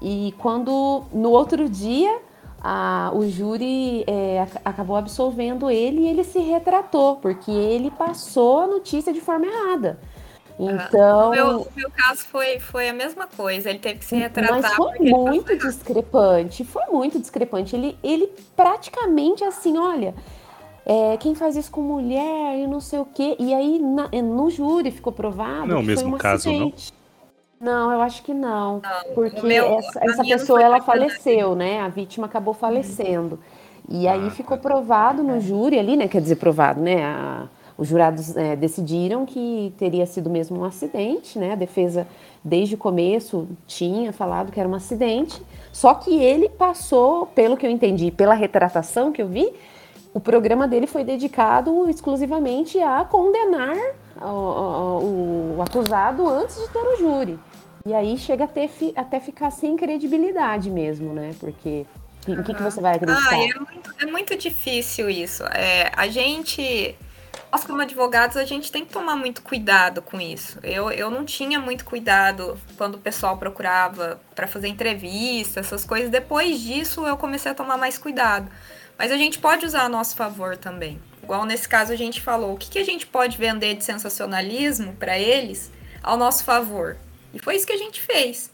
E 0.01 0.33
quando, 0.37 1.03
no 1.13 1.31
outro 1.31 1.67
dia, 1.69 2.19
a- 2.61 3.11
o 3.13 3.27
júri 3.27 4.03
é, 4.07 4.41
ac- 4.41 4.61
acabou 4.63 4.95
absolvendo 4.97 5.69
ele 5.69 6.01
e 6.01 6.07
ele 6.07 6.23
se 6.23 6.39
retratou, 6.39 7.15
porque 7.17 7.51
ele 7.51 7.89
passou 7.91 8.61
a 8.61 8.67
notícia 8.67 9.11
de 9.11 9.19
forma 9.21 9.45
errada. 9.45 9.99
Então, 10.59 11.27
O 11.27 11.31
meu, 11.31 11.67
meu 11.75 11.91
caso 11.91 12.25
foi, 12.25 12.59
foi 12.59 12.87
a 12.89 12.93
mesma 12.93 13.27
coisa. 13.27 13.69
Ele 13.69 13.79
teve 13.79 13.99
que 13.99 14.05
se 14.05 14.15
retratar. 14.15 14.61
mas 14.61 14.73
foi 14.73 14.91
porque 14.97 15.09
muito 15.09 15.57
discrepante, 15.57 16.63
foi 16.63 16.85
muito 16.91 17.19
discrepante. 17.19 17.75
Ele, 17.75 17.97
ele 18.03 18.27
praticamente 18.55 19.43
assim, 19.43 19.77
olha, 19.77 20.13
é, 20.85 21.17
quem 21.17 21.33
faz 21.33 21.55
isso 21.55 21.71
com 21.71 21.81
mulher 21.81 22.57
e 22.57 22.67
não 22.67 22.79
sei 22.79 22.99
o 22.99 23.05
quê. 23.05 23.35
E 23.39 23.53
aí 23.53 23.79
na- 23.79 24.09
no 24.21 24.49
júri 24.49 24.91
ficou 24.91 25.11
provado 25.11 25.67
Não 25.67 25.75
é 25.75 25.79
o 25.79 25.81
que 25.81 25.87
mesmo 25.87 26.09
foi 26.09 26.13
um 26.13 26.17
caso, 26.17 26.49
não? 26.51 26.55
acidente. 26.67 26.93
Não, 27.59 27.91
eu 27.93 28.01
acho 28.01 28.21
que 28.23 28.33
não. 28.33 28.81
Porque 29.15 29.39
o 29.39 29.43
meu- 29.43 29.79
essa, 29.79 29.99
essa 30.03 30.23
não 30.23 30.29
pessoa 30.29 30.61
ela 30.61 30.81
faleceu, 30.81 31.55
né? 31.55 31.79
A 31.79 31.87
vítima 31.87 32.27
acabou 32.27 32.53
falecendo. 32.53 33.39
E 33.89 34.07
aí 34.07 34.27
Ah, 34.27 34.31
ficou 34.31 34.57
tá. 34.57 34.63
provado 34.63 35.23
no 35.23 35.39
júri 35.39 35.79
ali, 35.79 35.95
né? 35.95 36.07
Quer 36.07 36.21
dizer, 36.21 36.35
provado, 36.35 36.81
né? 36.81 37.03
A- 37.05 37.47
os 37.77 37.87
jurados 37.87 38.35
é, 38.37 38.55
decidiram 38.55 39.25
que 39.25 39.73
teria 39.77 40.05
sido 40.05 40.29
mesmo 40.29 40.59
um 40.59 40.63
acidente, 40.63 41.37
né? 41.39 41.53
A 41.53 41.55
defesa, 41.55 42.07
desde 42.43 42.75
o 42.75 42.77
começo, 42.77 43.47
tinha 43.65 44.13
falado 44.13 44.51
que 44.51 44.59
era 44.59 44.69
um 44.69 44.75
acidente. 44.75 45.41
Só 45.71 45.93
que 45.95 46.13
ele 46.21 46.49
passou, 46.49 47.25
pelo 47.27 47.57
que 47.57 47.65
eu 47.65 47.71
entendi, 47.71 48.11
pela 48.11 48.33
retratação 48.35 49.11
que 49.11 49.21
eu 49.21 49.27
vi, 49.27 49.51
o 50.13 50.19
programa 50.19 50.67
dele 50.67 50.85
foi 50.85 51.03
dedicado 51.03 51.89
exclusivamente 51.89 52.77
a 52.79 53.03
condenar 53.03 53.75
o, 54.21 54.25
o- 54.27 55.55
o 55.57 55.61
acusado 55.61 56.27
antes 56.27 56.55
de 56.55 56.69
ter 56.69 56.79
o 56.79 56.97
júri. 56.97 57.39
E 57.85 57.93
aí 57.93 58.17
chega 58.17 58.43
a 58.45 58.47
ter, 58.47 58.67
fi- 58.69 58.93
até 58.95 59.19
ficar 59.19 59.49
sem 59.51 59.75
credibilidade 59.75 60.69
mesmo, 60.69 61.11
né? 61.13 61.31
Porque 61.39 61.85
em 62.27 62.41
que, 62.43 62.53
que 62.53 62.61
você 62.61 62.79
vai 62.79 62.95
acreditar? 62.95 63.29
Ah, 63.31 63.35
é 63.35 63.59
muito, 63.59 63.93
é 63.99 64.05
muito 64.05 64.37
difícil 64.37 65.09
isso. 65.09 65.43
É, 65.45 65.91
a 65.97 66.07
gente, 66.07 66.95
nós 67.53 67.63
como 67.63 67.83
advogados, 67.83 68.35
a 68.35 68.45
gente 68.45 68.71
tem 68.71 68.83
que 68.83 68.91
tomar 68.91 69.15
muito 69.15 69.43
cuidado 69.43 70.01
com 70.01 70.19
isso. 70.19 70.57
Eu, 70.63 70.89
eu 70.89 71.11
não 71.11 71.23
tinha 71.23 71.59
muito 71.59 71.85
cuidado 71.85 72.59
quando 72.75 72.95
o 72.95 72.97
pessoal 72.97 73.37
procurava 73.37 74.19
para 74.33 74.47
fazer 74.47 74.69
entrevista, 74.69 75.59
essas 75.59 75.85
coisas. 75.85 76.09
Depois 76.09 76.59
disso, 76.59 77.05
eu 77.05 77.15
comecei 77.15 77.51
a 77.51 77.55
tomar 77.55 77.77
mais 77.77 77.95
cuidado. 77.95 78.49
Mas 78.97 79.11
a 79.11 79.17
gente 79.17 79.37
pode 79.37 79.67
usar 79.67 79.83
a 79.83 79.89
nosso 79.89 80.15
favor 80.15 80.57
também. 80.57 80.99
Igual 81.21 81.45
nesse 81.45 81.69
caso 81.69 81.93
a 81.93 81.95
gente 81.95 82.19
falou, 82.21 82.55
o 82.55 82.57
que, 82.57 82.71
que 82.71 82.79
a 82.79 82.83
gente 82.83 83.05
pode 83.05 83.37
vender 83.37 83.75
de 83.75 83.83
sensacionalismo 83.83 84.93
para 84.93 85.19
eles 85.19 85.71
ao 86.01 86.17
nosso 86.17 86.43
favor? 86.43 86.97
E 87.35 87.39
foi 87.39 87.55
isso 87.55 87.67
que 87.67 87.73
a 87.73 87.77
gente 87.77 88.01
fez. 88.01 88.51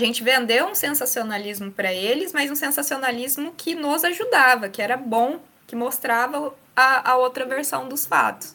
A 0.00 0.04
gente 0.04 0.24
vendeu 0.24 0.66
um 0.66 0.74
sensacionalismo 0.74 1.70
para 1.70 1.92
eles, 1.92 2.32
mas 2.32 2.50
um 2.50 2.56
sensacionalismo 2.56 3.54
que 3.56 3.76
nos 3.76 4.02
ajudava, 4.02 4.68
que 4.68 4.82
era 4.82 4.96
bom, 4.96 5.38
que 5.64 5.76
mostrava 5.76 6.52
a, 6.76 7.12
a 7.12 7.16
outra 7.16 7.44
versão 7.46 7.88
dos 7.88 8.06
fatos. 8.06 8.54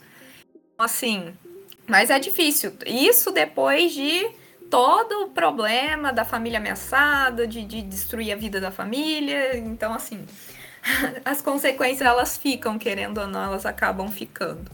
Então, 0.74 0.86
Assim, 0.86 1.36
mas 1.88 2.10
é 2.10 2.20
difícil. 2.20 2.74
Isso 2.86 3.32
depois 3.32 3.94
de 3.94 4.30
todo 4.70 5.24
o 5.26 5.30
problema 5.30 6.12
da 6.14 6.26
família 6.26 6.60
ameaçada, 6.60 7.48
de, 7.48 7.64
de 7.64 7.82
destruir 7.82 8.32
a 8.34 8.36
vida 8.36 8.60
da 8.62 8.72
família. 8.72 9.58
Então, 9.58 9.94
assim, 9.94 10.26
as 11.26 11.42
consequências 11.42 12.08
elas 12.08 12.38
ficam, 12.38 12.78
querendo 12.78 13.20
ou 13.20 13.28
não, 13.28 13.44
elas 13.46 13.66
acabam 13.66 14.10
ficando. 14.12 14.70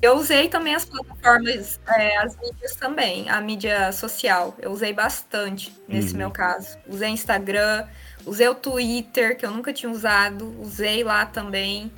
Eu 0.00 0.16
usei 0.16 0.48
também 0.48 0.74
as 0.76 0.84
plataformas, 0.84 1.80
é, 1.88 2.16
as 2.18 2.36
mídias 2.36 2.76
também, 2.76 3.28
a 3.28 3.40
mídia 3.40 3.90
social. 3.92 4.54
Eu 4.60 4.70
usei 4.70 4.92
bastante 4.92 5.74
nesse 5.88 6.12
Uhum. 6.12 6.18
meu 6.18 6.30
caso. 6.30 6.78
Usei 6.86 7.08
Instagram, 7.10 7.84
usei 8.24 8.46
o 8.48 8.54
Twitter, 8.54 9.36
que 9.36 9.44
eu 9.44 9.50
nunca 9.50 9.72
tinha 9.72 9.90
usado, 9.90 10.54
usei 10.60 11.02
lá 11.02 11.26
também. 11.26 11.92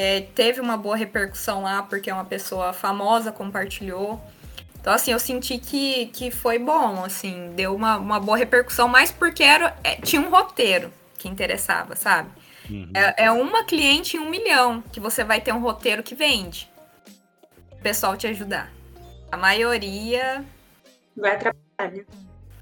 É, 0.00 0.20
teve 0.32 0.60
uma 0.60 0.76
boa 0.76 0.96
repercussão 0.96 1.62
lá, 1.62 1.82
porque 1.82 2.12
uma 2.12 2.24
pessoa 2.24 2.72
famosa 2.72 3.32
compartilhou. 3.32 4.20
Então, 4.80 4.92
assim, 4.92 5.10
eu 5.10 5.18
senti 5.18 5.58
que, 5.58 6.06
que 6.06 6.30
foi 6.30 6.56
bom, 6.56 7.04
assim, 7.04 7.50
deu 7.56 7.74
uma, 7.74 7.96
uma 7.96 8.20
boa 8.20 8.38
repercussão, 8.38 8.86
mais 8.86 9.10
porque 9.10 9.42
era, 9.42 9.76
é, 9.82 9.96
tinha 9.96 10.22
um 10.22 10.30
roteiro 10.30 10.92
que 11.18 11.26
interessava, 11.26 11.96
sabe? 11.96 12.30
Uhum. 12.70 12.92
É, 12.94 13.24
é 13.24 13.32
uma 13.32 13.64
cliente 13.64 14.16
em 14.16 14.20
um 14.20 14.30
milhão 14.30 14.84
que 14.92 15.00
você 15.00 15.24
vai 15.24 15.40
ter 15.40 15.52
um 15.52 15.58
roteiro 15.58 16.00
que 16.00 16.14
vende. 16.14 16.70
O 17.72 17.82
pessoal 17.82 18.16
te 18.16 18.28
ajudar. 18.28 18.72
A 19.32 19.36
maioria. 19.36 20.44
Vai 21.16 21.34
atrapalhar, 21.34 21.90
né? 21.90 22.04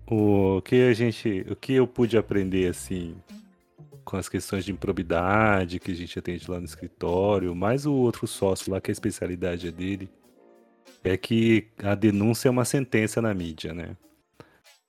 O 0.07 0.63
que 0.63 0.89
a 0.89 0.95
gente, 0.95 1.45
o 1.51 1.55
que 1.55 1.75
eu 1.75 1.87
pude 1.87 2.17
aprender 2.17 2.71
assim 2.71 3.15
com 4.07 4.17
as 4.17 4.29
questões 4.29 4.65
de 4.65 4.71
improbidade 4.71 5.81
que 5.81 5.91
a 5.91 5.95
gente 5.95 6.17
atende 6.17 6.49
lá 6.49 6.59
no 6.61 6.65
escritório, 6.65 7.55
mais 7.57 7.85
o 7.85 7.93
outro 7.93 8.25
sócio 8.27 8.73
lá 8.73 8.81
que 8.81 8.91
a 8.91 8.93
especialidade 8.93 9.67
é 9.67 9.73
dele, 9.73 10.09
é 11.03 11.17
que 11.17 11.67
a 11.83 11.95
denúncia 11.95 12.49
é 12.49 12.51
uma 12.51 12.65
sentença 12.65 13.21
na 13.21 13.35
mídia, 13.35 13.75
né? 13.75 13.97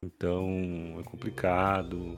Então 0.04 1.00
é 1.00 1.04
complicado, 1.04 2.18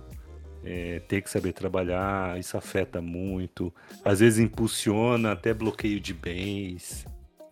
é, 0.64 1.00
ter 1.00 1.22
que 1.22 1.30
saber 1.30 1.54
trabalhar, 1.54 2.38
isso 2.38 2.58
afeta 2.58 3.02
muito, 3.02 3.74
às 4.04 4.20
vezes 4.20 4.40
impulsiona 4.40 5.32
até 5.32 5.54
bloqueio 5.54 6.02
de 6.02 6.14
bens. 6.14 7.06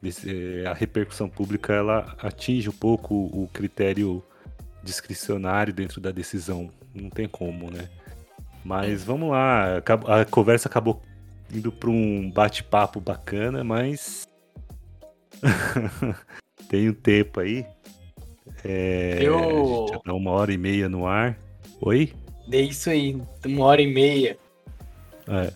Esse- 0.04 0.64
A 0.68 0.74
repercussão 0.74 1.30
pública 1.30 1.74
ela 1.74 2.16
atinge 2.20 2.70
um 2.70 2.74
pouco 2.74 3.16
o 3.16 3.50
critério 3.54 4.22
discricionário 4.84 5.74
dentro 5.74 6.02
da 6.02 6.12
decisão. 6.12 6.70
Não 6.94 7.10
tem 7.10 7.28
como, 7.30 7.72
né? 7.72 7.90
Mas 8.68 9.02
vamos 9.02 9.30
lá. 9.32 9.78
A 9.78 10.26
conversa 10.26 10.68
acabou 10.68 11.02
indo 11.54 11.72
para 11.72 11.90
um 11.90 12.30
bate-papo 12.30 13.00
bacana, 13.00 13.64
mas. 13.64 14.28
tem 16.70 16.90
um 16.90 16.94
tempo 16.94 17.40
aí. 17.40 17.66
É, 18.66 19.20
Eu- 19.22 19.38
A 19.38 19.42
gente 19.82 19.90
já 19.94 20.00
tá 20.00 20.14
uma 20.14 20.32
hora 20.32 20.52
e 20.52 20.58
meia 20.58 20.90
no 20.90 21.08
ar. 21.08 21.38
Oi? 21.82 22.14
É 22.52 22.60
isso 22.60 22.90
aí, 22.90 23.18
uma 23.46 23.66
hora 23.66 23.82
e 23.82 23.88
meia. 23.94 24.38
É. 25.28 25.54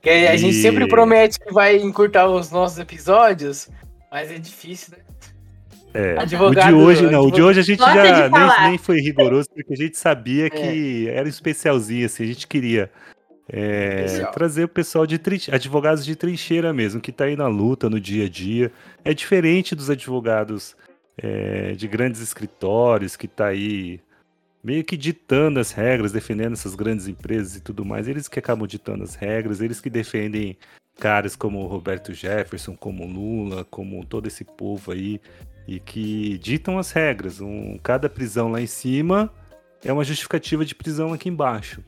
Que 0.00 0.08
a 0.10 0.34
E- 0.34 0.38
gente 0.38 0.54
sempre 0.54 0.88
promete 0.88 1.38
que 1.40 1.52
vai 1.52 1.76
encurtar 1.76 2.28
os 2.28 2.50
nossos 2.50 2.78
episódios, 2.78 3.68
mas 4.10 4.30
é 4.30 4.38
difícil, 4.38 4.96
né? 4.96 5.04
É, 5.94 6.18
Advogado- 6.18 6.74
o 6.74 6.78
de 6.78 6.84
hoje 6.84 7.02
não, 7.06 7.22
o 7.22 7.30
de 7.30 7.40
hoje 7.40 7.60
a 7.60 7.62
gente 7.62 7.78
Gosta 7.78 7.94
já 7.94 8.28
nem, 8.28 8.70
nem 8.70 8.78
foi 8.78 8.98
rigoroso 9.00 9.48
porque 9.54 9.72
a 9.72 9.76
gente 9.76 9.94
É. 9.94 9.98
sabia 9.98 10.50
que 10.50 11.08
era 11.08 11.24
um 11.24 11.28
especialzinho, 11.28 12.04
assim, 12.06 12.24
a 12.24 12.26
gente 12.26 12.48
queria 12.48 12.90
é, 13.48 14.24
trazer 14.32 14.64
o 14.64 14.68
pessoal 14.68 15.06
de 15.06 15.20
advogados 15.52 16.04
de 16.04 16.16
trincheira 16.16 16.72
mesmo, 16.72 17.00
que 17.00 17.12
tá 17.12 17.24
aí 17.24 17.36
na 17.36 17.46
luta 17.46 17.88
no 17.90 18.00
dia 18.00 18.24
a 18.24 18.28
dia. 18.28 18.72
É 19.04 19.14
diferente 19.14 19.74
dos 19.74 19.88
advogados 19.90 20.74
é, 21.16 21.72
de 21.72 21.86
grandes 21.86 22.20
escritórios 22.20 23.14
que 23.16 23.28
tá 23.28 23.46
aí 23.46 24.00
meio 24.64 24.82
que 24.82 24.96
ditando 24.96 25.60
as 25.60 25.70
regras, 25.72 26.10
defendendo 26.10 26.54
essas 26.54 26.74
grandes 26.74 27.06
empresas 27.06 27.54
e 27.54 27.60
tudo 27.60 27.84
mais. 27.84 28.08
Eles 28.08 28.26
que 28.28 28.38
acabam 28.38 28.66
ditando 28.66 29.04
as 29.04 29.14
regras, 29.14 29.60
eles 29.60 29.80
que 29.80 29.90
defendem 29.90 30.56
caras 30.98 31.36
como 31.36 31.60
o 31.60 31.66
Roberto 31.66 32.12
Jefferson, 32.14 32.74
como 32.74 33.04
o 33.04 33.06
Lula, 33.06 33.64
como 33.70 34.04
todo 34.06 34.26
esse 34.26 34.42
povo 34.42 34.90
aí 34.90 35.20
e 35.66 35.80
que 35.80 36.38
ditam 36.38 36.78
as 36.78 36.90
regras. 36.90 37.40
Um, 37.40 37.78
cada 37.82 38.08
prisão 38.08 38.48
lá 38.50 38.60
em 38.60 38.66
cima 38.66 39.30
é 39.84 39.92
uma 39.92 40.04
justificativa 40.04 40.64
de 40.64 40.74
prisão 40.74 41.12
aqui 41.12 41.28
embaixo. 41.28 41.82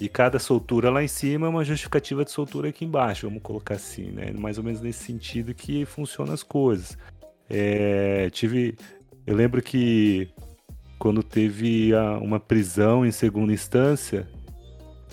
E 0.00 0.08
cada 0.08 0.38
soltura 0.38 0.90
lá 0.90 1.02
em 1.04 1.08
cima 1.08 1.46
é 1.46 1.48
uma 1.48 1.64
justificativa 1.64 2.24
de 2.24 2.30
soltura 2.32 2.68
aqui 2.68 2.84
embaixo, 2.84 3.28
vamos 3.28 3.42
colocar 3.42 3.74
assim, 3.74 4.10
né? 4.10 4.32
Mais 4.32 4.58
ou 4.58 4.64
menos 4.64 4.80
nesse 4.80 5.04
sentido 5.04 5.54
que 5.54 5.84
funcionam 5.84 6.34
as 6.34 6.42
coisas. 6.42 6.98
É, 7.48 8.28
tive. 8.30 8.76
Eu 9.24 9.36
lembro 9.36 9.62
que 9.62 10.28
quando 10.98 11.22
teve 11.22 11.94
a- 11.94 12.18
uma 12.18 12.40
prisão 12.40 13.06
em 13.06 13.12
segunda 13.12 13.52
instância, 13.52 14.28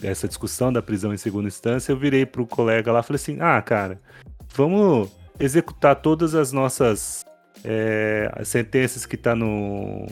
essa 0.01 0.27
discussão 0.27 0.73
da 0.73 0.81
prisão 0.81 1.13
em 1.13 1.17
segunda 1.17 1.47
instância, 1.47 1.91
eu 1.91 1.97
virei 1.97 2.25
pro 2.25 2.47
colega 2.47 2.91
lá 2.91 3.01
e 3.01 3.03
falei 3.03 3.21
assim: 3.21 3.37
ah, 3.39 3.61
cara, 3.61 4.01
vamos 4.55 5.11
executar 5.39 5.95
todas 5.95 6.33
as 6.33 6.51
nossas 6.51 7.23
é, 7.63 8.31
as 8.35 8.47
sentenças 8.47 9.05
que 9.05 9.17
tá 9.17 9.35
no. 9.35 10.07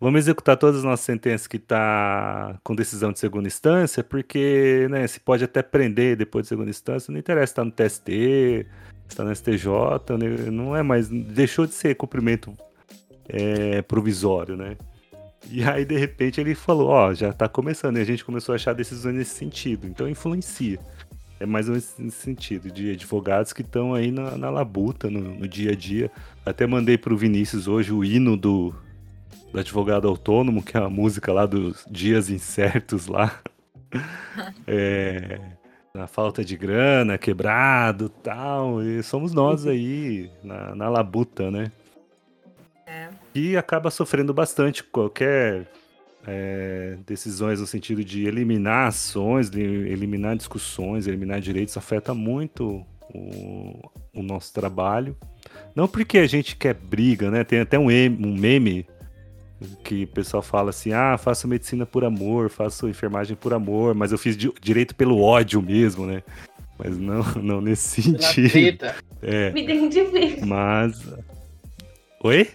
Vamos 0.00 0.18
executar 0.18 0.56
todas 0.56 0.78
as 0.78 0.84
nossas 0.84 1.06
sentenças 1.06 1.46
que 1.46 1.58
tá 1.58 2.58
com 2.62 2.74
decisão 2.74 3.12
de 3.12 3.18
segunda 3.18 3.46
instância, 3.46 4.04
porque 4.04 4.86
né, 4.90 5.06
se 5.06 5.18
pode 5.20 5.44
até 5.44 5.62
prender 5.62 6.16
depois 6.16 6.44
de 6.44 6.48
segunda 6.48 6.68
instância, 6.68 7.10
não 7.10 7.18
interessa 7.18 7.46
se 7.46 7.54
tá 7.54 7.64
no 7.64 7.70
TST, 7.70 8.66
se 9.08 9.16
tá 9.16 9.24
no 9.24 9.34
STJ, 9.34 10.18
né, 10.18 10.50
não 10.50 10.76
é 10.76 10.82
mais. 10.82 11.08
Deixou 11.08 11.66
de 11.66 11.72
ser 11.72 11.94
cumprimento 11.94 12.54
é, 13.28 13.82
provisório, 13.82 14.56
né? 14.56 14.76
E 15.50 15.62
aí, 15.62 15.84
de 15.84 15.96
repente, 15.96 16.40
ele 16.40 16.54
falou, 16.54 16.88
ó, 16.88 17.12
já 17.12 17.32
tá 17.32 17.48
começando, 17.48 17.98
e 17.98 18.00
a 18.00 18.04
gente 18.04 18.24
começou 18.24 18.54
a 18.54 18.56
achar 18.56 18.72
decisões 18.72 19.14
nesse 19.14 19.34
sentido, 19.34 19.86
então 19.86 20.08
influencia. 20.08 20.78
É 21.44 21.46
mais 21.46 21.68
nesse 21.68 22.10
sentido, 22.10 22.70
de 22.70 22.92
advogados 22.92 23.52
que 23.52 23.60
estão 23.60 23.92
aí 23.92 24.10
na, 24.10 24.30
na 24.38 24.48
labuta, 24.48 25.10
no, 25.10 25.20
no 25.20 25.46
dia 25.46 25.72
a 25.72 25.74
dia. 25.74 26.10
Até 26.44 26.66
mandei 26.66 26.96
pro 26.96 27.18
Vinícius 27.18 27.68
hoje 27.68 27.92
o 27.92 28.02
hino 28.02 28.34
do, 28.34 28.74
do 29.52 29.60
advogado 29.60 30.08
autônomo, 30.08 30.62
que 30.62 30.74
é 30.74 30.80
a 30.80 30.88
música 30.88 31.34
lá 31.34 31.44
dos 31.44 31.84
dias 31.90 32.30
incertos 32.30 33.06
lá. 33.06 33.40
É, 34.66 35.38
na 35.94 36.08
falta 36.08 36.44
de 36.44 36.56
grana, 36.56 37.16
quebrado 37.16 38.08
tal. 38.08 38.82
E 38.82 39.00
somos 39.04 39.32
nós 39.32 39.64
aí 39.64 40.28
na, 40.42 40.74
na 40.74 40.88
labuta, 40.88 41.52
né? 41.52 41.70
É. 42.84 43.08
E 43.32 43.56
acaba 43.56 43.92
sofrendo 43.92 44.34
bastante 44.34 44.82
qualquer 44.82 45.68
é, 46.26 46.96
decisões 47.06 47.60
no 47.60 47.66
sentido 47.66 48.04
de 48.04 48.26
eliminar 48.26 48.88
ações, 48.88 49.50
de 49.50 49.60
eliminar 49.60 50.36
discussões, 50.36 51.06
eliminar 51.06 51.40
direitos, 51.40 51.76
afeta 51.76 52.14
muito 52.14 52.84
o, 53.14 53.90
o 54.14 54.22
nosso 54.22 54.52
trabalho. 54.52 55.16
Não 55.74 55.86
porque 55.86 56.18
a 56.18 56.26
gente 56.26 56.56
quer 56.56 56.74
briga, 56.74 57.30
né? 57.30 57.44
Tem 57.44 57.60
até 57.60 57.78
um, 57.78 57.86
um 57.88 58.34
meme 58.38 58.86
que 59.82 60.04
o 60.04 60.08
pessoal 60.08 60.42
fala 60.42 60.70
assim: 60.70 60.92
ah, 60.92 61.16
faço 61.18 61.46
medicina 61.48 61.84
por 61.86 62.04
amor, 62.04 62.48
faço 62.50 62.88
enfermagem 62.88 63.36
por 63.36 63.52
amor, 63.52 63.94
mas 63.94 64.10
eu 64.12 64.18
fiz 64.18 64.36
di- 64.36 64.52
direito 64.60 64.94
pelo 64.94 65.20
ódio 65.20 65.60
mesmo, 65.60 66.06
né? 66.06 66.22
Mas 66.78 66.96
não, 66.98 67.22
não 67.42 67.60
nesse 67.60 68.02
sentido. 68.02 68.86
É, 69.22 69.50
Me 69.52 69.62
identifico. 69.62 70.46
mas. 70.46 71.00
Oi? 72.22 72.48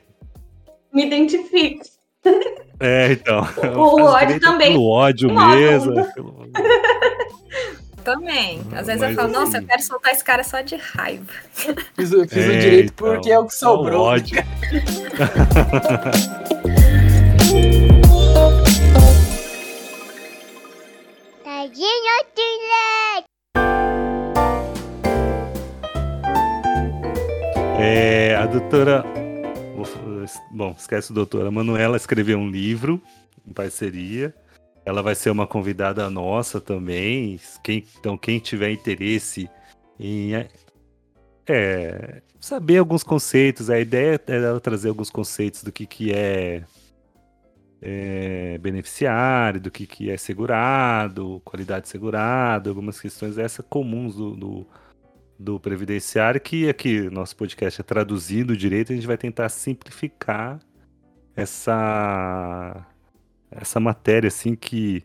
Me 0.93 1.05
identifico. 1.05 1.83
É, 2.79 3.11
então. 3.11 3.41
O 3.41 3.43
faço 3.99 4.15
ódio 4.25 4.39
também. 4.39 4.71
Pelo 4.71 4.87
ódio 4.89 5.33
mesmo. 5.33 5.99
é 5.99 6.03
pelo- 6.13 6.49
Também. 8.03 8.61
Às 8.73 8.87
vezes 8.87 9.01
Mas 9.01 9.09
eu 9.11 9.15
falo, 9.17 9.27
nossa, 9.31 9.57
assim- 9.57 9.57
eu 9.57 9.67
quero 9.67 9.81
soltar 9.83 10.13
esse 10.13 10.23
cara 10.23 10.43
só 10.43 10.61
de 10.61 10.75
raiva. 10.77 11.25
Fiz, 11.95 12.11
o- 12.13 12.27
fiz 12.27 12.47
o 12.47 12.51
É, 12.51 12.57
direito 12.57 12.93
então, 12.95 13.13
porque 13.13 13.29
é 13.31 13.37
o 13.37 13.45
que 13.45 13.53
só 13.53 13.73
o 13.73 13.77
sobrou. 13.77 14.01
ódio. 14.03 14.37
Tadinho 21.43 22.23
Tilek. 22.35 23.25
É, 27.79 28.35
a 28.35 28.45
doutora. 28.45 29.03
Bom, 30.51 30.75
esquece 30.77 31.11
a 31.11 31.15
doutora. 31.15 31.47
A 31.47 31.51
Manuela 31.51 31.97
escreveu 31.97 32.37
um 32.37 32.49
livro 32.49 33.01
em 33.47 33.53
parceria. 33.53 34.33
Ela 34.85 35.01
vai 35.01 35.15
ser 35.15 35.29
uma 35.29 35.47
convidada 35.47 36.09
nossa 36.09 36.59
também. 36.59 37.39
Quem, 37.63 37.85
então, 37.99 38.17
quem 38.17 38.39
tiver 38.39 38.71
interesse 38.71 39.49
em 39.99 40.33
é, 41.47 42.21
saber 42.39 42.77
alguns 42.77 43.03
conceitos, 43.03 43.69
a 43.69 43.79
ideia 43.79 44.21
é 44.27 44.35
ela 44.35 44.59
trazer 44.59 44.89
alguns 44.89 45.09
conceitos 45.09 45.63
do 45.63 45.71
que, 45.71 45.85
que 45.87 46.13
é, 46.13 46.63
é 47.81 48.57
beneficiário, 48.59 49.59
do 49.59 49.71
que, 49.71 49.87
que 49.87 50.11
é 50.11 50.17
segurado, 50.17 51.41
qualidade 51.43 51.83
de 51.83 51.89
segurado, 51.89 52.69
algumas 52.69 53.01
questões 53.01 53.35
dessas 53.35 53.65
comuns 53.67 54.15
do, 54.15 54.35
do, 54.35 54.67
do 55.39 55.57
previdenciário, 55.57 56.41
que 56.41 56.67
aqui 56.67 57.09
nosso 57.09 57.35
podcast 57.37 57.79
é 57.79 57.83
traduzindo 57.83 58.57
direito, 58.57 58.91
a 58.91 58.95
gente 58.95 59.07
vai 59.07 59.17
tentar 59.17 59.47
simplificar 59.47 60.59
essa 61.35 62.85
essa 63.49 63.79
matéria 63.79 64.27
assim 64.27 64.53
que 64.55 65.03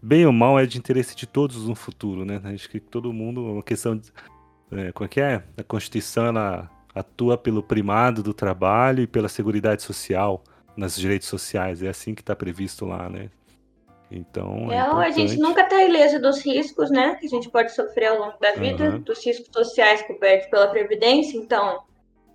bem 0.00 0.26
ou 0.26 0.32
mal 0.32 0.58
é 0.58 0.66
de 0.66 0.78
interesse 0.78 1.16
de 1.16 1.26
todos 1.26 1.66
no 1.66 1.74
futuro, 1.74 2.24
né? 2.24 2.40
Acho 2.44 2.68
que 2.68 2.78
todo 2.78 3.12
mundo, 3.12 3.44
uma 3.44 3.62
questão 3.62 3.96
de 3.96 4.12
é, 4.70 4.92
como 4.92 5.06
é 5.06 5.08
que 5.08 5.20
é? 5.20 5.42
A 5.56 5.62
Constituição 5.64 6.26
ela 6.26 6.70
atua 6.94 7.38
pelo 7.38 7.62
primado 7.62 8.22
do 8.22 8.34
trabalho 8.34 9.02
e 9.02 9.06
pela 9.06 9.28
seguridade 9.28 9.82
social 9.82 10.44
nos 10.76 10.96
direitos 10.96 11.28
sociais, 11.28 11.82
é 11.82 11.88
assim 11.88 12.14
que 12.14 12.22
está 12.22 12.36
previsto 12.36 12.84
lá, 12.84 13.08
né? 13.08 13.30
Então, 14.14 14.70
é 14.70 14.78
a 14.78 15.10
gente 15.10 15.38
nunca 15.38 15.64
tá 15.64 15.82
ilesa 15.82 16.18
dos 16.20 16.44
riscos, 16.44 16.90
né? 16.90 17.14
Que 17.18 17.24
a 17.26 17.28
gente 17.30 17.48
pode 17.50 17.72
sofrer 17.74 18.08
ao 18.08 18.18
longo 18.18 18.38
da 18.38 18.52
vida, 18.52 18.84
Aham. 18.84 19.00
dos 19.00 19.24
riscos 19.24 19.48
sociais 19.50 20.02
cobertos 20.02 20.50
pela 20.50 20.68
Previdência. 20.68 21.38
Então, 21.38 21.82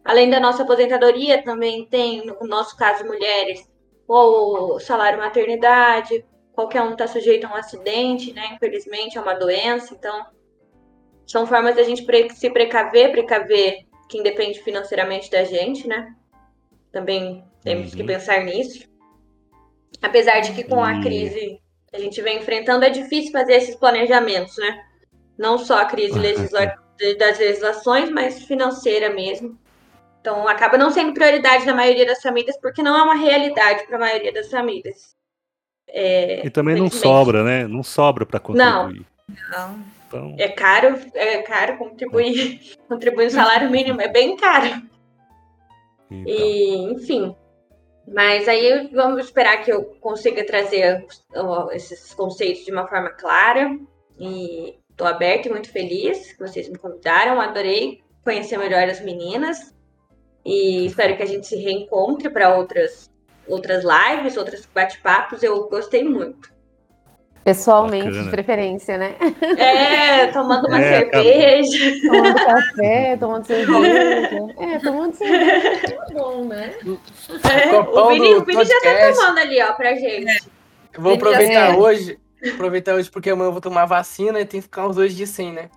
além 0.04 0.28
da 0.28 0.40
nossa 0.40 0.64
aposentadoria, 0.64 1.44
também 1.44 1.86
tem, 1.86 2.26
no 2.26 2.48
nosso 2.48 2.76
caso, 2.76 3.06
mulheres, 3.06 3.64
o 4.08 4.80
salário 4.80 5.20
maternidade, 5.20 6.26
qualquer 6.54 6.82
um 6.82 6.94
está 6.94 7.06
sujeito 7.06 7.46
a 7.46 7.52
um 7.52 7.56
acidente, 7.56 8.34
né? 8.34 8.50
Infelizmente, 8.56 9.16
é 9.16 9.22
uma 9.22 9.36
doença. 9.36 9.94
Então, 9.94 10.26
são 11.28 11.46
formas 11.46 11.76
da 11.76 11.84
gente 11.84 12.04
se 12.34 12.50
precaver, 12.50 13.12
precaver 13.12 13.86
quem 14.10 14.24
depende 14.24 14.60
financeiramente 14.64 15.30
da 15.30 15.44
gente, 15.44 15.88
né? 15.88 16.16
Também 16.92 17.44
temos 17.64 17.92
Uhum. 17.92 17.98
que 17.98 18.04
pensar 18.04 18.44
nisso. 18.44 18.88
Apesar 20.02 20.40
de 20.40 20.54
que 20.54 20.64
com 20.64 20.84
a 20.84 21.02
crise 21.02 21.60
a 21.94 22.00
gente 22.00 22.22
vem 22.22 22.38
enfrentando, 22.40 22.86
é 22.86 22.90
difícil 22.90 23.32
fazer 23.32 23.54
esses 23.54 23.76
planejamentos, 23.76 24.58
né? 24.58 24.84
Não 25.38 25.58
só 25.58 25.82
a 25.82 25.86
crise 25.86 26.18
legisla 26.18 26.76
das 27.20 27.38
legislações, 27.38 28.10
mas 28.10 28.44
financeira 28.44 29.14
mesmo. 29.14 29.58
Então, 30.20 30.48
acaba 30.48 30.78
não 30.78 30.90
sendo 30.90 31.14
prioridade 31.14 31.66
na 31.66 31.74
maioria 31.74 32.06
das 32.06 32.22
famílias, 32.22 32.60
porque 32.60 32.82
não 32.84 32.98
é 32.98 33.04
uma 33.04 33.16
realidade 33.16 33.86
para 33.86 33.96
a 33.98 34.00
maioria 34.00 34.34
das 34.34 34.50
famílias. 34.50 35.16
É, 35.88 36.46
E 36.46 36.50
também 36.50 36.76
não 36.76 36.90
sobra, 36.90 37.44
né? 37.44 37.66
Não 37.68 37.84
sobra 37.84 38.26
para 38.26 38.40
contribuir. 38.40 39.06
Não. 39.52 39.80
Então, 40.08 40.36
É 40.38 40.48
caro, 40.50 41.00
é 41.14 41.42
caro 41.44 41.78
contribuir, 41.78 42.60
contribuir 42.90 43.26
no 43.26 43.32
salário 43.32 43.70
mínimo, 43.70 44.02
é 44.02 44.08
bem 44.08 44.36
caro. 44.36 44.82
então. 46.10 46.26
E, 46.26 46.94
enfim. 46.94 47.36
Mas 48.08 48.48
aí 48.48 48.90
vamos 48.94 49.26
esperar 49.26 49.64
que 49.64 49.72
eu 49.72 49.84
consiga 50.00 50.46
trazer 50.46 51.06
esses 51.74 52.14
conceitos 52.14 52.64
de 52.64 52.72
uma 52.72 52.88
forma 52.88 53.10
clara. 53.10 53.78
E 54.18 54.80
estou 54.90 55.06
aberta 55.06 55.48
e 55.48 55.52
muito 55.52 55.70
feliz 55.70 56.32
que 56.34 56.40
vocês 56.40 56.70
me 56.70 56.78
convidaram. 56.78 57.42
Adorei 57.42 58.02
conhecer 58.24 58.58
melhor 58.58 58.88
as 58.88 59.02
meninas. 59.02 59.76
E 60.46 60.86
espero 60.86 61.18
que 61.18 61.24
a 61.24 61.28
gente 61.28 61.46
se 61.46 61.58
reencontre 61.58 62.30
para 62.30 62.56
outras, 62.56 63.12
outras 63.46 63.84
lives, 63.84 64.38
outros 64.38 64.66
bate-papos. 64.66 65.44
Eu 65.44 65.68
gostei 65.68 66.04
muito. 66.04 66.57
Pessoalmente, 67.48 68.08
Bacana. 68.08 68.24
de 68.26 68.30
preferência, 68.30 68.98
né? 68.98 69.16
É, 69.58 70.28
tomando 70.28 70.68
uma 70.68 70.82
É, 70.82 71.00
cerveja. 71.00 71.94
Tomando 72.06 72.36
café, 72.36 73.18
tomando 73.18 73.46
cerveja. 73.46 74.30
É, 74.60 74.80
tomando 74.80 75.14
cerveja 75.16 75.68
é 76.10 76.14
bom, 76.14 76.44
né? 76.44 76.74
Copão 77.72 78.08
o 78.08 78.10
Vini, 78.10 78.36
o 78.36 78.44
Vini 78.44 78.66
já 78.66 78.82
tá 78.82 79.14
tomando 79.14 79.38
ali, 79.38 79.62
ó, 79.62 79.72
pra 79.72 79.96
gente. 79.96 80.44
Eu 80.94 81.02
vou 81.02 81.14
aproveitar 81.14 81.78
hoje. 81.78 82.20
Aproveitar 82.54 82.96
hoje 82.96 83.10
porque 83.10 83.30
amanhã 83.30 83.48
eu 83.48 83.54
vou 83.54 83.62
tomar 83.62 83.86
vacina 83.86 84.42
e 84.42 84.46
tem 84.46 84.60
que 84.60 84.66
ficar 84.66 84.86
uns 84.86 84.98
dois 84.98 85.16
dias 85.16 85.30
sem, 85.30 85.54
né? 85.54 85.70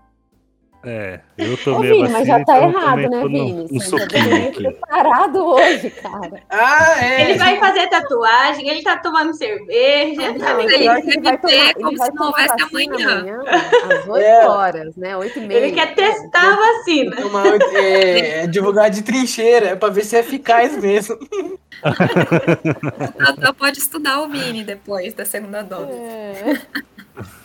É, 0.83 1.21
eu 1.37 1.53
Ô, 1.53 1.57
tomei 1.59 1.91
a 1.91 1.93
Vini, 1.93 2.09
vacina, 2.09 2.19
mas 2.19 2.27
já 2.27 2.35
tá 2.37 2.57
então 2.57 2.71
errado, 2.71 3.11
né, 3.11 3.23
Vini? 3.25 3.53
Um 3.53 3.67
Você 3.69 3.79
já 3.79 3.85
sopinho 3.85 4.09
deveria 4.09 4.49
aqui. 4.49 4.63
ter 4.63 4.73
parado 4.89 5.45
hoje, 5.45 5.91
cara. 5.91 6.43
Ah, 6.49 7.05
é. 7.05 7.21
Ele 7.31 7.39
vai 7.39 7.59
fazer 7.59 7.87
tatuagem, 7.89 8.67
ele 8.67 8.83
tá 8.83 8.97
tomando 8.97 9.35
cerveja. 9.35 10.33
Não, 10.33 10.61
Ele 10.61 10.79
pior 10.79 11.03
que 11.03 11.11
ele 11.11 11.21
vai 11.21 11.37
ter 11.39 11.53
ele 11.53 11.75
como 11.75 11.99
vai 11.99 12.07
se 12.09 12.15
não 12.15 12.27
houvesse 12.29 12.49
vacina 12.57 12.97
amanhã. 12.97 13.43
às 13.45 14.09
8 14.09 14.25
É. 14.25 14.49
horas, 14.49 14.97
né? 14.97 15.17
8 15.19 15.39
e 15.39 15.47
meia. 15.47 15.59
Ele 15.59 15.73
quer 15.73 15.95
testar 15.95 16.51
a 16.53 16.57
vacina. 16.57 17.17
Tomar, 17.17 17.47
é, 17.75 18.19
é 18.41 18.43
advogado 18.45 18.95
de 18.95 19.03
trincheira, 19.03 19.67
é 19.69 19.77
pra 19.77 19.91
ver 19.91 20.05
se 20.05 20.17
é 20.17 20.21
eficaz 20.21 20.75
mesmo. 20.79 21.15
O 21.17 23.13
Tata 23.25 23.53
pode 23.53 23.79
estudar 23.79 24.21
o 24.23 24.29
Vini 24.29 24.65
depois 24.65 25.13
da 25.13 25.27
segunda 25.27 25.61
dose. 25.63 25.93
É. 25.93 26.59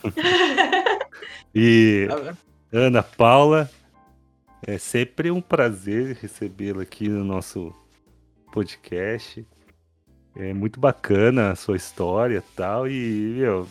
E 1.57 2.05
Tá 2.09 2.33
Ana 2.77 3.01
Paula, 3.01 3.69
é 4.67 4.77
sempre 4.77 5.31
um 5.31 5.39
prazer 5.39 6.17
recebê-la 6.21 6.81
aqui 6.81 7.07
no 7.07 7.23
nosso 7.23 7.73
podcast. 8.51 9.47
É 10.35 10.53
muito 10.53 10.77
bacana 10.77 11.51
a 11.51 11.55
sua 11.55 11.77
história 11.77 12.39
e 12.39 12.53
tal. 12.53 12.85
E, 12.85 13.35
meu, 13.37 13.65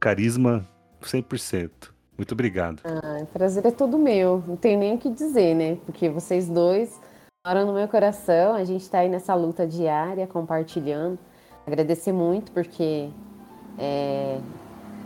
carisma 0.00 0.66
100%. 1.02 1.70
Muito 2.16 2.32
obrigado. 2.32 2.80
O 3.20 3.26
prazer 3.26 3.66
é 3.66 3.70
todo 3.70 3.98
meu, 3.98 4.42
não 4.48 4.56
tem 4.56 4.74
nem 4.74 4.94
o 4.94 4.98
que 4.98 5.10
dizer, 5.10 5.54
né? 5.54 5.76
Porque 5.84 6.08
vocês 6.08 6.48
dois 6.48 6.98
moram 7.46 7.66
no 7.66 7.74
meu 7.74 7.88
coração, 7.88 8.54
a 8.54 8.64
gente 8.64 8.88
tá 8.88 9.00
aí 9.00 9.10
nessa 9.10 9.34
luta 9.34 9.66
diária, 9.66 10.26
compartilhando. 10.26 11.18
Agradecer 11.66 12.12
muito, 12.12 12.52
porque 12.52 13.10
é, 13.78 14.40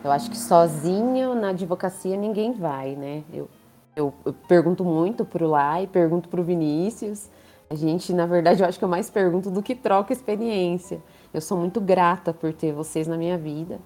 eu 0.04 0.12
acho 0.12 0.30
que 0.30 0.36
sozinho 0.36 1.34
na 1.34 1.48
advocacia 1.48 2.14
ninguém 2.14 2.52
vai, 2.52 2.94
né? 2.94 3.24
Eu, 3.32 3.48
eu, 3.96 4.12
eu 4.26 4.34
pergunto 4.46 4.84
muito 4.84 5.24
pro 5.24 5.48
Lai, 5.48 5.86
pergunto 5.86 6.28
pro 6.28 6.44
Vinícius. 6.44 7.30
A 7.70 7.74
gente, 7.74 8.12
na 8.12 8.26
verdade, 8.26 8.62
eu 8.62 8.68
acho 8.68 8.78
que 8.78 8.84
eu 8.84 8.88
mais 8.88 9.08
pergunto 9.08 9.50
do 9.50 9.62
que 9.62 9.74
troca 9.74 10.12
experiência. 10.12 11.00
Eu 11.32 11.40
sou 11.40 11.56
muito 11.56 11.80
grata 11.80 12.34
por 12.34 12.52
ter 12.52 12.72
vocês 12.72 13.08
na 13.08 13.16
minha 13.16 13.38
vida. 13.38 13.80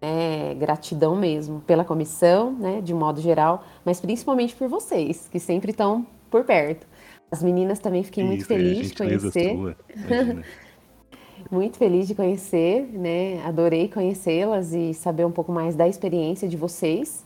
É, 0.00 0.54
gratidão 0.54 1.14
mesmo 1.14 1.60
pela 1.60 1.84
comissão, 1.84 2.52
né, 2.52 2.80
de 2.80 2.94
modo 2.94 3.20
geral, 3.20 3.64
mas 3.84 4.00
principalmente 4.00 4.54
por 4.54 4.68
vocês, 4.68 5.28
que 5.30 5.38
sempre 5.38 5.72
estão 5.72 6.06
por 6.30 6.44
perto. 6.44 6.86
As 7.30 7.42
meninas 7.42 7.78
também 7.78 8.02
fiquei 8.02 8.24
muito 8.24 8.42
Isso, 8.42 8.52
é 8.52 8.56
feliz 8.56 8.88
de 8.90 8.96
conhecer, 8.96 9.54
sua. 9.54 9.76
muito 11.50 11.78
feliz 11.78 12.06
de 12.06 12.14
conhecer, 12.14 12.82
né? 12.92 13.42
Adorei 13.44 13.88
conhecê-las 13.88 14.72
e 14.72 14.92
saber 14.94 15.24
um 15.24 15.30
pouco 15.30 15.50
mais 15.52 15.74
da 15.74 15.88
experiência 15.88 16.48
de 16.48 16.56
vocês. 16.56 17.24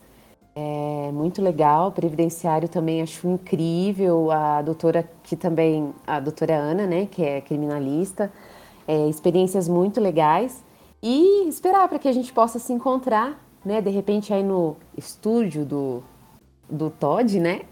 É 0.55 1.11
muito 1.13 1.41
legal, 1.41 1.91
previdenciário 1.93 2.69
também 2.69 3.01
acho 3.03 3.27
incrível. 3.27 4.31
A 4.31 4.63
doutora 4.63 5.09
que 5.23 5.35
também, 5.35 5.95
a 6.07 6.21
doutora 6.21 6.55
Ana, 6.55 6.87
né, 6.87 7.07
que 7.11 7.25
é 7.25 7.41
criminalista, 7.41 8.31
é, 8.87 9.09
experiências 9.09 9.67
muito 9.69 10.01
legais 10.01 10.63
e 11.03 11.49
esperar 11.49 11.89
para 11.89 11.99
que 11.99 12.09
a 12.09 12.13
gente 12.13 12.33
possa 12.33 12.59
se 12.59 12.73
encontrar, 12.73 13.41
né, 13.65 13.81
de 13.81 13.91
repente 13.91 14.33
aí 14.33 14.43
no 14.43 14.77
estúdio 14.97 15.65
do 15.65 16.03
do 16.71 16.89
Todd, 16.89 17.39
né? 17.39 17.63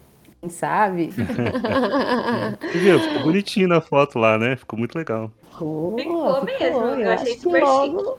Quem 0.41 0.49
sabe? 0.49 1.07
Viu, 2.73 2.99
ficou 2.99 3.23
bonitinho 3.23 3.67
na 3.67 3.79
foto 3.81 4.17
lá, 4.17 4.37
né? 4.37 4.55
Ficou 4.55 4.77
muito 4.79 4.97
legal. 4.97 5.31
Ficou, 5.51 5.95
Ficou 5.97 6.43
mesmo, 6.45 6.79
eu 6.99 7.11
achei 7.11 7.37
super 7.37 7.63
logo, 7.63 8.17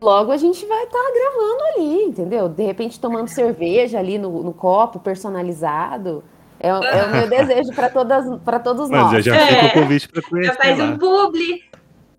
logo 0.00 0.32
a 0.32 0.36
gente 0.36 0.66
vai 0.66 0.84
estar 0.84 0.98
gravando 1.14 1.64
ali, 1.74 2.02
entendeu? 2.04 2.48
De 2.48 2.62
repente 2.64 3.00
tomando 3.00 3.28
cerveja 3.28 3.98
ali 3.98 4.18
no, 4.18 4.42
no 4.42 4.52
copo 4.52 4.98
personalizado. 4.98 6.22
É, 6.60 6.72
o- 6.72 6.82
é 6.84 7.04
o 7.06 7.10
meu 7.10 7.28
desejo 7.30 7.72
para 7.74 7.88
todas 7.90 8.40
para 8.42 8.58
todos 8.58 8.88
Mas 8.90 9.12
nós. 9.12 9.24
já, 9.24 9.34
já 9.34 9.40
É. 9.40 9.46
fica 9.46 9.66
o 9.66 9.82
convite 9.82 10.08
para 10.08 10.20
Já 10.22 10.28
conhecer 10.28 10.56
faz 10.56 10.78
lá. 10.78 10.84
um 10.84 10.98
publi 10.98 11.62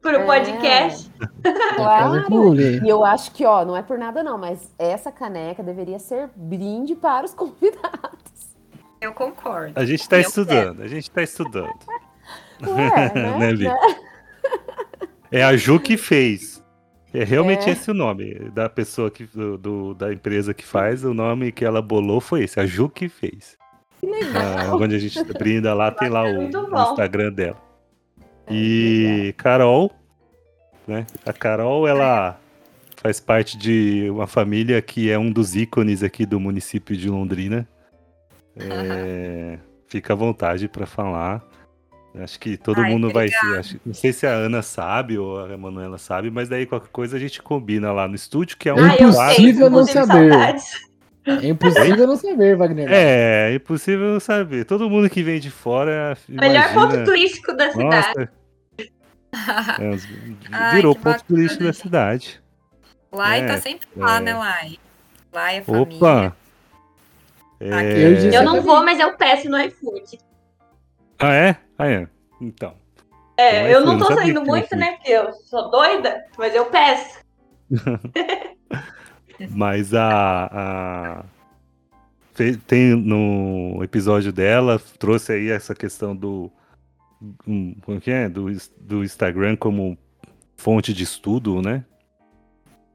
pro 0.02 0.16
É. 0.18 0.26
podcast. 0.26 1.12
Claro. 1.76 2.24
E 2.60 2.90
eu 2.90 3.04
acho 3.06 3.32
que, 3.32 3.46
ó, 3.46 3.64
não 3.64 3.78
é 3.78 3.82
por 3.84 3.98
nada 4.00 4.24
não, 4.24 4.38
mas 4.38 4.74
essa 4.80 5.12
caneca 5.12 5.62
deveria 5.62 6.00
ser 6.00 6.30
brinde 6.36 6.96
para 6.96 7.26
os 7.26 7.34
convidados. 7.34 8.25
Eu 9.06 9.14
concordo. 9.14 9.74
A 9.80 9.86
gente 9.86 10.08
tá 10.10 10.18
Eu 10.18 10.22
estudando, 10.22 10.82
a 10.82 10.88
gente 10.88 11.10
tá 11.12 11.22
estudando. 11.22 11.74
Ué, 12.66 13.14
né? 13.14 13.52
Né? 13.56 13.76
É 15.32 15.44
a 15.44 15.56
Ju 15.58 15.80
que 15.80 15.98
fez. 15.98 16.64
É 17.14 17.24
realmente 17.24 17.70
É. 17.70 17.74
esse 17.74 17.90
o 17.90 17.94
nome 17.94 18.50
da 18.54 18.68
pessoa 18.70 19.10
que, 19.12 19.24
do, 19.26 19.58
do- 19.58 19.94
da 19.94 20.12
empresa 20.14 20.54
que 20.54 20.66
faz. 20.66 21.04
O 21.04 21.14
nome 21.14 21.52
que 21.52 21.64
ela 21.66 21.82
bolou 21.82 22.20
foi 22.22 22.44
esse, 22.44 22.60
a 22.60 22.66
Ju 22.66 22.90
que 22.90 23.08
fez. 23.10 23.58
Que 24.00 24.06
legal. 24.06 24.42
Ah, 24.72 24.76
onde 24.76 24.96
a 24.96 25.00
gente 25.00 25.24
brinda 25.34 25.74
lá, 25.74 25.92
tem 25.92 26.10
lá 26.10 26.24
o, 26.24 26.50
o. 26.50 26.92
Instagram 26.92 27.32
dela. 27.32 27.58
E 28.50 29.34
Carol, 29.38 29.92
né? 30.88 31.06
A 31.26 31.34
Carol, 31.34 31.88
ela 31.88 32.40
faz 32.98 33.20
parte 33.20 33.58
de 33.58 34.08
uma 34.10 34.28
família 34.28 34.82
que 34.82 35.10
é 35.10 35.18
um 35.18 35.32
dos 35.32 35.56
ícones 35.56 36.04
aqui 36.04 36.26
do 36.26 36.40
município 36.40 36.96
de 36.96 37.10
Londrina. 37.10 37.68
É, 38.58 39.58
fica 39.88 40.14
à 40.14 40.16
vontade 40.16 40.68
para 40.68 40.86
falar. 40.86 41.44
Acho 42.18 42.40
que 42.40 42.56
todo 42.56 42.80
Ai, 42.82 42.90
mundo 42.90 43.10
vai 43.12 43.26
obrigada. 43.28 43.54
ser. 43.54 43.60
acho- 43.60 43.80
não 43.86 43.94
sei 43.94 44.14
se 44.14 44.26
a 44.26 44.32
Ana 44.32 44.62
sabe 44.62 45.18
ou 45.18 45.38
a 45.38 45.58
Manuela 45.58 45.98
sabe, 45.98 46.32
mas 46.32 46.48
daí 46.48 46.66
qualquer 46.66 46.90
coisa 46.90 47.18
a 47.18 47.20
gente 47.20 47.42
combina 47.42 47.92
lá 47.92 48.08
no 48.08 48.16
estúdio, 48.16 48.56
que 48.58 48.70
é 48.70 48.74
um 48.74 48.78
Ah. 48.80 48.96
Impossível 48.96 49.70
não 49.70 49.86
saber. 49.86 50.32
saudades. 50.32 50.66
É 51.28 51.48
impossível 51.48 52.08
não 52.08 52.16
saber, 52.16 52.56
Wagner. 52.56 52.88
É, 52.90 53.52
é 53.52 53.56
impossível 53.56 54.18
saber. 54.22 54.64
Todo 54.64 54.90
mundo 54.90 55.10
que 55.10 55.24
vem 55.24 55.40
de 55.42 55.50
fora. 55.52 56.16
Melhor 56.30 56.52
imagina, 56.70 56.74
ponto 56.88 57.04
turístico 57.04 57.52
da 57.54 57.72
cidade. 57.72 57.84
Nossa, 57.84 58.30
é, 59.82 59.90
os- 59.90 60.08
Ai, 60.52 60.76
virou 60.76 60.96
que 60.96 61.02
ponto 61.02 61.24
turístico 61.26 61.64
da 61.66 61.74
cidade. 61.74 62.42
Lai 63.12 63.42
É, 63.42 63.46
tá 63.48 63.58
sempre 63.58 63.88
lá, 63.98 64.18
é. 64.18 64.20
né, 64.22 64.34
Lai? 64.36 64.78
Lai 65.34 65.58
é 65.58 65.62
família. 65.64 65.98
Opa! 65.98 66.38
É... 67.60 67.98
Eu 67.98 68.32
Eu 68.32 68.44
não 68.44 68.62
vou, 68.62 68.84
mas 68.84 69.00
eu 69.00 69.16
peço 69.16 69.50
no 69.50 69.60
iFood. 69.60 70.20
Ah, 71.20 71.34
é? 71.34 71.58
Ah, 71.78 71.88
é. 71.88 72.08
Então. 72.42 72.76
É, 73.38 73.64
Tem 73.64 73.72
eu 73.72 73.82
não 73.82 73.96
iFood, 73.96 74.04
tô 74.04 74.10
não 74.10 74.18
saindo 74.18 74.46
muito, 74.46 74.76
né? 74.76 74.94
Porque 74.94 75.12
eu 75.12 75.34
sou 75.34 75.70
doida, 75.70 76.26
mas 76.38 76.54
eu 76.56 76.66
peço. 76.66 77.20
Mas 79.50 79.94
a. 79.94 80.50
a... 80.52 81.26
Tem 82.68 82.96
no 82.96 83.82
episódio 83.82 84.32
dela, 84.32 84.82
trouxe 85.00 85.34
aí 85.34 85.50
essa 85.50 85.74
questão 85.74 86.16
do. 86.16 86.52
um, 87.48 87.76
Como 87.82 88.00
que 88.02 88.12
é? 88.12 88.28
Do, 88.28 88.48
do 88.80 89.04
Instagram 89.04 89.56
como 89.56 89.98
fonte 90.58 90.94
de 90.94 91.04
estudo, 91.04 91.62
né? 91.62 91.86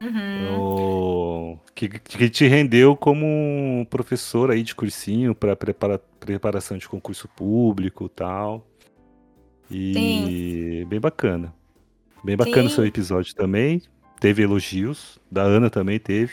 Uhum. 0.02 0.58
O- 0.60 1.58
que, 1.74 1.88
que 1.88 2.28
te 2.30 2.46
rendeu 2.46 2.96
como 2.96 3.86
professor 3.90 4.50
aí 4.50 4.62
de 4.62 4.74
cursinho 4.74 5.34
para 5.34 5.54
prepara, 5.56 5.98
preparação 6.18 6.76
de 6.78 6.88
concurso 6.88 7.28
público 7.28 8.06
e 8.06 8.08
tal. 8.08 8.66
E 9.70 10.84
bem 10.88 11.00
bacana. 11.00 11.54
Bem 12.24 12.36
bacana 12.36 12.66
o 12.66 12.68
Sim. 12.68 12.74
seu 12.76 12.86
episódio 12.86 13.34
também. 13.34 13.82
Teve 14.18 14.42
elogios. 14.42 15.18
Da 15.30 15.42
Ana 15.42 15.70
também 15.70 15.98
teve. 15.98 16.32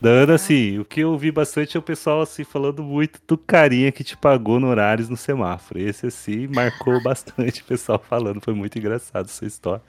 Da 0.00 0.10
Ana, 0.10 0.34
assim, 0.34 0.78
o 0.78 0.84
que 0.84 1.00
eu 1.00 1.16
vi 1.16 1.30
bastante 1.32 1.76
é 1.76 1.80
o 1.80 1.82
pessoal 1.82 2.20
assim 2.20 2.44
falando 2.44 2.82
muito 2.82 3.20
do 3.26 3.38
carinha 3.38 3.90
que 3.90 4.04
te 4.04 4.16
pagou 4.16 4.60
no 4.60 4.68
horários 4.68 5.08
no 5.08 5.16
semáforo. 5.16 5.80
Esse 5.80 6.06
assim 6.06 6.46
marcou 6.48 7.00
bastante 7.02 7.62
o 7.62 7.64
pessoal 7.64 7.98
falando. 7.98 8.40
Foi 8.42 8.54
muito 8.54 8.78
engraçado 8.78 9.26
essa 9.26 9.46
história. 9.46 9.82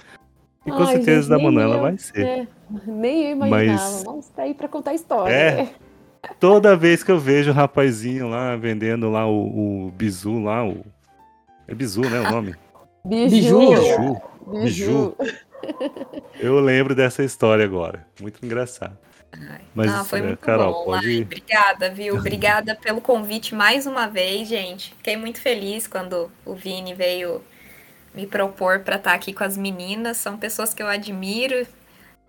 E 0.65 0.71
com 0.71 0.83
Ai, 0.83 0.93
certeza 0.95 1.21
gente, 1.21 1.29
da 1.29 1.39
Manuela 1.39 1.75
eu, 1.75 1.81
vai 1.81 1.97
ser. 1.97 2.23
né? 2.25 2.47
Nem 2.87 3.25
eu 3.25 3.31
imaginava. 3.31 3.65
Mas- 3.83 4.03
Nossa, 4.03 4.33
tá 4.33 4.41
aí 4.43 4.53
pra 4.53 4.67
contar 4.67 4.93
história. 4.93 5.33
É. 5.33 5.69
Toda 6.39 6.75
vez 6.75 7.03
que 7.03 7.11
eu 7.11 7.19
vejo 7.19 7.51
o 7.51 7.53
rapazinho 7.53 8.27
lá 8.27 8.55
vendendo 8.55 9.11
lá 9.11 9.27
o, 9.27 9.85
o 9.87 9.91
bizu 9.91 10.39
lá, 10.41 10.65
o. 10.67 10.83
É 11.67 11.75
bizu, 11.75 12.01
né? 12.01 12.19
O 12.21 12.31
nome? 12.31 12.55
Biju. 13.05 13.59
Biju. 13.59 14.21
Biju. 14.63 15.15
Eu 16.39 16.59
lembro 16.59 16.95
dessa 16.95 17.23
história 17.23 17.63
agora. 17.63 18.05
Muito 18.19 18.43
engraçado. 18.43 18.97
Mas, 19.75 19.91
ah, 19.93 20.03
foi 20.03 20.19
é, 20.19 20.21
muito 20.23 20.39
Carol, 20.39 20.73
bom. 20.73 20.85
pode 20.85 21.05
Ai, 21.07 21.13
ir. 21.13 21.21
obrigada, 21.23 21.89
viu? 21.89 22.15
Obrigada 22.15 22.73
pelo 22.75 23.01
convite 23.01 23.53
mais 23.53 23.85
uma 23.85 24.07
vez, 24.07 24.47
gente. 24.47 24.93
Fiquei 24.95 25.17
muito 25.17 25.41
feliz 25.41 25.85
quando 25.87 26.31
o 26.45 26.55
Vini 26.55 26.93
veio 26.93 27.41
me 28.15 28.25
propor 28.25 28.79
para 28.79 28.95
estar 28.95 29.13
aqui 29.13 29.33
com 29.33 29.43
as 29.43 29.57
meninas. 29.57 30.17
São 30.17 30.37
pessoas 30.37 30.73
que 30.73 30.81
eu 30.81 30.87
admiro. 30.87 31.67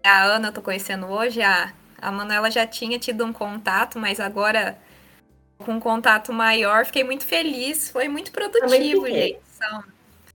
A 0.03 0.25
Ana 0.25 0.49
eu 0.49 0.53
tô 0.53 0.61
conhecendo 0.61 1.07
hoje, 1.07 1.41
a, 1.43 1.73
a 2.01 2.13
Manuela 2.13 2.51
já 2.51 2.67
tinha 2.67 2.99
tido 2.99 3.25
um 3.25 3.33
contato, 3.33 3.99
mas 3.99 4.21
agora 4.21 4.79
com 5.59 5.73
um 5.73 5.81
contato 5.81 6.33
maior, 6.33 6.85
fiquei 6.85 7.03
muito 7.03 7.25
feliz. 7.25 7.91
Foi 7.91 8.09
muito 8.09 8.31
produtivo, 8.31 9.07
gente. 9.07 9.41
São, 9.51 9.85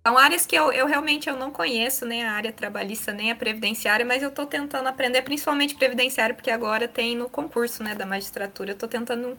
são 0.06 0.18
áreas 0.18 0.46
que 0.46 0.56
eu, 0.56 0.72
eu 0.72 0.88
realmente 0.88 1.30
eu 1.30 1.38
não 1.38 1.52
conheço, 1.52 2.06
nem 2.06 2.24
a 2.24 2.32
área 2.32 2.52
trabalhista, 2.52 3.14
nem 3.14 3.32
a 3.32 3.36
previdenciária, 3.36 4.06
mas 4.06 4.24
eu 4.24 4.32
tô 4.32 4.46
tentando 4.46 4.88
aprender, 4.88 5.22
principalmente 5.22 5.76
previdenciária, 5.76 6.34
porque 6.34 6.50
agora 6.50 6.88
tem 6.88 7.16
no 7.16 7.30
concurso, 7.30 7.84
né, 7.84 7.94
da 7.94 8.06
magistratura. 8.06 8.72
Eu 8.72 8.78
tô 8.78 8.88
tentando 8.88 9.38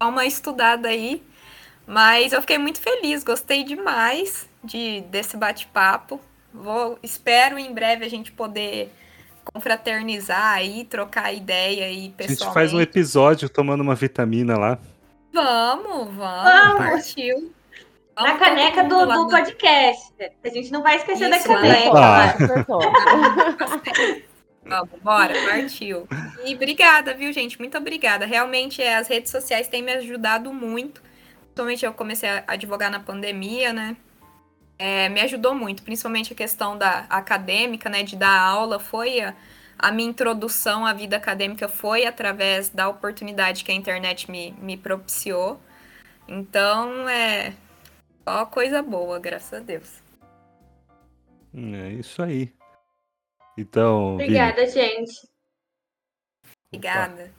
dar 0.00 0.06
uma 0.08 0.24
estudada 0.24 0.88
aí. 0.88 1.22
Mas 1.86 2.32
eu 2.32 2.40
fiquei 2.40 2.58
muito 2.58 2.80
feliz, 2.80 3.24
gostei 3.24 3.64
demais 3.64 4.47
de 4.62 5.02
desse 5.02 5.36
bate-papo. 5.36 6.20
Vou, 6.52 6.98
espero 7.02 7.58
em 7.58 7.72
breve 7.72 8.04
a 8.04 8.08
gente 8.08 8.32
poder 8.32 8.92
confraternizar 9.44 10.54
aí, 10.54 10.84
trocar 10.84 11.32
ideia 11.32 11.86
aí 11.86 11.98
A 11.98 12.00
gente 12.02 12.12
pessoalmente. 12.14 12.54
faz 12.54 12.74
um 12.74 12.80
episódio 12.80 13.48
tomando 13.48 13.80
uma 13.80 13.94
vitamina 13.94 14.58
lá. 14.58 14.78
Vamos, 15.32 16.14
vamos, 16.14 16.16
Vamos. 16.16 16.78
partiu. 16.78 17.52
Na 18.16 18.36
caneca 18.36 18.82
do, 18.82 19.06
do 19.06 19.28
podcast. 19.28 20.12
A 20.42 20.48
gente 20.48 20.72
não 20.72 20.82
vai 20.82 20.96
esquecer 20.96 21.30
Isso, 21.30 21.48
da 21.48 21.54
lá 21.54 22.34
caneca. 22.34 22.56
Ah. 22.58 22.64
Top. 22.64 22.86
Vamos, 24.64 25.00
bora, 25.02 25.34
partiu. 25.48 26.06
E 26.44 26.54
obrigada, 26.54 27.14
viu, 27.14 27.32
gente? 27.32 27.58
Muito 27.58 27.78
obrigada. 27.78 28.26
Realmente, 28.26 28.82
é, 28.82 28.96
as 28.96 29.08
redes 29.08 29.30
sociais 29.30 29.68
têm 29.68 29.82
me 29.82 29.92
ajudado 29.92 30.52
muito. 30.52 31.00
Principalmente 31.40 31.86
eu 31.86 31.92
comecei 31.94 32.28
a 32.28 32.44
advogar 32.46 32.90
na 32.90 33.00
pandemia, 33.00 33.72
né? 33.72 33.96
É, 34.78 35.08
me 35.08 35.20
ajudou 35.20 35.54
muito, 35.54 35.82
principalmente 35.82 36.32
a 36.32 36.36
questão 36.36 36.78
da 36.78 37.00
acadêmica, 37.10 37.88
né? 37.88 38.02
De 38.02 38.14
dar 38.14 38.40
aula. 38.40 38.78
Foi 38.78 39.20
a, 39.20 39.34
a 39.78 39.90
minha 39.90 40.08
introdução 40.08 40.86
à 40.86 40.92
vida 40.92 41.16
acadêmica 41.16 41.68
foi 41.68 42.06
através 42.06 42.68
da 42.68 42.88
oportunidade 42.88 43.64
que 43.64 43.72
a 43.72 43.74
internet 43.74 44.30
me, 44.30 44.52
me 44.60 44.76
propiciou. 44.76 45.60
Então, 46.28 47.08
é 47.08 47.54
só 48.28 48.44
coisa 48.44 48.82
boa, 48.82 49.18
graças 49.18 49.52
a 49.54 49.62
Deus. 49.62 50.02
É 51.54 51.92
isso 51.92 52.22
aí. 52.22 52.52
Então, 53.56 54.16
Vini, 54.16 54.24
Obrigada, 54.24 54.66
gente. 54.68 55.28
Obrigada. 56.72 57.32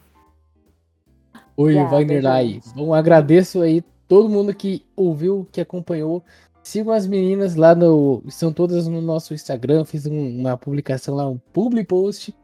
Oi, 1.56 1.74
Obrigada, 1.76 1.90
Wagner 1.90 2.22
Lai. 2.22 2.60
Bom, 2.74 2.92
agradeço 2.92 3.62
aí 3.62 3.82
todo 4.08 4.28
mundo 4.28 4.54
que 4.54 4.84
ouviu, 4.96 5.48
que 5.52 5.60
acompanhou. 5.60 6.24
Sigam 6.62 6.92
as 6.92 7.06
meninas 7.06 7.54
lá 7.56 7.74
no. 7.74 8.22
Estão 8.26 8.52
todas 8.52 8.86
no 8.86 9.00
nosso 9.00 9.32
Instagram. 9.34 9.84
Fiz 9.84 10.06
um- 10.06 10.40
uma 10.40 10.56
publicação 10.56 11.14
lá, 11.14 11.28
um 11.28 11.38
public 11.52 11.86
post. 11.88 12.34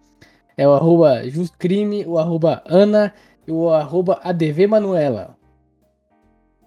É 0.56 0.66
o 0.66 0.72
arroba 0.72 1.28
justcrime, 1.28 2.04
o 2.06 2.18
arroba 2.18 2.62
Ana 2.66 3.12
e 3.46 3.52
o 3.52 3.68
arroba 3.68 4.18
ADV 4.22 4.66
Manuela. 4.66 5.36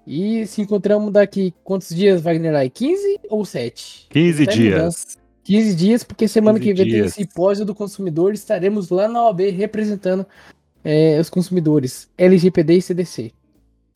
E 0.06 0.46
se 0.48 0.62
encontramos 0.62 1.12
daqui 1.12 1.54
quantos 1.64 1.90
dias, 1.90 2.22
Wagner 2.22 2.54
Lai? 2.54 2.70
15 2.70 3.20
ou 3.30 3.44
7? 3.46 4.08
15 4.10 4.46
Tá 4.46 4.54
em 4.54 4.56
dias. 4.56 4.76
mudança. 4.76 5.08
15 5.44 5.76
dias, 5.76 6.04
porque 6.04 6.28
semana 6.28 6.60
15 6.60 6.72
que 6.72 6.84
vem 6.84 6.92
dias. 6.94 7.16
tem 7.16 7.26
simpósio 7.26 7.66
do 7.66 7.74
consumidor. 7.76 8.34
Estaremos 8.34 8.90
lá 8.90 9.08
na 9.08 9.24
OAB 9.26 9.50
representando 9.50 10.26
é, 10.84 11.20
os 11.20 11.30
consumidores 11.30 12.10
LGPD 12.18 12.76
e 12.78 12.82
CDC. 12.82 13.32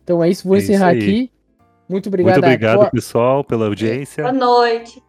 Então 0.04 0.24
é 0.24 0.30
isso, 0.30 0.48
vou 0.48 0.56
É 0.58 0.60
isso 0.60 0.72
encerrar 0.72 0.88
aí. 0.90 0.98
aqui. 1.00 1.32
Muito 1.94 2.07
obrigado. 2.07 2.34
Muito 2.34 2.45
obrigado, 2.45 2.78
Cor... 2.80 2.90
pessoal, 2.90 3.44
pela 3.44 3.68
audiência. 3.68 4.24
Boa 4.24 4.34
noite. 4.34 5.02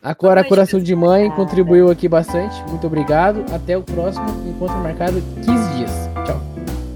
A 0.00 0.14
noite, 0.14 0.48
Coração 0.48 0.80
de 0.80 0.94
Mãe 0.94 1.28
contribuiu 1.32 1.90
aqui 1.90 2.08
bastante. 2.08 2.62
Muito 2.68 2.86
obrigado. 2.86 3.44
Até 3.52 3.76
o 3.76 3.82
próximo 3.82 4.28
encontro 4.48 4.76
marcado 4.78 5.20
15 5.44 5.76
dias. 5.76 5.90
Tchau. 6.24 6.40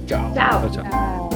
Tchau. 0.07 0.32
Tchau, 0.32 0.70
tchau. 0.70 0.70
tchau. 0.70 0.85
Tchau. 0.85 1.27